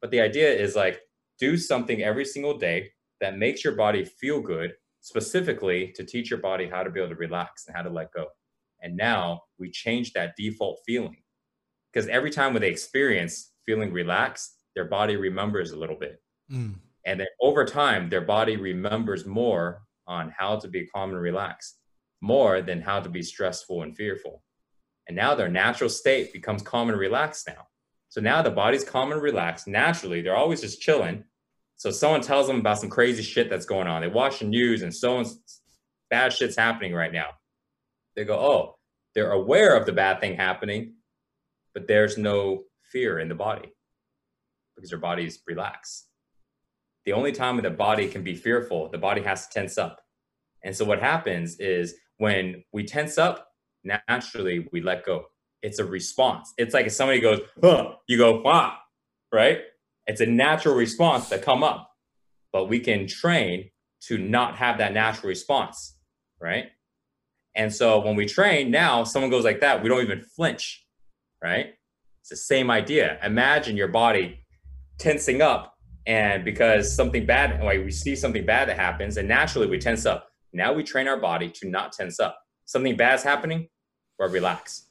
But 0.00 0.10
the 0.10 0.20
idea 0.20 0.50
is 0.50 0.74
like 0.74 1.02
do 1.38 1.56
something 1.56 2.02
every 2.02 2.24
single 2.24 2.56
day 2.56 2.90
that 3.20 3.36
makes 3.36 3.62
your 3.62 3.74
body 3.74 4.04
feel 4.04 4.40
good, 4.40 4.72
specifically 5.00 5.92
to 5.96 6.04
teach 6.04 6.30
your 6.30 6.40
body 6.40 6.66
how 6.66 6.82
to 6.82 6.90
be 6.90 7.00
able 7.00 7.10
to 7.10 7.16
relax 7.16 7.66
and 7.66 7.76
how 7.76 7.82
to 7.82 7.90
let 7.90 8.12
go. 8.12 8.26
And 8.80 8.96
now 8.96 9.42
we 9.58 9.70
change 9.70 10.12
that 10.12 10.34
default 10.36 10.80
feeling 10.86 11.16
because 11.92 12.08
every 12.08 12.30
time 12.30 12.52
when 12.52 12.62
they 12.62 12.70
experience 12.70 13.52
feeling 13.66 13.92
relaxed, 13.92 14.56
their 14.74 14.86
body 14.86 15.16
remembers 15.16 15.72
a 15.72 15.78
little 15.78 15.98
bit. 15.98 16.20
Mm. 16.50 16.74
And 17.04 17.20
then 17.20 17.28
over 17.40 17.64
time, 17.64 18.08
their 18.08 18.20
body 18.22 18.56
remembers 18.56 19.26
more 19.26 19.82
on 20.06 20.32
how 20.36 20.56
to 20.56 20.68
be 20.68 20.86
calm 20.86 21.10
and 21.10 21.20
relaxed, 21.20 21.78
more 22.22 22.62
than 22.62 22.80
how 22.80 23.00
to 23.00 23.10
be 23.10 23.22
stressful 23.22 23.82
and 23.82 23.94
fearful. 23.94 24.42
And 25.08 25.16
now 25.16 25.34
their 25.34 25.48
natural 25.48 25.90
state 25.90 26.32
becomes 26.32 26.62
calm 26.62 26.88
and 26.88 26.98
relaxed 26.98 27.46
now. 27.48 27.66
So 28.08 28.20
now 28.20 28.40
the 28.40 28.50
body's 28.50 28.84
calm 28.84 29.10
and 29.12 29.20
relaxed. 29.20 29.66
Naturally, 29.66 30.22
they're 30.22 30.36
always 30.36 30.60
just 30.60 30.80
chilling. 30.80 31.24
So 31.76 31.90
someone 31.90 32.20
tells 32.20 32.46
them 32.46 32.60
about 32.60 32.78
some 32.78 32.88
crazy 32.88 33.22
shit 33.22 33.50
that's 33.50 33.66
going 33.66 33.88
on. 33.88 34.02
They 34.02 34.08
watch 34.08 34.38
the 34.38 34.44
news 34.46 34.82
and 34.82 34.94
so 34.94 35.24
bad 36.10 36.32
shit's 36.32 36.56
happening 36.56 36.94
right 36.94 37.12
now. 37.12 37.30
They 38.14 38.24
go, 38.24 38.38
oh, 38.38 38.76
they're 39.14 39.32
aware 39.32 39.76
of 39.76 39.84
the 39.84 39.92
bad 39.92 40.20
thing 40.20 40.36
happening, 40.36 40.94
but 41.74 41.88
there's 41.88 42.16
no 42.16 42.64
fear 42.92 43.18
in 43.18 43.28
the 43.28 43.34
body 43.34 43.72
because 44.76 44.90
their 44.90 44.98
body's 44.98 45.40
relaxed. 45.46 46.06
The 47.04 47.14
only 47.14 47.32
time 47.32 47.60
the 47.60 47.70
body 47.70 48.06
can 48.06 48.22
be 48.22 48.36
fearful, 48.36 48.88
the 48.90 48.98
body 48.98 49.22
has 49.22 49.48
to 49.48 49.52
tense 49.52 49.76
up. 49.76 50.00
And 50.62 50.76
so 50.76 50.84
what 50.84 51.00
happens 51.00 51.58
is 51.58 51.96
when 52.22 52.64
we 52.72 52.84
tense 52.84 53.18
up, 53.18 53.36
naturally 54.08 54.68
we 54.72 54.80
let 54.80 55.04
go 55.04 55.26
it's 55.62 55.78
a 55.78 55.84
response. 55.84 56.52
It's 56.58 56.74
like 56.74 56.86
if 56.86 56.92
somebody 56.92 57.20
goes, 57.20 57.40
huh, 57.62 57.94
you 58.08 58.18
go, 58.18 58.40
wow, 58.40 58.76
right? 59.32 59.60
It's 60.06 60.20
a 60.20 60.26
natural 60.26 60.74
response 60.74 61.28
to 61.28 61.38
come 61.38 61.62
up, 61.62 61.90
but 62.52 62.68
we 62.68 62.80
can 62.80 63.06
train 63.06 63.70
to 64.08 64.18
not 64.18 64.56
have 64.56 64.78
that 64.78 64.92
natural 64.92 65.28
response, 65.28 65.96
right? 66.40 66.66
And 67.54 67.72
so 67.72 68.00
when 68.00 68.16
we 68.16 68.26
train 68.26 68.70
now, 68.70 69.04
someone 69.04 69.30
goes 69.30 69.44
like 69.44 69.60
that, 69.60 69.82
we 69.82 69.88
don't 69.88 70.02
even 70.02 70.22
flinch, 70.22 70.84
right? 71.42 71.74
It's 72.20 72.30
the 72.30 72.36
same 72.36 72.70
idea. 72.70 73.18
Imagine 73.22 73.76
your 73.76 73.88
body 73.88 74.40
tensing 74.98 75.42
up, 75.42 75.74
and 76.06 76.44
because 76.44 76.94
something 76.94 77.24
bad, 77.24 77.62
like 77.62 77.84
we 77.84 77.92
see 77.92 78.16
something 78.16 78.44
bad 78.44 78.68
that 78.68 78.76
happens, 78.76 79.16
and 79.16 79.28
naturally 79.28 79.68
we 79.68 79.78
tense 79.78 80.06
up. 80.06 80.31
Now 80.52 80.72
we 80.72 80.82
train 80.82 81.08
our 81.08 81.18
body 81.18 81.50
to 81.50 81.68
not 81.68 81.92
tense 81.92 82.20
up. 82.20 82.38
Something 82.64 82.96
bad's 82.96 83.22
happening, 83.22 83.68
or 84.18 84.28
relax 84.28 84.86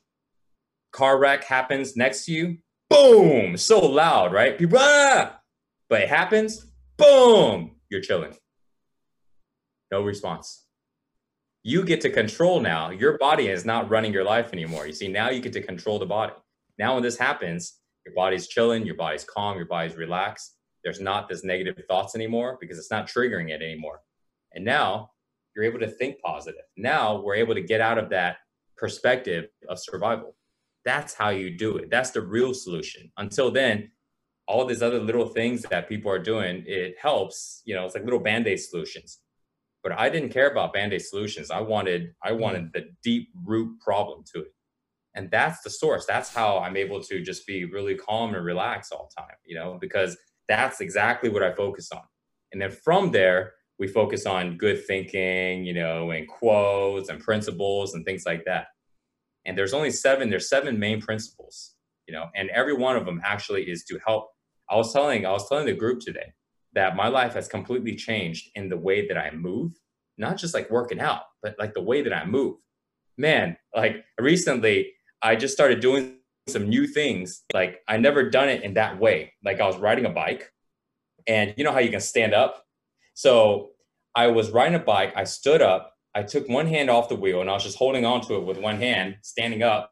car 0.91 1.17
wreck 1.17 1.43
happens 1.43 1.95
next 1.95 2.25
to 2.25 2.31
you, 2.33 2.57
boom, 2.89 3.57
so 3.57 3.79
loud, 3.79 4.33
right? 4.33 4.57
People, 4.57 4.77
ah! 4.79 5.39
but 5.89 6.01
it 6.01 6.09
happens, 6.09 6.65
boom, 6.97 7.71
you're 7.89 8.01
chilling. 8.01 8.35
No 9.91 10.01
response. 10.01 10.65
You 11.63 11.83
get 11.83 12.01
to 12.01 12.09
control 12.09 12.59
now. 12.59 12.89
Your 12.89 13.17
body 13.17 13.47
is 13.47 13.65
not 13.65 13.89
running 13.89 14.13
your 14.13 14.23
life 14.23 14.51
anymore. 14.51 14.88
You 14.88 14.93
see, 14.93 15.07
now 15.07 15.29
you 15.29 15.41
get 15.41 15.53
to 15.53 15.61
control 15.61 15.99
the 15.99 16.05
body. 16.05 16.33
Now, 16.79 16.95
when 16.95 17.03
this 17.03 17.17
happens, 17.17 17.77
your 18.05 18.15
body's 18.15 18.47
chilling, 18.47 18.85
your 18.85 18.95
body's 18.95 19.23
calm, 19.23 19.57
your 19.57 19.67
body's 19.67 19.95
relaxed. 19.95 20.55
There's 20.83 20.99
not 20.99 21.29
this 21.29 21.43
negative 21.43 21.79
thoughts 21.88 22.15
anymore 22.15 22.57
because 22.59 22.79
it's 22.79 22.89
not 22.89 23.07
triggering 23.07 23.49
it 23.49 23.61
anymore. 23.61 23.99
And 24.53 24.65
now 24.65 25.10
you're 25.55 25.65
able 25.65 25.79
to 25.79 25.87
think 25.87 26.19
positive. 26.21 26.61
Now 26.77 27.21
we're 27.21 27.35
able 27.35 27.53
to 27.53 27.61
get 27.61 27.81
out 27.81 27.97
of 27.97 28.09
that 28.09 28.37
perspective 28.77 29.49
of 29.69 29.79
survival. 29.79 30.35
That's 30.85 31.13
how 31.13 31.29
you 31.29 31.55
do 31.55 31.77
it. 31.77 31.89
That's 31.91 32.11
the 32.11 32.21
real 32.21 32.53
solution. 32.53 33.11
Until 33.17 33.51
then, 33.51 33.91
all 34.47 34.65
these 34.65 34.81
other 34.81 34.99
little 34.99 35.27
things 35.27 35.61
that 35.63 35.87
people 35.87 36.11
are 36.11 36.19
doing, 36.19 36.63
it 36.65 36.95
helps. 36.99 37.61
You 37.65 37.75
know, 37.75 37.85
it's 37.85 37.95
like 37.95 38.03
little 38.03 38.19
band-aid 38.19 38.59
solutions. 38.59 39.19
But 39.83 39.93
I 39.93 40.09
didn't 40.09 40.29
care 40.29 40.49
about 40.49 40.73
band-aid 40.73 41.01
solutions. 41.01 41.51
I 41.51 41.61
wanted, 41.61 42.13
I 42.23 42.31
mm-hmm. 42.31 42.41
wanted 42.41 42.73
the 42.73 42.89
deep 43.03 43.29
root 43.45 43.79
problem 43.79 44.23
to 44.33 44.41
it. 44.41 44.53
And 45.15 45.29
that's 45.29 45.61
the 45.61 45.69
source. 45.69 46.05
That's 46.05 46.33
how 46.33 46.59
I'm 46.59 46.77
able 46.77 47.01
to 47.03 47.21
just 47.21 47.45
be 47.45 47.65
really 47.65 47.95
calm 47.95 48.33
and 48.33 48.45
relaxed 48.45 48.93
all 48.93 49.09
the 49.15 49.21
time, 49.21 49.35
you 49.45 49.55
know, 49.55 49.77
because 49.79 50.17
that's 50.47 50.81
exactly 50.81 51.29
what 51.29 51.43
I 51.43 51.53
focus 51.53 51.91
on. 51.91 52.01
And 52.51 52.61
then 52.61 52.71
from 52.71 53.11
there, 53.11 53.53
we 53.81 53.87
focus 53.87 54.27
on 54.27 54.57
good 54.57 54.85
thinking, 54.85 55.65
you 55.65 55.73
know, 55.73 56.11
and 56.11 56.27
quotes 56.27 57.09
and 57.09 57.19
principles 57.19 57.95
and 57.95 58.05
things 58.05 58.23
like 58.27 58.45
that. 58.45 58.67
And 59.45 59.57
there's 59.57 59.73
only 59.73 59.89
seven 59.89 60.29
there's 60.29 60.47
seven 60.47 60.77
main 60.79 61.01
principles 61.01 61.73
you 62.07 62.13
know 62.13 62.27
and 62.35 62.49
every 62.49 62.73
one 62.73 62.95
of 62.95 63.05
them 63.05 63.21
actually 63.23 63.63
is 63.63 63.83
to 63.85 63.99
help. 64.05 64.29
I 64.69 64.75
was 64.75 64.93
telling 64.93 65.25
i 65.25 65.31
was 65.31 65.49
telling 65.49 65.65
the 65.65 65.73
group 65.73 65.99
today 65.99 66.33
that 66.73 66.95
my 66.95 67.07
life 67.07 67.33
has 67.33 67.47
completely 67.47 67.95
changed 67.95 68.49
in 68.55 68.69
the 68.69 68.77
way 68.77 69.07
that 69.07 69.17
i 69.17 69.31
move 69.31 69.71
not 70.17 70.37
just 70.37 70.53
like 70.53 70.69
working 70.69 70.99
out 70.99 71.23
but 71.41 71.55
like 71.59 71.73
the 71.73 71.81
way 71.81 72.01
that 72.01 72.13
i 72.13 72.23
move. 72.25 72.57
Man 73.17 73.57
like 73.75 74.05
recently 74.19 74.93
i 75.21 75.35
just 75.35 75.53
started 75.53 75.79
doing 75.79 76.17
some 76.47 76.69
new 76.69 76.85
things. 76.85 77.43
Like 77.53 77.79
i 77.87 77.97
never 77.97 78.29
done 78.29 78.49
it 78.49 78.63
in 78.63 78.73
that 78.75 78.99
way. 78.99 79.33
Like 79.43 79.59
i 79.59 79.65
was 79.65 79.77
riding 79.77 80.05
a 80.05 80.09
bike 80.09 80.51
and 81.27 81.53
you 81.57 81.63
know 81.63 81.71
how 81.71 81.79
you 81.79 81.89
can 81.89 82.01
stand 82.01 82.33
up 82.33 82.63
so 83.13 83.69
i 84.15 84.27
was 84.27 84.51
riding 84.51 84.75
a 84.75 84.79
bike 84.79 85.13
i 85.15 85.23
stood 85.23 85.61
up 85.61 85.91
I 86.13 86.23
took 86.23 86.47
one 86.49 86.67
hand 86.67 86.89
off 86.89 87.09
the 87.09 87.15
wheel 87.15 87.41
and 87.41 87.49
I 87.49 87.53
was 87.53 87.63
just 87.63 87.77
holding 87.77 88.05
on 88.05 88.21
to 88.21 88.35
it 88.35 88.43
with 88.43 88.57
one 88.57 88.77
hand, 88.77 89.17
standing 89.21 89.63
up. 89.63 89.91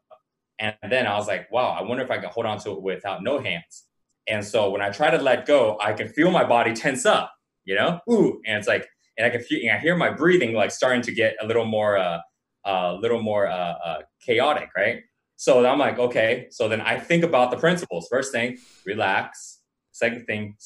And 0.58 0.74
then 0.90 1.06
I 1.06 1.16
was 1.16 1.26
like, 1.26 1.50
wow, 1.50 1.70
I 1.70 1.82
wonder 1.82 2.04
if 2.04 2.10
I 2.10 2.18
can 2.18 2.28
hold 2.28 2.44
on 2.44 2.58
to 2.60 2.72
it 2.72 2.82
without 2.82 3.22
no 3.22 3.40
hands. 3.40 3.86
And 4.28 4.44
so 4.44 4.70
when 4.70 4.82
I 4.82 4.90
try 4.90 5.10
to 5.10 5.16
let 5.16 5.46
go, 5.46 5.78
I 5.80 5.94
can 5.94 6.08
feel 6.08 6.30
my 6.30 6.44
body 6.44 6.74
tense 6.74 7.06
up, 7.06 7.32
you 7.64 7.74
know? 7.74 8.00
Ooh. 8.10 8.40
And 8.46 8.58
it's 8.58 8.68
like, 8.68 8.86
and 9.16 9.26
I 9.26 9.30
can 9.30 9.40
feel, 9.40 9.70
I 9.72 9.78
hear 9.78 9.96
my 9.96 10.10
breathing 10.10 10.52
like 10.52 10.70
starting 10.70 11.00
to 11.02 11.12
get 11.12 11.36
a 11.40 11.46
little 11.46 11.64
more, 11.64 11.96
uh, 11.96 12.18
a 12.66 12.68
uh, 12.68 12.98
little 13.00 13.22
more 13.22 13.46
uh, 13.46 13.74
uh, 13.82 13.98
chaotic, 14.24 14.68
right? 14.76 15.00
So 15.36 15.64
I'm 15.64 15.78
like, 15.78 15.98
okay. 15.98 16.48
So 16.50 16.68
then 16.68 16.82
I 16.82 16.98
think 16.98 17.24
about 17.24 17.50
the 17.50 17.56
principles. 17.56 18.06
First 18.10 18.32
thing, 18.32 18.58
relax. 18.84 19.60
Second 19.92 20.26
thing, 20.26 20.56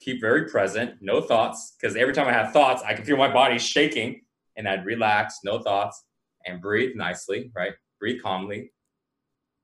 keep 0.00 0.20
very 0.20 0.48
present, 0.48 0.94
no 1.00 1.20
thoughts. 1.20 1.74
Because 1.80 1.96
every 1.96 2.14
time 2.14 2.26
I 2.26 2.32
have 2.32 2.52
thoughts, 2.52 2.82
I 2.84 2.94
can 2.94 3.04
feel 3.04 3.16
my 3.16 3.32
body 3.32 3.58
shaking. 3.58 4.22
And 4.56 4.68
I'd 4.68 4.84
relax, 4.84 5.38
no 5.44 5.60
thoughts, 5.60 6.04
and 6.44 6.60
breathe 6.60 6.96
nicely, 6.96 7.52
right? 7.54 7.72
Breathe 8.00 8.22
calmly. 8.22 8.72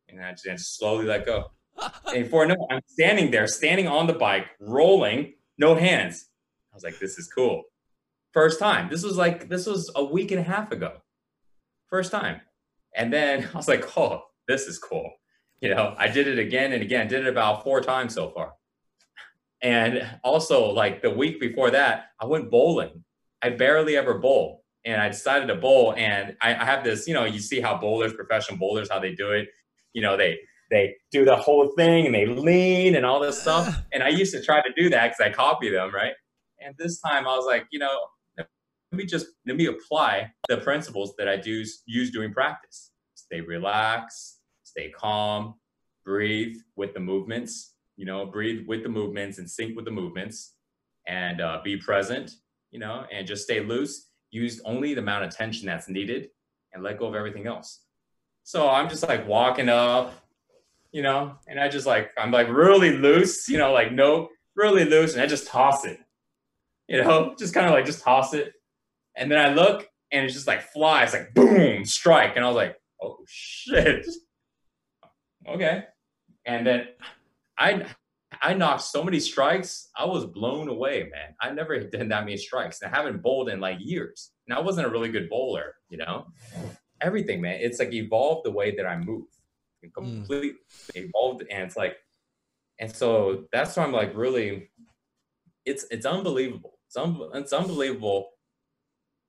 And 0.09 0.23
I 0.23 0.35
just 0.35 0.77
slowly 0.77 1.07
let 1.07 1.27
go. 1.27 1.51
and 2.15 2.25
before 2.25 2.45
I 2.45 2.49
know 2.49 2.67
I'm 2.71 2.81
standing 2.87 3.31
there, 3.31 3.47
standing 3.49 3.89
on 3.89 4.07
the 4.07 4.13
bike, 4.13 4.47
rolling, 4.61 5.35
no 5.59 5.75
hands. 5.75 6.27
I 6.73 6.77
was 6.77 6.85
like, 6.85 6.99
this 6.99 7.19
is 7.19 7.27
cool. 7.27 7.65
First 8.33 8.59
time. 8.59 8.89
This 8.89 9.03
was 9.03 9.17
like, 9.17 9.49
this 9.49 9.67
was 9.67 9.91
a 9.95 10.05
week 10.05 10.31
and 10.31 10.41
a 10.41 10.45
half 10.45 10.71
ago. 10.73 10.99
First 11.89 12.13
time. 12.13 12.41
And 12.97 13.13
then 13.13 13.49
I 13.55 13.57
was 13.57 13.69
like, 13.69 13.97
oh, 13.97 14.23
this 14.47 14.67
is 14.67 14.79
cool. 14.79 15.11
You 15.61 15.75
know, 15.75 15.95
I 15.99 16.09
did 16.09 16.29
it 16.29 16.39
again 16.39 16.73
and 16.73 16.83
again, 16.83 17.09
did 17.09 17.27
it 17.27 17.29
about 17.29 17.65
four 17.65 17.81
times 17.81 18.15
so 18.15 18.31
far. 18.31 18.53
And 19.63 20.07
also, 20.23 20.71
like 20.71 21.03
the 21.03 21.11
week 21.11 21.41
before 21.41 21.71
that, 21.71 22.07
I 22.21 22.27
went 22.27 22.51
bowling. 22.51 23.05
I 23.43 23.51
barely 23.51 23.97
ever 23.97 24.19
bowl. 24.19 24.63
And 24.85 25.01
I 25.01 25.09
decided 25.09 25.47
to 25.49 25.55
bowl. 25.55 25.95
And 25.97 26.37
I, 26.43 26.55
I 26.55 26.65
have 26.65 26.85
this, 26.85 27.07
you 27.09 27.15
know, 27.15 27.25
you 27.25 27.41
see 27.41 27.61
how 27.61 27.79
bowlers, 27.79 28.13
professional 28.13 28.59
bowlers, 28.59 28.91
how 28.91 28.99
they 28.99 29.15
do 29.15 29.31
it. 29.31 29.49
You 29.93 30.03
know, 30.03 30.17
they 30.17 30.39
they 30.71 30.97
do 31.13 31.25
the 31.25 31.37
whole 31.37 31.69
thing 31.77 32.07
and 32.07 32.15
they 32.15 32.27
lean 32.27 32.97
and 32.97 33.07
all 33.07 33.21
this 33.21 33.41
stuff. 33.41 33.83
And 33.93 34.03
I 34.03 34.09
used 34.09 34.35
to 34.35 34.43
try 34.43 34.61
to 34.61 34.73
do 34.77 34.91
that 34.91 35.09
because 35.09 35.21
I 35.21 35.35
copy 35.35 35.71
them, 35.71 35.95
right? 35.95 36.15
And 36.61 36.75
this 36.79 37.01
time 37.01 37.27
I 37.27 37.37
was 37.37 37.47
like, 37.47 37.67
you 37.71 37.79
know, 37.79 37.99
let 38.37 38.49
me 38.99 39.07
just 39.07 39.27
let 39.47 39.57
me 39.57 39.67
apply 39.67 40.31
the 40.49 40.59
principles 40.59 41.15
that 41.19 41.29
I 41.29 41.37
do 41.37 41.65
use 41.87 42.11
during 42.13 42.33
practice. 42.33 42.93
Stay 43.15 43.41
relaxed, 43.41 44.41
stay 44.63 44.91
calm, 44.91 45.55
breathe 46.05 46.57
with 46.77 46.95
the 46.95 47.01
movements, 47.01 47.74
you 47.97 48.05
know, 48.05 48.27
breathe 48.27 48.67
with 48.67 48.83
the 48.83 48.89
movements 48.89 49.39
and 49.39 49.49
sync 49.49 49.77
with 49.77 49.85
the 49.85 49.91
movements 49.91 50.55
and 51.07 51.41
uh, 51.41 51.61
be 51.63 51.77
present, 51.77 52.33
you 52.71 52.79
know, 52.79 53.05
and 53.13 53.27
just 53.27 53.45
stay 53.45 53.61
loose. 53.61 54.09
Use 54.31 54.61
only 54.65 54.95
the 54.95 55.01
amount 55.01 55.25
of 55.25 55.35
tension 55.35 55.67
that's 55.67 55.89
needed 55.89 56.29
and 56.73 56.83
let 56.83 56.99
go 56.99 57.07
of 57.07 57.15
everything 57.15 57.47
else. 57.47 57.83
So 58.43 58.69
I'm 58.69 58.89
just 58.89 59.07
like 59.07 59.27
walking 59.29 59.69
up, 59.69 60.15
you 60.93 61.03
know, 61.03 61.37
and 61.47 61.59
I 61.59 61.69
just 61.69 61.87
like, 61.87 62.11
I'm 62.19 62.31
like 62.31 62.49
really 62.49 62.97
loose, 62.97 63.49
you 63.49 63.59
know, 63.59 63.73
like 63.73 63.93
no, 63.93 64.29
really 64.57 64.85
loose. 64.85 65.15
And 65.15 65.23
I 65.23 65.27
just 65.27 65.47
toss 65.47 65.85
it, 65.85 65.99
you 66.89 67.03
know, 67.03 67.35
just 67.39 67.55
kind 67.55 67.67
of 67.67 67.73
like 67.73 67.87
just 67.87 68.03
toss 68.03 68.35
it. 68.35 68.53
And 69.17 69.31
then 69.31 69.39
I 69.39 69.55
look 69.55 69.89
and 70.11 70.25
it's 70.25 70.35
just 70.35 70.47
like 70.47 70.63
flies, 70.63 71.13
like 71.13 71.33
boom, 71.33 71.85
strike. 71.85 72.37
And 72.37 72.45
I 72.45 72.49
was 72.49 72.57
like, 72.57 72.77
oh 73.03 73.19
shit. 73.27 74.07
Okay. 75.47 75.85
And 76.47 76.67
then 76.67 76.87
I 77.59 77.87
I 78.43 78.55
knocked 78.55 78.83
so 78.83 79.05
many 79.05 79.21
strikes. 79.21 79.89
I 79.97 80.05
was 80.05 80.27
blown 80.27 80.69
away, 80.69 81.09
man. 81.13 81.35
I 81.41 81.51
never 81.51 81.79
done 81.81 82.09
that 82.09 82.25
many 82.25 82.37
strikes. 82.37 82.83
I 82.83 82.89
haven't 82.89 83.23
bowled 83.23 83.49
in 83.49 83.61
like 83.61 83.79
years. 83.81 84.33
And 84.47 84.57
I 84.57 84.61
wasn't 84.61 84.87
a 84.87 84.91
really 84.91 85.09
good 85.09 85.29
bowler, 85.29 85.75
you 85.89 85.99
know. 85.99 86.27
Everything, 87.01 87.41
man. 87.41 87.59
It's 87.61 87.79
like 87.79 87.93
evolved 87.93 88.45
the 88.45 88.51
way 88.51 88.75
that 88.77 88.87
I 88.87 88.97
move. 88.97 89.27
Completely 89.95 90.59
mm. 90.95 91.09
evolved. 91.09 91.45
And 91.51 91.63
it's 91.63 91.77
like, 91.77 91.97
and 92.81 92.91
so 92.91 93.45
that's 93.53 93.77
why 93.77 93.85
I'm 93.85 93.93
like 93.93 94.17
really 94.17 94.71
it's 95.65 95.87
it's 95.91 96.07
unbelievable. 96.07 96.79
It's, 96.87 96.97
un- 96.97 97.31
it's 97.35 97.53
unbelievable. 97.53 98.31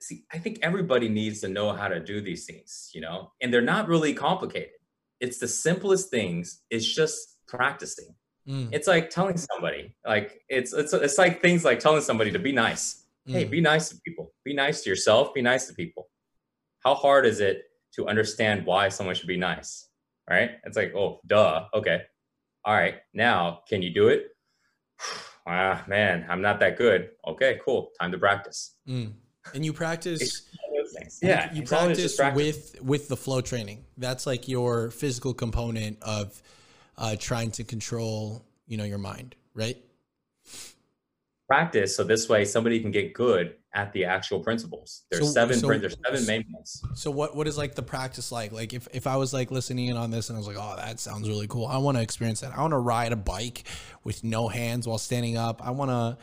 See, 0.01 0.25
I 0.31 0.37
think 0.37 0.59
everybody 0.61 1.09
needs 1.09 1.41
to 1.41 1.47
know 1.47 1.71
how 1.71 1.87
to 1.87 1.99
do 1.99 2.21
these 2.21 2.45
things, 2.45 2.91
you 2.93 3.01
know, 3.01 3.31
and 3.41 3.53
they're 3.53 3.61
not 3.61 3.87
really 3.87 4.13
complicated. 4.13 4.71
It's 5.19 5.39
the 5.39 5.47
simplest 5.47 6.09
things. 6.09 6.61
It's 6.69 6.85
just 6.85 7.34
practicing. 7.47 8.15
Mm. 8.47 8.69
It's 8.71 8.87
like 8.87 9.09
telling 9.09 9.37
somebody, 9.37 9.95
like 10.05 10.41
it's 10.49 10.73
it's 10.73 10.93
it's 10.93 11.17
like 11.17 11.41
things 11.41 11.65
like 11.65 11.79
telling 11.79 12.01
somebody 12.01 12.31
to 12.31 12.39
be 12.39 12.51
nice. 12.51 13.05
Mm. 13.27 13.31
Hey, 13.31 13.43
be 13.45 13.61
nice 13.61 13.89
to 13.89 13.97
people. 14.05 14.33
Be 14.43 14.53
nice 14.53 14.81
to 14.83 14.89
yourself. 14.89 15.33
Be 15.33 15.41
nice 15.41 15.67
to 15.67 15.73
people. 15.73 16.09
How 16.83 16.93
hard 16.93 17.25
is 17.25 17.39
it 17.39 17.63
to 17.95 18.07
understand 18.07 18.65
why 18.65 18.89
someone 18.89 19.15
should 19.15 19.27
be 19.27 19.37
nice? 19.37 19.89
Right? 20.29 20.51
It's 20.63 20.77
like, 20.77 20.93
oh, 20.95 21.19
duh. 21.25 21.65
Okay. 21.73 22.01
All 22.63 22.73
right. 22.73 22.95
Now, 23.13 23.61
can 23.67 23.81
you 23.81 23.91
do 23.91 24.09
it? 24.09 24.27
ah, 25.47 25.83
man, 25.87 26.25
I'm 26.29 26.41
not 26.41 26.59
that 26.59 26.77
good. 26.77 27.09
Okay, 27.27 27.59
cool. 27.65 27.91
Time 27.99 28.11
to 28.11 28.17
practice. 28.17 28.75
Mm. 28.87 29.13
And 29.53 29.65
you 29.65 29.73
practice. 29.73 30.49
yeah, 31.21 31.51
you, 31.51 31.61
you 31.61 31.67
practice, 31.67 32.15
practice 32.15 32.35
with 32.35 32.81
with 32.81 33.07
the 33.07 33.17
flow 33.17 33.41
training. 33.41 33.85
That's 33.97 34.25
like 34.25 34.47
your 34.47 34.89
physical 34.89 35.33
component 35.33 36.01
of 36.01 36.41
uh, 36.97 37.15
trying 37.19 37.51
to 37.51 37.63
control, 37.63 38.45
you 38.67 38.77
know, 38.77 38.83
your 38.83 38.97
mind, 38.97 39.35
right? 39.53 39.77
Practice 41.47 41.95
so 41.95 42.03
this 42.03 42.27
way 42.27 42.43
somebody 42.43 42.79
can 42.79 42.91
get 42.91 43.13
good 43.13 43.55
at 43.75 43.91
the 43.91 44.05
actual 44.05 44.39
principles. 44.39 45.03
There's 45.11 45.27
so, 45.27 45.33
seven. 45.33 45.59
So, 45.59 45.67
there's 45.67 45.97
seven 46.03 46.25
main 46.25 46.45
ones. 46.51 46.81
So 46.95 47.11
what 47.11 47.35
what 47.35 47.45
is 47.45 47.57
like 47.57 47.75
the 47.75 47.83
practice 47.83 48.31
like? 48.31 48.51
Like 48.51 48.73
if 48.73 48.87
if 48.93 49.05
I 49.05 49.17
was 49.17 49.33
like 49.33 49.51
listening 49.51 49.87
in 49.87 49.97
on 49.97 50.09
this 50.09 50.29
and 50.29 50.37
I 50.37 50.39
was 50.39 50.47
like, 50.47 50.57
oh, 50.57 50.75
that 50.77 50.99
sounds 50.99 51.27
really 51.27 51.47
cool. 51.47 51.67
I 51.67 51.77
want 51.77 51.97
to 51.97 52.01
experience 52.01 52.39
that. 52.39 52.57
I 52.57 52.61
want 52.61 52.71
to 52.71 52.79
ride 52.79 53.11
a 53.11 53.17
bike 53.17 53.65
with 54.03 54.23
no 54.23 54.47
hands 54.47 54.87
while 54.87 54.97
standing 54.97 55.37
up. 55.37 55.65
I 55.65 55.71
want 55.71 55.91
to 55.91 56.17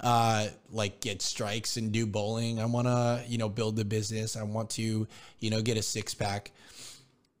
uh 0.00 0.48
like 0.70 1.00
get 1.00 1.20
strikes 1.20 1.76
and 1.76 1.92
do 1.92 2.06
bowling. 2.06 2.58
I 2.58 2.64
want 2.64 2.86
to 2.86 3.22
you 3.26 3.36
know 3.36 3.48
build 3.48 3.76
the 3.76 3.84
business. 3.84 4.36
I 4.36 4.44
want 4.44 4.70
to 4.70 5.06
you 5.40 5.50
know 5.50 5.60
get 5.60 5.76
a 5.76 5.82
six 5.82 6.14
pack. 6.14 6.52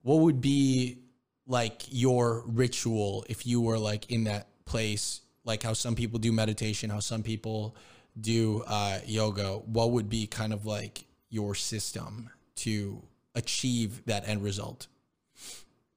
What 0.02 0.16
would 0.16 0.40
be 0.40 0.98
like 1.46 1.82
your 1.90 2.44
ritual 2.46 3.24
if 3.28 3.46
you 3.46 3.60
were 3.60 3.78
like 3.78 4.10
in 4.10 4.24
that 4.24 4.48
place? 4.64 5.20
Like 5.44 5.62
how 5.62 5.72
some 5.72 5.94
people 5.94 6.18
do 6.18 6.32
meditation, 6.32 6.90
how 6.90 7.00
some 7.00 7.22
people 7.22 7.74
do 8.20 8.62
uh, 8.66 9.00
yoga, 9.06 9.54
what 9.58 9.90
would 9.90 10.08
be 10.08 10.26
kind 10.26 10.52
of 10.52 10.66
like 10.66 11.04
your 11.30 11.54
system 11.54 12.30
to 12.56 13.02
achieve 13.34 14.04
that 14.06 14.28
end 14.28 14.42
result? 14.42 14.86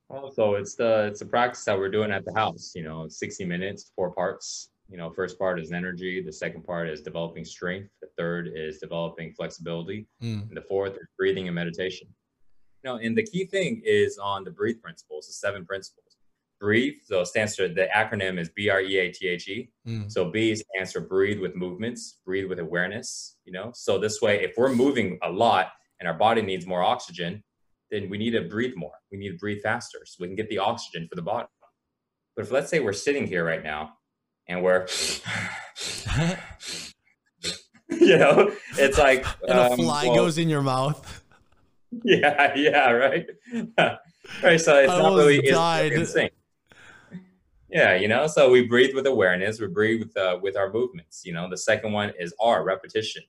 Also, 0.09 0.53
it's 0.53 0.75
the 0.75 1.07
it's 1.07 1.19
the 1.19 1.25
practice 1.25 1.63
that 1.65 1.77
we're 1.77 1.89
doing 1.89 2.11
at 2.11 2.25
the 2.25 2.33
house. 2.33 2.73
You 2.75 2.83
know, 2.83 3.07
60 3.07 3.43
minutes, 3.45 3.91
four 3.95 4.11
parts. 4.11 4.69
You 4.87 4.97
know, 4.97 5.09
first 5.09 5.39
part 5.39 5.59
is 5.59 5.71
energy. 5.71 6.21
The 6.21 6.31
second 6.31 6.63
part 6.63 6.89
is 6.89 7.01
developing 7.01 7.43
strength. 7.43 7.89
The 8.01 8.09
third 8.17 8.51
is 8.53 8.77
developing 8.77 9.33
flexibility. 9.33 10.05
Mm. 10.21 10.47
And 10.47 10.55
the 10.55 10.61
fourth 10.61 10.93
is 10.93 11.07
breathing 11.17 11.47
and 11.47 11.55
meditation. 11.55 12.07
You 12.85 12.91
know, 12.91 12.97
and 12.97 13.17
the 13.17 13.23
key 13.23 13.45
thing 13.45 13.81
is 13.83 14.19
on 14.19 14.43
the 14.43 14.51
breathe 14.51 14.79
principles, 14.79 15.25
the 15.25 15.33
seven 15.33 15.65
principles 15.65 16.17
breathe. 16.59 16.93
So 17.03 17.21
it 17.21 17.25
stands 17.25 17.55
for 17.55 17.67
the 17.67 17.87
acronym 17.95 18.39
is 18.39 18.49
B 18.55 18.69
R 18.69 18.79
E 18.79 18.99
A 18.99 19.11
T 19.11 19.27
H 19.27 19.47
E. 19.47 19.71
Mm. 19.87 20.11
So 20.11 20.29
B 20.29 20.55
stands 20.55 20.91
for 20.91 20.99
breathe 20.99 21.39
with 21.39 21.55
movements, 21.55 22.19
breathe 22.23 22.47
with 22.47 22.59
awareness. 22.59 23.37
You 23.43 23.53
know, 23.53 23.71
so 23.73 23.97
this 23.97 24.21
way, 24.21 24.43
if 24.43 24.53
we're 24.55 24.71
moving 24.71 25.17
a 25.23 25.31
lot 25.31 25.69
and 25.99 26.07
our 26.07 26.13
body 26.13 26.43
needs 26.43 26.67
more 26.67 26.83
oxygen, 26.83 27.43
then 27.89 28.07
we 28.07 28.19
need 28.19 28.31
to 28.31 28.41
breathe 28.41 28.75
more. 28.75 28.93
We 29.11 29.17
need 29.17 29.31
to 29.31 29.37
breathe 29.37 29.63
faster 29.63 29.97
so 30.05 30.17
we 30.19 30.27
can 30.27 30.35
get 30.35 30.49
the 30.49 30.59
oxygen 30.59 31.07
for 31.09 31.15
the 31.15 31.23
body. 31.23 31.47
But 32.35 32.45
if 32.45 32.51
let's 32.51 32.69
say 32.69 32.81
we're 32.81 32.93
sitting 32.93 33.25
here 33.25 33.43
right 33.43 33.63
now 33.63 33.93
and 34.47 34.61
we're, 34.61 34.85
you 37.89 38.17
know, 38.19 38.51
it's 38.77 38.99
like 38.99 39.25
and 39.47 39.57
a 39.57 39.71
um, 39.71 39.77
fly 39.77 40.05
well, 40.05 40.15
goes 40.17 40.37
in 40.37 40.49
your 40.49 40.61
mouth. 40.61 41.24
Yeah, 42.03 42.53
yeah, 42.55 42.91
right. 42.91 43.25
right. 44.43 44.59
So 44.59 44.77
it's 44.77 44.91
I 44.91 44.99
not 44.99 45.15
really 45.15 45.37
it's 45.37 45.51
yeah, 47.69 47.95
you 47.95 48.07
know, 48.07 48.27
so 48.27 48.49
we 48.49 48.65
breathe 48.65 48.95
with 48.95 49.05
awareness. 49.05 49.59
We 49.59 49.67
breathe 49.67 49.99
with 50.01 50.17
uh, 50.17 50.39
with 50.41 50.55
our 50.55 50.71
movements. 50.71 51.23
You 51.25 51.33
know, 51.33 51.49
the 51.49 51.57
second 51.57 51.91
one 51.93 52.13
is 52.19 52.33
R, 52.39 52.63
repetition, 52.63 53.23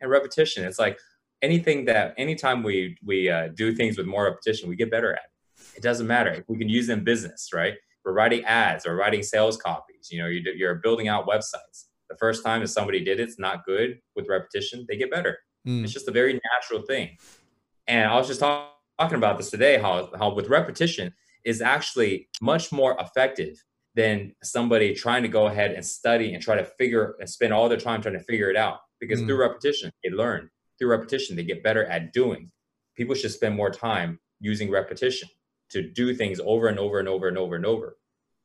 and 0.00 0.10
repetition. 0.10 0.64
It's 0.64 0.78
like 0.78 0.98
anything 1.40 1.84
that 1.86 2.14
anytime 2.16 2.62
we 2.62 2.96
we 3.04 3.28
uh, 3.28 3.48
do 3.54 3.74
things 3.74 3.96
with 3.98 4.06
more 4.06 4.24
repetition, 4.24 4.68
we 4.68 4.76
get 4.76 4.90
better 4.90 5.12
at. 5.12 5.22
It. 5.56 5.78
it 5.78 5.82
doesn't 5.82 6.06
matter. 6.06 6.44
We 6.48 6.58
can 6.58 6.68
use 6.68 6.88
in 6.88 7.04
business, 7.04 7.50
right? 7.52 7.74
We're 8.04 8.12
writing 8.12 8.44
ads 8.44 8.86
or 8.86 8.96
writing 8.96 9.22
sales 9.22 9.56
copies. 9.56 10.08
You 10.10 10.22
know, 10.22 10.26
you 10.26 10.42
you're 10.56 10.76
building 10.76 11.08
out 11.08 11.26
websites. 11.26 11.86
The 12.10 12.16
first 12.18 12.44
time 12.44 12.62
if 12.62 12.70
somebody 12.70 13.04
did 13.04 13.20
it, 13.20 13.28
it's 13.28 13.38
not 13.38 13.64
good 13.64 14.00
with 14.16 14.26
repetition, 14.28 14.84
they 14.88 14.96
get 14.96 15.10
better. 15.10 15.38
Mm. 15.66 15.84
It's 15.84 15.92
just 15.92 16.08
a 16.08 16.12
very 16.12 16.40
natural 16.52 16.82
thing. 16.82 17.16
And 17.86 18.10
I 18.10 18.16
was 18.16 18.28
just 18.28 18.40
talk, 18.40 18.74
talking 18.98 19.18
about 19.18 19.38
this 19.38 19.50
today, 19.50 19.78
how 19.78 20.10
how 20.18 20.34
with 20.34 20.48
repetition 20.48 21.12
is 21.44 21.60
actually 21.60 22.28
much 22.40 22.72
more 22.72 22.96
effective 23.00 23.62
than 23.94 24.34
somebody 24.42 24.94
trying 24.94 25.22
to 25.22 25.28
go 25.28 25.46
ahead 25.46 25.72
and 25.72 25.84
study 25.84 26.34
and 26.34 26.42
try 26.42 26.56
to 26.56 26.64
figure 26.64 27.16
and 27.18 27.28
spend 27.28 27.52
all 27.52 27.68
their 27.68 27.78
time 27.78 28.00
trying 28.00 28.14
to 28.14 28.24
figure 28.24 28.50
it 28.50 28.56
out. 28.56 28.78
Because 29.00 29.20
mm. 29.20 29.26
through 29.26 29.40
repetition, 29.40 29.90
they 30.02 30.10
learn. 30.10 30.48
Through 30.78 30.90
repetition, 30.90 31.36
they 31.36 31.44
get 31.44 31.62
better 31.62 31.84
at 31.86 32.12
doing. 32.12 32.50
People 32.96 33.14
should 33.14 33.32
spend 33.32 33.54
more 33.54 33.70
time 33.70 34.18
using 34.40 34.70
repetition 34.70 35.28
to 35.70 35.82
do 35.82 36.14
things 36.14 36.40
over 36.44 36.68
and 36.68 36.78
over 36.78 36.98
and 36.98 37.08
over 37.08 37.28
and 37.28 37.36
over 37.36 37.56
and 37.56 37.66
over. 37.66 37.96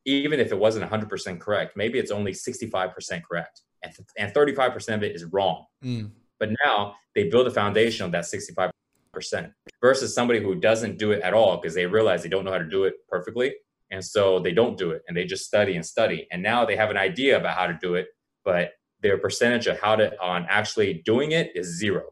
Even 0.04 0.40
if 0.40 0.52
it 0.52 0.58
wasn't 0.58 0.90
100% 0.90 1.40
correct, 1.40 1.76
maybe 1.76 1.98
it's 1.98 2.10
only 2.10 2.32
65% 2.32 3.22
correct 3.22 3.62
and, 3.82 3.92
and 4.16 4.34
35% 4.34 4.94
of 4.94 5.02
it 5.02 5.14
is 5.14 5.24
wrong. 5.26 5.66
Mm. 5.84 6.10
But 6.38 6.50
now 6.64 6.94
they 7.14 7.28
build 7.28 7.46
a 7.46 7.50
foundation 7.50 8.04
on 8.04 8.10
that 8.12 8.24
65%. 8.24 8.70
65% 9.18 9.52
versus 9.80 10.14
somebody 10.14 10.40
who 10.40 10.54
doesn't 10.54 10.98
do 10.98 11.12
it 11.12 11.22
at 11.22 11.34
all 11.34 11.56
because 11.56 11.74
they 11.74 11.86
realize 11.86 12.22
they 12.22 12.28
don't 12.28 12.44
know 12.44 12.52
how 12.52 12.58
to 12.58 12.68
do 12.68 12.84
it 12.84 12.94
perfectly. 13.08 13.54
And 13.90 14.04
so 14.04 14.38
they 14.38 14.52
don't 14.52 14.76
do 14.76 14.90
it 14.90 15.02
and 15.08 15.16
they 15.16 15.24
just 15.24 15.46
study 15.46 15.76
and 15.76 15.84
study. 15.84 16.26
And 16.30 16.42
now 16.42 16.64
they 16.64 16.76
have 16.76 16.90
an 16.90 16.96
idea 16.96 17.38
about 17.38 17.56
how 17.56 17.66
to 17.66 17.78
do 17.80 17.94
it, 17.94 18.08
but 18.44 18.72
their 19.00 19.18
percentage 19.18 19.66
of 19.66 19.80
how 19.80 19.96
to 19.96 20.20
on 20.20 20.46
actually 20.48 21.02
doing 21.04 21.32
it 21.32 21.52
is 21.54 21.78
zero 21.78 22.10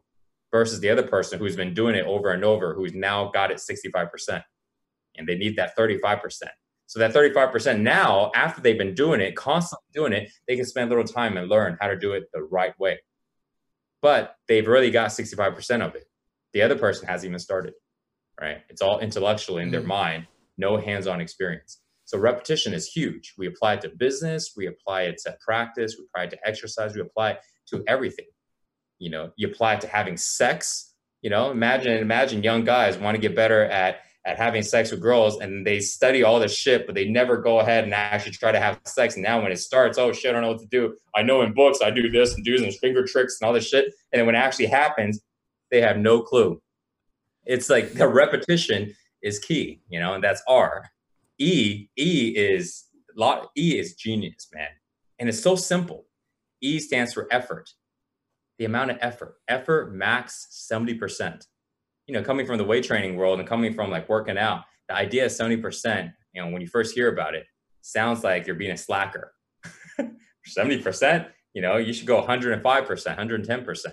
versus 0.51 0.79
the 0.79 0.89
other 0.89 1.03
person 1.03 1.39
who's 1.39 1.55
been 1.55 1.73
doing 1.73 1.95
it 1.95 2.05
over 2.05 2.31
and 2.31 2.43
over, 2.43 2.73
who's 2.73 2.93
now 2.93 3.29
got 3.29 3.51
it 3.51 3.57
65%. 3.57 4.41
And 5.17 5.27
they 5.27 5.35
need 5.35 5.57
that 5.57 5.77
35%. 5.77 6.43
So 6.85 6.99
that 6.99 7.13
35% 7.13 7.81
now, 7.81 8.31
after 8.33 8.61
they've 8.61 8.77
been 8.77 8.95
doing 8.95 9.19
it, 9.19 9.35
constantly 9.35 9.87
doing 9.93 10.13
it, 10.13 10.31
they 10.47 10.55
can 10.55 10.65
spend 10.65 10.89
a 10.89 10.95
little 10.95 11.11
time 11.11 11.35
and 11.35 11.49
learn 11.49 11.77
how 11.81 11.87
to 11.87 11.97
do 11.97 12.13
it 12.13 12.29
the 12.33 12.41
right 12.41 12.77
way. 12.79 12.99
But 14.01 14.35
they've 14.47 14.65
really 14.65 14.89
got 14.89 15.09
65% 15.09 15.85
of 15.85 15.95
it. 15.95 16.05
The 16.53 16.61
other 16.61 16.77
person 16.77 17.07
hasn't 17.07 17.29
even 17.29 17.39
started, 17.39 17.73
right? 18.39 18.59
It's 18.69 18.81
all 18.81 18.99
intellectual 18.99 19.57
in 19.57 19.71
their 19.71 19.81
mm. 19.81 19.87
mind, 19.87 20.27
no 20.57 20.77
hands 20.77 21.07
on 21.07 21.21
experience. 21.21 21.79
So 22.05 22.17
repetition 22.17 22.73
is 22.73 22.87
huge. 22.87 23.33
We 23.37 23.47
apply 23.47 23.73
it 23.73 23.81
to 23.81 23.89
business, 23.89 24.53
we 24.55 24.67
apply 24.67 25.03
it 25.03 25.17
to 25.25 25.37
practice, 25.45 25.95
we 25.97 26.05
apply 26.05 26.23
it 26.25 26.29
to 26.31 26.47
exercise, 26.47 26.95
we 26.95 27.01
apply 27.01 27.31
it 27.31 27.39
to 27.69 27.83
everything. 27.87 28.27
You 28.99 29.09
know, 29.09 29.31
you 29.35 29.47
apply 29.47 29.75
it 29.75 29.81
to 29.81 29.87
having 29.87 30.15
sex. 30.17 30.93
You 31.21 31.29
know, 31.29 31.51
imagine 31.51 31.97
imagine 31.97 32.43
young 32.43 32.63
guys 32.63 32.97
want 32.97 33.15
to 33.15 33.21
get 33.21 33.35
better 33.35 33.65
at 33.65 33.99
at 34.27 34.37
having 34.37 34.61
sex 34.61 34.91
with 34.91 35.01
girls 35.01 35.39
and 35.39 35.65
they 35.65 35.79
study 35.79 36.21
all 36.21 36.37
this 36.37 36.53
shit, 36.53 36.85
but 36.85 36.93
they 36.93 37.05
never 37.05 37.37
go 37.37 37.59
ahead 37.61 37.85
and 37.85 37.93
actually 37.93 38.33
try 38.33 38.51
to 38.51 38.59
have 38.59 38.79
sex. 38.85 39.15
And 39.15 39.23
now 39.23 39.41
when 39.41 39.53
it 39.53 39.57
starts, 39.57 39.97
oh 39.97 40.11
shit, 40.11 40.31
I 40.31 40.33
don't 40.33 40.41
know 40.41 40.51
what 40.51 40.59
to 40.59 40.67
do. 40.67 40.95
I 41.15 41.21
know 41.21 41.41
in 41.41 41.53
books 41.53 41.79
I 41.81 41.91
do 41.91 42.09
this 42.09 42.35
and 42.35 42.43
do's 42.43 42.61
and 42.61 42.75
finger 42.75 43.05
tricks 43.05 43.37
and 43.39 43.47
all 43.47 43.53
this 43.53 43.67
shit. 43.67 43.85
And 44.11 44.19
then 44.19 44.25
when 44.25 44.35
it 44.35 44.39
actually 44.39 44.65
happens, 44.65 45.21
they 45.71 45.81
have 45.81 45.97
no 45.97 46.21
clue. 46.21 46.61
It's 47.45 47.69
like 47.69 47.93
the 47.93 48.07
repetition 48.07 48.93
is 49.21 49.39
key, 49.39 49.81
you 49.89 49.99
know, 49.99 50.13
and 50.13 50.23
that's 50.23 50.41
R. 50.47 50.89
E, 51.39 51.87
E 51.97 52.33
is 52.35 52.85
lot 53.15 53.49
E 53.57 53.77
is 53.77 53.95
genius, 53.95 54.47
man. 54.53 54.69
And 55.19 55.29
it's 55.29 55.41
so 55.41 55.55
simple. 55.55 56.05
E 56.61 56.79
stands 56.79 57.13
for 57.13 57.27
effort. 57.31 57.69
The 58.59 58.65
amount 58.65 58.91
of 58.91 58.97
effort. 59.01 59.35
Effort 59.47 59.93
max 59.93 60.67
70% 60.71 61.43
you 62.07 62.13
know, 62.13 62.23
coming 62.23 62.45
from 62.45 62.57
the 62.57 62.63
weight 62.63 62.85
training 62.85 63.17
world 63.17 63.39
and 63.39 63.47
coming 63.47 63.73
from 63.73 63.91
like 63.91 64.09
working 64.09 64.37
out, 64.37 64.63
the 64.87 64.95
idea 64.95 65.25
of 65.25 65.31
70%, 65.31 66.11
you 66.33 66.41
know, 66.41 66.49
when 66.49 66.61
you 66.61 66.67
first 66.67 66.95
hear 66.95 67.09
about 67.11 67.35
it, 67.35 67.45
sounds 67.81 68.23
like 68.23 68.47
you're 68.47 68.55
being 68.55 68.71
a 68.71 68.77
slacker. 68.77 69.33
70%, 70.57 71.27
you 71.53 71.61
know, 71.61 71.75
you 71.75 71.91
should 71.91 72.07
go 72.07 72.25
105%, 72.25 72.63
110%. 72.63 73.85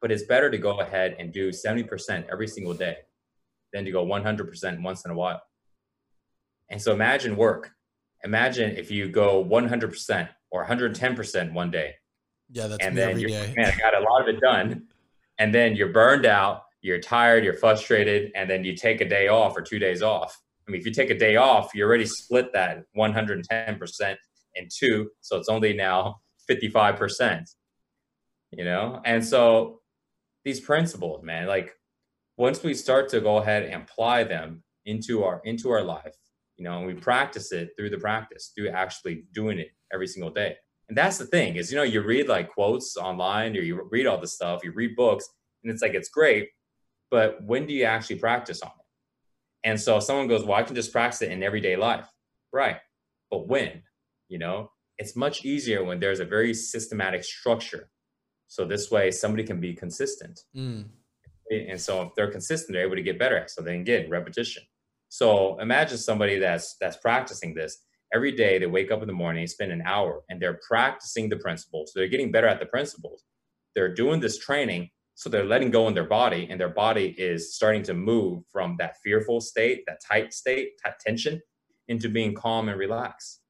But 0.00 0.10
it's 0.10 0.24
better 0.24 0.50
to 0.50 0.58
go 0.58 0.80
ahead 0.80 1.16
and 1.18 1.32
do 1.32 1.50
70% 1.50 2.26
every 2.30 2.48
single 2.48 2.74
day 2.74 2.96
than 3.72 3.84
to 3.84 3.90
go 3.90 4.04
100% 4.04 4.82
once 4.82 5.04
in 5.04 5.10
a 5.10 5.14
while. 5.14 5.42
And 6.70 6.80
so 6.80 6.92
imagine 6.92 7.36
work. 7.36 7.70
Imagine 8.24 8.76
if 8.76 8.90
you 8.90 9.08
go 9.08 9.44
100% 9.44 10.28
or 10.50 10.66
110% 10.66 11.52
one 11.52 11.70
day. 11.70 11.94
Yeah, 12.52 12.66
that's 12.66 12.84
and 12.84 12.96
then 12.96 13.10
every 13.10 13.24
day. 13.24 13.54
Man, 13.56 13.72
I 13.72 13.78
got 13.78 13.94
a 13.94 14.00
lot 14.00 14.22
of 14.22 14.28
it 14.28 14.40
done. 14.40 14.88
And 15.38 15.54
then 15.54 15.76
you're 15.76 15.92
burned 15.92 16.26
out 16.26 16.62
you're 16.82 17.00
tired, 17.00 17.44
you're 17.44 17.54
frustrated, 17.54 18.32
and 18.34 18.48
then 18.48 18.64
you 18.64 18.74
take 18.74 19.00
a 19.00 19.08
day 19.08 19.28
off 19.28 19.56
or 19.56 19.62
two 19.62 19.78
days 19.78 20.02
off. 20.02 20.38
I 20.66 20.70
mean, 20.70 20.80
if 20.80 20.86
you 20.86 20.92
take 20.92 21.10
a 21.10 21.18
day 21.18 21.36
off, 21.36 21.74
you 21.74 21.84
already 21.84 22.06
split 22.06 22.52
that 22.54 22.84
110% 22.96 24.16
in 24.54 24.68
two. 24.74 25.10
So 25.20 25.36
it's 25.36 25.48
only 25.48 25.74
now 25.74 26.20
55%, 26.48 27.44
you 28.52 28.64
know? 28.64 29.00
And 29.04 29.24
so 29.24 29.79
these 30.44 30.60
principles, 30.60 31.22
man, 31.22 31.46
like 31.46 31.74
once 32.36 32.62
we 32.62 32.74
start 32.74 33.08
to 33.10 33.20
go 33.20 33.38
ahead 33.38 33.64
and 33.64 33.82
apply 33.82 34.24
them 34.24 34.62
into 34.86 35.24
our 35.24 35.40
into 35.44 35.70
our 35.70 35.82
life, 35.82 36.16
you 36.56 36.64
know, 36.64 36.78
and 36.78 36.86
we 36.86 36.94
practice 36.94 37.52
it 37.52 37.70
through 37.76 37.90
the 37.90 37.98
practice, 37.98 38.52
through 38.56 38.70
actually 38.70 39.24
doing 39.32 39.58
it 39.58 39.68
every 39.92 40.06
single 40.06 40.30
day. 40.30 40.56
And 40.88 40.96
that's 40.98 41.18
the 41.18 41.26
thing 41.26 41.56
is, 41.56 41.70
you 41.70 41.76
know, 41.76 41.84
you 41.84 42.02
read 42.02 42.28
like 42.28 42.50
quotes 42.50 42.96
online 42.96 43.56
or 43.56 43.60
you 43.60 43.80
read 43.90 44.06
all 44.06 44.20
the 44.20 44.26
stuff, 44.26 44.62
you 44.64 44.72
read 44.72 44.96
books, 44.96 45.28
and 45.62 45.72
it's 45.72 45.82
like 45.82 45.94
it's 45.94 46.08
great, 46.08 46.48
but 47.10 47.42
when 47.42 47.66
do 47.66 47.72
you 47.72 47.84
actually 47.84 48.16
practice 48.16 48.62
on 48.62 48.70
it? 48.70 49.68
And 49.68 49.80
so 49.80 50.00
someone 50.00 50.26
goes, 50.26 50.44
well, 50.44 50.58
I 50.58 50.62
can 50.62 50.74
just 50.74 50.92
practice 50.92 51.22
it 51.22 51.30
in 51.30 51.42
everyday 51.42 51.76
life. 51.76 52.08
Right. 52.52 52.78
But 53.30 53.46
when? 53.46 53.82
You 54.28 54.38
know, 54.38 54.70
it's 54.98 55.16
much 55.16 55.44
easier 55.44 55.84
when 55.84 56.00
there's 56.00 56.20
a 56.20 56.24
very 56.24 56.54
systematic 56.54 57.24
structure. 57.24 57.90
So 58.50 58.64
this 58.64 58.90
way 58.90 59.10
somebody 59.10 59.44
can 59.44 59.60
be 59.60 59.72
consistent. 59.74 60.40
Mm. 60.54 60.86
And 61.50 61.80
so 61.80 62.02
if 62.02 62.14
they're 62.14 62.30
consistent, 62.30 62.74
they're 62.74 62.84
able 62.84 62.96
to 62.96 63.02
get 63.02 63.18
better 63.18 63.38
at. 63.38 63.50
So 63.50 63.62
then 63.62 63.76
again, 63.76 64.10
repetition. 64.10 64.62
So 65.08 65.58
imagine 65.60 65.98
somebody 65.98 66.38
that's 66.38 66.76
that's 66.80 66.96
practicing 66.96 67.54
this 67.54 67.78
every 68.14 68.32
day. 68.32 68.58
They 68.58 68.66
wake 68.66 68.90
up 68.90 69.02
in 69.02 69.08
the 69.08 69.14
morning, 69.14 69.46
spend 69.46 69.72
an 69.72 69.82
hour, 69.84 70.22
and 70.28 70.40
they're 70.42 70.60
practicing 70.68 71.28
the 71.28 71.36
principles. 71.36 71.92
So 71.92 72.00
they're 72.00 72.08
getting 72.08 72.30
better 72.30 72.48
at 72.48 72.60
the 72.60 72.66
principles. 72.66 73.24
They're 73.74 73.94
doing 73.94 74.20
this 74.20 74.38
training 74.38 74.90
so 75.20 75.28
they're 75.28 75.44
letting 75.44 75.70
go 75.70 75.86
in 75.86 75.92
their 75.92 76.04
body, 76.04 76.48
and 76.48 76.58
their 76.58 76.70
body 76.70 77.14
is 77.18 77.54
starting 77.54 77.82
to 77.82 77.92
move 77.92 78.42
from 78.50 78.76
that 78.78 78.96
fearful 79.04 79.42
state, 79.42 79.84
that 79.86 80.00
tight 80.00 80.32
state, 80.32 80.80
that 80.82 80.98
tension, 80.98 81.42
into 81.88 82.08
being 82.08 82.34
calm 82.34 82.70
and 82.70 82.78
relaxed. 82.78 83.40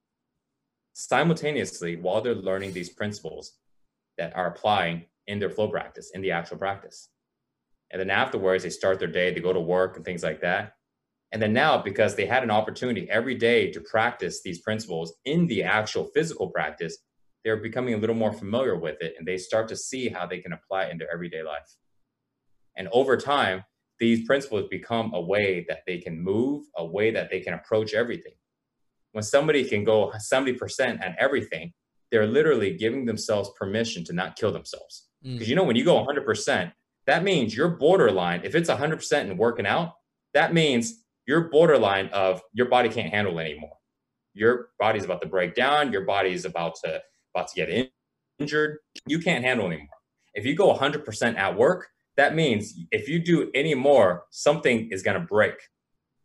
Simultaneously, 0.94 1.94
while 1.94 2.22
they're 2.22 2.34
learning 2.34 2.72
these 2.72 2.88
principles 2.88 3.52
that 4.20 4.36
are 4.36 4.48
applying 4.48 5.06
in 5.26 5.38
their 5.38 5.48
flow 5.48 5.66
practice, 5.66 6.10
in 6.14 6.20
the 6.20 6.30
actual 6.30 6.58
practice. 6.58 7.08
And 7.90 7.98
then 7.98 8.10
afterwards, 8.10 8.62
they 8.62 8.70
start 8.70 8.98
their 8.98 9.08
day, 9.08 9.32
they 9.32 9.40
go 9.40 9.54
to 9.54 9.60
work 9.60 9.96
and 9.96 10.04
things 10.04 10.22
like 10.22 10.42
that. 10.42 10.74
And 11.32 11.40
then 11.40 11.54
now, 11.54 11.80
because 11.82 12.14
they 12.14 12.26
had 12.26 12.42
an 12.42 12.50
opportunity 12.50 13.08
every 13.08 13.34
day 13.34 13.72
to 13.72 13.80
practice 13.80 14.42
these 14.42 14.60
principles 14.60 15.14
in 15.24 15.46
the 15.46 15.62
actual 15.62 16.04
physical 16.14 16.50
practice, 16.50 16.98
they're 17.44 17.56
becoming 17.56 17.94
a 17.94 17.96
little 17.96 18.14
more 18.14 18.32
familiar 18.32 18.76
with 18.76 19.00
it 19.00 19.14
and 19.16 19.26
they 19.26 19.38
start 19.38 19.68
to 19.68 19.76
see 19.76 20.10
how 20.10 20.26
they 20.26 20.40
can 20.40 20.52
apply 20.52 20.84
it 20.84 20.92
in 20.92 20.98
their 20.98 21.10
everyday 21.10 21.42
life. 21.42 21.76
And 22.76 22.88
over 22.92 23.16
time, 23.16 23.64
these 23.98 24.26
principles 24.26 24.68
become 24.70 25.14
a 25.14 25.20
way 25.20 25.64
that 25.68 25.80
they 25.86 25.98
can 25.98 26.22
move, 26.22 26.66
a 26.76 26.84
way 26.84 27.10
that 27.12 27.30
they 27.30 27.40
can 27.40 27.54
approach 27.54 27.94
everything. 27.94 28.34
When 29.12 29.24
somebody 29.24 29.64
can 29.64 29.84
go 29.84 30.12
70% 30.30 31.00
at 31.00 31.16
everything, 31.18 31.72
they're 32.10 32.26
literally 32.26 32.76
giving 32.76 33.04
themselves 33.04 33.50
permission 33.58 34.04
to 34.04 34.12
not 34.12 34.36
kill 34.36 34.52
themselves. 34.52 35.08
Because 35.22 35.46
mm. 35.46 35.50
you 35.50 35.56
know, 35.56 35.64
when 35.64 35.76
you 35.76 35.84
go 35.84 36.04
100%, 36.04 36.72
that 37.06 37.22
means 37.24 37.56
you're 37.56 37.68
borderline. 37.68 38.40
If 38.44 38.54
it's 38.54 38.70
100% 38.70 39.30
in 39.30 39.36
working 39.36 39.66
out, 39.66 39.92
that 40.34 40.54
means 40.54 41.04
you're 41.26 41.48
borderline 41.50 42.08
of 42.08 42.40
your 42.52 42.68
body 42.68 42.88
can't 42.88 43.12
handle 43.12 43.38
anymore. 43.38 43.76
Your 44.34 44.68
body's 44.78 45.04
about 45.04 45.20
to 45.22 45.28
break 45.28 45.54
down. 45.54 45.92
Your 45.92 46.04
body 46.04 46.32
is 46.32 46.44
about 46.44 46.76
to 46.84 47.00
about 47.34 47.48
to 47.48 47.54
get 47.54 47.68
in, 47.68 47.88
injured, 48.38 48.78
you 49.06 49.20
can't 49.20 49.44
handle 49.44 49.66
anymore. 49.66 49.86
If 50.34 50.44
you 50.44 50.54
go 50.54 50.74
100% 50.74 51.36
at 51.36 51.56
work, 51.56 51.88
that 52.16 52.34
means 52.34 52.74
if 52.90 53.08
you 53.08 53.18
do 53.20 53.50
any 53.54 53.74
more, 53.74 54.24
something 54.30 54.88
is 54.90 55.02
going 55.02 55.20
to 55.20 55.26
break. 55.26 55.54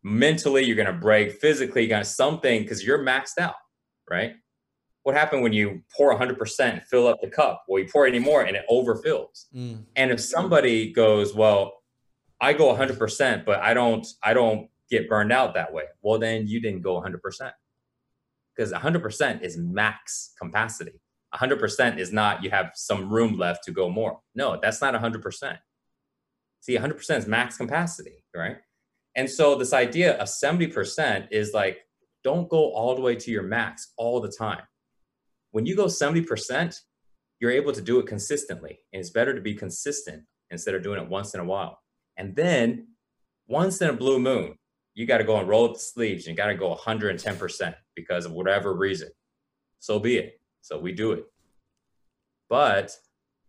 Mentally, 0.02 0.64
you're 0.64 0.76
going 0.76 0.86
to 0.86 0.92
break. 0.92 1.32
Physically, 1.40 1.82
you're 1.82 1.90
going 1.90 2.02
to 2.02 2.08
something 2.08 2.62
because 2.62 2.84
you're 2.84 3.04
maxed 3.04 3.38
out, 3.40 3.54
right? 4.10 4.34
What 5.06 5.14
happened 5.14 5.44
when 5.44 5.52
you 5.52 5.84
pour 5.96 6.12
100% 6.18 6.60
and 6.60 6.82
fill 6.82 7.06
up 7.06 7.20
the 7.22 7.30
cup? 7.30 7.62
Well, 7.68 7.80
you 7.80 7.88
pour 7.88 8.08
any 8.08 8.18
more 8.18 8.42
and 8.42 8.56
it 8.56 8.64
overfills. 8.68 9.46
Mm. 9.54 9.84
And 9.94 10.10
if 10.10 10.20
somebody 10.20 10.92
goes, 10.92 11.32
well, 11.32 11.74
I 12.40 12.52
go 12.52 12.74
100%, 12.74 13.44
but 13.44 13.60
I 13.60 13.72
don't, 13.72 14.04
I 14.24 14.34
don't 14.34 14.68
get 14.90 15.08
burned 15.08 15.30
out 15.30 15.54
that 15.54 15.72
way. 15.72 15.84
Well, 16.02 16.18
then 16.18 16.48
you 16.48 16.60
didn't 16.60 16.82
go 16.82 17.00
100% 17.00 17.52
because 18.56 18.72
100% 18.72 19.42
is 19.42 19.56
max 19.56 20.32
capacity. 20.42 21.00
100% 21.36 21.98
is 22.00 22.12
not 22.12 22.42
you 22.42 22.50
have 22.50 22.72
some 22.74 23.08
room 23.08 23.38
left 23.38 23.62
to 23.66 23.70
go 23.70 23.88
more. 23.88 24.18
No, 24.34 24.58
that's 24.60 24.80
not 24.80 24.92
100%. 24.92 25.56
See, 26.62 26.76
100% 26.76 27.16
is 27.16 27.28
max 27.28 27.58
capacity, 27.58 28.24
right? 28.34 28.56
And 29.14 29.30
so 29.30 29.54
this 29.54 29.72
idea 29.72 30.18
of 30.18 30.26
70% 30.26 31.28
is 31.30 31.52
like, 31.54 31.78
don't 32.24 32.48
go 32.48 32.72
all 32.72 32.96
the 32.96 33.02
way 33.02 33.14
to 33.14 33.30
your 33.30 33.44
max 33.44 33.92
all 33.96 34.20
the 34.20 34.32
time. 34.36 34.62
When 35.56 35.64
you 35.64 35.74
go 35.74 35.86
70%, 35.86 36.78
you're 37.40 37.50
able 37.50 37.72
to 37.72 37.80
do 37.80 37.98
it 37.98 38.06
consistently. 38.06 38.78
And 38.92 39.00
it's 39.00 39.08
better 39.08 39.34
to 39.34 39.40
be 39.40 39.54
consistent 39.54 40.24
instead 40.50 40.74
of 40.74 40.82
doing 40.82 41.02
it 41.02 41.08
once 41.08 41.32
in 41.32 41.40
a 41.40 41.46
while. 41.46 41.78
And 42.18 42.36
then 42.36 42.88
once 43.48 43.80
in 43.80 43.88
a 43.88 43.94
blue 43.94 44.18
moon, 44.18 44.58
you 44.92 45.06
got 45.06 45.16
to 45.16 45.24
go 45.24 45.38
and 45.38 45.48
roll 45.48 45.64
up 45.64 45.72
the 45.72 45.78
sleeves 45.78 46.26
and 46.26 46.34
you 46.34 46.36
got 46.36 46.48
to 46.48 46.56
go 46.56 46.74
110% 46.74 47.74
because 47.94 48.26
of 48.26 48.32
whatever 48.32 48.74
reason. 48.74 49.08
So 49.78 49.98
be 49.98 50.18
it. 50.18 50.38
So 50.60 50.78
we 50.78 50.92
do 50.92 51.12
it. 51.12 51.24
But 52.50 52.94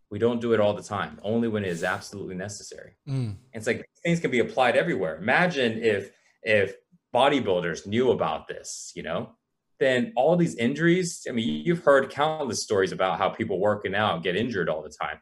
we 0.09 0.17
don't 0.17 0.39
do 0.39 0.53
it 0.53 0.61
all 0.61 0.75
the 0.75 0.83
time, 0.83 1.19
only 1.23 1.49
when 1.49 1.65
it 1.65 1.71
is 1.71 1.83
absolutely 1.83 2.35
necessary. 2.35 2.95
Mm. 3.05 3.35
It's 3.51 3.67
like 3.67 3.85
things 4.01 4.21
can 4.21 4.31
be 4.31 4.39
applied 4.39 4.77
everywhere. 4.77 5.17
Imagine 5.17 5.83
if 5.83 6.11
if 6.41 6.73
bodybuilders 7.13 7.85
knew 7.85 8.11
about 8.11 8.47
this, 8.47 8.93
you 8.95 9.03
know, 9.03 9.35
then 9.79 10.13
all 10.15 10.35
these 10.35 10.55
injuries, 10.55 11.25
I 11.27 11.31
mean, 11.31 11.63
you've 11.65 11.83
heard 11.83 12.09
countless 12.09 12.63
stories 12.63 12.91
about 12.91 13.17
how 13.17 13.29
people 13.29 13.59
working 13.59 13.95
out 13.95 14.23
get 14.23 14.35
injured 14.35 14.69
all 14.69 14.81
the 14.81 14.89
time. 14.89 15.19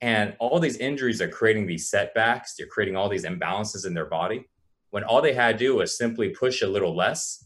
And 0.00 0.36
all 0.38 0.60
these 0.60 0.76
injuries 0.76 1.20
are 1.20 1.28
creating 1.28 1.66
these 1.66 1.90
setbacks. 1.90 2.54
They're 2.56 2.68
creating 2.68 2.96
all 2.96 3.08
these 3.08 3.24
imbalances 3.24 3.86
in 3.86 3.94
their 3.94 4.06
body. 4.06 4.48
When 4.90 5.04
all 5.04 5.20
they 5.20 5.34
had 5.34 5.58
to 5.58 5.64
do 5.64 5.76
was 5.76 5.98
simply 5.98 6.30
push 6.30 6.62
a 6.62 6.66
little 6.66 6.96
less, 6.96 7.44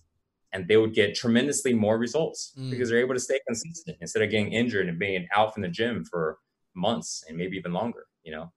and 0.52 0.68
they 0.68 0.76
would 0.76 0.94
get 0.94 1.14
tremendously 1.14 1.72
more 1.72 1.98
results 1.98 2.52
mm. 2.58 2.70
because 2.70 2.90
they're 2.90 3.00
able 3.00 3.14
to 3.14 3.20
stay 3.20 3.40
consistent 3.46 3.96
instead 4.00 4.22
of 4.22 4.30
getting 4.30 4.52
injured 4.52 4.88
and 4.88 4.98
being 4.98 5.26
out 5.34 5.54
from 5.54 5.62
the 5.62 5.68
gym 5.68 6.04
for 6.04 6.38
months 6.74 7.24
and 7.26 7.38
maybe 7.38 7.56
even 7.56 7.72
longer, 7.72 8.04
you 8.22 8.32
know? 8.32 8.52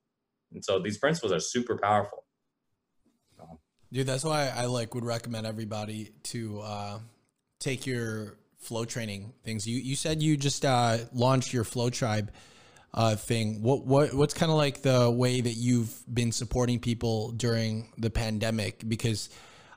And 0.52 0.64
so 0.64 0.77
these 0.80 0.98
principles 0.98 1.32
are 1.32 1.40
super 1.40 1.77
powerful. 1.77 2.26
Dude, 3.94 4.07
that's 4.07 4.26
why 4.26 4.49
I 4.49 4.65
like 4.65 4.94
would 4.94 5.06
recommend 5.06 5.48
everybody 5.48 6.11
to 6.23 6.60
uh, 6.60 6.99
take 7.65 7.87
your 7.87 8.37
flow 8.59 8.85
training 8.85 9.33
things. 9.43 9.67
You 9.67 9.77
you 9.77 9.95
said 9.95 10.21
you 10.21 10.37
just 10.37 10.63
uh, 10.63 10.97
launched 11.13 11.51
your 11.51 11.63
flow 11.63 11.89
tribe 11.89 12.31
uh, 12.93 13.15
thing. 13.15 13.63
What 13.63 13.85
what 13.85 14.13
what's 14.13 14.33
kind 14.33 14.51
of 14.51 14.57
like 14.57 14.83
the 14.83 15.09
way 15.09 15.41
that 15.41 15.53
you've 15.53 15.93
been 16.11 16.31
supporting 16.31 16.79
people 16.79 17.31
during 17.31 17.91
the 17.97 18.11
pandemic? 18.11 18.87
Because 18.87 19.29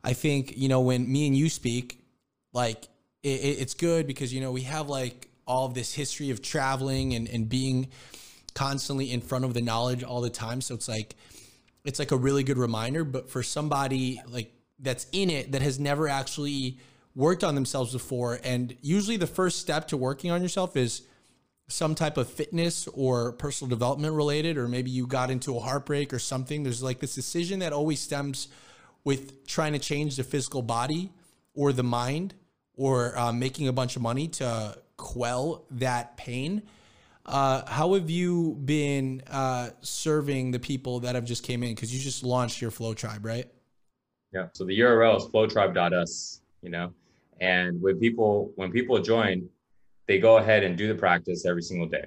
I 0.04 0.12
think 0.12 0.56
you 0.56 0.68
know 0.68 0.80
when 0.82 1.10
me 1.10 1.26
and 1.26 1.36
you 1.36 1.48
speak, 1.48 2.04
like 2.52 2.84
it, 3.22 3.40
it's 3.62 3.74
good 3.74 4.06
because 4.06 4.34
you 4.34 4.40
know 4.42 4.52
we 4.52 4.62
have 4.62 4.88
like 4.88 5.28
all 5.46 5.64
of 5.64 5.72
this 5.72 5.94
history 5.94 6.30
of 6.30 6.42
traveling 6.42 7.14
and 7.14 7.26
and 7.28 7.48
being 7.48 7.88
constantly 8.54 9.10
in 9.10 9.20
front 9.22 9.44
of 9.44 9.54
the 9.54 9.62
knowledge 9.62 10.02
all 10.02 10.20
the 10.20 10.30
time. 10.30 10.60
So 10.60 10.74
it's 10.74 10.88
like 10.88 11.16
it's 11.84 11.98
like 11.98 12.12
a 12.12 12.16
really 12.16 12.42
good 12.42 12.58
reminder. 12.58 13.04
But 13.04 13.30
for 13.30 13.42
somebody 13.42 14.20
like 14.28 14.52
that's 14.78 15.06
in 15.12 15.30
it 15.30 15.52
that 15.52 15.62
has 15.62 15.80
never 15.80 16.06
actually 16.06 16.78
worked 17.18 17.42
on 17.42 17.56
themselves 17.56 17.92
before, 17.92 18.38
and 18.44 18.76
usually 18.80 19.16
the 19.16 19.26
first 19.26 19.58
step 19.58 19.88
to 19.88 19.96
working 19.96 20.30
on 20.30 20.40
yourself 20.40 20.76
is 20.76 21.02
some 21.66 21.96
type 21.96 22.16
of 22.16 22.30
fitness 22.30 22.86
or 22.94 23.32
personal 23.32 23.68
development 23.68 24.14
related, 24.14 24.56
or 24.56 24.68
maybe 24.68 24.88
you 24.92 25.04
got 25.04 25.28
into 25.28 25.56
a 25.56 25.58
heartbreak 25.58 26.14
or 26.14 26.20
something. 26.20 26.62
There's 26.62 26.80
like 26.80 27.00
this 27.00 27.16
decision 27.16 27.58
that 27.58 27.72
always 27.72 27.98
stems 27.98 28.46
with 29.02 29.48
trying 29.48 29.72
to 29.72 29.80
change 29.80 30.14
the 30.14 30.22
physical 30.22 30.62
body 30.62 31.10
or 31.54 31.72
the 31.72 31.82
mind 31.82 32.34
or 32.76 33.18
uh, 33.18 33.32
making 33.32 33.66
a 33.66 33.72
bunch 33.72 33.96
of 33.96 34.02
money 34.02 34.28
to 34.28 34.78
quell 34.96 35.64
that 35.72 36.16
pain. 36.16 36.62
Uh, 37.26 37.68
how 37.68 37.94
have 37.94 38.08
you 38.08 38.54
been 38.64 39.22
uh, 39.28 39.70
serving 39.80 40.52
the 40.52 40.60
people 40.60 41.00
that 41.00 41.16
have 41.16 41.24
just 41.24 41.42
came 41.42 41.64
in? 41.64 41.74
Because 41.74 41.92
you 41.92 42.00
just 42.00 42.22
launched 42.22 42.62
your 42.62 42.70
Flow 42.70 42.94
Tribe, 42.94 43.24
right? 43.24 43.50
Yeah. 44.32 44.46
So 44.52 44.64
the 44.64 44.78
URL 44.78 45.16
is 45.16 45.24
flowtribe.us. 45.24 46.42
You 46.62 46.70
know, 46.70 46.92
and 47.40 47.80
when 47.80 47.98
people 47.98 48.52
when 48.56 48.70
people 48.70 49.00
join, 49.00 49.48
they 50.06 50.18
go 50.18 50.38
ahead 50.38 50.64
and 50.64 50.76
do 50.76 50.88
the 50.88 50.94
practice 50.94 51.44
every 51.46 51.62
single 51.62 51.88
day. 51.88 52.04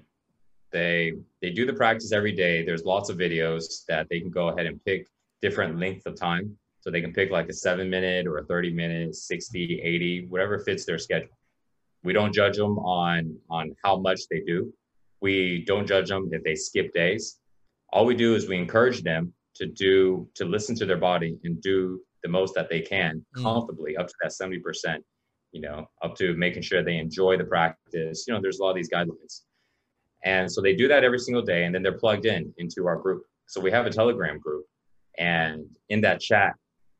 They 0.71 1.13
they 1.41 1.51
do 1.51 1.65
the 1.65 1.73
practice 1.73 2.11
every 2.11 2.33
day. 2.33 2.65
There's 2.65 2.83
lots 2.83 3.09
of 3.09 3.17
videos 3.17 3.85
that 3.87 4.07
they 4.09 4.19
can 4.19 4.29
go 4.29 4.49
ahead 4.49 4.65
and 4.65 4.83
pick 4.83 5.07
different 5.41 5.79
length 5.79 6.05
of 6.05 6.19
time. 6.19 6.57
So 6.81 6.89
they 6.89 7.01
can 7.01 7.13
pick 7.13 7.29
like 7.29 7.47
a 7.47 7.53
seven 7.53 7.89
minute 7.89 8.25
or 8.25 8.39
a 8.39 8.45
30 8.45 8.73
minute, 8.73 9.15
60, 9.15 9.81
80, 9.83 10.25
whatever 10.27 10.59
fits 10.59 10.83
their 10.83 10.97
schedule. 10.97 11.37
We 12.03 12.13
don't 12.13 12.33
judge 12.33 12.57
them 12.57 12.79
on 12.79 13.37
on 13.49 13.75
how 13.83 13.99
much 13.99 14.21
they 14.29 14.41
do. 14.41 14.73
We 15.21 15.63
don't 15.67 15.87
judge 15.87 16.09
them 16.09 16.29
if 16.31 16.43
they 16.43 16.55
skip 16.55 16.91
days. 16.93 17.39
All 17.93 18.05
we 18.05 18.15
do 18.15 18.33
is 18.35 18.47
we 18.47 18.57
encourage 18.57 19.03
them 19.03 19.33
to 19.55 19.67
do 19.67 20.27
to 20.35 20.45
listen 20.45 20.75
to 20.77 20.85
their 20.85 20.97
body 20.97 21.37
and 21.43 21.61
do 21.61 22.01
the 22.23 22.29
most 22.29 22.55
that 22.55 22.69
they 22.69 22.81
can 22.81 23.23
mm. 23.37 23.43
comfortably 23.43 23.97
up 23.97 24.07
to 24.07 24.13
that 24.21 24.31
70% 24.31 25.03
you 25.51 25.61
know, 25.61 25.85
up 26.01 26.15
to 26.15 26.35
making 26.35 26.63
sure 26.63 26.83
they 26.83 26.97
enjoy 26.97 27.37
the 27.37 27.43
practice. 27.43 28.25
You 28.27 28.33
know, 28.33 28.41
there's 28.41 28.59
a 28.59 28.63
lot 28.63 28.71
of 28.71 28.75
these 28.75 28.89
guidelines. 28.89 29.41
And 30.23 30.51
so 30.51 30.61
they 30.61 30.75
do 30.75 30.87
that 30.87 31.03
every 31.03 31.19
single 31.19 31.41
day 31.41 31.65
and 31.65 31.73
then 31.73 31.81
they're 31.81 31.97
plugged 31.97 32.25
in 32.25 32.53
into 32.57 32.87
our 32.87 32.97
group. 32.97 33.23
So 33.47 33.59
we 33.59 33.71
have 33.71 33.85
a 33.85 33.89
Telegram 33.89 34.39
group 34.39 34.65
and 35.17 35.65
in 35.89 36.01
that 36.01 36.21
chat, 36.21 36.53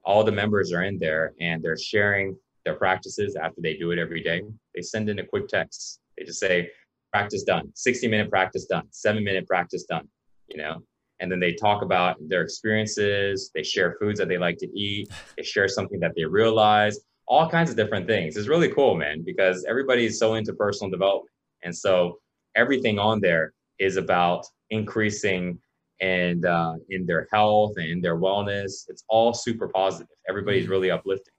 all 0.03 0.23
the 0.23 0.31
members 0.31 0.73
are 0.73 0.83
in 0.83 0.97
there 0.97 1.33
and 1.39 1.63
they're 1.63 1.77
sharing 1.77 2.35
their 2.65 2.75
practices 2.75 3.35
after 3.35 3.61
they 3.61 3.75
do 3.75 3.91
it 3.91 3.99
every 3.99 4.21
day. 4.21 4.41
They 4.75 4.81
send 4.81 5.09
in 5.09 5.19
a 5.19 5.25
quick 5.25 5.47
text. 5.47 5.99
They 6.17 6.25
just 6.25 6.39
say, 6.39 6.69
practice 7.11 7.43
done, 7.43 7.71
60 7.75 8.07
minute 8.07 8.29
practice 8.29 8.65
done, 8.65 8.87
seven 8.91 9.23
minute 9.23 9.47
practice 9.47 9.83
done, 9.83 10.07
you 10.47 10.57
know? 10.57 10.81
And 11.19 11.31
then 11.31 11.39
they 11.39 11.53
talk 11.53 11.83
about 11.83 12.17
their 12.27 12.41
experiences. 12.41 13.51
They 13.53 13.63
share 13.63 13.95
foods 13.99 14.19
that 14.19 14.27
they 14.27 14.39
like 14.39 14.57
to 14.57 14.67
eat. 14.77 15.09
They 15.37 15.43
share 15.43 15.67
something 15.67 15.99
that 15.99 16.13
they 16.15 16.25
realize 16.25 16.99
all 17.27 17.49
kinds 17.49 17.69
of 17.69 17.75
different 17.75 18.07
things. 18.07 18.35
It's 18.35 18.47
really 18.47 18.69
cool, 18.69 18.95
man, 18.95 19.23
because 19.25 19.65
everybody's 19.67 20.19
so 20.19 20.35
into 20.35 20.53
personal 20.53 20.91
development. 20.91 21.31
And 21.63 21.75
so 21.75 22.19
everything 22.55 22.99
on 22.99 23.21
there 23.21 23.53
is 23.79 23.97
about 23.97 24.45
increasing 24.69 25.59
and 26.01 26.45
uh, 26.45 26.75
in 26.89 27.05
their 27.05 27.27
health 27.31 27.73
and 27.77 27.85
in 27.87 28.01
their 28.01 28.17
wellness. 28.17 28.89
It's 28.89 29.03
all 29.07 29.33
super 29.33 29.67
positive. 29.67 30.15
Everybody's 30.27 30.63
mm-hmm. 30.63 30.71
really 30.71 30.91
uplifting. 30.91 31.33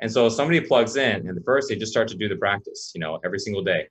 And 0.00 0.12
so 0.12 0.28
somebody 0.28 0.60
plugs 0.60 0.96
in, 0.96 1.26
and 1.26 1.36
the 1.36 1.42
first 1.42 1.68
they 1.68 1.74
just 1.74 1.90
start 1.90 2.06
to 2.08 2.16
do 2.16 2.28
the 2.28 2.36
practice, 2.36 2.92
you 2.94 3.00
know, 3.00 3.18
every 3.24 3.40
single 3.40 3.64
day, 3.64 3.88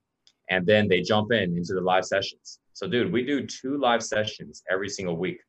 and 0.49 0.65
then 0.65 0.88
they 0.88 1.02
jump 1.02 1.34
in 1.34 1.57
into 1.57 1.73
the 1.73 1.81
live 1.81 2.06
sessions. 2.06 2.60
So, 2.73 2.88
dude, 2.88 3.11
we 3.11 3.26
do 3.26 3.45
two 3.45 3.77
live 3.77 4.02
sessions 4.02 4.64
every 4.72 4.88
single 4.88 5.18
week. 5.18 5.39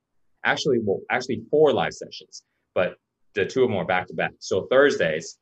Actually, 0.45 0.81
well, 0.83 1.01
actually 1.11 1.43
four 1.51 1.73
live 1.73 1.93
sessions, 1.93 2.43
but 2.75 2.97
the 3.35 3.47
two 3.47 3.63
of 3.63 3.69
them 3.69 3.79
are 3.79 3.85
back 3.85 4.09
to 4.09 4.15
back. 4.15 4.33
So 4.41 4.67
Thursdays, 4.69 5.39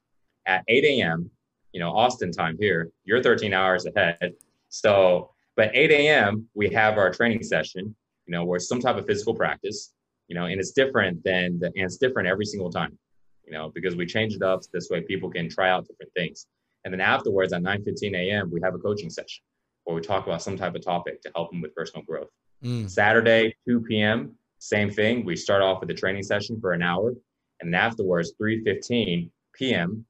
at 0.47 0.65
8 0.69 0.85
a.m., 0.85 1.31
you 1.73 1.81
know, 1.81 1.91
Austin 1.91 2.33
time 2.33 2.57
here, 2.59 2.91
you're 3.05 3.23
13 3.23 3.53
hours 3.53 3.87
ahead. 3.87 4.33
So, 4.69 5.31
but 5.57 5.71
8 5.75 5.91
a.m., 5.91 6.49
we 6.55 6.69
have 6.71 6.99
our 6.99 7.11
training 7.13 7.43
session, 7.43 7.95
you 8.27 8.33
know, 8.33 8.45
where 8.45 8.59
some 8.59 8.81
type 8.81 8.97
of 8.97 9.07
physical 9.07 9.35
practice, 9.35 9.93
you 10.29 10.35
know, 10.35 10.47
and 10.47 10.59
it's 10.59 10.73
different 10.73 11.23
than 11.25 11.59
the, 11.59 11.67
and 11.67 11.85
it's 11.85 11.99
different 11.99 12.29
every 12.29 12.47
single 12.47 12.71
time, 12.71 12.97
you 13.45 13.53
know, 13.53 13.71
because 13.75 13.97
we 13.97 14.07
change 14.07 14.35
it 14.35 14.43
up 14.43 14.63
this 14.73 14.89
way 14.91 15.03
people 15.03 15.31
can 15.31 15.49
try 15.49 15.71
out 15.71 15.87
different 15.87 16.13
things. 16.15 16.47
And 16.85 16.93
then 16.93 17.01
afterwards 17.01 17.53
at 17.53 17.63
9 17.63 17.83
15 17.85 18.15
a.m., 18.15 18.51
we 18.51 18.61
have 18.63 18.75
a 18.75 18.79
coaching 18.79 19.11
session 19.11 19.43
where 19.85 19.95
we 19.95 20.03
talk 20.03 20.27
about 20.27 20.43
some 20.43 20.57
type 20.57 20.75
of 20.75 20.85
topic 20.85 21.21
to 21.23 21.31
help 21.35 21.51
them 21.51 21.61
with 21.61 21.75
personal 21.75 22.05
growth. 22.05 22.29
Mm. 22.65 22.89
Saturday, 22.89 23.55
2 23.69 23.81
p.m., 23.83 24.37
same 24.59 24.91
thing. 24.91 25.25
We 25.25 25.37
start 25.37 25.63
off 25.63 25.81
with 25.81 25.91
a 25.91 25.95
training 25.95 26.23
session 26.23 26.61
for 26.61 26.73
an 26.73 26.83
hour. 26.83 27.15
And 27.61 27.73
then 27.73 27.81
afterwards, 27.81 28.33
3 28.39 28.65
15 28.65 29.31
p.m., 29.55 30.05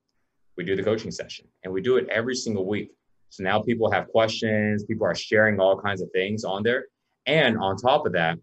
we 0.56 0.64
do 0.64 0.76
the 0.76 0.82
coaching 0.82 1.10
session 1.10 1.46
and 1.64 1.72
we 1.72 1.80
do 1.80 1.96
it 1.96 2.08
every 2.10 2.34
single 2.34 2.66
week. 2.66 2.90
So 3.30 3.42
now 3.42 3.60
people 3.60 3.90
have 3.90 4.08
questions, 4.08 4.84
people 4.84 5.06
are 5.06 5.14
sharing 5.14 5.60
all 5.60 5.80
kinds 5.80 6.00
of 6.00 6.10
things 6.12 6.44
on 6.44 6.62
there. 6.62 6.86
And 7.26 7.58
on 7.58 7.76
top 7.76 8.06
of 8.06 8.12
that, 8.12 8.38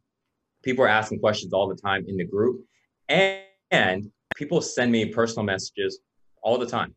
people 0.64 0.84
are 0.86 0.90
asking 0.90 1.20
questions 1.20 1.54
all 1.54 1.68
the 1.68 1.76
time 1.76 2.06
in 2.08 2.18
the 2.18 2.26
group. 2.26 2.64
And, 3.10 4.12
people 4.36 4.62
send 4.62 4.92
me 4.92 5.06
personal 5.06 5.44
messages 5.44 6.00
all 6.42 6.58
the 6.58 6.66
time. 6.66 6.96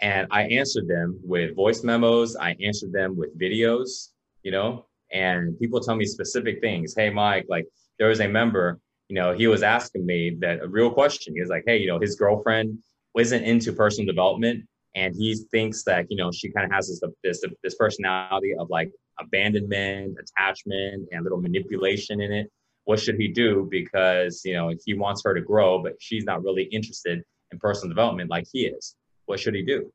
And 0.00 0.26
I 0.30 0.42
answered 0.44 0.86
them 0.86 1.18
with 1.22 1.56
voice 1.56 1.82
memos, 1.82 2.36
I 2.36 2.56
answered 2.60 2.92
them 2.92 3.16
with 3.16 3.38
videos, 3.38 4.08
you 4.42 4.52
know, 4.52 4.86
and 5.12 5.58
people 5.58 5.80
tell 5.80 5.96
me 5.96 6.04
specific 6.04 6.60
things. 6.60 6.94
Hey, 6.94 7.08
Mike, 7.08 7.46
like 7.48 7.66
there 7.98 8.08
was 8.08 8.20
a 8.20 8.28
member, 8.28 8.80
you 9.08 9.14
know, 9.14 9.32
he 9.32 9.46
was 9.46 9.62
asking 9.62 10.04
me 10.04 10.36
that 10.40 10.62
a 10.62 10.68
real 10.68 10.90
question. 10.90 11.34
He 11.34 11.40
was 11.40 11.50
like, 11.50 11.64
hey, 11.66 11.78
you 11.78 11.86
know, 11.86 11.98
his 11.98 12.16
girlfriend 12.16 12.78
isn't 13.18 13.44
into 13.44 13.72
personal 13.72 14.06
development 14.06 14.64
and 14.94 15.14
he 15.14 15.34
thinks 15.50 15.84
that 15.84 16.06
you 16.10 16.16
know 16.16 16.30
she 16.30 16.50
kind 16.50 16.66
of 16.66 16.72
has 16.72 16.88
this 16.88 17.00
this 17.22 17.42
this 17.62 17.74
personality 17.74 18.54
of 18.58 18.68
like 18.70 18.90
abandonment 19.20 20.16
attachment 20.18 21.08
and 21.12 21.22
little 21.22 21.40
manipulation 21.40 22.20
in 22.20 22.32
it. 22.32 22.50
What 22.84 22.98
should 22.98 23.16
he 23.16 23.28
do? 23.28 23.68
Because 23.70 24.42
you 24.44 24.54
know 24.54 24.72
he 24.84 24.94
wants 24.94 25.22
her 25.24 25.34
to 25.34 25.40
grow 25.40 25.82
but 25.82 25.94
she's 26.00 26.24
not 26.24 26.42
really 26.42 26.64
interested 26.64 27.22
in 27.50 27.58
personal 27.58 27.88
development 27.88 28.30
like 28.30 28.46
he 28.52 28.66
is. 28.66 28.96
What 29.26 29.40
should 29.40 29.54
he 29.54 29.62
do? 29.62 29.90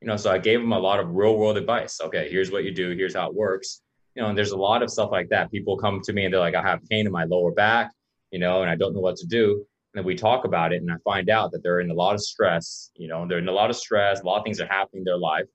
You 0.00 0.06
know 0.06 0.16
so 0.16 0.30
i 0.30 0.38
gave 0.38 0.60
him 0.60 0.72
a 0.72 0.78
lot 0.78 1.00
of 1.00 1.10
real 1.10 1.36
world 1.36 1.56
advice. 1.56 2.00
Okay 2.00 2.28
here's 2.30 2.50
what 2.50 2.64
you 2.64 2.72
do 2.72 2.90
here's 2.90 3.14
how 3.14 3.28
it 3.28 3.34
works. 3.34 3.82
You 4.14 4.22
know 4.22 4.28
and 4.28 4.38
there's 4.38 4.52
a 4.52 4.56
lot 4.56 4.82
of 4.82 4.90
stuff 4.90 5.10
like 5.10 5.28
that. 5.30 5.50
People 5.50 5.76
come 5.76 6.00
to 6.04 6.12
me 6.12 6.24
and 6.24 6.32
they're 6.32 6.40
like 6.40 6.54
i 6.54 6.62
have 6.62 6.80
pain 6.88 7.06
in 7.06 7.12
my 7.12 7.24
lower 7.24 7.52
back 7.52 7.92
you 8.30 8.38
know 8.38 8.62
and 8.62 8.70
i 8.70 8.76
don't 8.76 8.94
know 8.94 9.00
what 9.00 9.16
to 9.16 9.26
do 9.26 9.64
and 9.94 10.04
we 10.04 10.14
talk 10.14 10.44
about 10.44 10.72
it 10.72 10.82
and 10.82 10.90
I 10.90 10.96
find 11.04 11.30
out 11.30 11.52
that 11.52 11.62
they're 11.62 11.80
in 11.80 11.90
a 11.90 11.94
lot 11.94 12.14
of 12.14 12.20
stress, 12.20 12.90
you 12.94 13.08
know, 13.08 13.26
they're 13.26 13.38
in 13.38 13.48
a 13.48 13.52
lot 13.52 13.70
of 13.70 13.76
stress, 13.76 14.20
a 14.20 14.24
lot 14.24 14.38
of 14.38 14.44
things 14.44 14.60
are 14.60 14.66
happening 14.66 15.00
in 15.00 15.04
their 15.04 15.18
life, 15.18 15.46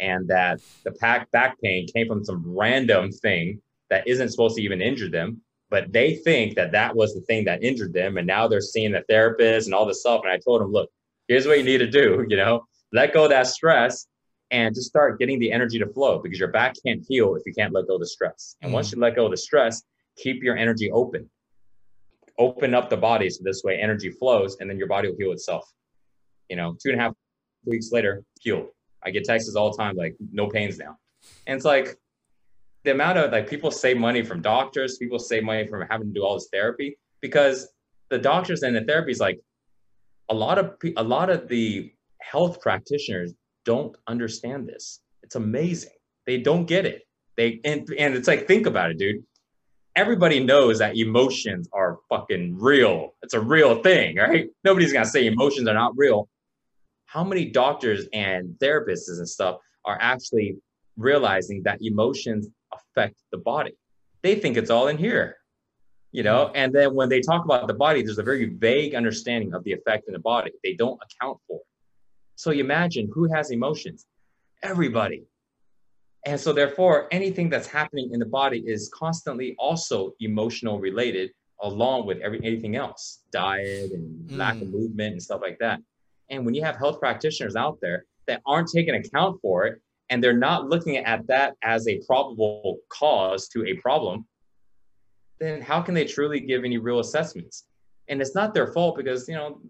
and 0.00 0.26
that 0.28 0.60
the 0.84 0.90
back 0.92 1.30
back 1.30 1.60
pain 1.62 1.86
came 1.94 2.08
from 2.08 2.24
some 2.24 2.42
random 2.46 3.10
thing 3.12 3.60
that 3.90 4.06
isn't 4.08 4.30
supposed 4.30 4.56
to 4.56 4.62
even 4.62 4.80
injure 4.80 5.10
them, 5.10 5.40
but 5.70 5.92
they 5.92 6.16
think 6.16 6.54
that 6.56 6.72
that 6.72 6.96
was 6.96 7.14
the 7.14 7.20
thing 7.22 7.44
that 7.44 7.62
injured 7.62 7.92
them, 7.92 8.16
and 8.16 8.26
now 8.26 8.48
they're 8.48 8.60
seeing 8.60 8.94
a 8.94 9.02
therapist 9.02 9.66
and 9.66 9.74
all 9.74 9.86
this 9.86 10.00
stuff. 10.00 10.22
And 10.24 10.32
I 10.32 10.38
told 10.38 10.60
them, 10.60 10.72
look, 10.72 10.90
here's 11.28 11.46
what 11.46 11.58
you 11.58 11.64
need 11.64 11.78
to 11.78 11.90
do, 11.90 12.24
you 12.28 12.36
know, 12.36 12.64
let 12.92 13.12
go 13.12 13.24
of 13.24 13.30
that 13.30 13.46
stress 13.46 14.06
and 14.50 14.74
just 14.74 14.88
start 14.88 15.18
getting 15.18 15.38
the 15.38 15.50
energy 15.50 15.78
to 15.78 15.86
flow 15.86 16.20
because 16.20 16.38
your 16.38 16.50
back 16.50 16.74
can't 16.84 17.04
heal 17.08 17.34
if 17.34 17.42
you 17.46 17.52
can't 17.52 17.72
let 17.72 17.86
go 17.86 17.94
of 17.94 18.00
the 18.00 18.06
stress. 18.06 18.56
And 18.62 18.70
mm. 18.70 18.74
once 18.74 18.92
you 18.92 19.00
let 19.00 19.16
go 19.16 19.24
of 19.24 19.30
the 19.30 19.36
stress, 19.36 19.82
keep 20.16 20.42
your 20.42 20.56
energy 20.56 20.90
open 20.92 21.28
open 22.38 22.74
up 22.74 22.90
the 22.90 22.96
body 22.96 23.30
so 23.30 23.42
this 23.44 23.62
way 23.64 23.78
energy 23.78 24.10
flows 24.10 24.56
and 24.60 24.68
then 24.68 24.78
your 24.78 24.88
body 24.88 25.08
will 25.08 25.16
heal 25.16 25.32
itself. 25.32 25.70
You 26.48 26.56
know, 26.56 26.76
two 26.82 26.90
and 26.90 27.00
a 27.00 27.04
half 27.04 27.12
weeks 27.64 27.90
later, 27.92 28.22
healed. 28.40 28.68
I 29.04 29.10
get 29.10 29.24
texts 29.24 29.54
all 29.54 29.70
the 29.70 29.76
time 29.76 29.96
like, 29.96 30.16
no 30.32 30.48
pains 30.48 30.78
now. 30.78 30.96
And 31.46 31.56
it's 31.56 31.64
like, 31.64 31.96
the 32.84 32.90
amount 32.90 33.18
of 33.18 33.32
like 33.32 33.48
people 33.48 33.70
save 33.70 33.96
money 33.96 34.22
from 34.22 34.42
doctors, 34.42 34.98
people 34.98 35.18
save 35.18 35.42
money 35.42 35.66
from 35.66 35.86
having 35.90 36.08
to 36.08 36.12
do 36.12 36.22
all 36.22 36.34
this 36.34 36.48
therapy 36.52 36.98
because 37.20 37.68
the 38.10 38.18
doctors 38.18 38.62
and 38.62 38.76
the 38.76 38.82
therapies 38.82 39.20
like 39.20 39.40
a 40.28 40.34
lot 40.34 40.58
of 40.58 40.76
a 40.96 41.02
lot 41.02 41.30
of 41.30 41.48
the 41.48 41.92
health 42.20 42.60
practitioners 42.60 43.32
don't 43.64 43.96
understand 44.06 44.68
this. 44.68 45.00
It's 45.22 45.34
amazing. 45.34 45.92
They 46.26 46.38
don't 46.38 46.66
get 46.66 46.84
it. 46.86 47.02
They 47.36 47.60
and 47.64 47.88
and 47.98 48.14
it's 48.14 48.28
like 48.28 48.46
think 48.46 48.66
about 48.66 48.90
it, 48.90 48.98
dude. 48.98 49.24
Everybody 49.96 50.40
knows 50.40 50.80
that 50.80 50.96
emotions 50.96 51.68
are 51.72 51.98
fucking 52.08 52.56
real. 52.58 53.14
It's 53.22 53.34
a 53.34 53.40
real 53.40 53.80
thing, 53.82 54.16
right? 54.16 54.48
Nobody's 54.64 54.92
gonna 54.92 55.06
say 55.06 55.26
emotions 55.26 55.68
are 55.68 55.74
not 55.74 55.92
real. 55.96 56.28
How 57.06 57.22
many 57.22 57.44
doctors 57.44 58.06
and 58.12 58.56
therapists 58.58 59.08
and 59.08 59.28
stuff 59.28 59.58
are 59.84 59.96
actually 60.00 60.56
realizing 60.96 61.62
that 61.62 61.78
emotions 61.80 62.48
affect 62.72 63.14
the 63.30 63.38
body? 63.38 63.72
They 64.22 64.34
think 64.34 64.56
it's 64.56 64.70
all 64.70 64.88
in 64.88 64.98
here, 64.98 65.36
you 66.10 66.24
know. 66.24 66.46
Mm-hmm. 66.46 66.56
And 66.56 66.72
then 66.72 66.94
when 66.94 67.08
they 67.08 67.20
talk 67.20 67.44
about 67.44 67.68
the 67.68 67.74
body, 67.74 68.02
there's 68.02 68.18
a 68.18 68.24
very 68.24 68.46
vague 68.46 68.96
understanding 68.96 69.54
of 69.54 69.62
the 69.62 69.72
effect 69.72 70.08
in 70.08 70.12
the 70.12 70.18
body. 70.18 70.50
They 70.64 70.74
don't 70.74 70.98
account 71.00 71.38
for 71.46 71.58
it. 71.58 71.66
So 72.34 72.50
you 72.50 72.64
imagine 72.64 73.08
who 73.14 73.32
has 73.32 73.52
emotions? 73.52 74.06
Everybody. 74.62 75.24
And 76.26 76.40
so, 76.40 76.52
therefore, 76.52 77.08
anything 77.10 77.50
that's 77.50 77.66
happening 77.66 78.10
in 78.12 78.18
the 78.18 78.26
body 78.26 78.62
is 78.66 78.90
constantly 78.94 79.54
also 79.58 80.14
emotional 80.20 80.80
related, 80.80 81.30
along 81.60 82.06
with 82.06 82.18
every, 82.18 82.40
anything 82.42 82.76
else 82.76 83.20
diet 83.30 83.92
and 83.92 84.28
mm. 84.30 84.36
lack 84.36 84.60
of 84.60 84.68
movement 84.68 85.12
and 85.12 85.22
stuff 85.22 85.40
like 85.42 85.58
that. 85.58 85.80
And 86.30 86.46
when 86.46 86.54
you 86.54 86.62
have 86.64 86.76
health 86.76 86.98
practitioners 86.98 87.56
out 87.56 87.78
there 87.82 88.06
that 88.26 88.40
aren't 88.46 88.68
taking 88.68 88.94
account 88.94 89.38
for 89.42 89.66
it, 89.66 89.80
and 90.10 90.22
they're 90.22 90.36
not 90.36 90.68
looking 90.68 90.96
at 90.98 91.26
that 91.26 91.54
as 91.62 91.86
a 91.88 92.00
probable 92.06 92.78
cause 92.88 93.48
to 93.48 93.66
a 93.66 93.74
problem, 93.74 94.26
then 95.40 95.60
how 95.60 95.82
can 95.82 95.94
they 95.94 96.04
truly 96.04 96.40
give 96.40 96.64
any 96.64 96.78
real 96.78 97.00
assessments? 97.00 97.64
And 98.08 98.20
it's 98.20 98.34
not 98.34 98.54
their 98.54 98.72
fault 98.72 98.96
because, 98.96 99.28
you 99.28 99.34
know, 99.34 99.60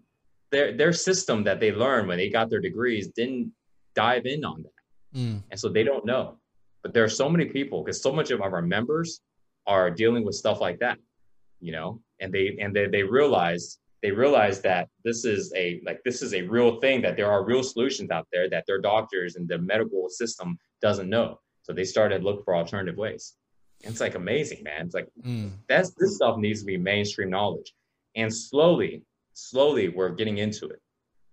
their 0.51 0.75
their 0.75 0.93
system 0.93 1.43
that 1.43 1.59
they 1.59 1.71
learned 1.71 2.07
when 2.07 2.17
they 2.17 2.29
got 2.29 2.49
their 2.49 2.61
degrees 2.61 3.07
didn't 3.07 3.51
dive 3.93 4.25
in 4.25 4.45
on 4.45 4.63
that. 4.63 5.19
Mm. 5.19 5.43
And 5.51 5.59
so 5.59 5.69
they 5.69 5.83
don't 5.83 6.05
know. 6.05 6.37
But 6.85 6.93
there 6.93 7.03
are 7.03 7.09
so 7.09 7.27
many 7.27 7.45
people 7.45 7.83
because 7.83 7.99
so 7.99 8.11
much 8.11 8.29
of 8.29 8.41
our 8.41 8.61
members 8.61 9.21
are 9.65 9.89
dealing 9.89 10.23
with 10.23 10.35
stuff 10.35 10.61
like 10.61 10.77
that, 10.81 10.99
you 11.59 11.71
know, 11.71 11.99
and 12.19 12.31
they 12.31 12.59
and 12.61 12.75
they 12.75 12.85
they 12.85 13.01
realize 13.01 13.79
they 14.03 14.11
realize 14.11 14.61
that 14.61 14.87
this 15.03 15.25
is 15.25 15.51
a 15.55 15.81
like 15.83 16.03
this 16.05 16.21
is 16.21 16.35
a 16.35 16.43
real 16.43 16.79
thing 16.81 17.01
that 17.01 17.17
there 17.17 17.31
are 17.31 17.43
real 17.43 17.63
solutions 17.63 18.11
out 18.11 18.27
there 18.31 18.47
that 18.51 18.65
their 18.67 18.79
doctors 18.79 19.35
and 19.35 19.47
the 19.47 19.57
medical 19.57 20.07
system 20.09 20.59
doesn't 20.79 21.09
know. 21.09 21.39
So 21.63 21.73
they 21.73 21.85
started 21.85 22.23
looking 22.23 22.43
for 22.43 22.55
alternative 22.55 22.97
ways. 22.97 23.33
And 23.83 23.91
it's 23.91 23.99
like 23.99 24.13
amazing, 24.13 24.61
man. 24.61 24.85
It's 24.85 24.93
like 24.93 25.07
mm. 25.25 25.53
that's 25.67 25.89
this 25.97 26.17
stuff 26.17 26.37
needs 26.37 26.59
to 26.59 26.67
be 26.67 26.77
mainstream 26.77 27.31
knowledge. 27.31 27.73
And 28.15 28.31
slowly, 28.31 29.01
slowly 29.33 29.89
we're 29.89 30.09
getting 30.09 30.37
into 30.37 30.67
it. 30.67 30.79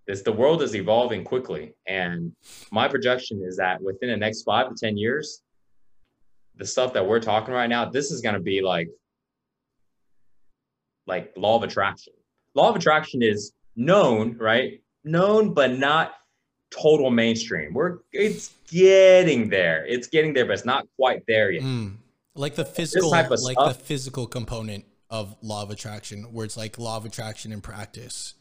This 0.06 0.22
the 0.22 0.32
world 0.32 0.62
is 0.62 0.74
evolving 0.74 1.24
quickly, 1.24 1.74
and 1.86 2.32
my 2.70 2.88
projection 2.88 3.42
is 3.46 3.56
that 3.58 3.80
within 3.80 4.10
the 4.10 4.16
next 4.16 4.42
five 4.42 4.68
to 4.68 4.74
ten 4.74 4.96
years, 4.96 5.42
the 6.56 6.66
stuff 6.66 6.92
that 6.94 7.06
we're 7.06 7.20
talking 7.20 7.54
right 7.54 7.68
now, 7.68 7.88
this 7.88 8.10
is 8.10 8.20
going 8.20 8.34
to 8.34 8.40
be 8.40 8.60
like 8.60 8.88
like 11.06 11.32
law 11.36 11.56
of 11.56 11.62
attraction. 11.62 12.12
Law 12.54 12.70
of 12.70 12.76
attraction 12.76 13.22
is 13.22 13.52
known, 13.76 14.36
right? 14.38 14.82
Known, 15.04 15.54
but 15.54 15.78
not 15.78 16.14
total 16.70 17.10
mainstream. 17.10 17.74
We're 17.74 17.98
it's 18.12 18.50
getting 18.68 19.48
there. 19.48 19.84
It's 19.86 20.06
getting 20.06 20.32
there, 20.32 20.46
but 20.46 20.54
it's 20.54 20.64
not 20.64 20.86
quite 20.96 21.22
there 21.26 21.50
yet. 21.50 21.62
Mm. 21.62 21.96
Like 22.34 22.54
the 22.54 22.64
physical, 22.64 23.10
like 23.10 23.26
stuff, 23.26 23.78
the 23.78 23.84
physical 23.84 24.26
component 24.26 24.86
of 25.10 25.36
law 25.42 25.62
of 25.62 25.70
attraction, 25.70 26.24
where 26.32 26.46
it's 26.46 26.56
like 26.56 26.78
law 26.78 26.96
of 26.96 27.04
attraction 27.04 27.52
in 27.52 27.60
practice. 27.60 28.34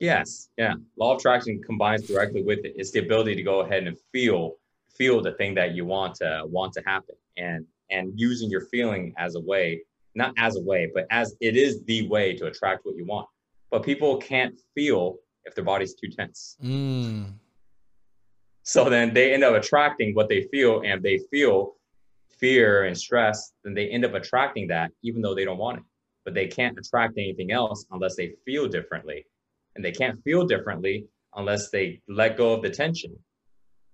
Yes, 0.00 0.48
yeah. 0.56 0.74
Law 0.96 1.12
of 1.12 1.18
attraction 1.18 1.62
combines 1.62 2.06
directly 2.06 2.42
with 2.42 2.60
it. 2.64 2.72
It's 2.76 2.90
the 2.90 3.00
ability 3.00 3.34
to 3.36 3.42
go 3.42 3.60
ahead 3.60 3.86
and 3.86 3.96
feel 4.12 4.56
feel 4.96 5.22
the 5.22 5.32
thing 5.32 5.54
that 5.54 5.74
you 5.74 5.84
want 5.86 6.14
to 6.16 6.42
want 6.46 6.72
to 6.72 6.82
happen, 6.86 7.14
and 7.36 7.66
and 7.90 8.12
using 8.18 8.50
your 8.50 8.62
feeling 8.62 9.14
as 9.18 9.34
a 9.34 9.40
way, 9.40 9.82
not 10.14 10.32
as 10.38 10.56
a 10.56 10.62
way, 10.62 10.90
but 10.94 11.06
as 11.10 11.36
it 11.40 11.56
is 11.56 11.82
the 11.84 12.08
way 12.08 12.34
to 12.34 12.46
attract 12.46 12.84
what 12.84 12.96
you 12.96 13.04
want. 13.04 13.26
But 13.70 13.82
people 13.82 14.16
can't 14.16 14.58
feel 14.74 15.18
if 15.44 15.54
their 15.54 15.64
body's 15.64 15.94
too 15.94 16.08
tense. 16.08 16.56
Mm. 16.62 17.34
So 18.62 18.88
then 18.88 19.12
they 19.12 19.32
end 19.34 19.44
up 19.44 19.54
attracting 19.54 20.14
what 20.14 20.28
they 20.28 20.42
feel, 20.50 20.82
and 20.84 21.02
they 21.02 21.20
feel 21.30 21.76
fear 22.40 22.84
and 22.84 22.96
stress, 22.96 23.52
then 23.62 23.74
they 23.74 23.88
end 23.88 24.04
up 24.04 24.14
attracting 24.14 24.66
that 24.68 24.90
even 25.02 25.20
though 25.20 25.34
they 25.34 25.44
don't 25.44 25.58
want 25.58 25.78
it. 25.78 25.84
But 26.24 26.34
they 26.34 26.46
can't 26.46 26.78
attract 26.78 27.18
anything 27.18 27.52
else 27.52 27.84
unless 27.90 28.16
they 28.16 28.34
feel 28.44 28.66
differently. 28.66 29.26
And 29.74 29.84
they 29.84 29.92
can't 29.92 30.22
feel 30.24 30.46
differently 30.46 31.06
unless 31.36 31.70
they 31.70 32.00
let 32.08 32.36
go 32.36 32.52
of 32.52 32.62
the 32.62 32.70
tension. 32.70 33.16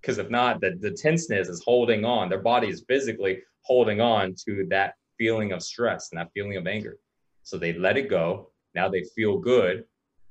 Because 0.01 0.19
if 0.19 0.31
not, 0.31 0.61
the, 0.61 0.77
the 0.81 0.91
tenseness 0.91 1.49
is 1.49 1.63
holding 1.65 2.05
on. 2.05 2.29
Their 2.29 2.43
body 2.43 2.69
is 2.69 2.85
physically 2.89 3.41
holding 3.63 4.01
on 4.01 4.35
to 4.47 4.67
that 4.71 4.95
feeling 5.19 5.53
of 5.53 5.63
stress 5.63 6.11
and 6.13 6.21
that 6.21 6.31
feeling 6.33 6.57
of 6.57 6.67
anger. 6.67 6.99
So 7.43 7.59
they 7.59 7.73
let 7.73 7.97
it 7.97 8.09
go. 8.09 8.51
Now 8.75 8.89
they 8.89 9.05
feel 9.15 9.39
good. 9.39 9.85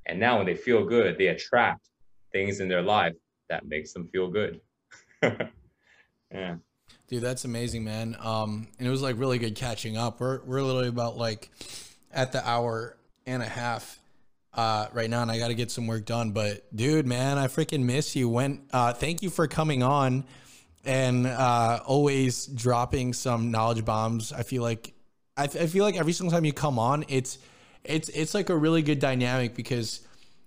And 0.05 0.19
now 0.19 0.37
when 0.37 0.45
they 0.45 0.55
feel 0.55 0.85
good, 0.85 1.17
they 1.17 1.27
attract 1.27 1.89
things 2.31 2.59
in 2.59 2.67
their 2.67 2.81
life 2.81 3.13
that 3.49 3.65
makes 3.65 3.93
them 3.93 4.07
feel 4.07 4.29
good. 4.29 4.61
yeah. 6.31 6.55
Dude, 7.07 7.21
that's 7.21 7.45
amazing, 7.45 7.83
man. 7.83 8.15
Um, 8.19 8.67
and 8.77 8.87
it 8.87 8.91
was 8.91 9.01
like 9.01 9.17
really 9.17 9.39
good 9.39 9.55
catching 9.55 9.97
up. 9.97 10.19
We're 10.19 10.43
we're 10.43 10.61
literally 10.61 10.87
about 10.87 11.17
like 11.17 11.49
at 12.11 12.31
the 12.31 12.47
hour 12.47 12.97
and 13.25 13.41
a 13.41 13.47
half 13.47 13.99
uh, 14.55 14.87
right 14.93 15.09
now, 15.09 15.21
and 15.21 15.29
I 15.29 15.37
got 15.37 15.49
to 15.49 15.55
get 15.55 15.69
some 15.69 15.85
work 15.85 16.05
done. 16.05 16.31
But 16.31 16.75
dude, 16.75 17.05
man, 17.05 17.37
I 17.37 17.47
freaking 17.47 17.83
miss 17.83 18.15
you. 18.15 18.27
When 18.29 18.63
uh, 18.71 18.93
thank 18.93 19.21
you 19.21 19.29
for 19.29 19.47
coming 19.47 19.83
on 19.83 20.25
and 20.85 21.25
uh, 21.25 21.79
always 21.85 22.45
dropping 22.45 23.13
some 23.13 23.51
knowledge 23.51 23.83
bombs. 23.83 24.31
I 24.31 24.43
feel 24.43 24.63
like 24.63 24.93
I, 25.35 25.43
I 25.43 25.67
feel 25.67 25.83
like 25.83 25.95
every 25.95 26.13
single 26.13 26.31
time 26.31 26.45
you 26.45 26.53
come 26.53 26.79
on, 26.79 27.05
it's 27.07 27.37
it's 27.83 28.09
it's 28.09 28.33
like 28.33 28.49
a 28.49 28.55
really 28.55 28.81
good 28.81 28.99
dynamic 28.99 29.55
because 29.55 30.01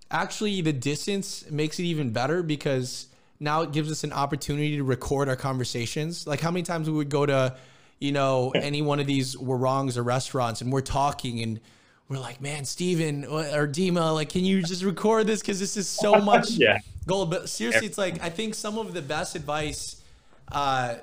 actually 0.09 0.61
the 0.61 0.73
distance 0.73 1.49
makes 1.51 1.79
it 1.79 1.83
even 1.83 2.11
better 2.11 2.41
because 2.41 3.07
now 3.39 3.61
it 3.61 3.71
gives 3.71 3.91
us 3.91 4.03
an 4.03 4.11
opportunity 4.11 4.77
to 4.77 4.83
record 4.83 5.29
our 5.29 5.35
conversations. 5.35 6.25
Like 6.25 6.41
how 6.41 6.51
many 6.51 6.63
times 6.63 6.89
we 6.89 6.95
would 6.97 7.09
go 7.09 7.25
to, 7.25 7.55
you 7.99 8.11
know, 8.11 8.51
any 8.51 8.81
one 8.81 8.99
of 8.99 9.07
these 9.07 9.37
wrongs 9.37 9.97
or 9.97 10.03
restaurants 10.03 10.61
and 10.61 10.71
we're 10.71 10.81
talking 10.81 11.41
and 11.41 11.59
we're 12.09 12.17
like, 12.17 12.41
man, 12.41 12.65
Steven 12.65 13.23
or 13.25 13.67
Dima, 13.67 14.13
like, 14.13 14.29
can 14.29 14.43
you 14.43 14.63
just 14.63 14.83
record 14.83 15.27
this? 15.27 15.43
Cause 15.43 15.59
this 15.59 15.77
is 15.77 15.87
so 15.87 16.15
much 16.21 16.51
yeah. 16.51 16.79
gold. 17.05 17.29
But 17.29 17.49
seriously, 17.49 17.85
it's 17.85 17.99
like, 17.99 18.21
I 18.21 18.29
think 18.29 18.55
some 18.55 18.77
of 18.79 18.93
the 18.93 19.01
best 19.01 19.35
advice, 19.35 20.01
uh, 20.51 20.95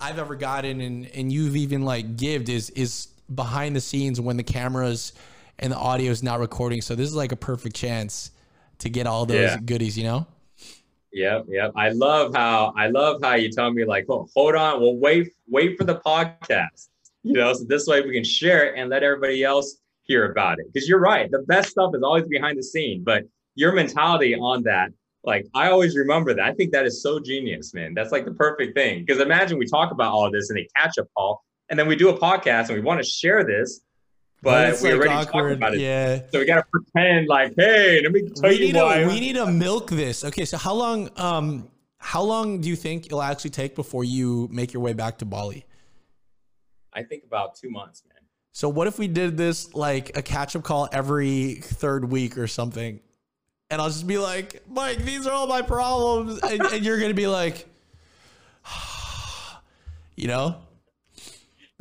I've 0.00 0.18
ever 0.18 0.36
gotten 0.36 0.80
and, 0.80 1.06
and 1.14 1.32
you've 1.32 1.56
even 1.56 1.84
like 1.84 2.16
gived 2.16 2.48
is, 2.48 2.70
is 2.70 3.08
behind 3.32 3.74
the 3.74 3.80
scenes 3.80 4.20
when 4.20 4.36
the 4.36 4.42
cameras 4.42 5.12
and 5.58 5.72
the 5.72 5.76
audio 5.76 6.10
is 6.10 6.22
not 6.22 6.38
recording. 6.38 6.80
So 6.80 6.94
this 6.94 7.08
is 7.08 7.14
like 7.14 7.32
a 7.32 7.36
perfect 7.36 7.74
chance 7.76 8.30
to 8.78 8.88
get 8.88 9.06
all 9.06 9.26
those 9.26 9.50
yeah. 9.50 9.58
goodies, 9.64 9.98
you 9.98 10.04
know? 10.04 10.26
Yep, 11.12 11.46
yep. 11.48 11.72
I 11.76 11.90
love 11.90 12.34
how 12.34 12.72
I 12.76 12.86
love 12.86 13.20
how 13.22 13.34
you 13.34 13.50
tell 13.50 13.70
me 13.70 13.84
like, 13.84 14.06
oh, 14.08 14.28
hold 14.34 14.54
on, 14.54 14.80
we'll 14.80 14.96
wait, 14.96 15.32
wait 15.46 15.76
for 15.76 15.84
the 15.84 15.96
podcast. 15.96 16.88
You 17.22 17.34
know, 17.34 17.52
so 17.52 17.64
this 17.64 17.86
way 17.86 18.00
we 18.00 18.14
can 18.14 18.24
share 18.24 18.64
it 18.64 18.78
and 18.78 18.88
let 18.90 19.02
everybody 19.02 19.44
else 19.44 19.81
hear 20.12 20.30
about 20.30 20.58
it. 20.58 20.66
Because 20.72 20.88
you're 20.88 21.00
right, 21.00 21.30
the 21.30 21.44
best 21.54 21.70
stuff 21.70 21.92
is 21.94 22.02
always 22.02 22.26
behind 22.26 22.58
the 22.58 22.62
scene. 22.62 23.02
But 23.04 23.24
your 23.54 23.72
mentality 23.72 24.34
on 24.34 24.62
that, 24.64 24.90
like 25.24 25.46
I 25.54 25.70
always 25.70 25.96
remember 25.96 26.34
that. 26.34 26.44
I 26.44 26.52
think 26.52 26.72
that 26.72 26.84
is 26.84 27.02
so 27.02 27.20
genius, 27.20 27.74
man. 27.74 27.94
That's 27.94 28.12
like 28.12 28.24
the 28.24 28.34
perfect 28.34 28.76
thing. 28.76 29.04
Because 29.04 29.20
imagine 29.20 29.58
we 29.58 29.66
talk 29.66 29.92
about 29.92 30.12
all 30.12 30.26
of 30.26 30.32
this 30.32 30.50
in 30.50 30.58
a 30.58 30.66
catch-up 30.76 31.06
call, 31.16 31.42
and 31.68 31.78
then 31.78 31.86
we 31.86 31.96
do 31.96 32.08
a 32.10 32.18
podcast 32.18 32.68
and 32.68 32.76
we 32.78 32.80
want 32.80 33.02
to 33.02 33.08
share 33.08 33.44
this 33.44 33.82
but 34.42 34.80
we 34.82 34.92
like 34.92 34.98
already 34.98 35.14
awkward. 35.14 35.42
talked 35.42 35.52
about 35.52 35.74
it. 35.74 35.80
Yeah. 35.80 36.22
So 36.32 36.40
we 36.40 36.44
gotta 36.44 36.64
pretend 36.70 37.28
like, 37.28 37.54
hey, 37.56 38.00
let 38.02 38.10
me 38.10 38.22
tell 38.22 38.50
we 38.50 38.56
you 38.56 38.72
need 38.72 38.76
why. 38.76 39.00
To, 39.00 39.06
we 39.06 39.20
need 39.20 39.34
to 39.34 39.46
milk 39.46 39.88
this. 39.90 40.24
Okay, 40.24 40.44
so 40.44 40.56
how 40.56 40.74
long 40.74 41.10
um 41.16 41.68
how 41.98 42.22
long 42.22 42.60
do 42.60 42.68
you 42.68 42.74
think 42.74 43.06
it'll 43.06 43.22
actually 43.22 43.50
take 43.50 43.76
before 43.76 44.02
you 44.02 44.48
make 44.50 44.72
your 44.72 44.82
way 44.82 44.92
back 44.92 45.18
to 45.18 45.24
Bali? 45.24 45.64
I 46.92 47.04
think 47.04 47.22
about 47.24 47.54
two 47.54 47.70
months, 47.70 48.02
man. 48.08 48.11
So 48.52 48.68
what 48.68 48.86
if 48.86 48.98
we 48.98 49.08
did 49.08 49.36
this 49.36 49.74
like 49.74 50.16
a 50.16 50.22
catch 50.22 50.54
up 50.54 50.62
call 50.62 50.88
every 50.92 51.54
third 51.54 52.04
week 52.04 52.38
or 52.38 52.46
something? 52.46 53.00
And 53.70 53.80
I'll 53.80 53.88
just 53.88 54.06
be 54.06 54.18
like, 54.18 54.62
Mike, 54.68 54.98
these 54.98 55.26
are 55.26 55.32
all 55.32 55.46
my 55.46 55.62
problems. 55.62 56.38
And, 56.40 56.60
and 56.60 56.84
you're 56.84 57.00
gonna 57.00 57.14
be 57.14 57.26
like, 57.26 57.66
you 60.16 60.28
know? 60.28 60.56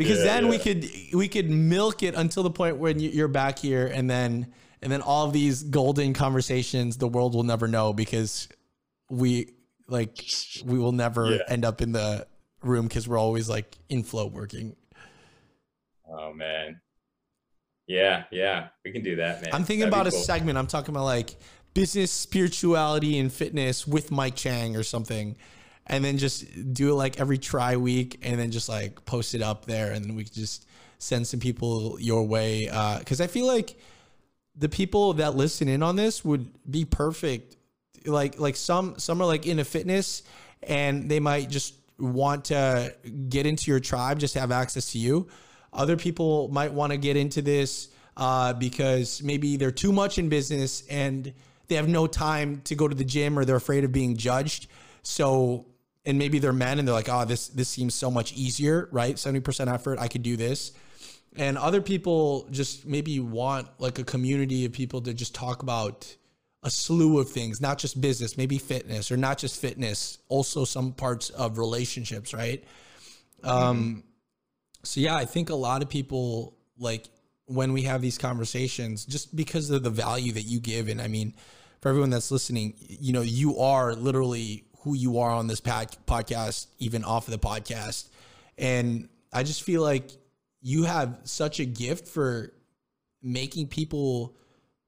because 0.02 0.20
yeah, 0.20 0.26
then 0.26 0.46
yeah. 0.46 0.50
we 0.50 0.58
could 0.58 0.90
we 1.14 1.28
could 1.28 1.50
milk 1.50 2.04
it 2.04 2.16
until 2.16 2.44
the 2.44 2.50
point 2.50 2.78
when 2.78 3.00
you're 3.00 3.28
back 3.28 3.60
here 3.60 3.88
and 3.88 4.10
then 4.10 4.52
and 4.82 4.92
then 4.92 5.02
all 5.02 5.28
of 5.28 5.34
these 5.34 5.64
golden 5.64 6.14
conversations 6.14 6.98
the 6.98 7.08
world 7.08 7.36
will 7.36 7.44
never 7.44 7.68
know 7.68 7.94
because 7.94 8.48
we 9.10 9.54
like 9.88 10.26
we 10.66 10.80
will 10.80 10.92
never 10.92 11.36
yeah. 11.36 11.42
end 11.48 11.66
up 11.66 11.82
in 11.82 11.92
the 11.92 12.26
room 12.64 12.88
because 12.88 13.08
we're 13.08 13.18
always 13.18 13.50
like 13.50 13.78
in 13.90 14.04
flow 14.04 14.26
working. 14.26 14.76
Oh 16.12 16.34
man. 16.34 16.82
Yeah, 17.88 18.24
yeah, 18.32 18.68
we 18.86 18.92
can 18.92 19.04
do 19.04 19.18
that, 19.18 19.42
man. 19.42 19.50
I'm 19.54 19.64
thinking 19.64 19.90
That'd 19.90 19.94
about 19.94 20.08
a 20.08 20.12
segment. 20.12 20.58
I'm 20.58 20.68
talking 20.68 20.94
about 20.94 21.06
like 21.06 21.36
business, 21.74 22.12
spirituality, 22.12 23.18
and 23.20 23.32
fitness 23.32 23.88
with 23.88 24.12
Mike 24.12 24.36
Chang 24.36 24.76
or 24.76 24.84
something, 24.84 25.36
and 25.88 26.04
then 26.04 26.18
just 26.18 26.74
do 26.74 26.92
it 26.92 26.94
like 26.94 27.20
every 27.20 27.38
try 27.38 27.76
week, 27.76 28.20
and 28.22 28.40
then 28.40 28.52
just 28.52 28.70
like 28.70 29.04
post 29.06 29.36
it 29.36 29.42
up 29.42 29.66
there, 29.66 29.92
and 29.92 30.06
then 30.06 30.16
we 30.16 30.24
could 30.24 30.34
just 30.34 30.68
send 31.00 31.28
some 31.28 31.40
people 31.40 31.98
your 32.00 32.26
way. 32.26 32.66
Because 33.00 33.20
uh, 33.20 33.26
I 33.26 33.28
feel 33.28 33.48
like 33.48 33.78
the 34.56 34.70
people 34.70 35.14
that 35.14 35.36
listen 35.36 35.68
in 35.68 35.82
on 35.84 35.96
this 35.96 36.24
would 36.24 36.50
be 36.70 36.86
perfect. 36.86 37.58
Like 38.06 38.40
like 38.40 38.56
some 38.56 38.98
some 39.00 39.22
are 39.22 39.28
like 39.28 39.46
into 39.46 39.66
fitness, 39.66 40.24
and 40.64 41.10
they 41.10 41.20
might 41.20 41.50
just 41.50 41.74
want 42.00 42.46
to 42.46 42.96
get 43.30 43.46
into 43.46 43.70
your 43.70 43.80
tribe, 43.80 44.20
just 44.20 44.36
have 44.36 44.52
access 44.52 44.92
to 44.94 44.98
you. 44.98 45.28
Other 45.74 45.98
people 45.98 46.50
might 46.50 46.74
want 46.74 46.92
to 46.92 46.98
get 46.98 47.16
into 47.18 47.42
this 47.42 47.90
uh, 48.18 48.54
because 48.54 49.24
maybe 49.24 49.58
they're 49.58 49.72
too 49.72 49.92
much 49.92 50.18
in 50.18 50.30
business 50.30 50.84
and 50.90 51.34
they 51.68 51.76
have 51.76 51.88
no 51.88 52.08
time 52.08 52.62
to 52.66 52.76
go 52.76 52.88
to 52.88 52.96
the 52.96 53.06
gym 53.06 53.40
or 53.40 53.46
they're 53.46 53.56
afraid 53.56 53.84
of 53.84 53.92
being 53.92 54.18
judged. 54.18 54.68
So, 55.04 55.68
and 56.06 56.18
maybe 56.18 56.40
they're 56.40 56.54
men 56.54 56.80
and 56.80 56.88
they're 56.88 56.96
like, 56.96 57.10
oh, 57.10 57.26
this 57.26 57.48
this 57.48 57.70
seems 57.70 57.96
so 57.96 58.12
much 58.12 58.34
easier, 58.34 58.90
right? 58.92 59.18
Seventy 59.18 59.40
percent 59.40 59.70
effort, 59.70 60.00
I 60.00 60.08
could 60.08 60.24
do 60.24 60.36
this. 60.36 60.74
And 61.38 61.58
other 61.58 61.82
people 61.82 62.48
just 62.52 62.86
maybe 62.86 63.20
want 63.22 63.70
like 63.80 64.00
a 64.00 64.04
community 64.04 64.66
of 64.66 64.74
people 64.74 65.02
to 65.02 65.14
just 65.14 65.34
talk 65.34 65.64
about 65.64 66.14
a 66.64 66.70
slew 66.70 67.20
of 67.20 67.30
things, 67.30 67.62
not 67.62 67.78
just 67.78 68.02
business, 68.02 68.38
maybe 68.38 68.58
fitness, 68.58 69.12
or 69.12 69.18
not 69.18 69.38
just 69.38 69.60
fitness, 69.60 70.20
also 70.28 70.66
some 70.66 70.92
parts 70.92 71.30
of 71.30 71.58
relationships, 71.58 72.34
right? 72.34 72.64
Um, 73.44 74.04
so 74.84 75.00
yeah, 75.00 75.16
I 75.16 75.26
think 75.26 75.50
a 75.50 75.56
lot 75.56 75.82
of 75.82 75.90
people 75.90 76.58
like 76.78 77.06
when 77.46 77.74
we 77.74 77.84
have 77.84 78.02
these 78.02 78.18
conversations, 78.18 79.06
just 79.06 79.36
because 79.36 79.70
of 79.70 79.84
the 79.84 79.90
value 79.90 80.32
that 80.34 80.44
you 80.44 80.60
give, 80.60 80.88
and 80.88 81.02
I 81.02 81.08
mean, 81.08 81.36
for 81.82 81.90
everyone 81.90 82.10
that's 82.10 82.32
listening, 82.32 82.76
you 82.78 83.14
know, 83.14 83.22
you 83.22 83.58
are 83.60 83.94
literally 83.94 84.66
who 84.80 84.96
you 84.96 85.20
are 85.20 85.32
on 85.32 85.48
this 85.48 85.62
podcast, 85.62 86.68
even 86.80 87.04
off 87.04 87.28
of 87.28 87.32
the 87.32 87.48
podcast, 87.48 88.10
and 88.58 89.10
I 89.34 89.44
just 89.44 89.64
feel 89.64 89.82
like 89.82 90.12
you 90.62 90.84
have 90.84 91.20
such 91.24 91.60
a 91.60 91.66
gift 91.66 92.08
for 92.08 92.54
making 93.22 93.68
people 93.68 94.36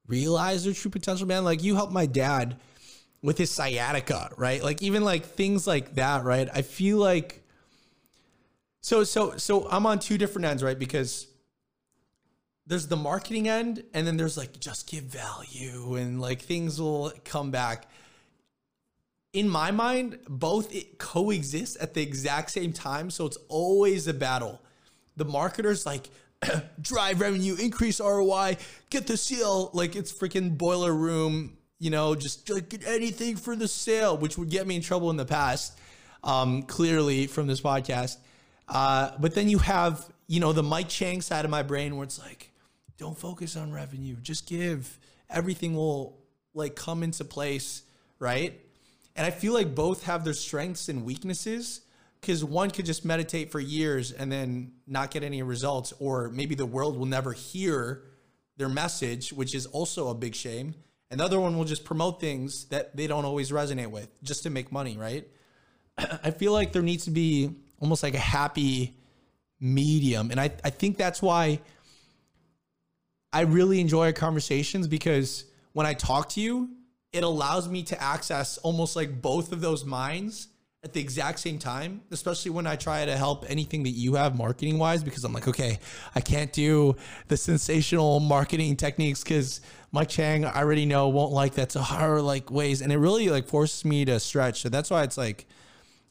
realize 0.07 0.64
their 0.64 0.74
true 0.74 0.91
potential, 0.91 1.28
man. 1.28 1.44
Like 1.44 1.64
you 1.64 1.76
helped 1.76 1.94
my 1.94 2.06
dad 2.06 2.57
with 3.22 3.38
his 3.38 3.52
sciatica, 3.52 4.32
right? 4.38 4.64
Like 4.64 4.82
even 4.82 5.03
like 5.03 5.26
things 5.26 5.65
like 5.65 5.95
that, 5.95 6.24
right? 6.24 6.49
I 6.53 6.61
feel 6.61 6.98
like 6.98 7.43
so 8.84 9.05
so 9.05 9.38
so 9.38 9.68
I'm 9.72 9.85
on 9.85 9.97
two 9.97 10.18
different 10.18 10.45
ends, 10.45 10.61
right? 10.61 10.77
Because 10.77 11.27
there's 12.68 12.88
the 12.88 12.97
marketing 12.97 13.47
end 13.47 13.84
and 13.93 14.05
then 14.05 14.18
there's 14.18 14.38
like 14.38 14.60
just 14.60 14.89
give 14.89 15.05
value 15.05 15.95
and 15.95 16.22
like 16.22 16.41
things 16.41 16.80
will 16.80 17.11
come 17.23 17.49
back. 17.49 17.88
In 19.31 19.49
my 19.49 19.72
mind, 19.72 20.19
both 20.27 20.76
it 20.76 20.99
coexist 20.99 21.77
at 21.77 21.93
the 21.93 22.01
exact 22.01 22.51
same 22.51 22.72
time, 22.72 23.10
so 23.10 23.26
it's 23.26 23.38
always 23.47 24.07
a 24.07 24.14
battle. 24.14 24.61
The 25.15 25.26
marketers 25.26 25.85
like 25.85 26.10
drive 26.81 27.22
revenue, 27.22 27.55
increase 27.55 28.01
ROI, 28.01 28.57
get 28.89 29.07
the 29.07 29.15
sale, 29.15 29.72
like 29.73 29.95
it's 29.95 30.11
freaking 30.11 30.57
boiler 30.57 30.93
room, 30.93 31.57
you 31.80 31.89
know, 31.89 32.15
just 32.15 32.49
like 32.49 32.85
anything 32.85 33.38
for 33.38 33.55
the 33.55 33.68
sale, 33.68 34.18
which 34.18 34.38
would 34.38 34.49
get 34.49 34.68
me 34.68 34.76
in 34.76 34.81
trouble 34.81 35.10
in 35.10 35.15
the 35.15 35.26
past, 35.26 35.80
um, 36.23 36.64
clearly 36.64 37.27
from 37.27 37.47
this 37.47 37.61
podcast. 37.61 38.18
Uh, 38.68 39.11
but 39.19 39.35
then 39.35 39.49
you 39.49 39.60
have, 39.60 40.07
you 40.27 40.40
know, 40.40 40.53
the 40.53 40.64
Mike 40.64 40.90
Chang 40.90 41.22
side 41.22 41.45
of 41.45 41.52
my 41.52 41.64
brain 41.64 41.95
where 41.95 42.03
it's 42.03 42.19
like, 42.19 42.52
don't 42.98 43.18
focus 43.18 43.56
on 43.56 43.72
revenue, 43.72 44.15
just 44.22 44.48
give. 44.48 44.99
Everything 45.30 45.76
will 45.76 46.19
like 46.53 46.76
come 46.76 47.03
into 47.03 47.26
place, 47.26 47.84
right? 48.19 48.60
And 49.15 49.26
I 49.26 49.31
feel 49.31 49.53
like 49.53 49.76
both 49.76 50.03
have 50.03 50.23
their 50.23 50.34
strengths 50.34 50.90
and 50.90 51.03
weaknesses 51.03 51.81
because 52.22 52.44
one 52.44 52.72
could 52.72 52.85
just 52.85 53.03
meditate 53.03 53.52
for 53.52 53.60
years 53.60 54.11
and 54.11 54.31
then 54.31 54.72
not 54.88 55.11
get 55.11 55.23
any 55.23 55.44
results, 55.44 55.94
or 55.99 56.30
maybe 56.30 56.56
the 56.56 56.65
world 56.65 56.98
will 56.98 57.06
never 57.06 57.34
hear 57.34 58.03
their 58.56 58.69
message, 58.69 59.34
which 59.34 59.53
is 59.53 59.65
also 59.65 60.07
a 60.07 60.15
big 60.15 60.34
shame. 60.34 60.73
And 61.11 61.19
the 61.19 61.26
other 61.26 61.40
one 61.40 61.57
will 61.57 61.65
just 61.65 61.84
promote 61.84 62.22
things 62.22 62.65
that 62.65 62.95
they 62.95 63.07
don't 63.07 63.26
always 63.26 63.52
resonate 63.52 63.91
with 63.91 64.10
just 64.23 64.44
to 64.44 64.49
make 64.49 64.72
money, 64.72 64.98
right? 64.98 65.27
I 65.98 66.31
feel 66.31 66.53
like 66.53 66.72
there 66.72 66.81
needs 66.81 67.06
to 67.06 67.11
be 67.11 67.57
almost 67.84 68.01
like 68.01 68.15
a 68.15 68.26
happy 68.38 68.95
medium. 69.60 70.31
And 70.31 70.39
I, 70.39 70.51
I 70.64 70.69
think 70.69 70.97
that's 70.97 71.22
why 71.22 71.60
I 73.34 73.41
really 73.41 73.81
enjoy 73.81 74.05
our 74.05 74.14
conversations 74.14 74.88
because 74.88 75.43
when 75.73 75.85
I 75.85 75.93
talk 75.93 76.30
to 76.30 76.41
you, 76.41 76.69
it 77.11 77.26
allows 77.26 77.68
me 77.68 77.84
to 77.84 78.01
access 78.01 78.57
almost 78.60 78.95
like 78.95 79.22
both 79.22 79.51
of 79.51 79.60
those 79.60 79.84
minds 79.84 80.47
at 80.81 80.93
the 80.93 81.01
exact 81.01 81.39
same 81.39 81.60
time, 81.60 82.01
especially 82.11 82.51
when 82.51 82.65
I 82.65 82.77
try 82.77 83.03
to 83.03 83.18
help 83.18 83.45
anything 83.49 83.84
that 83.84 83.91
you 83.91 84.15
have 84.15 84.38
marketing 84.38 84.80
wise, 84.80 85.03
because 85.03 85.26
I'm 85.26 85.34
like, 85.34 85.47
okay, 85.49 85.80
I 86.15 86.22
can't 86.22 86.53
do 86.53 86.95
the 87.27 87.35
sensational 87.35 88.22
marketing 88.22 88.77
techniques 88.77 89.23
because 89.23 89.60
Mike 89.91 90.10
Chang, 90.10 90.45
I 90.45 90.61
already 90.61 90.85
know 90.85 91.10
won't 91.10 91.34
like 91.34 91.55
that 91.55 91.72
to 91.72 91.84
her 91.84 92.22
like 92.22 92.49
ways. 92.49 92.81
And 92.81 92.93
it 92.93 92.97
really 92.97 93.27
like 93.27 93.47
forces 93.47 93.84
me 93.84 94.05
to 94.05 94.22
stretch. 94.22 94.61
So 94.61 94.69
that's 94.69 94.89
why 94.89 95.03
it's 95.03 95.18
like, 95.18 95.47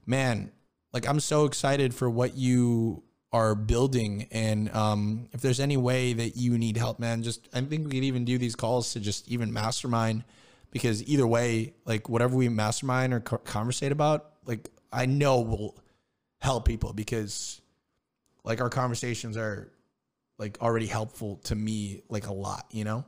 man, 0.06 0.52
like 0.92 1.08
I'm 1.08 1.20
so 1.20 1.44
excited 1.44 1.94
for 1.94 2.08
what 2.08 2.36
you 2.36 3.02
are 3.32 3.54
building 3.54 4.28
and 4.30 4.70
um, 4.74 5.28
if 5.32 5.40
there's 5.40 5.60
any 5.60 5.76
way 5.76 6.12
that 6.12 6.36
you 6.36 6.58
need 6.58 6.76
help 6.76 6.98
man 6.98 7.22
just 7.22 7.48
i 7.54 7.60
think 7.62 7.86
we 7.86 7.92
could 7.92 8.04
even 8.04 8.26
do 8.26 8.36
these 8.36 8.54
calls 8.54 8.92
to 8.92 9.00
just 9.00 9.26
even 9.26 9.50
mastermind 9.50 10.22
because 10.70 11.02
either 11.08 11.26
way 11.26 11.72
like 11.86 12.10
whatever 12.10 12.36
we 12.36 12.46
mastermind 12.50 13.14
or 13.14 13.20
co- 13.20 13.38
conversate 13.38 13.90
about 13.90 14.34
like 14.44 14.68
i 14.92 15.06
know 15.06 15.40
will 15.40 15.82
help 16.42 16.66
people 16.66 16.92
because 16.92 17.62
like 18.44 18.60
our 18.60 18.68
conversations 18.68 19.36
are 19.36 19.72
like 20.38 20.58
already 20.60 20.86
helpful 20.86 21.36
to 21.36 21.54
me 21.54 22.02
like 22.08 22.26
a 22.26 22.32
lot 22.32 22.66
you 22.70 22.84
know? 22.84 23.04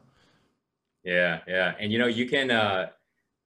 Yeah 1.02 1.40
yeah. 1.46 1.74
And 1.78 1.92
you 1.92 1.98
know 1.98 2.06
you 2.06 2.26
can 2.26 2.50
uh 2.50 2.90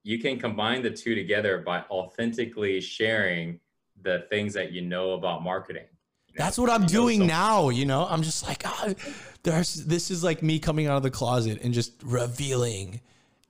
you 0.04 0.18
can 0.18 0.38
combine 0.38 0.82
the 0.82 0.90
two 0.90 1.14
together 1.14 1.58
by 1.58 1.80
authentically 1.90 2.80
sharing 2.80 3.58
the 4.02 4.26
things 4.30 4.54
that 4.54 4.72
you 4.72 4.82
know 4.82 5.12
about 5.12 5.42
marketing. 5.42 5.84
You 6.28 6.34
know, 6.38 6.44
That's 6.44 6.58
what 6.58 6.70
I'm 6.70 6.86
doing 6.86 7.26
now. 7.26 7.68
You 7.68 7.86
know, 7.86 8.06
I'm 8.08 8.22
just 8.22 8.46
like, 8.46 8.62
oh, 8.64 8.94
there's 9.42 9.84
this 9.84 10.10
is 10.10 10.22
like 10.22 10.42
me 10.42 10.58
coming 10.58 10.86
out 10.86 10.96
of 10.96 11.02
the 11.02 11.10
closet 11.10 11.60
and 11.62 11.72
just 11.72 11.92
revealing 12.04 13.00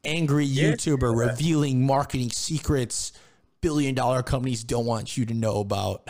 angry 0.04 0.44
yeah. 0.44 0.72
YouTuber 0.72 1.16
revealing 1.16 1.84
marketing 1.84 2.30
secrets 2.30 3.12
billion 3.60 3.94
dollar 3.94 4.22
companies 4.22 4.64
don't 4.64 4.86
want 4.86 5.16
you 5.16 5.26
to 5.26 5.34
know 5.34 5.60
about. 5.60 6.08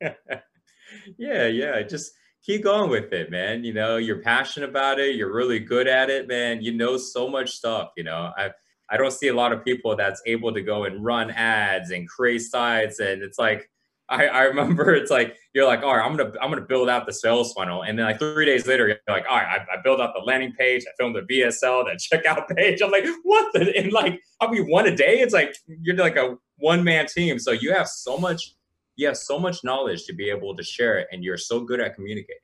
yeah, 0.00 1.46
yeah. 1.46 1.82
Just 1.82 2.12
keep 2.42 2.64
going 2.64 2.90
with 2.90 3.12
it, 3.12 3.30
man. 3.30 3.64
You 3.64 3.72
know, 3.72 3.96
you're 3.96 4.20
passionate 4.20 4.68
about 4.68 4.98
it. 4.98 5.16
You're 5.16 5.32
really 5.32 5.60
good 5.60 5.86
at 5.86 6.10
it, 6.10 6.28
man. 6.28 6.62
You 6.62 6.72
know 6.72 6.96
so 6.96 7.28
much 7.28 7.50
stuff. 7.52 7.90
You 7.96 8.04
know, 8.04 8.32
I've 8.36 8.54
I 8.94 8.96
don't 8.96 9.12
see 9.12 9.26
a 9.26 9.34
lot 9.34 9.52
of 9.52 9.64
people 9.64 9.96
that's 9.96 10.22
able 10.24 10.54
to 10.54 10.62
go 10.62 10.84
and 10.84 11.04
run 11.04 11.32
ads 11.32 11.90
and 11.90 12.08
create 12.08 12.42
sites. 12.42 13.00
And 13.00 13.24
it's 13.24 13.40
like, 13.40 13.68
I, 14.08 14.26
I 14.26 14.42
remember 14.42 14.94
it's 14.94 15.10
like 15.10 15.36
you're 15.52 15.66
like, 15.66 15.82
all 15.82 15.96
right, 15.96 16.06
I'm 16.06 16.16
gonna 16.16 16.32
I'm 16.40 16.48
gonna 16.48 16.60
build 16.60 16.88
out 16.88 17.04
the 17.04 17.12
sales 17.12 17.52
funnel, 17.54 17.82
and 17.82 17.98
then 17.98 18.06
like 18.06 18.20
three 18.20 18.44
days 18.44 18.68
later, 18.68 18.86
you're 18.86 18.98
like, 19.08 19.24
all 19.28 19.36
right, 19.36 19.60
I, 19.60 19.78
I 19.78 19.82
built 19.82 20.00
out 20.00 20.14
the 20.14 20.22
landing 20.22 20.52
page, 20.52 20.84
I 20.86 20.92
filmed 20.96 21.16
the 21.16 21.22
VSL, 21.22 21.86
the 21.86 21.98
checkout 21.98 22.46
page. 22.56 22.82
I'm 22.82 22.92
like, 22.92 23.04
what 23.24 23.52
the? 23.52 23.76
And 23.76 23.90
like, 23.92 24.20
I'll 24.40 24.50
be 24.50 24.60
one 24.60 24.86
a 24.86 24.94
day. 24.94 25.20
It's 25.20 25.34
like 25.34 25.56
you're 25.66 25.96
like 25.96 26.16
a 26.16 26.36
one 26.58 26.84
man 26.84 27.06
team, 27.06 27.40
so 27.40 27.50
you 27.50 27.72
have 27.72 27.88
so 27.88 28.16
much, 28.16 28.54
you 28.94 29.08
have 29.08 29.16
so 29.16 29.40
much 29.40 29.64
knowledge 29.64 30.04
to 30.04 30.12
be 30.12 30.30
able 30.30 30.54
to 30.54 30.62
share 30.62 30.98
it, 30.98 31.08
and 31.10 31.24
you're 31.24 31.38
so 31.38 31.60
good 31.60 31.80
at 31.80 31.96
communicating, 31.96 32.36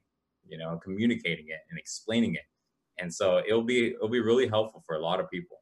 you 0.49 0.59
know, 0.59 0.81
communicating 0.83 1.47
it 1.49 1.61
and 1.71 1.79
explaining 1.79 2.35
it, 2.35 2.45
and 2.99 3.13
so 3.15 3.41
it'll 3.47 3.63
be 3.63 3.89
it'll 3.89 4.09
be 4.09 4.21
really 4.21 4.49
helpful 4.49 4.83
for 4.85 4.97
a 4.97 5.01
lot 5.01 5.21
of 5.21 5.31
people 5.31 5.60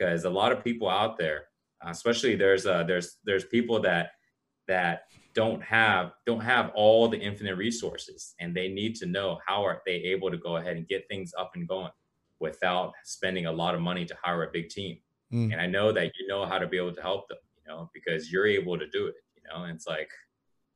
because 0.00 0.24
a 0.24 0.30
lot 0.30 0.52
of 0.52 0.64
people 0.64 0.88
out 0.88 1.18
there, 1.18 1.44
uh, 1.84 1.90
especially 1.90 2.34
there's 2.34 2.66
uh, 2.66 2.84
there's 2.84 3.18
there's 3.24 3.44
people 3.44 3.80
that 3.82 4.12
that 4.68 5.02
don't 5.34 5.62
have 5.62 6.12
don't 6.26 6.40
have 6.40 6.70
all 6.74 7.08
the 7.08 7.18
infinite 7.18 7.56
resources, 7.56 8.34
and 8.40 8.54
they 8.54 8.68
need 8.68 8.94
to 8.96 9.06
know 9.06 9.38
how 9.46 9.64
are 9.64 9.82
they 9.86 9.96
able 9.96 10.30
to 10.30 10.38
go 10.38 10.56
ahead 10.56 10.76
and 10.76 10.88
get 10.88 11.06
things 11.08 11.32
up 11.38 11.52
and 11.54 11.68
going 11.68 11.90
without 12.38 12.92
spending 13.04 13.46
a 13.46 13.52
lot 13.52 13.74
of 13.74 13.80
money 13.80 14.04
to 14.06 14.16
hire 14.22 14.44
a 14.44 14.50
big 14.50 14.70
team. 14.70 14.96
Mm. 15.32 15.52
And 15.52 15.60
I 15.60 15.66
know 15.66 15.92
that 15.92 16.12
you 16.18 16.26
know 16.26 16.46
how 16.46 16.58
to 16.58 16.66
be 16.66 16.78
able 16.78 16.94
to 16.94 17.02
help 17.02 17.28
them, 17.28 17.38
you 17.56 17.70
know, 17.70 17.90
because 17.92 18.32
you're 18.32 18.46
able 18.46 18.78
to 18.78 18.88
do 18.88 19.06
it, 19.06 19.14
you 19.36 19.42
know. 19.48 19.64
And 19.64 19.76
it's 19.76 19.86
like, 19.86 20.10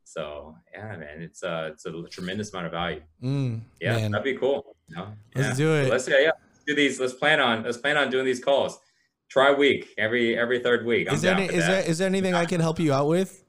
so 0.04 0.54
yeah, 0.72 0.96
man, 0.96 1.22
it's 1.22 1.42
uh, 1.42 1.70
it's 1.72 1.86
a 1.86 2.02
tremendous 2.10 2.52
amount 2.52 2.66
of 2.66 2.72
value. 2.72 3.02
Mm, 3.22 3.62
yeah, 3.80 3.96
man. 3.96 4.10
that'd 4.10 4.24
be 4.24 4.38
cool. 4.38 4.76
You 4.88 4.96
know? 4.96 5.08
Let's 5.34 5.58
yeah. 5.58 5.64
do 5.64 5.74
it. 5.74 5.84
So 5.84 5.90
let's 5.90 6.08
yeah, 6.08 6.20
yeah, 6.20 6.30
do 6.66 6.74
these. 6.74 7.00
Let's 7.00 7.14
plan 7.14 7.40
on 7.40 7.64
let's 7.64 7.78
plan 7.78 7.96
on 7.96 8.10
doing 8.10 8.26
these 8.26 8.44
calls 8.44 8.78
try 9.34 9.52
week 9.52 9.92
every 9.98 10.38
every 10.38 10.60
third 10.60 10.86
week. 10.86 11.08
I'm 11.08 11.16
is 11.16 11.22
there 11.22 11.34
any, 11.34 11.46
is 11.46 11.66
there 11.66 11.82
is 11.82 11.98
there 11.98 12.06
anything 12.06 12.34
I 12.34 12.44
can 12.44 12.60
help 12.60 12.78
you 12.78 12.92
out 12.92 13.08
with? 13.08 13.44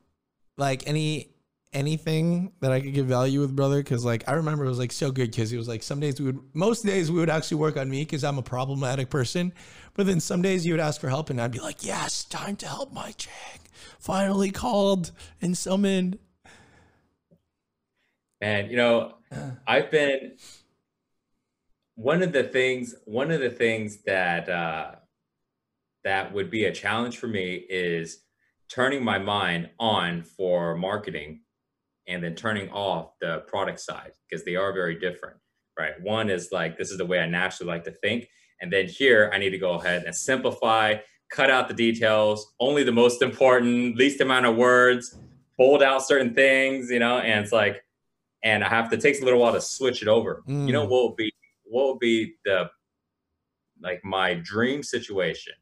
Like 0.58 0.88
any 0.88 1.36
anything 1.74 2.54
that 2.62 2.72
I 2.72 2.82
could 2.82 2.94
give 2.94 3.06
value 3.06 3.42
with, 3.42 3.56
brother? 3.56 3.84
Because 3.84 4.04
like 4.04 4.28
I 4.28 4.34
remember 4.34 4.66
it 4.66 4.70
was 4.70 4.80
like 4.80 4.92
so 4.92 5.12
good 5.12 5.30
because 5.30 5.54
it 5.54 5.58
was 5.58 5.68
like 5.68 5.84
some 5.84 6.00
days 6.00 6.20
we 6.20 6.26
would, 6.26 6.40
most 6.56 6.86
days 6.86 7.12
we 7.12 7.20
would 7.20 7.30
actually 7.30 7.58
work 7.58 7.78
on 7.78 7.88
me 7.88 8.02
because 8.02 8.24
I'm 8.24 8.40
a 8.40 8.42
problematic 8.42 9.12
person, 9.12 9.54
but 9.94 10.08
then 10.08 10.20
some 10.20 10.42
days 10.42 10.66
you 10.66 10.74
would 10.74 10.80
ask 10.80 11.00
for 11.00 11.08
help 11.08 11.30
and 11.30 11.40
I'd 11.40 11.52
be 11.52 11.60
like, 11.60 11.86
yes, 11.86 12.24
time 12.24 12.56
to 12.58 12.68
help 12.68 12.92
Mike 12.92 13.18
Chang. 13.18 13.60
Finally 14.00 14.50
called 14.50 15.12
and 15.40 15.56
summoned. 15.56 16.18
And 18.42 18.72
you 18.72 18.78
know, 18.78 19.18
I've 19.68 19.92
been 19.92 20.38
one 21.94 22.24
of 22.24 22.32
the 22.32 22.44
things. 22.44 22.96
One 23.06 23.30
of 23.30 23.40
the 23.40 23.52
things 23.52 23.98
that 24.08 24.50
uh, 24.50 24.96
that 26.06 26.32
would 26.34 26.50
be 26.50 26.66
a 26.66 26.72
challenge 26.72 27.18
for 27.18 27.28
me 27.28 27.66
is 27.70 28.20
turning 28.70 29.04
my 29.04 29.18
mind 29.18 29.70
on 29.80 30.24
for 30.24 30.76
marketing 30.76 31.42
and 32.08 32.24
then 32.24 32.36
turning 32.36 32.70
off 32.70 33.14
the 33.20 33.40
product 33.48 33.80
side 33.80 34.12
because 34.30 34.46
they 34.46 34.56
are 34.56 34.72
very 34.72 34.98
different, 35.00 35.36
right? 35.78 36.00
One 36.02 36.30
is 36.30 36.50
like, 36.52 36.78
this 36.78 36.92
is 36.92 37.00
the 37.00 37.06
way 37.06 37.20
I 37.20 37.26
naturally 37.26 37.72
like 37.72 37.84
to 37.86 37.92
think. 37.92 38.30
And 38.62 38.72
then 38.72 38.88
here, 38.88 39.32
I 39.34 39.40
need 39.40 39.50
to 39.50 39.58
go 39.58 39.74
ahead 39.74 40.04
and 40.06 40.16
simplify, 40.16 40.96
cut 41.32 41.50
out 41.50 41.68
the 41.68 41.74
details, 41.74 42.54
only 42.60 42.84
the 42.84 42.92
most 42.92 43.24
important, 43.24 43.98
least 43.98 44.22
amount 44.22 44.46
of 44.46 44.56
words, 44.56 45.18
bold 45.58 45.82
out 45.82 46.06
certain 46.06 46.36
things, 46.36 46.92
you 46.92 47.00
know, 47.00 47.18
and 47.18 47.44
it's 47.44 47.52
like, 47.52 47.84
and 48.44 48.64
I 48.64 48.70
have 48.70 48.90
to, 48.92 48.96
it 48.96 49.02
takes 49.02 49.22
a 49.22 49.26
little 49.26 49.40
while 49.40 49.54
to 49.54 49.62
switch 49.62 50.04
it 50.04 50.08
over. 50.08 50.44
Mm. 50.48 50.68
You 50.68 50.74
know, 50.74 50.86
mm. 50.86 50.90
what 50.90 51.02
will 51.02 51.16
be, 51.16 51.34
what 51.64 51.86
will 51.86 51.98
be 51.98 52.36
the, 52.46 52.70
like 53.82 54.02
my 54.04 54.36
dream 54.36 54.84
situation, 54.84 55.54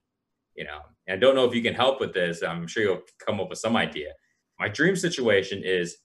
you 0.56 0.64
know, 0.64 0.80
and 1.08 1.18
I 1.18 1.20
don't 1.20 1.36
know 1.36 1.46
if 1.46 1.56
you 1.56 1.62
can 1.62 1.74
help 1.74 2.00
with 2.00 2.14
this. 2.14 2.44
I'm 2.44 2.68
sure 2.68 2.84
you'll 2.84 3.02
come 3.26 3.40
up 3.40 3.50
with 3.50 3.60
some 3.60 3.76
idea. 3.76 4.14
My 4.60 4.68
dream 4.68 4.96
situation 4.96 5.62
is 5.64 5.98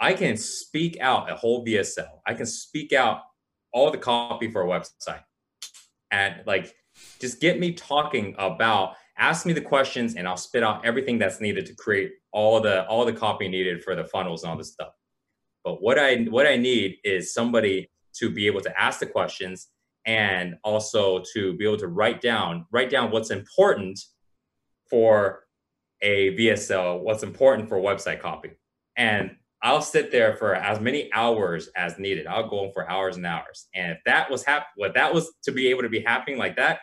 I 0.00 0.12
can 0.12 0.36
speak 0.36 0.98
out 1.00 1.30
a 1.30 1.34
whole 1.34 1.64
VSL. 1.64 2.20
I 2.26 2.34
can 2.34 2.46
speak 2.46 2.92
out 2.92 3.20
all 3.72 3.90
the 3.90 3.98
copy 3.98 4.50
for 4.50 4.62
a 4.62 4.66
website 4.66 5.22
and 6.10 6.36
like 6.46 6.74
just 7.20 7.40
get 7.40 7.58
me 7.58 7.72
talking 7.72 8.34
about 8.38 8.94
ask 9.18 9.46
me 9.46 9.52
the 9.52 9.60
questions 9.60 10.14
and 10.14 10.28
I'll 10.28 10.36
spit 10.36 10.62
out 10.62 10.84
everything 10.84 11.18
that's 11.18 11.40
needed 11.40 11.66
to 11.66 11.74
create 11.74 12.12
all 12.32 12.60
the 12.60 12.86
all 12.86 13.04
the 13.04 13.12
copy 13.12 13.48
needed 13.48 13.82
for 13.82 13.94
the 13.94 14.04
funnels 14.04 14.42
and 14.42 14.50
all 14.50 14.58
this 14.58 14.72
stuff. 14.72 14.92
But 15.64 15.82
what 15.82 15.98
I 15.98 16.24
what 16.24 16.46
I 16.46 16.56
need 16.56 16.98
is 17.04 17.34
somebody 17.34 17.90
to 18.18 18.30
be 18.30 18.46
able 18.46 18.60
to 18.62 18.80
ask 18.80 19.00
the 19.00 19.06
questions 19.06 19.68
and 20.06 20.54
also 20.62 21.22
to 21.34 21.54
be 21.56 21.64
able 21.64 21.76
to 21.76 21.88
write 21.88 22.20
down 22.20 22.64
write 22.70 22.90
down 22.90 23.10
what's 23.10 23.30
important 23.30 23.98
for 24.88 25.44
a 26.02 26.36
VSL, 26.36 27.00
what's 27.00 27.22
important 27.22 27.68
for 27.68 27.78
website 27.78 28.20
copy. 28.20 28.50
And 28.96 29.36
I'll 29.62 29.82
sit 29.82 30.12
there 30.12 30.36
for 30.36 30.54
as 30.54 30.80
many 30.80 31.10
hours 31.12 31.68
as 31.76 31.98
needed. 31.98 32.26
I'll 32.26 32.48
go 32.48 32.70
for 32.72 32.88
hours 32.88 33.16
and 33.16 33.26
hours. 33.26 33.68
And 33.74 33.92
if 33.92 33.98
that 34.04 34.30
was 34.30 34.44
hap- 34.44 34.68
what 34.76 34.94
that 34.94 35.12
was 35.12 35.32
to 35.44 35.52
be 35.52 35.68
able 35.68 35.82
to 35.82 35.88
be 35.88 36.00
happening 36.00 36.38
like 36.38 36.56
that, 36.56 36.80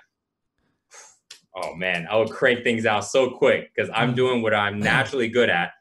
oh 1.56 1.76
man, 1.76 2.08
I 2.10 2.18
would 2.18 2.32
crank 2.32 2.64
things 2.64 2.86
out 2.86 3.06
so 3.06 3.30
quick 3.30 3.70
because 3.74 3.90
I'm 3.94 4.14
mm. 4.14 4.16
doing 4.16 4.42
what 4.42 4.54
I'm 4.54 4.80
naturally 4.80 5.30
good 5.30 5.50
at, 5.50 5.72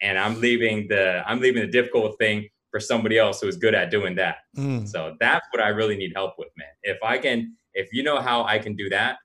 and 0.00 0.18
I'm 0.18 0.40
leaving 0.40 0.88
the 0.88 1.22
I'm 1.26 1.40
leaving 1.40 1.62
the 1.62 1.72
difficult 1.72 2.18
thing 2.18 2.48
for 2.72 2.80
somebody 2.80 3.18
else 3.18 3.40
who 3.40 3.46
is 3.46 3.56
good 3.56 3.74
at 3.74 3.90
doing 3.90 4.16
that. 4.16 4.38
Mm. 4.56 4.88
So 4.88 5.14
that's 5.20 5.46
what 5.52 5.62
I 5.62 5.68
really 5.68 5.96
need 5.96 6.12
help 6.16 6.34
with, 6.38 6.48
man. 6.56 6.66
If 6.82 6.98
I 7.04 7.18
can, 7.18 7.54
if 7.74 7.92
you 7.92 8.02
know 8.02 8.20
how 8.20 8.42
I 8.42 8.58
can 8.58 8.74
do 8.74 8.88
that, 8.88 9.18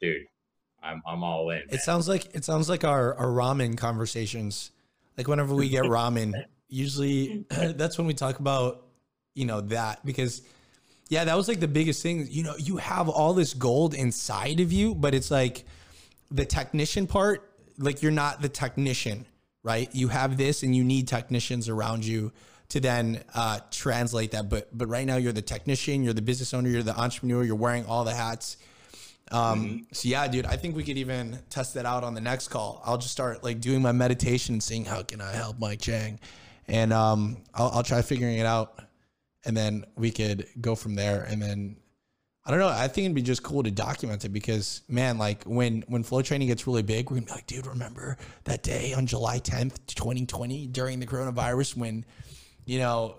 dude, 0.00 0.22
I'm 0.82 1.02
I'm 1.06 1.22
all 1.22 1.50
in. 1.50 1.58
Man. 1.58 1.66
It 1.70 1.80
sounds 1.80 2.08
like 2.08 2.34
it 2.34 2.44
sounds 2.44 2.70
like 2.70 2.84
our 2.84 3.14
our 3.16 3.26
ramen 3.26 3.76
conversations. 3.76 4.70
Like 5.18 5.28
whenever 5.28 5.54
we 5.54 5.68
get 5.68 5.82
ramen, 5.84 6.32
usually 6.68 7.44
that's 7.50 7.98
when 7.98 8.06
we 8.06 8.14
talk 8.14 8.38
about 8.38 8.86
you 9.34 9.44
know 9.44 9.60
that 9.60 10.04
because 10.06 10.42
yeah 11.08 11.24
that 11.24 11.36
was 11.36 11.48
like 11.48 11.60
the 11.60 11.68
biggest 11.68 12.02
thing 12.02 12.26
you 12.30 12.42
know 12.42 12.54
you 12.56 12.76
have 12.76 13.08
all 13.08 13.34
this 13.34 13.52
gold 13.52 13.94
inside 13.94 14.60
of 14.60 14.72
you 14.72 14.94
but 14.94 15.14
it's 15.14 15.30
like 15.30 15.64
the 16.30 16.44
technician 16.44 17.06
part 17.06 17.50
like 17.78 18.00
you're 18.00 18.12
not 18.12 18.40
the 18.40 18.48
technician 18.48 19.26
right 19.64 19.92
you 19.92 20.08
have 20.08 20.36
this 20.36 20.62
and 20.62 20.74
you 20.74 20.84
need 20.84 21.08
technicians 21.08 21.68
around 21.68 22.04
you 22.04 22.32
to 22.74 22.80
then 22.80 23.22
uh, 23.34 23.60
translate 23.70 24.32
that 24.32 24.48
but 24.48 24.68
but 24.76 24.88
right 24.88 25.06
now 25.06 25.16
you're 25.16 25.32
the 25.32 25.42
technician 25.42 26.02
you're 26.02 26.12
the 26.12 26.22
business 26.22 26.52
owner 26.52 26.68
you're 26.68 26.82
the 26.82 26.98
entrepreneur 26.98 27.42
you're 27.42 27.54
wearing 27.56 27.86
all 27.86 28.04
the 28.04 28.14
hats 28.14 28.56
um, 29.32 29.64
mm-hmm. 29.64 29.76
so 29.92 30.08
yeah 30.08 30.28
dude 30.28 30.46
i 30.46 30.56
think 30.56 30.76
we 30.76 30.84
could 30.84 30.98
even 30.98 31.38
test 31.50 31.74
that 31.74 31.86
out 31.86 32.04
on 32.04 32.14
the 32.14 32.20
next 32.20 32.48
call 32.48 32.82
i'll 32.84 32.98
just 32.98 33.12
start 33.12 33.42
like 33.42 33.60
doing 33.60 33.80
my 33.80 33.92
meditation 33.92 34.56
and 34.56 34.62
seeing 34.62 34.84
how 34.84 35.02
can 35.02 35.20
i 35.20 35.32
help 35.32 35.58
mike 35.58 35.80
chang 35.80 36.18
and 36.68 36.92
um, 36.92 37.38
I'll, 37.54 37.70
I'll 37.74 37.82
try 37.82 38.02
figuring 38.02 38.38
it 38.38 38.46
out, 38.46 38.80
and 39.44 39.56
then 39.56 39.84
we 39.96 40.10
could 40.10 40.46
go 40.60 40.74
from 40.74 40.94
there. 40.94 41.24
And 41.24 41.40
then 41.40 41.76
I 42.44 42.50
don't 42.50 42.60
know. 42.60 42.68
I 42.68 42.88
think 42.88 43.06
it'd 43.06 43.14
be 43.14 43.22
just 43.22 43.42
cool 43.42 43.62
to 43.62 43.70
document 43.70 44.24
it 44.24 44.30
because 44.30 44.82
man, 44.88 45.18
like 45.18 45.44
when 45.44 45.84
when 45.88 46.02
flow 46.02 46.22
training 46.22 46.48
gets 46.48 46.66
really 46.66 46.82
big, 46.82 47.10
we're 47.10 47.16
gonna 47.16 47.26
be 47.26 47.32
like, 47.32 47.46
dude, 47.46 47.66
remember 47.66 48.16
that 48.44 48.62
day 48.62 48.94
on 48.94 49.06
July 49.06 49.40
10th, 49.40 49.86
2020, 49.86 50.66
during 50.68 51.00
the 51.00 51.06
coronavirus 51.06 51.76
when, 51.76 52.04
you 52.64 52.78
know, 52.78 53.16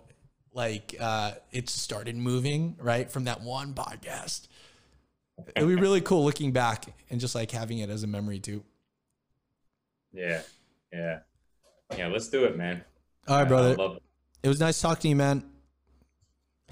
like 0.53 0.95
uh, 0.99 1.31
it 1.51 1.69
started 1.69 2.15
moving 2.15 2.75
right 2.79 3.11
from 3.11 3.25
that 3.25 3.41
one 3.41 3.73
podcast. 3.73 4.47
It'd 5.55 5.67
be 5.67 5.75
really 5.75 6.01
cool 6.01 6.23
looking 6.23 6.51
back 6.51 6.85
and 7.09 7.19
just 7.19 7.35
like 7.35 7.51
having 7.51 7.79
it 7.79 7.89
as 7.89 8.03
a 8.03 8.07
memory 8.07 8.39
too. 8.39 8.63
Yeah, 10.13 10.41
yeah, 10.93 11.19
yeah. 11.97 12.07
Let's 12.07 12.29
do 12.29 12.45
it, 12.45 12.57
man. 12.57 12.83
All 13.27 13.39
right, 13.39 13.47
brother. 13.47 13.75
It. 13.77 14.01
it 14.43 14.47
was 14.47 14.59
nice 14.59 14.79
talking 14.79 15.01
to 15.01 15.07
you, 15.09 15.15
man. 15.15 15.43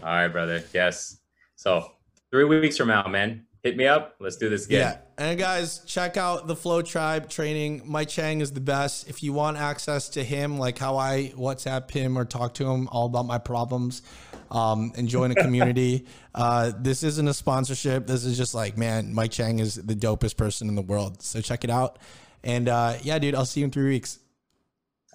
All 0.02 0.10
right, 0.10 0.30
brother. 0.30 0.64
Yes. 0.74 1.20
So 1.56 1.92
three 2.32 2.46
weeks 2.46 2.78
from 2.78 2.88
now, 2.88 3.06
man, 3.08 3.46
hit 3.64 3.76
me 3.76 3.86
up. 3.86 4.16
Let's 4.20 4.38
do 4.38 4.50
this 4.50 4.66
again. 4.66 4.80
Yeah. 4.80 4.98
And 5.18 5.38
guys, 5.38 5.80
check 5.86 6.18
out 6.18 6.48
the 6.48 6.56
Flow 6.56 6.82
Tribe 6.82 7.30
training. 7.30 7.84
Mike 7.86 8.10
Chang 8.10 8.42
is 8.42 8.52
the 8.52 8.62
best. 8.62 9.08
If 9.08 9.22
you 9.22 9.32
want 9.32 9.58
access 9.58 10.10
to 10.10 10.24
him, 10.24 10.58
like 10.58 10.80
how 10.80 10.98
I 10.98 11.34
WhatsApp 11.36 11.92
him 11.92 12.18
or 12.18 12.26
talk 12.26 12.56
to 12.56 12.66
him 12.66 12.88
all 12.92 13.06
about 13.06 13.28
my 13.28 13.38
problems, 13.38 14.02
um, 14.50 14.92
and 14.96 15.08
join 15.08 15.32
a 15.32 15.36
community. 15.36 16.06
uh, 16.36 16.72
this 16.80 17.04
isn't 17.04 17.28
a 17.28 17.34
sponsorship. 17.34 18.08
This 18.08 18.26
is 18.26 18.38
just 18.38 18.56
like, 18.56 18.78
man, 18.78 19.14
Mike 19.14 19.32
Chang 19.32 19.60
is 19.60 19.76
the 19.76 19.96
dopest 19.96 20.38
person 20.38 20.68
in 20.68 20.76
the 20.76 20.82
world. 20.82 21.22
So 21.22 21.42
check 21.42 21.64
it 21.64 21.70
out. 21.70 22.00
And 22.44 22.68
uh, 22.70 22.96
yeah, 23.02 23.20
dude, 23.20 23.36
I'll 23.36 23.46
see 23.46 23.62
you 23.62 23.66
in 23.66 23.72
three 23.72 23.90
weeks. 23.90 24.20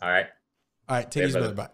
All 0.00 0.08
right. 0.08 0.26
All 0.88 0.96
right. 0.96 1.10
Take 1.10 1.24
it 1.24 1.28
easy, 1.28 1.38
brother. 1.38 1.54
Bye. 1.54 1.68